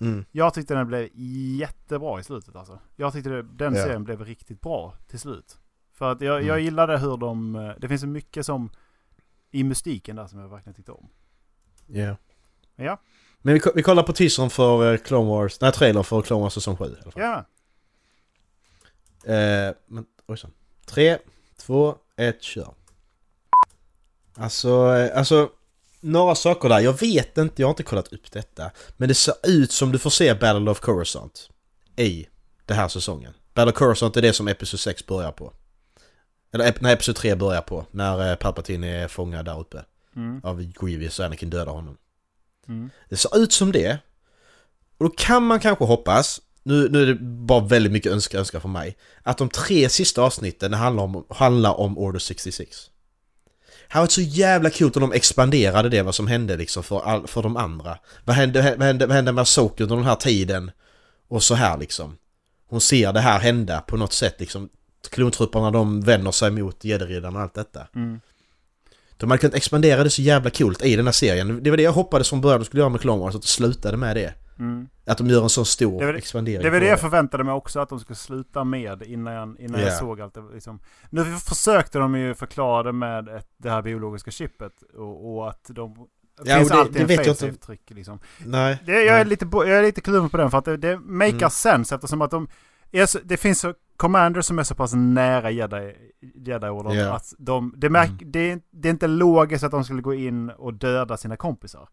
Mm. 0.00 0.24
Jag 0.32 0.54
tyckte 0.54 0.74
den 0.74 0.86
blev 0.86 1.08
jättebra 1.60 2.20
i 2.20 2.24
slutet 2.24 2.56
alltså. 2.56 2.78
Jag 2.96 3.12
tyckte 3.12 3.30
det, 3.30 3.42
den 3.42 3.74
Ja. 3.74 3.82
serien 3.84 4.04
blev 4.04 4.24
riktigt 4.24 4.60
bra 4.60 4.94
till 5.06 5.18
slut. 5.18 5.58
För 5.94 6.12
att 6.12 6.20
jag, 6.20 6.34
jag 6.42 6.48
Mm. 6.54 6.64
gillade 6.64 6.98
hur 6.98 7.16
de, 7.16 7.56
eh, 7.56 7.72
det 7.78 7.88
finns 7.88 8.00
så 8.00 8.06
mycket 8.06 8.46
som 8.46 8.70
i 9.50 9.64
mystiken 9.64 10.16
där 10.16 10.26
som 10.26 10.38
jag 10.38 10.48
verkligen 10.48 10.74
tyckte 10.74 10.92
om. 10.92 11.08
Ja. 11.86 12.16
Ja. 12.76 13.00
Men 13.42 13.54
vi, 13.54 13.60
vi 13.74 13.82
kollar 13.82 14.02
på 14.02 14.12
teasern 14.12 14.50
för 14.50 14.92
eh, 14.92 14.98
Clone 14.98 15.30
Wars, 15.30 15.60
nej 15.60 15.72
trailer 15.72 16.02
för 16.02 16.22
Clone 16.22 16.42
Wars 16.42 16.52
säsong 16.54 16.76
7 16.76 16.84
i 16.84 16.88
alla 17.02 17.12
fall. 17.12 17.22
Ja, 17.22 17.44
Eh, 19.24 19.74
men, 19.86 20.04
ojsan. 20.28 20.50
3, 20.86 21.18
2, 21.56 21.96
1, 22.16 22.42
kör. 22.42 22.74
Alltså, 24.36 24.68
eh, 24.96 25.18
alltså... 25.18 25.50
Några 26.04 26.34
saker 26.34 26.68
där, 26.68 26.80
jag 26.80 27.00
vet 27.00 27.38
inte, 27.38 27.62
jag 27.62 27.66
har 27.66 27.70
inte 27.72 27.82
kollat 27.82 28.12
upp 28.12 28.32
detta. 28.32 28.70
Men 28.96 29.08
det 29.08 29.14
ser 29.14 29.34
ut 29.42 29.72
som 29.72 29.92
du 29.92 29.98
får 29.98 30.10
se 30.10 30.34
Battle 30.34 30.70
of 30.70 30.80
Coruscant 30.80 31.50
i 31.96 32.26
den 32.66 32.76
här 32.76 32.88
säsongen. 32.88 33.34
Battle 33.54 33.72
of 33.72 33.78
Coruscant 33.78 34.16
är 34.16 34.22
det 34.22 34.32
som 34.32 34.48
Episod 34.48 34.80
6 34.80 35.06
börjar 35.06 35.32
på. 35.32 35.52
Eller 36.52 36.74
när 36.80 36.92
Episod 36.92 37.16
3 37.16 37.34
börjar 37.34 37.62
på, 37.62 37.86
när 37.90 38.30
eh, 38.30 38.36
Palpatine 38.36 38.84
är 38.84 39.08
fångad 39.08 39.44
där 39.44 39.60
uppe. 39.60 39.84
mm, 40.16 40.40
Av 40.44 40.62
Grievous 40.62 41.18
och 41.18 41.24
Anakin 41.26 41.50
dödar 41.50 41.72
honom. 41.72 41.96
Mm, 42.68 42.90
Det 43.08 43.16
ser 43.16 43.38
ut 43.38 43.52
som 43.52 43.72
det. 43.72 43.98
Och 44.98 45.04
då 45.04 45.14
kan 45.16 45.46
man 45.46 45.60
kanske 45.60 45.84
hoppas, 45.84 46.40
nu, 46.62 46.88
nu 46.88 47.02
är 47.02 47.06
det 47.06 47.14
bara 47.20 47.60
väldigt 47.60 47.92
mycket 47.92 48.12
önska, 48.12 48.38
önska 48.38 48.60
för 48.60 48.68
mig, 48.68 48.96
att 49.22 49.38
de 49.38 49.48
tre 49.48 49.88
sista 49.88 50.22
avsnitten 50.22 50.72
handlar 50.72 51.02
om, 51.02 51.24
handlar 51.30 51.80
om 51.80 51.98
Order 51.98 52.18
66. 52.18 52.90
Det 53.92 53.94
hade 53.94 54.02
varit 54.02 54.12
så 54.12 54.20
jävla 54.20 54.70
kul 54.70 54.92
om 54.94 55.00
de 55.00 55.12
expanderade 55.12 55.88
det, 55.88 56.02
vad 56.02 56.14
som 56.14 56.26
hände 56.26 56.56
liksom 56.56 56.82
för, 56.82 57.00
all, 57.00 57.26
för 57.26 57.42
de 57.42 57.56
andra. 57.56 57.98
Vad 58.24 58.36
hände, 58.36 58.74
vad 58.78 58.86
hände, 58.86 59.06
vad 59.06 59.16
hände 59.16 59.32
med 59.32 59.48
Soke 59.48 59.82
under 59.82 59.96
den 59.96 60.04
här 60.04 60.14
tiden? 60.14 60.70
Och 61.28 61.42
så 61.42 61.54
här 61.54 61.78
liksom. 61.78 62.16
Hon 62.68 62.80
ser 62.80 63.12
det 63.12 63.20
här 63.20 63.38
hända 63.38 63.80
på 63.80 63.96
något 63.96 64.12
sätt 64.12 64.40
liksom. 64.40 64.68
klontrupperna 65.10 65.70
de 65.70 66.00
vänder 66.00 66.30
sig 66.30 66.50
mot 66.50 66.84
gäddriddaren 66.84 67.36
och 67.36 67.42
allt 67.42 67.54
detta. 67.54 67.86
Mm. 67.94 68.20
De 69.26 69.30
hade 69.30 69.40
kunnat 69.40 69.54
expandera 69.54 70.04
det 70.04 70.10
så 70.10 70.22
jävla 70.22 70.50
coolt 70.50 70.82
i 70.84 70.96
den 70.96 71.04
här 71.06 71.12
serien. 71.12 71.62
Det 71.62 71.70
var 71.70 71.76
det 71.76 71.82
jag 71.82 71.92
hoppades 71.92 72.28
från 72.28 72.40
början 72.40 72.60
de 72.60 72.64
skulle 72.64 72.80
göra 72.80 72.90
med 72.90 73.00
Clone 73.00 73.20
Wars, 73.22 73.34
att 73.34 73.42
det 73.42 73.48
slutade 73.48 73.96
med 73.96 74.16
det. 74.16 74.34
Mm. 74.58 74.88
Att 75.06 75.18
de 75.18 75.26
gör 75.26 75.42
en 75.42 75.48
sån 75.48 75.66
stor 75.66 76.00
Det 76.00 76.06
var 76.06 76.14
expandering 76.14 76.62
Det 76.62 76.70
var 76.70 76.80
det 76.80 76.86
jag 76.86 77.00
förväntade 77.00 77.44
mig 77.44 77.54
också 77.54 77.80
att 77.80 77.88
de 77.88 78.00
skulle 78.00 78.16
sluta 78.16 78.64
med 78.64 79.02
innan 79.02 79.32
jag, 79.34 79.56
innan 79.60 79.80
jag 79.80 79.90
Ja. 79.90 79.98
såg 79.98 80.20
allt 80.20 80.34
det. 80.34 80.42
Liksom. 80.54 80.80
Nu 81.10 81.24
försökte 81.24 81.98
de 81.98 82.14
ju 82.18 82.34
förklara 82.34 82.82
det 82.82 82.92
med 82.92 83.28
det 83.58 83.70
här 83.70 83.82
biologiska 83.82 84.30
chippet 84.30 84.72
och, 84.98 85.34
och 85.36 85.48
att 85.48 85.64
de... 85.68 85.94
Det 86.42 86.50
Ja, 86.50 86.56
finns 86.56 86.68
det- 86.68 86.74
alltid 86.74 86.94
det 87.06 87.14
en 87.14 87.24
jag 87.24 87.36
failsafe-trick 87.36 87.90
liksom. 87.94 88.18
Nej. 88.46 88.78
Det, 88.86 88.92
jag, 88.92 89.02
är 89.06 89.12
nej. 89.12 89.24
lite, 89.24 89.46
bo- 89.46 89.64
jag 89.64 89.78
är 89.78 89.82
lite 89.82 90.00
kluven 90.00 90.28
på 90.30 90.36
den 90.36 90.50
för 90.50 90.58
att 90.58 90.64
det, 90.64 90.76
det 90.76 90.98
makar 90.98 91.36
Mm. 91.36 91.50
sense 91.50 91.94
eftersom 91.94 92.22
att 92.22 92.30
de... 92.30 92.48
Är 92.92 93.06
så, 93.06 93.18
det 93.24 93.36
finns 93.36 93.60
så 93.60 93.74
commanders 94.02 94.44
som 94.46 94.58
är 94.58 94.64
så 94.64 94.74
pass 94.74 94.92
nära 94.94 95.50
jedi, 95.50 95.94
jedi-orden 96.34 96.94
Ja. 96.96 97.14
att 97.16 97.34
de... 97.38 97.74
Det, 97.76 97.90
märk, 97.90 98.08
Mm. 98.10 98.32
det, 98.32 98.50
är, 98.52 98.60
det 98.70 98.88
är 98.88 98.90
inte 98.90 99.06
logiskt 99.06 99.64
att 99.64 99.70
de 99.70 99.84
skulle 99.84 100.02
gå 100.02 100.14
in 100.14 100.50
och 100.50 100.74
döda 100.74 101.16
sina 101.16 101.36
kompisar. 101.36 101.88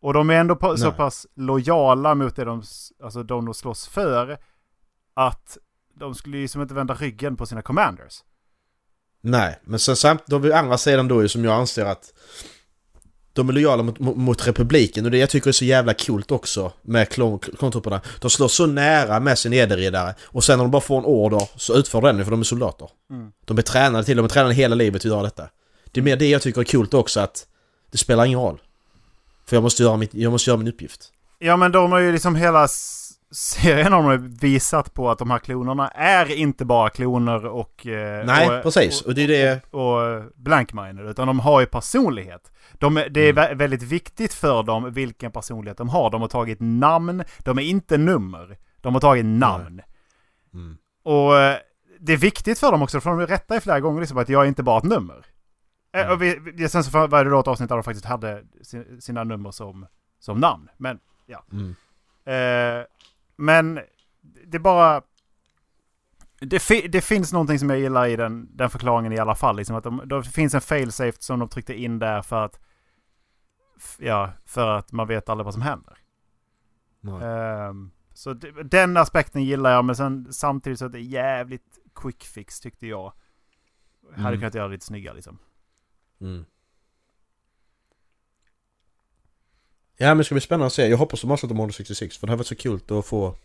Och 0.00 0.12
de 0.14 0.30
är 0.30 0.34
ändå 0.34 0.56
på, 0.56 0.76
så 0.76 0.88
Nej. 0.88 0.96
pass 0.96 1.26
lojala 1.34 2.14
mot 2.14 2.36
det 2.36 2.44
de, 2.44 2.62
alltså 3.02 3.22
de 3.22 3.44
de 3.44 3.54
slåss 3.54 3.86
för 3.88 4.38
att 5.14 5.58
de 5.94 6.14
skulle 6.14 6.38
ju 6.38 6.48
som 6.48 6.62
inte 6.62 6.74
vända 6.74 6.94
ryggen 6.94 7.36
på 7.36 7.46
sina 7.46 7.62
commanders. 7.62 8.24
Nej, 9.20 9.60
men 9.64 9.78
sen 9.78 9.96
samt, 9.96 10.26
då 10.26 10.38
vid 10.38 10.52
andra 10.52 10.78
sidan 10.78 11.08
då 11.08 11.18
är 11.20 11.26
som 11.26 11.44
jag 11.44 11.54
anser 11.54 11.84
att 11.84 12.12
de 13.34 13.48
är 13.48 13.52
lojala 13.52 13.82
mot, 13.82 13.98
mot, 13.98 14.46
republiken 14.46 15.04
och 15.04 15.10
det 15.10 15.18
jag 15.18 15.30
tycker 15.30 15.48
är 15.48 15.52
så 15.52 15.64
jävla 15.64 15.94
coolt 15.94 16.30
också 16.30 16.72
med 16.82 17.08
klon- 17.08 17.56
klontrupperna. 17.58 18.00
De 18.20 18.30
slår 18.30 18.48
så 18.48 18.66
nära 18.66 19.20
med 19.20 19.38
sin 19.38 19.52
ederriddare 19.52 20.14
och 20.22 20.44
sen 20.44 20.58
när 20.58 20.64
de 20.64 20.70
bara 20.70 20.82
får 20.82 20.98
en 20.98 21.04
order 21.04 21.48
så 21.56 21.74
utför 21.74 22.00
de 22.00 22.16
den 22.16 22.24
för 22.24 22.30
de 22.30 22.40
är 22.40 22.44
soldater. 22.44 22.88
Mm. 23.10 23.32
De 23.44 23.58
är 23.58 23.62
tränade 23.62 24.04
till, 24.04 24.16
de 24.16 24.24
är 24.24 24.28
tränade 24.28 24.54
hela 24.54 24.74
livet 24.74 25.00
att 25.00 25.04
göra 25.04 25.22
detta. 25.22 25.48
Det 25.92 26.00
är 26.00 26.04
mer 26.04 26.16
det 26.16 26.30
jag 26.30 26.42
tycker 26.42 26.60
är 26.60 26.64
coolt 26.64 26.94
också 26.94 27.20
att 27.20 27.46
det 27.92 27.98
spelar 27.98 28.24
ingen 28.24 28.38
roll. 28.40 28.60
För 29.46 29.56
jag 29.56 29.62
måste 29.62 29.82
göra, 29.82 29.96
mitt, 29.96 30.14
jag 30.14 30.32
måste 30.32 30.50
göra 30.50 30.58
min 30.58 30.68
uppgift. 30.68 31.10
Ja 31.38 31.56
men 31.56 31.72
de 31.72 31.92
har 31.92 31.98
ju 31.98 32.12
liksom 32.12 32.36
hela 32.36 32.68
serien 33.32 33.92
har 33.92 34.02
de 34.16 34.28
visat 34.40 34.94
på 34.94 35.10
att 35.10 35.18
de 35.18 35.30
här 35.30 35.38
klonerna 35.38 35.88
är 35.88 36.32
inte 36.32 36.64
bara 36.64 36.90
kloner 36.90 37.46
och... 37.46 37.86
eh, 37.86 38.26
Nej, 38.26 38.56
och, 38.56 38.62
precis. 38.62 39.02
Och 39.02 39.14
det 39.14 39.22
är 39.22 39.28
det... 39.28 39.72
och, 39.74 40.22
blankminer, 40.36 41.10
utan 41.10 41.26
de 41.26 41.40
har 41.40 41.60
ju 41.60 41.66
personlighet. 41.66 42.52
De, 42.72 42.94
det 42.94 43.20
är 43.20 43.30
Mm. 43.32 43.44
vä- 43.44 43.54
väldigt 43.54 43.82
viktigt 43.82 44.34
för 44.34 44.62
dem 44.62 44.92
vilken 44.92 45.32
personlighet 45.32 45.78
de 45.78 45.88
har. 45.88 46.10
De 46.10 46.20
har 46.20 46.28
tagit 46.28 46.58
namn, 46.60 47.24
de 47.38 47.58
är 47.58 47.62
inte 47.62 47.98
nummer. 47.98 48.56
De 48.80 48.94
har 48.94 49.00
tagit 49.00 49.24
namn. 49.24 49.80
Mm. 50.54 50.76
Och 51.04 51.38
eh, 51.38 51.56
det 52.00 52.12
är 52.12 52.16
viktigt 52.16 52.58
för 52.58 52.72
dem 52.72 52.82
också, 52.82 53.00
för 53.00 53.10
de 53.10 53.26
rättar 53.26 53.54
ju 53.54 53.60
flera 53.60 53.80
gånger 53.80 54.00
liksom 54.00 54.18
att 54.18 54.28
jag 54.28 54.42
är 54.42 54.46
inte 54.48 54.62
bara 54.62 54.78
ett 54.78 54.84
nummer. 54.84 55.16
Eh, 55.16 56.00
Mm. 56.00 56.12
Och 56.12 56.22
vi, 56.22 56.68
sen 56.68 56.84
så 56.84 57.06
var 57.06 57.24
det 57.24 57.30
då 57.30 57.40
ett 57.40 57.48
avsnitt 57.48 57.68
där 57.68 57.76
de 57.76 57.82
faktiskt 57.82 58.06
hade 58.06 58.42
sin, 58.62 59.00
sina 59.00 59.24
nummer 59.24 59.50
som, 59.50 59.86
som 60.18 60.38
namn. 60.40 60.68
Men, 60.76 60.98
ja. 61.26 61.44
Mm. 61.52 61.74
Eh, 62.26 62.84
men 63.36 63.74
det 64.22 64.56
är 64.56 64.60
bara... 64.60 65.02
Det, 66.40 66.58
fi, 66.58 66.88
det 66.88 67.00
finns 67.00 67.32
någonting 67.32 67.58
som 67.58 67.70
jag 67.70 67.78
gillar 67.78 68.06
i 68.06 68.16
den, 68.16 68.56
den 68.56 68.70
förklaringen 68.70 69.12
i 69.12 69.18
alla 69.18 69.34
fall. 69.34 69.56
Liksom 69.56 69.76
att 69.76 69.84
de, 69.84 70.02
det 70.08 70.22
finns 70.22 70.54
en 70.54 70.60
failsafe 70.60 71.16
som 71.22 71.38
de 71.38 71.48
tryckte 71.48 71.74
in 71.74 71.98
där 71.98 72.22
för 72.22 72.44
att... 72.44 72.60
Ja, 73.98 74.32
för 74.44 74.68
att 74.68 74.92
man 74.92 75.06
vet 75.08 75.28
aldrig 75.28 75.44
vad 75.44 75.54
som 75.54 75.62
händer. 75.62 75.98
Ehm, 77.22 77.90
så 78.14 78.32
det, 78.32 78.62
den 78.62 78.96
aspekten 78.96 79.44
gillar 79.44 79.70
jag, 79.72 79.84
men 79.84 79.96
sen 79.96 80.32
samtidigt 80.32 80.78
så 80.78 80.84
är 80.84 80.88
det 80.88 81.00
jävligt 81.00 81.78
quick 81.94 82.24
fix 82.24 82.60
tyckte 82.60 82.86
jag. 82.86 83.12
Hade 84.14 84.28
Mm. 84.28 84.40
kunnat 84.40 84.54
göra 84.54 84.68
det 84.68 84.72
lite 84.74 84.86
snyggare 84.86 85.14
liksom. 85.14 85.38
Mm. 86.20 86.44
Ja 89.96 90.06
men 90.08 90.18
det 90.18 90.24
ska 90.24 90.34
bli 90.34 90.40
spännande 90.40 90.66
att 90.66 90.72
se. 90.72 90.86
Jag 90.86 90.98
hoppas 90.98 91.20
de 91.20 91.30
har 91.30 91.48
de 91.48 91.60
Order 91.60 91.72
66 91.72 92.18
för 92.18 92.26
det 92.26 92.32
har 92.32 92.36
varit 92.38 92.46
så 92.46 92.56
kul 92.56 92.80
att 92.98 93.06
få 93.06 93.36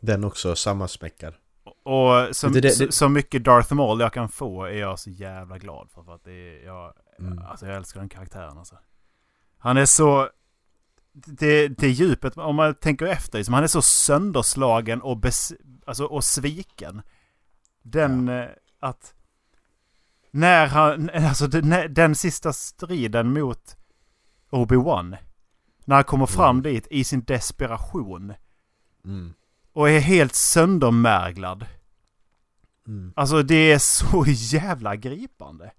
den 0.00 0.24
också 0.24 0.56
sammansmäckad. 0.56 1.34
Och 1.82 2.36
så, 2.36 2.48
Det- 2.48 2.60
det- 2.60 2.70
så, 2.70 2.92
så 2.92 3.08
mycket 3.08 3.44
Darth 3.44 3.74
Maul 3.74 4.00
jag 4.00 4.12
kan 4.12 4.28
få 4.28 4.64
är 4.64 4.78
jag 4.78 4.98
så 4.98 5.10
jävla 5.10 5.58
glad 5.58 5.88
för. 5.94 6.02
för 6.02 6.14
att 6.14 6.24
det 6.24 6.32
är, 6.32 6.66
jag, 6.66 6.92
Mm. 7.20 7.38
alltså 7.38 7.66
jag 7.66 7.76
älskar 7.76 8.00
den 8.00 8.08
karaktären 8.08 8.58
alltså. 8.58 8.78
Han 9.58 9.76
är 9.76 9.86
så... 9.86 10.28
Det, 11.12 11.68
det 11.68 11.88
djupet, 11.88 12.36
om 12.38 12.56
man 12.56 12.74
tänker 12.74 13.06
efter, 13.06 13.38
liksom, 13.38 13.54
han 13.54 13.62
är 13.62 13.66
så 13.68 13.82
sönderslagen 13.82 15.02
och, 15.02 15.16
bes, 15.16 15.52
alltså, 15.86 16.04
och 16.04 16.24
sviken. 16.24 17.02
Den, 17.82 18.28
eh, 18.28 18.44
att... 18.80 19.14
När 20.30 20.66
han, 20.66 21.10
alltså 21.10 21.46
den, 21.46 21.94
den 21.94 22.14
sista 22.14 22.52
striden 22.52 23.32
mot 23.32 23.76
Obi-Wan. 24.50 25.16
När 25.88 25.94
han 25.94 26.04
kommer 26.04 26.26
fram 26.26 26.58
Mm. 26.58 26.62
dit 26.72 26.86
i 26.90 27.04
sin 27.04 27.24
desperation. 27.24 28.34
Mm. 29.04 29.32
Och 29.72 29.90
är 29.90 29.98
helt 30.00 30.34
söndermärglad. 30.34 31.66
Mm. 32.86 33.12
Alltså 33.16 33.42
det 33.42 33.72
är 33.72 33.78
så 33.78 34.24
jävla 34.56 34.96
gripande. 34.96 35.72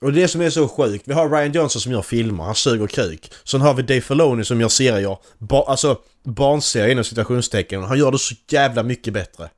Och 0.00 0.12
det 0.12 0.28
som 0.28 0.40
är 0.40 0.50
så 0.50 0.68
sjukt, 0.68 1.08
vi 1.08 1.12
har 1.12 1.28
Ryan 1.30 1.52
Johnson 1.52 1.80
som 1.80 1.92
gör 1.92 2.02
filmer, 2.02 2.44
han 2.44 2.54
suger 2.54 2.86
kuk. 2.86 3.32
Sen 3.44 3.60
har 3.60 3.74
vi 3.74 3.82
Dave 3.82 4.00
Filoni 4.00 4.44
som 4.44 4.60
gör 4.60 4.68
serier, 4.68 5.18
ba, 5.38 5.62
alltså 5.62 5.98
barnserier 6.22 6.92
inom 6.92 7.04
citationstecken. 7.04 7.82
Han 7.82 7.98
gör 7.98 8.10
det 8.12 8.18
så 8.18 8.34
jävla 8.48 8.82
mycket 8.82 9.14
bättre. 9.14 9.50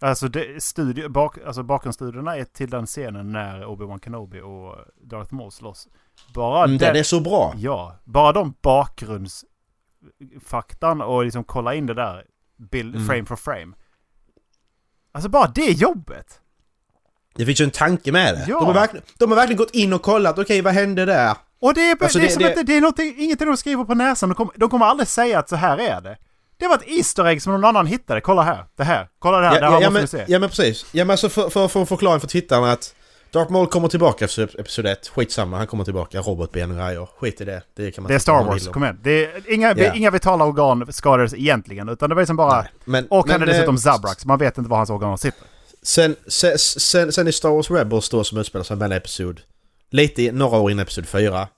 Alltså, 0.00 0.28
det, 0.28 0.62
studio, 0.62 1.08
bak, 1.08 1.38
alltså 1.46 1.62
bakgrundsstudierna 1.62 2.36
är 2.36 2.44
till 2.44 2.70
den 2.70 2.86
scenen 2.86 3.32
när 3.32 3.64
Obi-Wan 3.64 4.04
Kenobi 4.04 4.40
och 4.40 4.76
Darth 5.02 5.34
Maul 5.34 5.52
slåss. 5.52 5.88
Bara 6.34 6.64
Mm, 6.64 6.78
den, 6.78 6.88
den 6.88 6.96
är 6.96 7.02
så 7.02 7.20
bra. 7.20 7.54
Ja, 7.56 7.96
bara 8.04 8.32
de 8.32 8.54
bakgrundsfaktan 8.62 11.00
och 11.02 11.24
liksom 11.24 11.44
kolla 11.44 11.74
in 11.74 11.86
det 11.86 11.94
där 11.94 12.24
bild, 12.70 12.94
Mm. 12.94 13.06
frame 13.06 13.24
for 13.26 13.36
frame. 13.36 13.72
Alltså 15.12 15.28
bara 15.28 15.46
det 15.54 15.70
jobbet! 15.70 16.40
Det 17.34 17.46
finns 17.46 17.60
ju 17.60 17.64
en 17.64 17.70
tanke 17.70 18.12
med 18.12 18.34
det. 18.34 18.44
Ja. 18.48 18.58
De, 18.58 18.66
har 18.66 18.74
verkligen, 18.74 19.04
de 19.18 19.30
har 19.30 19.36
verkligen 19.36 19.56
gått 19.58 19.70
in 19.74 19.92
och 19.92 20.02
kollat, 20.02 20.38
okej 20.38 20.62
vad 20.62 20.74
hände 20.74 21.04
där? 21.04 21.36
Och 21.60 21.74
det 21.74 21.90
är, 21.90 22.02
Alltså, 22.02 22.18
det, 22.18 22.24
är 22.24 22.26
det- 22.26 22.32
som 22.32 22.42
det- 22.42 22.48
att 22.88 22.96
det, 22.96 23.02
är 23.02 23.20
ingenting 23.24 23.46
de 23.48 23.56
skriver 23.56 23.84
på 23.84 23.94
näsan. 23.94 24.28
De 24.28 24.34
kommer, 24.34 24.52
de 24.56 24.70
kommer 24.70 24.86
aldrig 24.86 25.08
säga 25.08 25.38
att 25.38 25.48
så 25.48 25.56
här 25.56 25.78
är 25.78 26.00
det. 26.00 26.16
Det 26.56 26.68
var 26.68 26.74
ett 26.74 26.88
Easter 26.88 27.26
egg 27.26 27.42
som 27.42 27.52
någon 27.52 27.64
annan 27.64 27.86
hittade. 27.86 28.20
Kolla 28.20 28.42
här, 28.42 28.64
det 28.76 28.84
här, 28.84 29.08
kolla 29.18 29.38
det 29.40 29.46
här, 29.46 29.60
det 29.60 29.66
här 29.66 29.72
ja, 29.72 29.80
ja, 29.80 29.90
måste 29.90 30.16
men, 30.16 30.26
se. 30.26 30.32
ja 30.32 30.38
men 30.38 30.48
precis. 30.48 30.86
Ja 30.92 31.04
men 31.04 31.10
alltså 31.10 31.28
för, 31.28 31.50
för 31.50 31.68
få 31.68 31.80
en 31.80 31.86
förklaring 31.86 32.20
för 32.20 32.28
tittarna 32.28 32.72
att 32.72 32.94
Darth 33.30 33.52
Maul 33.52 33.66
kommer 33.66 33.88
tillbaka 33.88 34.24
efter 34.24 34.60
episod 34.60 34.86
1. 34.86 35.08
Skitsamma, 35.08 35.56
han 35.56 35.66
kommer 35.66 35.84
tillbaka. 35.84 36.20
Robotben 36.20 36.70
och 36.70 36.76
grejer. 36.76 37.08
Skit 37.18 37.40
i 37.40 37.44
det. 37.44 37.62
Det 37.74 37.90
kan 37.90 38.02
man 38.02 38.08
Det 38.08 38.14
är 38.14 38.18
Star 38.18 38.44
Wars, 38.44 38.68
kom 38.68 38.84
igen. 38.84 38.98
Det 39.02 39.24
är 39.24 39.52
inga, 39.54 39.74
Ja. 39.76 39.94
inga 39.94 40.10
vitala 40.10 40.44
organ 40.44 40.92
skadades 40.92 41.34
egentligen, 41.34 41.88
utan 41.88 42.08
det 42.08 42.14
var 42.14 42.22
liksom 42.22 42.36
bara... 42.36 42.60
Nej, 42.62 42.70
Men, 42.84 43.06
Och 43.10 43.26
han 43.28 43.34
är 43.34 43.38
men, 43.38 43.48
dessutom 43.48 43.74
eh, 43.74 43.78
Zabrak, 43.78 44.20
så 44.20 44.28
man 44.28 44.38
vet 44.38 44.58
inte 44.58 44.70
var 44.70 44.76
hans 44.76 44.90
organ 44.90 45.18
sitter. 45.18 45.42
Sen, 45.82 46.16
sen, 46.26 46.58
sen, 46.58 47.12
sen 47.12 47.28
i 47.28 47.32
Star 47.32 47.48
Wars 47.50 47.70
Rebels 47.70 48.08
då 48.08 48.24
som 48.24 48.38
utspelar 48.38 48.64
sig 48.64 48.76
mellan 48.76 48.96
episod... 48.96 49.40
Lite 49.90 50.22
i- 50.22 50.32
några 50.32 50.58
år 50.58 50.70
innan 50.70 50.82
episod 50.82 51.06
4. 51.08 51.48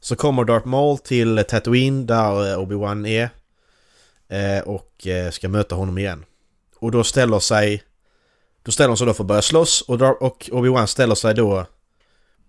Så 0.00 0.16
kommer 0.16 0.44
Darth 0.44 0.66
Maul 0.66 0.98
till 0.98 1.44
Tatooine 1.48 2.06
där 2.06 2.52
eh, 2.52 2.58
Obi-Wan 2.58 3.06
är. 3.08 3.30
Eh, 4.28 4.62
och 4.62 5.06
ska 5.32 5.48
möta 5.48 5.74
honom 5.74 5.98
igen. 5.98 6.24
Och 6.80 6.90
då 6.90 7.04
ställer 7.04 7.38
sig... 7.38 7.82
Då 8.68 8.72
ställer 8.72 8.88
de 8.88 8.96
sig 8.96 9.06
då 9.06 9.14
för 9.14 9.24
att 9.24 9.28
börja 9.28 9.42
slåss 9.42 9.80
och, 9.80 10.22
och 10.22 10.48
Obi-Wan 10.52 10.86
ställer 10.86 11.14
sig 11.14 11.34
då 11.34 11.66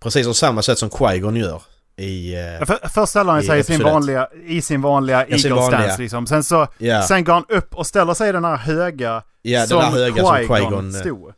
precis 0.02 0.26
på 0.26 0.34
samma 0.34 0.62
sätt 0.62 0.78
som 0.78 0.90
Qui-Gon 0.90 1.38
gör 1.38 1.62
i... 1.96 2.34
Eh, 2.34 2.40
Ja, 2.40 2.66
För, 2.66 2.88
först 2.88 3.10
ställer 3.10 3.32
han 3.32 3.42
sig 3.42 3.60
i 3.60 3.64
sin 3.64 3.82
vanliga, 3.82 4.28
i 4.46 4.62
sin 4.62 4.82
vanliga 4.82 5.26
Ja, 5.28 5.36
eagle 5.36 5.62
stance 5.66 6.02
liksom. 6.02 6.26
Sen 6.26 6.44
så, 6.44 6.66
ja, 6.78 7.02
sen 7.02 7.24
går 7.24 7.32
han 7.32 7.44
upp 7.48 7.74
och 7.74 7.86
ställer 7.86 8.14
sig 8.14 8.28
i 8.28 8.32
den 8.32 8.44
här 8.44 8.56
höga 8.56 9.22
ja, 9.42 9.66
som 9.66 9.80
Qui-Gon 9.82 10.46
Qui-Gon... 10.46 10.94
eh, 10.94 11.00
stod. 11.00 11.32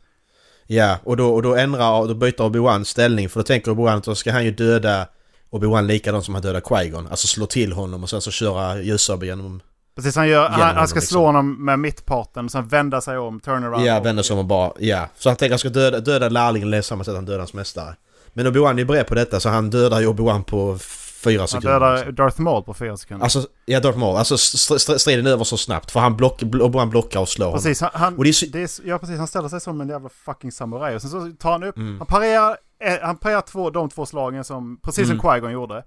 Ja, 0.67 0.97
och 1.03 1.17
då, 1.17 1.33
och 1.33 1.41
då 1.41 1.55
ändrar, 1.55 2.07
då 2.07 2.13
byter 2.13 2.41
Obi-Wan 2.41 2.83
ställning 2.83 3.29
för 3.29 3.39
då 3.39 3.43
tänker 3.43 3.71
Obi-Wan 3.71 3.97
att 3.97 4.03
då 4.03 4.15
ska 4.15 4.31
han 4.31 4.45
ju 4.45 4.51
döda 4.51 5.07
Obi-Wan 5.49 5.85
likadant 5.87 6.25
som 6.25 6.33
han 6.33 6.43
dödade 6.43 6.65
Qui-Gon. 6.65 7.09
Alltså 7.09 7.27
slå 7.27 7.45
till 7.45 7.73
honom 7.73 8.03
och 8.03 8.09
sen 8.09 8.21
så 8.21 8.31
köra 8.31 8.81
ljussabel 8.81 9.27
genom... 9.27 9.61
Precis, 9.95 10.15
han, 10.15 10.27
gör, 10.27 10.49
han, 10.49 10.59
han 10.61 10.71
ska 10.71 10.75
honom, 10.75 10.87
slå 10.87 10.99
liksom. 11.01 11.21
honom 11.25 11.65
med 11.65 11.79
mittparten, 11.79 12.49
sen 12.49 12.67
vända 12.67 13.01
sig 13.01 13.17
om, 13.17 13.39
turn 13.39 13.63
around. 13.63 13.85
Ja, 13.85 13.99
och- 13.99 14.05
vänder 14.05 14.23
sig 14.23 14.33
om 14.33 14.39
och 14.39 14.45
bara... 14.45 14.71
Ja. 14.79 15.07
Så 15.15 15.29
han 15.29 15.35
tänker 15.35 15.45
att 15.55 15.63
han 15.63 15.71
ska 15.71 15.79
döda, 15.79 15.99
döda 15.99 16.29
lärlingen 16.29 16.71
på 16.79 16.83
samma 16.83 17.03
sätt 17.03 17.15
han 17.15 17.25
dödar 17.25 17.39
hans 17.39 17.53
mästare. 17.53 17.95
Men 18.33 18.47
Obi-Wan 18.47 18.79
är 18.81 18.85
beredd 18.85 19.07
på 19.07 19.15
detta 19.15 19.39
så 19.39 19.49
han 19.49 19.69
dödar 19.69 19.99
ju 19.99 20.07
Obi-Wan 20.07 20.43
på 20.43 20.77
fyra 21.23 21.39
Han 21.41 21.47
sekunder. 21.47 21.71
dödar 21.79 21.95
liksom. 21.95 22.15
Darth 22.15 22.41
Maul 22.41 22.63
på 22.63 22.73
fyra 22.73 22.97
sekunder. 22.97 23.23
Alltså, 23.23 23.47
ja 23.65 23.79
Darth 23.79 23.97
Maul. 23.97 24.17
Alltså 24.17 24.35
st- 24.35 24.75
st- 24.75 24.99
striden 24.99 25.27
är 25.27 25.31
över 25.31 25.43
så 25.43 25.57
snabbt 25.57 25.91
för 25.91 25.99
han 25.99 26.17
block, 26.17 26.41
bl- 26.41 26.61
Obi-Wan 26.61 26.89
blockar 26.89 27.19
och 27.19 27.29
slår 27.29 27.45
honom. 27.45 27.57
Precis, 27.59 27.81
han, 27.81 27.89
han, 27.93 28.17
Och 28.17 28.23
det 28.23 28.29
är 28.29 28.33
så- 28.33 28.45
det 28.45 28.61
är, 28.61 28.87
ja, 28.89 28.97
precis, 28.99 29.17
han 29.17 29.27
ställer 29.27 29.49
sig 29.49 29.61
som 29.61 29.81
en 29.81 29.89
jävla 29.89 30.09
fucking 30.09 30.51
samuraj. 30.51 30.95
Och 30.95 31.01
sen 31.01 31.09
så 31.11 31.31
tar 31.39 31.51
han 31.51 31.63
upp, 31.63 31.77
Mm. 31.77 31.97
han 31.97 32.07
parerar, 32.07 32.57
eh, 32.83 32.93
han 33.01 33.17
parerar 33.17 33.41
två, 33.41 33.69
de 33.69 33.89
två 33.89 34.05
slagen 34.05 34.43
som, 34.43 34.77
precis 34.83 35.07
som 35.07 35.19
Mm. 35.19 35.25
Qui-Gon 35.25 35.51
gjorde. 35.51 35.83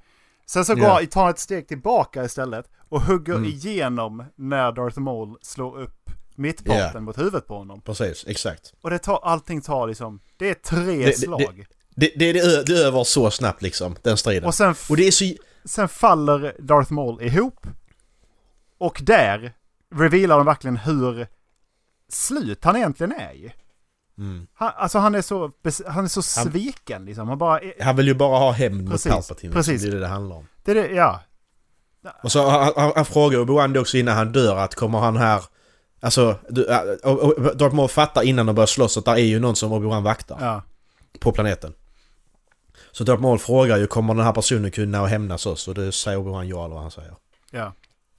Sen 0.48 0.64
så 0.64 0.74
går, 0.74 0.86
han- 0.86 1.06
tar 1.06 1.20
han 1.22 1.30
ett 1.30 1.38
steg 1.38 1.68
tillbaka 1.68 2.24
istället 2.24 2.70
och 2.88 3.00
hugger 3.02 3.32
Mm. 3.34 3.44
igenom 3.44 4.24
när 4.36 4.72
Darth 4.72 4.98
Maul 4.98 5.36
slår 5.42 5.78
upp 5.80 6.10
mittparten 6.36 6.90
Ja. 6.94 7.00
mot 7.00 7.18
huvudet 7.18 7.46
på 7.46 7.56
honom. 7.58 7.80
Precis, 7.80 8.24
exakt. 8.26 8.72
Och 8.80 8.90
det 8.90 8.98
tar, 8.98 9.20
allting 9.22 9.60
tar 9.60 9.86
liksom, 9.86 10.20
det 10.36 10.50
är 10.50 10.54
tre 10.54 11.06
det- 11.06 11.12
slag. 11.18 11.66
Det, 11.98 12.12
det, 12.16 12.32
det, 12.32 12.66
det 12.66 12.72
är 12.82 12.86
över 12.86 13.04
så 13.04 13.30
snabbt 13.30 13.62
liksom, 13.62 13.96
den 14.02 14.16
striden. 14.16 14.44
och 14.44 14.54
sen, 14.54 14.74
Och 14.90 14.96
det 14.96 15.06
är 15.06 15.10
så... 15.10 15.24
sen 15.64 15.88
faller 15.88 16.56
Darth 16.58 16.92
Maul 16.92 17.22
ihop. 17.22 17.66
Och 18.78 19.00
där 19.02 19.52
revealar 19.94 20.36
de 20.36 20.46
verkligen 20.46 20.76
hur 20.76 21.26
slut 22.08 22.64
han 22.64 22.76
egentligen 22.76 23.12
är 23.12 23.32
ju. 23.32 23.50
Mm. 24.18 24.46
Han, 24.54 24.72
alltså 24.76 24.98
han 24.98 25.14
är 25.14 25.22
så, 25.22 25.52
han 25.86 26.04
är 26.04 26.08
så 26.08 26.40
Han- 26.40 26.52
sviken 26.52 27.04
liksom. 27.04 27.28
Han 27.28 27.38
bara, 27.38 27.60
Han 27.80 27.96
vill 27.96 28.06
ju 28.08 28.14
bara 28.14 28.38
ha 28.38 28.50
hämnd 28.52 28.82
mot 28.82 28.90
Precis, 28.92 29.12
Palpatine. 29.12 29.52
precis. 29.52 29.72
Liksom. 29.72 29.90
Det 29.90 29.96
är 29.96 30.00
det 30.00 30.06
det 30.06 30.12
handlar 30.12 30.36
om. 30.36 30.46
det 30.64 30.70
är 30.70 30.74
det, 30.74 30.86
ja. 30.88 31.20
Och 32.22 32.32
så 32.32 32.48
han, 32.48 32.72
han, 32.76 32.92
han 32.96 33.04
frågar 33.04 33.38
Obi-Wan 33.38 33.78
också 33.80 33.96
innan 33.96 34.16
han 34.16 34.32
dör 34.32 34.56
att 34.56 34.74
kommer 34.74 34.98
han 34.98 35.16
här... 35.16 35.42
Alltså, 36.00 36.38
du, 36.48 36.66
äh, 36.70 36.80
Darth 37.54 37.74
Maul 37.74 37.88
fattar 37.88 38.22
innan 38.22 38.46
de 38.46 38.54
börjar 38.54 38.66
slåss 38.66 38.96
att 38.96 39.04
det 39.04 39.10
är 39.10 39.16
ju 39.16 39.38
någon 39.40 39.56
som 39.56 39.72
Obi-Wan 39.72 40.02
vaktar 40.02 40.38
ja. 40.40 40.62
på 41.20 41.32
planeten. 41.32 41.72
Så 42.92 43.04
Darth 43.04 43.22
Maul 43.22 43.38
frågar 43.38 43.76
ju 43.76 43.86
kommer 43.86 44.14
den 44.14 44.24
här 44.24 44.32
personen 44.32 44.70
kunna 44.70 45.06
hämnas 45.06 45.46
oss? 45.46 45.68
Och 45.68 45.74
det 45.74 45.92
säger 45.92 46.18
Obi-Wan 46.18 46.44
ja 46.44 46.64
eller 46.64 46.74
vad 46.74 46.82
han 46.82 46.90
säger. 46.90 47.14
ja. 47.50 47.72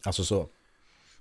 Alltså 0.06 0.24
så. 0.26 0.48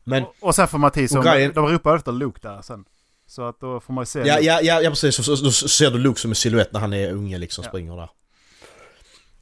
Men... 0.05 0.23
och, 0.23 0.35
och 0.41 0.55
sen 0.55 0.69
får 0.69 0.79
man 0.79 0.91
till 0.91 1.09
som, 1.09 1.23
grejen- 1.23 1.53
de 1.55 1.67
ropar 1.69 1.97
efter 1.97 2.13
Luke 2.13 2.39
där 2.43 2.63
sen. 2.63 2.85
Så 3.29 3.49
att 3.49 3.61
då 3.61 3.81
får 3.81 3.93
man 3.93 4.03
ju 4.03 4.07
se. 4.07 4.19
Ja, 4.19 4.39
ja, 4.41 4.61
ja, 4.63 4.81
ja 4.83 4.91
precis. 4.91 5.15
Så, 5.17 5.23
så, 5.23 5.37
så 5.51 5.69
ser 5.69 5.91
du 5.91 5.99
Luke 5.99 6.21
som 6.21 6.31
en 6.31 6.35
silhuett 6.35 6.73
när 6.73 6.81
han 6.81 6.93
är 6.93 7.13
unge 7.13 7.39
liksom, 7.39 7.65
Ja. 7.65 7.71
springer 7.71 7.97
där. 7.97 8.09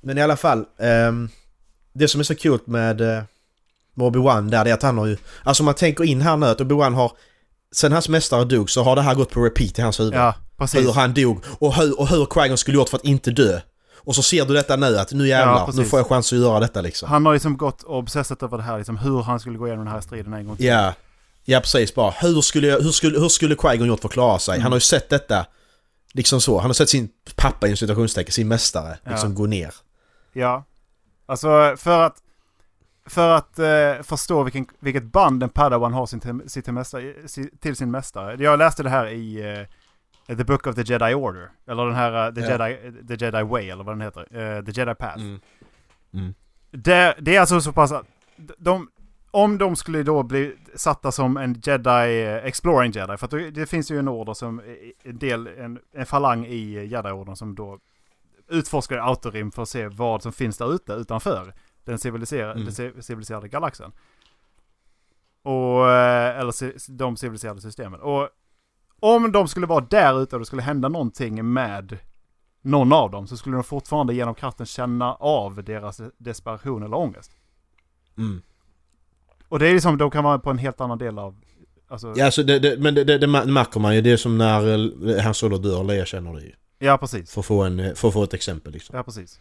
Men 0.01 0.19
i 0.19 0.23
alla 0.23 0.37
fall. 0.37 0.65
ehm, 0.79 1.29
det 1.93 2.09
som 2.09 2.21
är 2.21 2.25
så 2.25 2.35
kul 2.35 2.59
med, 2.65 3.01
eh, 3.01 3.23
med 3.95 4.07
Obi-Wan 4.07 4.51
där 4.51 4.65
det 4.65 4.71
är 4.71 4.75
att 4.75 4.83
han 4.83 4.99
har 4.99 5.07
ju... 5.07 5.17
Alltså 5.43 5.63
om 5.63 5.65
man 5.65 5.75
tänker 5.75 6.05
in 6.05 6.21
här 6.21 6.37
nu 6.37 6.47
att 6.47 6.61
Obi-Wan 6.61 6.95
har... 6.95 7.13
Sen 7.75 7.93
hans 7.93 8.09
mästare 8.09 8.45
dog 8.45 8.71
så 8.71 8.83
har 8.83 8.97
det 8.97 9.03
här 9.03 9.15
gått 9.15 9.31
på 9.31 9.41
repeat 9.45 9.79
i 9.79 9.83
hans 9.83 10.01
huvud. 10.01 10.15
ja, 10.15 10.35
precis. 10.59 10.81
hur 10.81 10.93
han 10.93 11.15
dog 11.15 11.45
och 11.59 11.75
hur, 11.75 12.01
och 12.01 12.09
hur 12.09 12.25
Qui-Gon 12.25 12.57
skulle 12.57 12.77
gjort 12.77 12.89
för 12.89 12.97
att 12.97 13.05
inte 13.05 13.31
dö. 13.31 13.61
Och 13.97 14.15
så 14.15 14.23
ser 14.23 14.45
du 14.45 14.55
detta 14.55 14.77
nu 14.77 14.99
att 14.99 15.13
nu 15.13 15.27
Ja, 15.29 15.39
jävlar, 15.39 15.67
precis. 15.67 15.79
nu 15.81 15.85
får 15.87 15.99
jag 15.99 16.07
chans 16.07 16.33
att 16.33 16.39
göra 16.39 16.61
detta 16.61 16.81
liksom. 16.81 17.09
Han 17.09 17.27
har 17.27 17.33
liksom 17.33 17.57
gått 17.57 17.83
och 17.83 17.99
obsessat 17.99 18.43
över 18.43 18.57
det 18.57 18.63
här, 18.63 18.79
liksom 18.79 18.97
hur 18.99 19.23
han 19.23 19.41
skulle 19.41 19.59
gå 19.59 19.67
igenom 19.67 19.85
den 19.85 19.95
här 19.95 20.01
striden 20.01 20.33
en 20.33 20.47
gång 20.47 20.57
till. 20.57 20.67
Ja, 20.67 20.95
ja 21.45 21.61
precis 21.61 21.95
bara. 21.95 22.11
Hur 22.11 22.41
skulle, 22.41 22.67
jag, 22.67 22.81
hur 22.81 22.91
skulle, 22.91 23.19
hur 23.21 23.29
skulle 23.29 23.55
Qui-Gon 23.55 23.87
gjort 23.87 24.01
för 24.01 24.09
att 24.09 24.13
klara 24.13 24.39
sig? 24.39 24.55
Mm. 24.55 24.63
Han 24.63 24.73
har 24.73 24.77
ju 24.77 24.81
sett 24.81 25.09
detta, 25.09 25.47
liksom 26.13 26.41
så. 26.41 26.59
Han 26.59 26.67
har 26.69 26.75
sett 26.75 26.89
sin 26.89 27.09
pappa 27.37 27.69
i 27.69 27.77
situationstecken, 27.77 28.33
sin 28.33 28.49
mästare, 28.49 28.99
liksom 29.05 29.31
Ja. 29.31 29.37
gå 29.37 29.47
ner. 29.47 29.75
Ja. 30.33 30.65
Alltså 31.27 31.75
för 31.77 32.03
att, 32.03 32.17
för 33.07 33.31
att 33.37 33.59
eh, 33.59 34.03
förstå 34.03 34.43
vilken, 34.43 34.67
vilket 34.81 35.05
band 35.05 35.43
en 35.43 35.49
padawan 35.49 35.93
har 35.93 36.07
sin, 36.07 36.21
till, 36.21 36.41
sin, 36.47 36.63
till, 36.63 36.73
mästare, 36.73 37.15
till 37.61 37.77
sin 37.77 37.91
mästare. 37.91 38.43
Jag 38.43 38.59
läste 38.59 38.83
det 38.83 38.91
här 38.91 39.07
i 39.07 39.57
eh, 40.29 40.37
The 40.37 40.45
Book 40.45 40.67
of 40.67 40.75
the 40.75 40.83
Jedi 40.83 41.15
Order. 41.15 41.51
Eller 41.69 41.87
den 41.87 41.95
här 41.95 42.29
eh, 42.29 42.35
the, 42.35 42.41
Ja. 42.41 42.51
Jedi, 42.69 43.07
the 43.17 43.25
Jedi 43.25 43.43
Way, 43.43 43.71
eller 43.71 43.85
vad 43.85 43.95
den 43.95 44.01
heter. 44.01 44.21
Eh, 44.21 44.65
the 44.65 44.71
Jedi 44.81 44.95
Path. 44.95 45.17
Mm. 45.21 45.41
Mm. 46.15 46.35
Det, 46.71 47.15
det 47.21 47.37
är 47.37 47.41
alltså 47.41 47.61
så 47.61 47.73
pass 47.73 47.93
att 47.93 48.07
de, 48.59 48.89
om 49.35 49.59
de 49.59 49.77
skulle 49.77 50.03
då 50.03 50.23
bli 50.23 50.57
satta 50.75 51.13
som 51.13 51.37
en 51.37 51.61
Jedi, 51.65 52.23
eh, 52.23 52.35
Exploring 52.45 52.93
Jedi, 52.93 53.17
för 53.17 53.25
att 53.27 53.55
det, 53.55 53.67
finns 53.67 53.91
ju 53.91 53.99
en 53.99 54.09
order 54.09 54.35
som, 54.35 54.61
eh, 54.61 54.65
en 55.03 55.19
del, 55.19 55.47
en, 55.47 55.79
en 55.93 56.07
falang 56.07 56.47
i 56.47 56.87
Jedi-orden 56.87 57.37
som 57.37 57.55
då 57.55 57.79
utforskar 58.49 58.99
autorim 58.99 59.53
för 59.53 59.63
att 59.63 59.69
se 59.69 59.89
vad 59.89 60.23
som 60.23 60.33
finns 60.33 60.59
där 60.59 60.75
ute 60.75 60.93
utanför 60.93 61.55
den 61.85 61.99
civiliserade, 61.99 62.53
Mm. 62.53 62.65
den 62.65 62.73
ci- 62.75 63.01
civiliserade 63.01 63.49
galaxen. 63.49 63.93
Och, 65.43 65.91
eh, 65.91 66.39
eller 66.39 66.93
de 66.97 67.17
civiliserade 67.17 67.61
systemen. 67.61 68.01
Och 68.01 68.29
om 69.01 69.33
de 69.33 69.49
skulle 69.49 69.67
vara 69.67 69.85
där 69.91 70.23
ute 70.23 70.37
och 70.37 70.41
det 70.41 70.47
skulle 70.47 70.63
hända 70.63 70.89
någonting 70.89 71.53
med 71.53 71.99
någon 72.63 72.93
av 72.93 73.11
dem 73.11 73.27
så 73.27 73.37
skulle 73.37 73.57
de 73.57 73.65
fortfarande 73.65 74.15
genom 74.15 74.35
kraften 74.35 74.67
känna 74.67 75.15
av 75.15 75.65
deras 75.65 76.01
desperation 76.19 76.83
eller 76.83 76.97
ångest. 76.97 77.37
Mm. 78.19 78.43
Och 79.55 79.61
det 79.61 79.69
är 79.69 79.73
liksom, 79.73 79.99
de 79.99 80.11
kan 80.11 80.25
vara 80.25 80.39
på 80.39 80.51
en 80.51 80.59
helt 80.59 80.81
annan 80.81 80.99
del 80.99 81.19
av... 81.19 81.37
Alltså, 81.89 82.13
Ja, 82.17 82.25
alltså 82.25 82.43
det, 82.43 82.59
det, 82.59 82.79
men 82.79 82.95
det, 82.95 83.05
det, 83.05 83.19
det 83.19 83.27
märker 83.27 83.81
man 83.81 83.95
ju. 83.95 84.01
Det 84.01 84.13
är 84.13 84.17
som 84.17 84.39
när 84.39 84.75
eh, 85.09 85.23
Han 85.25 85.35
Solo 85.35 85.59
dör, 85.59 85.85
Leia 85.85 86.05
känner 86.05 86.35
det 86.35 86.41
ju. 86.41 86.53
ja, 86.79 86.99
precis. 86.99 87.33
För 87.33 87.41
att 87.41 87.47
få, 87.47 87.63
en, 87.63 87.97
för 87.97 88.09
att 88.09 88.15
få 88.15 88.23
ett 88.23 88.35
exempel 88.35 88.73
liksom. 88.73 88.97
Ja, 88.97 89.03
precis. 89.03 89.41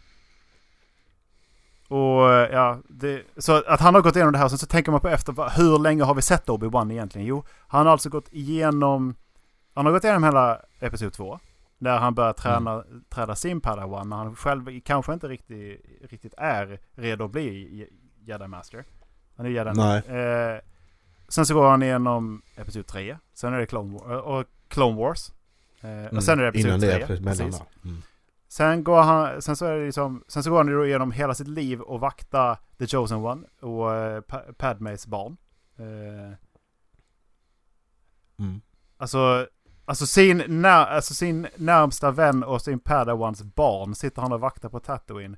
Och 1.88 2.32
eh, 2.32 2.48
ja, 2.52 2.78
det, 2.88 3.22
så 3.36 3.62
att 3.66 3.80
han 3.80 3.94
har 3.94 4.02
gått 4.02 4.16
igenom 4.16 4.32
det 4.32 4.38
här. 4.38 4.48
Sen 4.48 4.58
så 4.58 4.66
tänker 4.66 4.90
man 4.92 5.00
på 5.00 5.08
efter, 5.08 5.56
hur 5.56 5.78
länge 5.78 6.04
har 6.04 6.14
vi 6.14 6.22
sett 6.22 6.48
Obi-Wan 6.48 6.92
egentligen? 6.92 7.26
Jo, 7.26 7.44
han 7.68 7.86
har 7.86 7.92
alltså 7.92 8.08
gått 8.08 8.28
igenom... 8.32 9.14
Han 9.74 9.86
har 9.86 9.92
gått 9.92 10.04
igenom 10.04 10.24
hela 10.24 10.60
Episod 10.80 11.12
2. 11.12 11.38
Där 11.78 11.98
han 11.98 12.14
börjar 12.14 12.32
träna, 12.32 12.84
träda 13.08 13.34
sin 13.34 13.60
Padawan 13.60 14.08
när 14.08 14.16
han 14.16 14.36
själv 14.36 14.80
kanske 14.80 15.12
inte 15.12 15.28
riktigt, 15.28 15.80
riktigt 16.10 16.34
är 16.36 16.80
redo 16.94 17.24
att 17.24 17.30
bli 17.30 17.88
Jedi 18.26 18.48
Master. 18.48 18.84
Han 19.36 19.46
är 19.46 19.50
Jedi 19.50 19.70
Nej. 19.74 19.98
Eh, 20.06 20.60
sen 21.28 21.46
så 21.46 21.54
går 21.54 21.70
han 21.70 21.82
igenom 21.82 22.42
Episod 22.56 22.86
3. 22.86 23.18
Sen 23.34 23.54
är 23.54 23.58
det 23.58 23.66
Clone, 23.66 23.92
War, 23.98 24.16
och 24.16 24.44
Clone 24.68 24.96
Wars. 24.96 25.32
Eh, 25.80 26.16
och 26.16 26.24
sen 26.24 26.38
är 26.38 26.42
det 26.42 26.48
Episod 26.48 26.70
Mm. 26.70 26.80
Innan 26.84 26.90
3. 26.90 26.98
det, 26.98 27.06
precis, 27.06 27.24
mellan 27.24 27.36
precis. 27.46 27.58
där. 27.82 27.88
Mm. 27.90 28.02
Sen 28.48 28.84
går 28.84 29.02
han, 29.02 29.42
sen 29.42 29.56
så 29.56 29.66
är 29.66 29.78
det 29.78 29.86
liksom, 29.86 30.24
sen 30.28 30.42
så 30.42 30.50
går 30.50 30.56
han 30.56 30.66
då 30.66 30.86
igenom 30.86 31.12
hela 31.12 31.34
sitt 31.34 31.48
liv 31.48 31.80
och 31.80 32.00
vakta 32.00 32.58
The 32.78 32.86
Chosen 32.86 33.18
One 33.18 33.42
och 33.60 33.94
eh, 33.94 34.20
Pa- 34.20 34.42
Padmes 34.58 35.06
barn. 35.06 35.36
Eh, 35.78 36.36
Mm. 38.38 38.60
alltså, 38.96 39.46
alltså, 39.84 40.06
sin 40.06 40.42
när, 40.48 40.86
alltså 40.86 41.14
sin 41.14 41.46
närmsta 41.56 42.10
vän 42.10 42.44
och 42.44 42.62
sin 42.62 42.78
Padawans 42.80 43.42
barn 43.42 43.94
sitter 43.94 44.22
han 44.22 44.32
och 44.32 44.40
vaktar 44.40 44.68
på 44.68 44.80
Tatooine. 44.80 45.36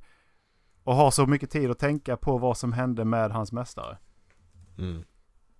Och 0.86 0.94
har 0.94 1.10
så 1.10 1.26
mycket 1.26 1.50
tid 1.50 1.70
att 1.70 1.78
tänka 1.78 2.16
på 2.16 2.38
vad 2.38 2.58
som 2.58 2.72
hände 2.72 3.04
med 3.04 3.30
hans 3.30 3.52
mästare. 3.52 3.98
Mm. 4.78 5.04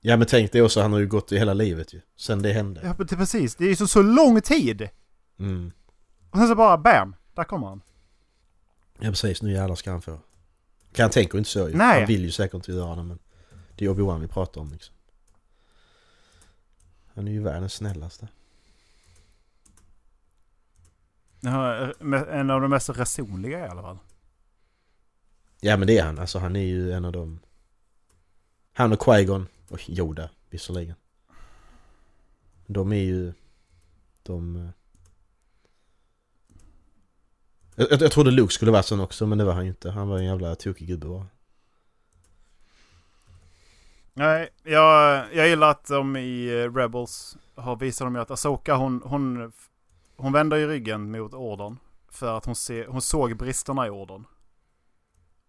Ja 0.01 0.17
men 0.17 0.27
tänk 0.27 0.53
dig 0.53 0.63
också, 0.63 0.83
han 0.83 0.93
har 0.93 0.99
ju 0.99 1.07
gått 1.07 1.33
i 1.33 1.39
hela 1.39 1.55
livet 1.55 1.95
ju. 1.95 2.01
Sen 2.17 2.43
det 2.43 2.53
hände. 2.53 2.81
Ja, 2.85 3.05
det, 3.05 3.17
precis. 3.17 3.55
Det 3.57 3.65
är 3.65 3.69
ju 3.69 3.77
så, 3.77 3.87
så 3.87 4.03
lång 4.03 4.41
tid! 4.41 4.89
Mm. 5.39 5.73
Och 6.31 6.39
sen 6.39 6.49
så 6.49 6.55
bara 6.55 6.79
BAM! 6.79 7.17
Där 7.35 7.45
kommer 7.45 7.67
han. 7.67 7.83
Ja 8.99 9.09
precis, 9.09 9.43
nu 9.43 9.53
jävlar 9.53 9.75
ska 9.75 9.91
han 9.91 10.03
få. 10.03 10.19
Kan 10.93 11.03
han 11.03 11.11
tänker 11.11 11.39
inte 11.39 11.51
så 11.51 11.69
ju. 11.69 11.77
Nej. 11.77 11.99
Han 11.99 12.07
vill 12.07 12.25
ju 12.25 12.31
säkert 12.31 12.55
inte 12.55 12.73
göra 12.73 12.97
det 12.97 13.03
men 13.03 13.19
det 13.77 13.85
är 13.85 13.89
Obi-Wan 13.89 14.21
vi 14.21 14.29
pratar 14.29 14.61
om 14.61 14.73
liksom. 14.73 14.95
Han 17.15 17.29
är 17.29 17.33
ju 17.33 17.43
världens 17.43 17.75
snällaste. 17.75 18.29
Ja, 21.41 21.93
En 22.31 22.51
av 22.51 22.61
de 22.61 22.71
mest 22.71 22.89
resonliga 22.89 23.67
i 23.67 23.69
alla 23.69 23.83
fall. 23.83 23.99
Ja 25.61 25.77
men 25.77 25.87
det 25.87 25.99
är 25.99 26.05
han, 26.05 26.19
alltså 26.19 26.39
han 26.39 26.57
är 26.57 26.65
ju 26.65 26.93
en 26.93 27.05
av 27.05 27.13
dem. 27.13 27.41
Han 28.73 28.93
och 28.93 29.01
Qui-Gon 29.01 29.47
och 29.69 29.91
Yoda 29.91 30.31
visserligen. 30.51 30.95
De 32.67 32.93
är 32.93 33.03
ju... 33.03 33.33
De... 34.23 34.57
Eh, 34.57 34.71
jag, 37.75 37.93
jag, 37.93 38.03
jag 38.03 38.13
trodde 38.13 38.31
Luke 38.31 38.53
skulle 38.55 38.71
vara 38.71 38.83
sån 38.83 39.01
också 39.01 39.27
men 39.27 39.39
det 39.39 39.45
var 39.45 39.53
han 39.53 39.65
ju 39.65 39.69
inte. 39.69 39.91
Han 39.91 40.09
var 40.09 40.19
en 40.19 40.25
jävla 40.25 40.55
tokig 40.55 40.89
gubbe 40.89 41.07
bara. 41.07 41.27
Nej, 44.13 44.49
jag, 44.63 45.25
jag 45.35 45.49
gillar 45.49 45.71
att 45.71 45.87
de 45.87 46.17
i 46.17 46.47
eh, 46.47 46.75
Rebels 46.75 47.37
har 47.55 47.77
visat 47.77 48.07
dem 48.07 48.15
ju 48.15 48.21
att 48.21 48.31
Asoka 48.31 48.75
hon, 48.75 49.03
hon, 49.05 49.53
hon 50.17 50.33
vänder 50.33 50.57
ju 50.57 50.69
ryggen 50.69 51.11
mot 51.11 51.35
orden. 51.35 51.79
För 52.09 52.37
att 52.37 52.45
hon, 52.45 52.57
ser, 52.57 52.87
hon 52.87 53.03
såg 53.03 53.37
bristerna 53.37 53.87
i 53.87 53.91
orden. 53.91 54.25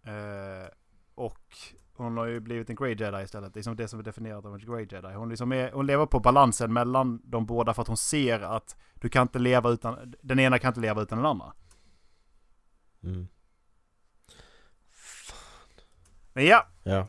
Eh, 0.08 0.68
och 1.16 1.58
hon 1.94 2.18
har 2.18 2.26
ju 2.26 2.40
blivit 2.40 2.70
en 2.70 2.76
Grey 2.76 2.96
Jedi 2.96 3.24
istället. 3.24 3.54
Det 3.54 3.60
är 3.60 3.62
som 3.62 3.76
det 3.76 3.88
som 3.88 4.00
är 4.00 4.04
definierat 4.04 4.46
av 4.46 4.54
en 4.54 4.60
Grey 4.60 4.88
Jedi. 4.92 5.14
Hon, 5.14 5.30
liksom 5.30 5.52
är, 5.52 5.72
hon 5.72 5.86
lever 5.88 6.06
på 6.06 6.20
balansen 6.20 6.74
mellan 6.74 7.22
de 7.24 7.46
båda 7.46 7.74
för 7.74 7.82
att 7.82 7.88
hon 7.88 7.98
ser 7.98 8.40
att 8.40 8.76
du 8.94 9.10
kan 9.10 9.22
inte 9.22 9.40
leva 9.40 9.70
utan, 9.70 10.14
den 10.22 10.40
ena 10.40 10.60
kan 10.60 10.68
inte 10.70 10.80
leva 10.80 11.02
utan 11.02 11.18
den 11.18 11.26
andra. 11.26 11.54
Mm. 13.04 13.28
Men 16.34 16.46
ja, 16.46 16.68
Ja. 16.84 17.08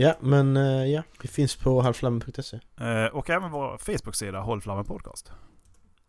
Ja 0.00 0.16
men 0.20 0.56
eh, 0.56 0.84
ja, 0.84 1.02
vi 1.22 1.28
finns 1.28 1.56
på 1.56 1.80
halvflammen.se. 1.80 2.60
eh, 2.80 3.06
och 3.06 3.30
även 3.30 3.50
vår 3.50 3.78
Facebook-sida 3.78 4.40
Håll 4.40 4.60
Flammen 4.60 4.84
Podcast. 4.84 5.32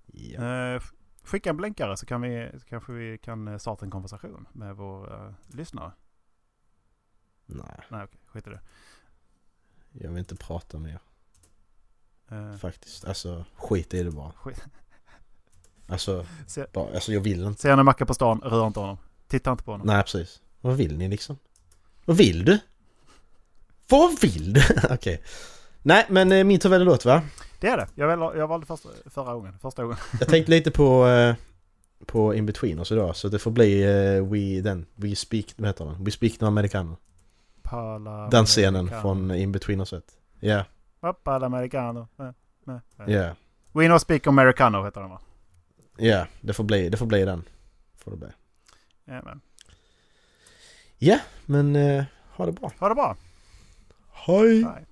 Ja. 0.06 0.44
Eh, 0.44 0.82
skicka 1.30 1.50
en 1.50 1.58
blänkare 1.58 1.98
så, 1.98 2.06
kan 2.06 2.22
vi, 2.22 2.50
så 2.60 2.66
kanske 2.66 2.92
vi 2.94 3.18
kan 3.18 3.48
eh, 3.48 3.58
starta 3.58 3.86
en 3.86 3.92
konversation 3.92 4.48
med 4.54 4.76
vår 4.76 5.14
uh, 5.28 5.34
lyssnare. 5.48 5.92
Nej, 7.46 7.80
Nej, 7.90 8.04
okej, 8.04 8.20
skit 8.26 8.48
i 8.48 8.50
det. 8.50 8.60
jag 9.92 10.10
vill 10.10 10.20
inte 10.20 10.36
prata 10.36 10.78
mer 10.80 11.00
Eh, 12.32 12.56
faktiskt. 12.58 13.06
Alltså 13.06 13.46
skit 13.56 13.94
i 13.94 14.04
det 14.04 14.12
bara. 14.12 14.32
skit. 14.32 14.64
Alltså, 15.88 16.26
Se, 16.48 16.66
bara, 16.74 16.94
alltså 16.94 17.12
jag 17.14 17.22
vill 17.22 17.44
inte. 17.44 17.62
ser 17.62 17.76
ni 17.76 17.84
Macke 17.84 18.06
på 18.06 18.14
stan, 18.14 18.42
rör 18.42 18.68
inte 18.68 18.80
honom. 18.80 18.98
Titta 19.28 19.52
inte 19.52 19.64
på 19.64 19.72
honom. 19.72 19.88
Nej 19.88 20.04
precis. 20.04 20.42
Vad 20.62 20.76
vill 20.78 20.98
ni 20.98 21.08
liksom? 21.08 21.38
Vad 22.06 22.18
vill 22.18 22.46
du? 22.46 22.60
Vad 23.90 24.22
vill 24.22 24.54
du? 24.54 24.62
Okej. 24.90 25.24
Nej, 25.82 26.06
men 26.10 26.48
min 26.48 26.60
tur 26.60 26.70
väljer 26.70 26.86
låt 26.86 27.06
va? 27.06 27.22
Det 27.60 27.68
är 27.68 27.78
det. 27.78 27.88
Jag, 27.96 28.08
väl, 28.08 28.20
jag 28.40 28.48
valde 28.48 28.66
första, 28.66 28.90
förra 29.06 29.34
gången. 29.34 29.60
Första 29.62 29.84
gången. 29.84 29.98
Jag 30.20 30.30
tänkte 30.30 30.52
lite 30.52 30.72
på, 30.72 31.08
eh, 31.08 31.36
på 32.06 32.34
In 32.36 32.46
Between 32.46 32.80
oss 32.80 32.92
idag, 32.92 33.16
så 33.16 33.28
det 33.28 33.40
får 33.40 33.52
bli 33.52 33.84
eh, 33.84 34.24
We, 34.26 34.62
den, 34.62 34.86
We 34.96 35.16
Speak, 35.16 35.46
vad 35.58 35.68
heter 35.68 35.86
den? 35.86 36.04
We 36.04 36.12
Speak 36.12 36.40
No 36.40 36.46
Americano. 36.46 36.98
Pala 37.62 38.28
Den 38.30 38.46
scenen 38.46 38.76
Americano. 38.76 39.02
från 39.02 39.32
In 39.32 39.52
Between 39.52 39.82
oss. 39.82 39.94
Ja, 40.40 40.66
Pala 41.24 41.46
Americano. 41.46 42.08
Ja, 42.16 42.34
eh. 43.08 43.32
We 43.72 43.88
No 43.88 44.00
Speak 44.00 44.28
Americano 44.28 44.86
heter 44.86 45.02
den 45.02 45.10
va? 45.10 45.20
ja. 45.98 46.28
Det 46.42 46.54
får 46.54 46.64
bli, 46.64 46.90
det 46.90 46.98
får 46.98 47.06
bli 47.06 47.26
den. 47.26 47.44
Får 47.98 48.12
det 48.12 48.18
bli. 48.18 48.28
Jajamän. 49.06 49.42
Ja, 50.98 51.20
men 51.46 51.76
eh, 51.76 52.04
ha 52.36 52.46
det 52.46 52.52
bra. 52.52 52.72
Ha 52.80 52.90
det 52.90 52.96
bra. 52.96 53.16
Hej! 54.12 54.64
Bye. 54.64 54.86